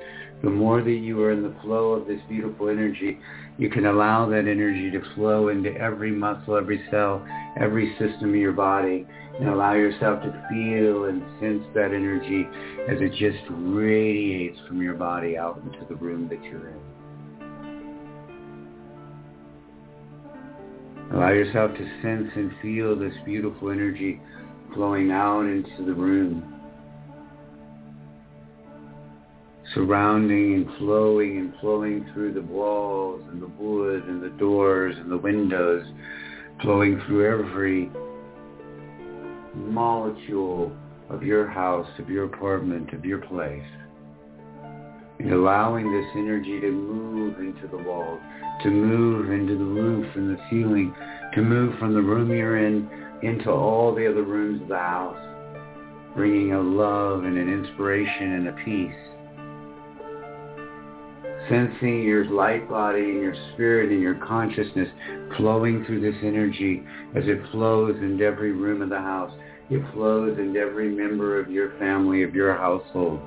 the 0.42 0.50
more 0.50 0.82
that 0.82 0.90
you 0.90 1.20
are 1.22 1.32
in 1.32 1.42
the 1.42 1.54
flow 1.62 1.92
of 1.92 2.06
this 2.06 2.20
beautiful 2.28 2.68
energy, 2.68 3.18
you 3.56 3.70
can 3.70 3.86
allow 3.86 4.28
that 4.28 4.46
energy 4.46 4.90
to 4.90 5.00
flow 5.14 5.48
into 5.48 5.74
every 5.74 6.12
muscle, 6.12 6.56
every 6.56 6.84
cell, 6.90 7.26
every 7.58 7.96
system 7.98 8.28
of 8.28 8.36
your 8.36 8.52
body, 8.52 9.06
and 9.38 9.48
allow 9.48 9.74
yourself 9.74 10.22
to 10.22 10.30
feel 10.50 11.04
and 11.04 11.22
sense 11.40 11.62
that 11.74 11.92
energy 11.92 12.46
as 12.88 13.00
it 13.00 13.10
just 13.12 13.44
radiates 13.50 14.58
from 14.66 14.82
your 14.82 14.94
body 14.94 15.36
out 15.36 15.60
into 15.64 15.84
the 15.88 15.96
room 15.96 16.28
that 16.28 16.42
you're 16.44 16.68
in. 16.68 16.80
Allow 21.12 21.30
yourself 21.30 21.72
to 21.72 22.02
sense 22.02 22.30
and 22.34 22.52
feel 22.62 22.96
this 22.98 23.14
beautiful 23.24 23.70
energy 23.70 24.20
flowing 24.74 25.10
out 25.10 25.42
into 25.42 25.84
the 25.84 25.94
room. 25.94 26.52
surrounding 29.74 30.54
and 30.54 30.78
flowing 30.78 31.36
and 31.36 31.52
flowing 31.60 32.08
through 32.14 32.32
the 32.32 32.40
walls 32.40 33.22
and 33.30 33.42
the 33.42 33.46
wood 33.46 34.04
and 34.04 34.22
the 34.22 34.30
doors 34.38 34.96
and 34.98 35.10
the 35.10 35.18
windows, 35.18 35.84
flowing 36.62 36.98
through 37.06 37.26
every 37.26 37.90
molecule 39.56 40.72
of 41.08 41.22
your 41.22 41.48
house, 41.48 41.88
of 41.98 42.08
your 42.10 42.24
apartment, 42.24 42.92
of 42.92 43.04
your 43.04 43.18
place. 43.18 43.64
And 45.18 45.32
allowing 45.32 45.90
this 45.90 46.10
energy 46.14 46.60
to 46.60 46.70
move 46.70 47.38
into 47.38 47.66
the 47.68 47.82
walls, 47.82 48.20
to 48.62 48.70
move 48.70 49.30
into 49.30 49.56
the 49.56 49.64
roof 49.64 50.14
and 50.14 50.36
the 50.36 50.40
ceiling, 50.50 50.94
to 51.34 51.42
move 51.42 51.78
from 51.78 51.94
the 51.94 52.02
room 52.02 52.30
you're 52.30 52.58
in 52.58 52.88
into 53.22 53.50
all 53.50 53.94
the 53.94 54.10
other 54.10 54.22
rooms 54.22 54.60
of 54.62 54.68
the 54.68 54.76
house, 54.76 55.16
bringing 56.14 56.52
a 56.52 56.60
love 56.60 57.24
and 57.24 57.38
an 57.38 57.48
inspiration 57.48 58.32
and 58.32 58.48
a 58.48 58.52
peace 58.64 59.16
sensing 61.48 62.02
your 62.02 62.24
light 62.26 62.68
body 62.68 63.00
and 63.02 63.22
your 63.22 63.34
spirit 63.54 63.90
and 63.90 64.00
your 64.00 64.16
consciousness 64.16 64.88
flowing 65.36 65.84
through 65.84 66.00
this 66.00 66.20
energy 66.22 66.82
as 67.14 67.24
it 67.26 67.40
flows 67.52 67.96
into 67.96 68.24
every 68.24 68.52
room 68.52 68.82
of 68.82 68.88
the 68.88 68.98
house. 68.98 69.32
It 69.70 69.82
flows 69.92 70.38
into 70.38 70.58
every 70.60 70.88
member 70.88 71.40
of 71.40 71.50
your 71.50 71.76
family, 71.78 72.22
of 72.22 72.34
your 72.34 72.54
household. 72.54 73.20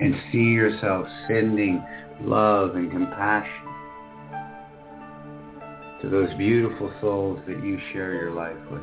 And 0.00 0.14
see 0.32 0.38
yourself 0.38 1.06
sending 1.28 1.84
love 2.22 2.74
and 2.74 2.90
compassion 2.90 3.66
to 6.02 6.08
those 6.08 6.32
beautiful 6.38 6.90
souls 7.00 7.40
that 7.46 7.62
you 7.62 7.78
share 7.92 8.14
your 8.14 8.30
life 8.32 8.56
with. 8.70 8.82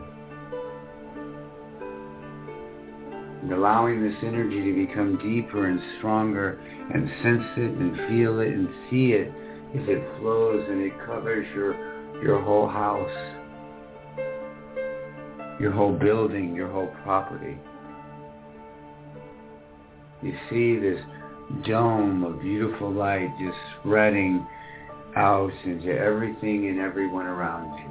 and 3.48 3.54
allowing 3.54 4.04
this 4.04 4.18
energy 4.24 4.62
to 4.62 4.88
become 4.88 5.18
deeper 5.24 5.68
and 5.68 5.80
stronger 5.98 6.60
and 6.94 7.08
sense 7.24 7.46
it 7.56 7.72
and 7.78 7.96
feel 8.10 8.40
it 8.40 8.50
and 8.50 8.68
see 8.90 9.14
it 9.14 9.30
as 9.76 9.88
it 9.88 10.04
flows 10.20 10.66
and 10.70 10.82
it 10.82 10.92
covers 11.06 11.48
your 11.56 11.74
your 12.22 12.42
whole 12.42 12.68
house, 12.68 13.37
your 15.60 15.72
whole 15.72 15.94
building, 15.94 16.56
your 16.56 16.70
whole 16.70 16.92
property. 17.04 17.58
You 20.22 20.34
see 20.50 20.80
this 20.80 21.00
dome 21.66 22.24
of 22.24 22.42
beautiful 22.42 22.92
light 22.92 23.30
just 23.40 23.58
spreading 23.80 24.46
out 25.16 25.52
into 25.66 25.90
everything 25.90 26.68
and 26.68 26.80
everyone 26.80 27.26
around 27.26 27.78
you. 27.80 27.90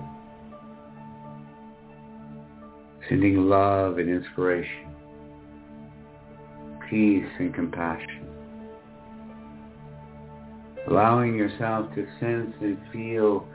Sending 3.08 3.48
love 3.48 3.98
and 3.98 4.08
inspiration 4.08 4.86
peace 6.88 7.26
and 7.38 7.54
compassion. 7.54 8.26
Allowing 10.88 11.34
yourself 11.34 11.92
to 11.94 12.06
sense 12.20 12.54
and 12.60 12.78
feel 12.92 13.46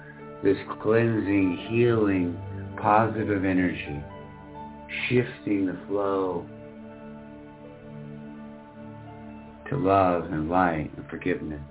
this 0.43 0.57
cleansing, 0.81 1.67
healing, 1.69 2.37
positive 2.81 3.45
energy, 3.45 4.03
shifting 5.07 5.67
the 5.67 5.77
flow 5.87 6.45
to 9.69 9.77
love 9.77 10.25
and 10.25 10.49
light 10.49 10.91
and 10.97 11.07
forgiveness, 11.09 11.61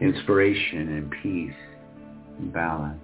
inspiration 0.00 0.88
and 0.96 1.10
peace 1.22 1.52
and 2.38 2.52
balance. 2.52 3.00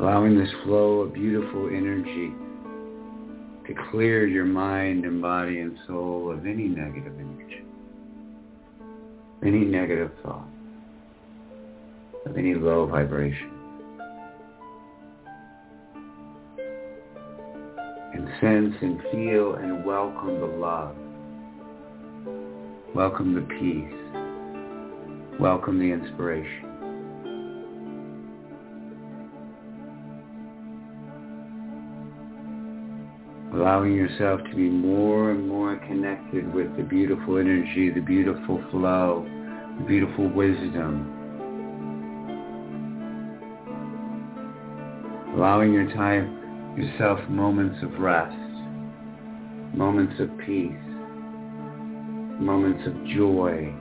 allowing 0.00 0.38
this 0.38 0.50
flow 0.64 1.00
of 1.00 1.14
beautiful 1.14 1.68
energy 1.68 2.34
to 3.66 3.74
clear 3.90 4.26
your 4.26 4.44
mind 4.44 5.04
and 5.04 5.22
body 5.22 5.60
and 5.60 5.78
soul 5.86 6.30
of 6.30 6.46
any 6.46 6.64
negative 6.64 7.14
energy, 7.18 7.62
any 9.42 9.64
negative 9.64 10.10
thought, 10.22 10.48
of 12.26 12.36
any 12.36 12.54
low 12.54 12.86
vibration. 12.86 13.50
And 18.12 18.28
sense 18.40 18.74
and 18.82 19.00
feel 19.10 19.54
and 19.54 19.84
welcome 19.84 20.40
the 20.40 20.46
love. 20.46 20.96
Welcome 22.94 23.34
the 23.34 23.40
peace. 23.40 25.40
Welcome 25.40 25.78
the 25.78 25.90
inspiration. 25.90 26.63
Allowing 33.54 33.94
yourself 33.94 34.40
to 34.50 34.56
be 34.56 34.68
more 34.68 35.30
and 35.30 35.48
more 35.48 35.76
connected 35.86 36.52
with 36.52 36.76
the 36.76 36.82
beautiful 36.82 37.38
energy, 37.38 37.88
the 37.88 38.00
beautiful 38.00 38.60
flow, 38.72 39.24
the 39.78 39.84
beautiful 39.86 40.28
wisdom. 40.28 41.10
Allowing 45.36 45.72
your 45.72 45.88
time, 45.94 46.74
yourself 46.76 47.20
moments 47.28 47.78
of 47.84 47.92
rest, 48.00 48.36
moments 49.72 50.14
of 50.18 50.30
peace, 50.38 50.72
moments 52.40 52.84
of 52.88 53.06
joy, 53.16 53.72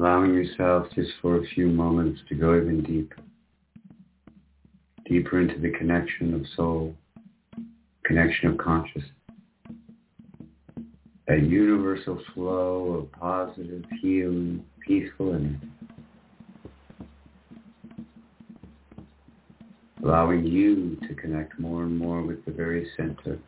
allowing 0.00 0.32
yourself 0.32 0.86
just 0.94 1.10
for 1.20 1.36
a 1.36 1.46
few 1.48 1.66
moments 1.66 2.22
to 2.26 2.34
go 2.34 2.56
even 2.56 2.82
deeper, 2.82 3.16
deeper 5.06 5.40
into 5.40 5.60
the 5.60 5.70
connection 5.76 6.32
of 6.32 6.42
soul, 6.56 6.94
connection 8.04 8.48
of 8.48 8.56
consciousness, 8.56 9.10
that 11.28 11.42
universal 11.42 12.18
flow 12.32 12.94
of 12.94 13.12
positive, 13.12 13.84
healing, 14.00 14.64
peaceful 14.86 15.34
energy. 15.34 15.68
Allowing 20.02 20.46
you 20.46 20.96
to 21.06 21.14
connect 21.14 21.60
more 21.60 21.82
and 21.82 21.98
more 21.98 22.22
with 22.22 22.42
the 22.46 22.52
very 22.52 22.88
center, 22.96 23.38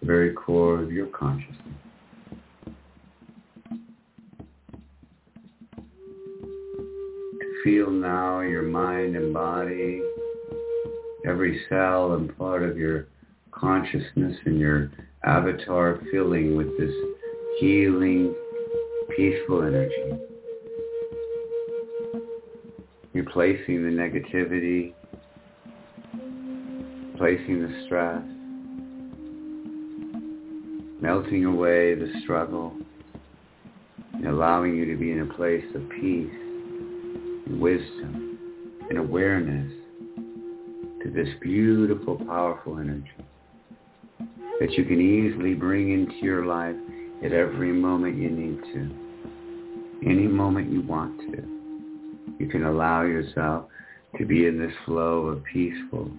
the 0.00 0.06
very 0.06 0.32
core 0.32 0.82
of 0.82 0.90
your 0.90 1.06
consciousness. 1.06 1.75
Feel 7.66 7.90
now 7.90 8.38
your 8.42 8.62
mind 8.62 9.16
and 9.16 9.34
body, 9.34 10.00
every 11.26 11.60
cell 11.68 12.12
and 12.12 12.38
part 12.38 12.62
of 12.62 12.78
your 12.78 13.08
consciousness 13.50 14.36
and 14.44 14.60
your 14.60 14.88
avatar 15.24 16.00
filling 16.12 16.56
with 16.56 16.68
this 16.78 16.94
healing, 17.58 18.32
peaceful 19.16 19.64
energy. 19.64 20.12
Replacing 23.12 23.82
the 23.82 23.90
negativity, 23.90 24.92
placing 27.18 27.62
the 27.62 27.82
stress, 27.84 28.22
melting 31.02 31.46
away 31.46 31.96
the 31.96 32.12
struggle, 32.22 32.72
and 34.12 34.28
allowing 34.28 34.76
you 34.76 34.84
to 34.86 34.96
be 34.96 35.10
in 35.10 35.22
a 35.22 35.34
place 35.34 35.64
of 35.74 35.82
peace 35.90 36.45
wisdom 37.48 38.38
and 38.88 38.98
awareness 38.98 39.72
to 41.02 41.10
this 41.10 41.28
beautiful, 41.40 42.16
powerful 42.26 42.78
energy 42.78 43.10
that 44.60 44.72
you 44.72 44.84
can 44.84 45.00
easily 45.00 45.54
bring 45.54 45.92
into 45.92 46.16
your 46.24 46.46
life 46.46 46.74
at 47.24 47.32
every 47.32 47.72
moment 47.72 48.16
you 48.16 48.30
need 48.30 48.60
to. 48.72 48.90
Any 50.08 50.26
moment 50.26 50.72
you 50.72 50.82
want 50.82 51.18
to. 51.32 52.36
You 52.38 52.48
can 52.48 52.64
allow 52.64 53.02
yourself 53.02 53.66
to 54.18 54.24
be 54.24 54.46
in 54.46 54.58
this 54.58 54.72
flow 54.84 55.26
of 55.26 55.44
peaceful, 55.44 56.10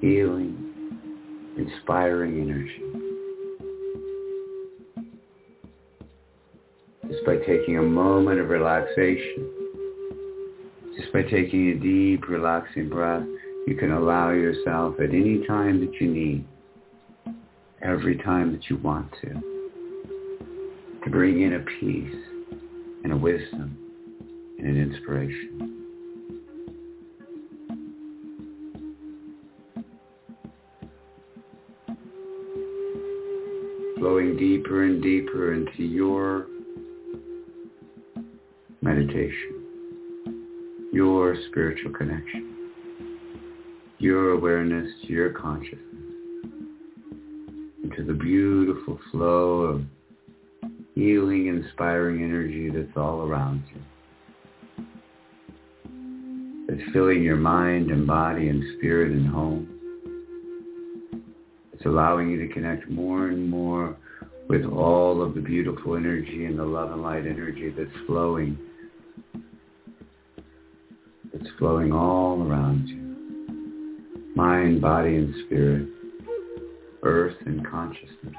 healing, 0.00 1.06
inspiring 1.56 2.40
energy. 2.40 2.82
Just 7.08 7.24
by 7.24 7.36
taking 7.36 7.78
a 7.78 7.82
moment 7.82 8.40
of 8.40 8.48
relaxation 8.48 9.63
by 11.14 11.22
taking 11.22 11.68
a 11.68 11.74
deep, 11.76 12.28
relaxing 12.28 12.88
breath, 12.88 13.22
you 13.68 13.76
can 13.76 13.92
allow 13.92 14.30
yourself 14.30 14.96
at 14.98 15.10
any 15.10 15.46
time 15.46 15.78
that 15.78 15.94
you 16.00 16.12
need, 16.12 16.44
every 17.82 18.18
time 18.18 18.50
that 18.50 18.68
you 18.68 18.76
want 18.78 19.08
to, 19.22 19.28
to 21.04 21.10
bring 21.10 21.42
in 21.42 21.52
a 21.54 21.60
peace 21.78 22.16
and 23.04 23.12
a 23.12 23.16
wisdom 23.16 23.78
and 24.58 24.66
an 24.66 24.76
inspiration. 24.76 25.70
Flowing 33.98 34.36
deeper 34.36 34.82
and 34.82 35.00
deeper 35.00 35.54
into 35.54 35.84
your 35.84 36.48
meditation 38.82 39.53
your 40.94 41.36
spiritual 41.50 41.92
connection, 41.92 42.54
your 43.98 44.30
awareness 44.30 44.88
to 45.02 45.08
your 45.08 45.30
consciousness, 45.30 45.80
into 47.82 48.04
the 48.06 48.12
beautiful 48.12 49.00
flow 49.10 49.62
of 49.62 49.82
healing, 50.94 51.48
inspiring 51.48 52.22
energy 52.22 52.70
that's 52.70 52.96
all 52.96 53.22
around 53.22 53.64
you. 53.74 53.80
It's 56.68 56.92
filling 56.92 57.24
your 57.24 57.38
mind 57.38 57.90
and 57.90 58.06
body 58.06 58.48
and 58.48 58.62
spirit 58.78 59.10
and 59.10 59.26
home. 59.26 59.68
It's 61.72 61.84
allowing 61.86 62.30
you 62.30 62.46
to 62.46 62.54
connect 62.54 62.88
more 62.88 63.26
and 63.26 63.50
more 63.50 63.96
with 64.48 64.64
all 64.64 65.22
of 65.22 65.34
the 65.34 65.40
beautiful 65.40 65.96
energy 65.96 66.44
and 66.44 66.56
the 66.56 66.64
love 66.64 66.92
and 66.92 67.02
light 67.02 67.26
energy 67.26 67.74
that's 67.76 67.90
flowing 68.06 68.56
flowing 71.64 71.94
all 71.94 72.42
around 72.42 72.86
you. 72.88 74.36
Mind, 74.36 74.82
body, 74.82 75.16
and 75.16 75.34
spirit. 75.46 75.88
Earth 77.02 77.36
and 77.46 77.66
consciousness. 77.66 78.34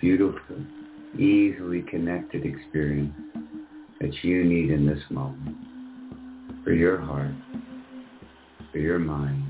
Beautiful, 0.00 0.56
easily 1.18 1.82
connected 1.82 2.44
experience 2.44 3.14
that 4.00 4.12
you 4.22 4.44
need 4.44 4.70
in 4.70 4.86
this 4.86 5.02
moment 5.10 5.56
for 6.64 6.72
your 6.72 7.00
heart, 7.00 7.34
for 8.72 8.78
your 8.78 8.98
mind, 8.98 9.45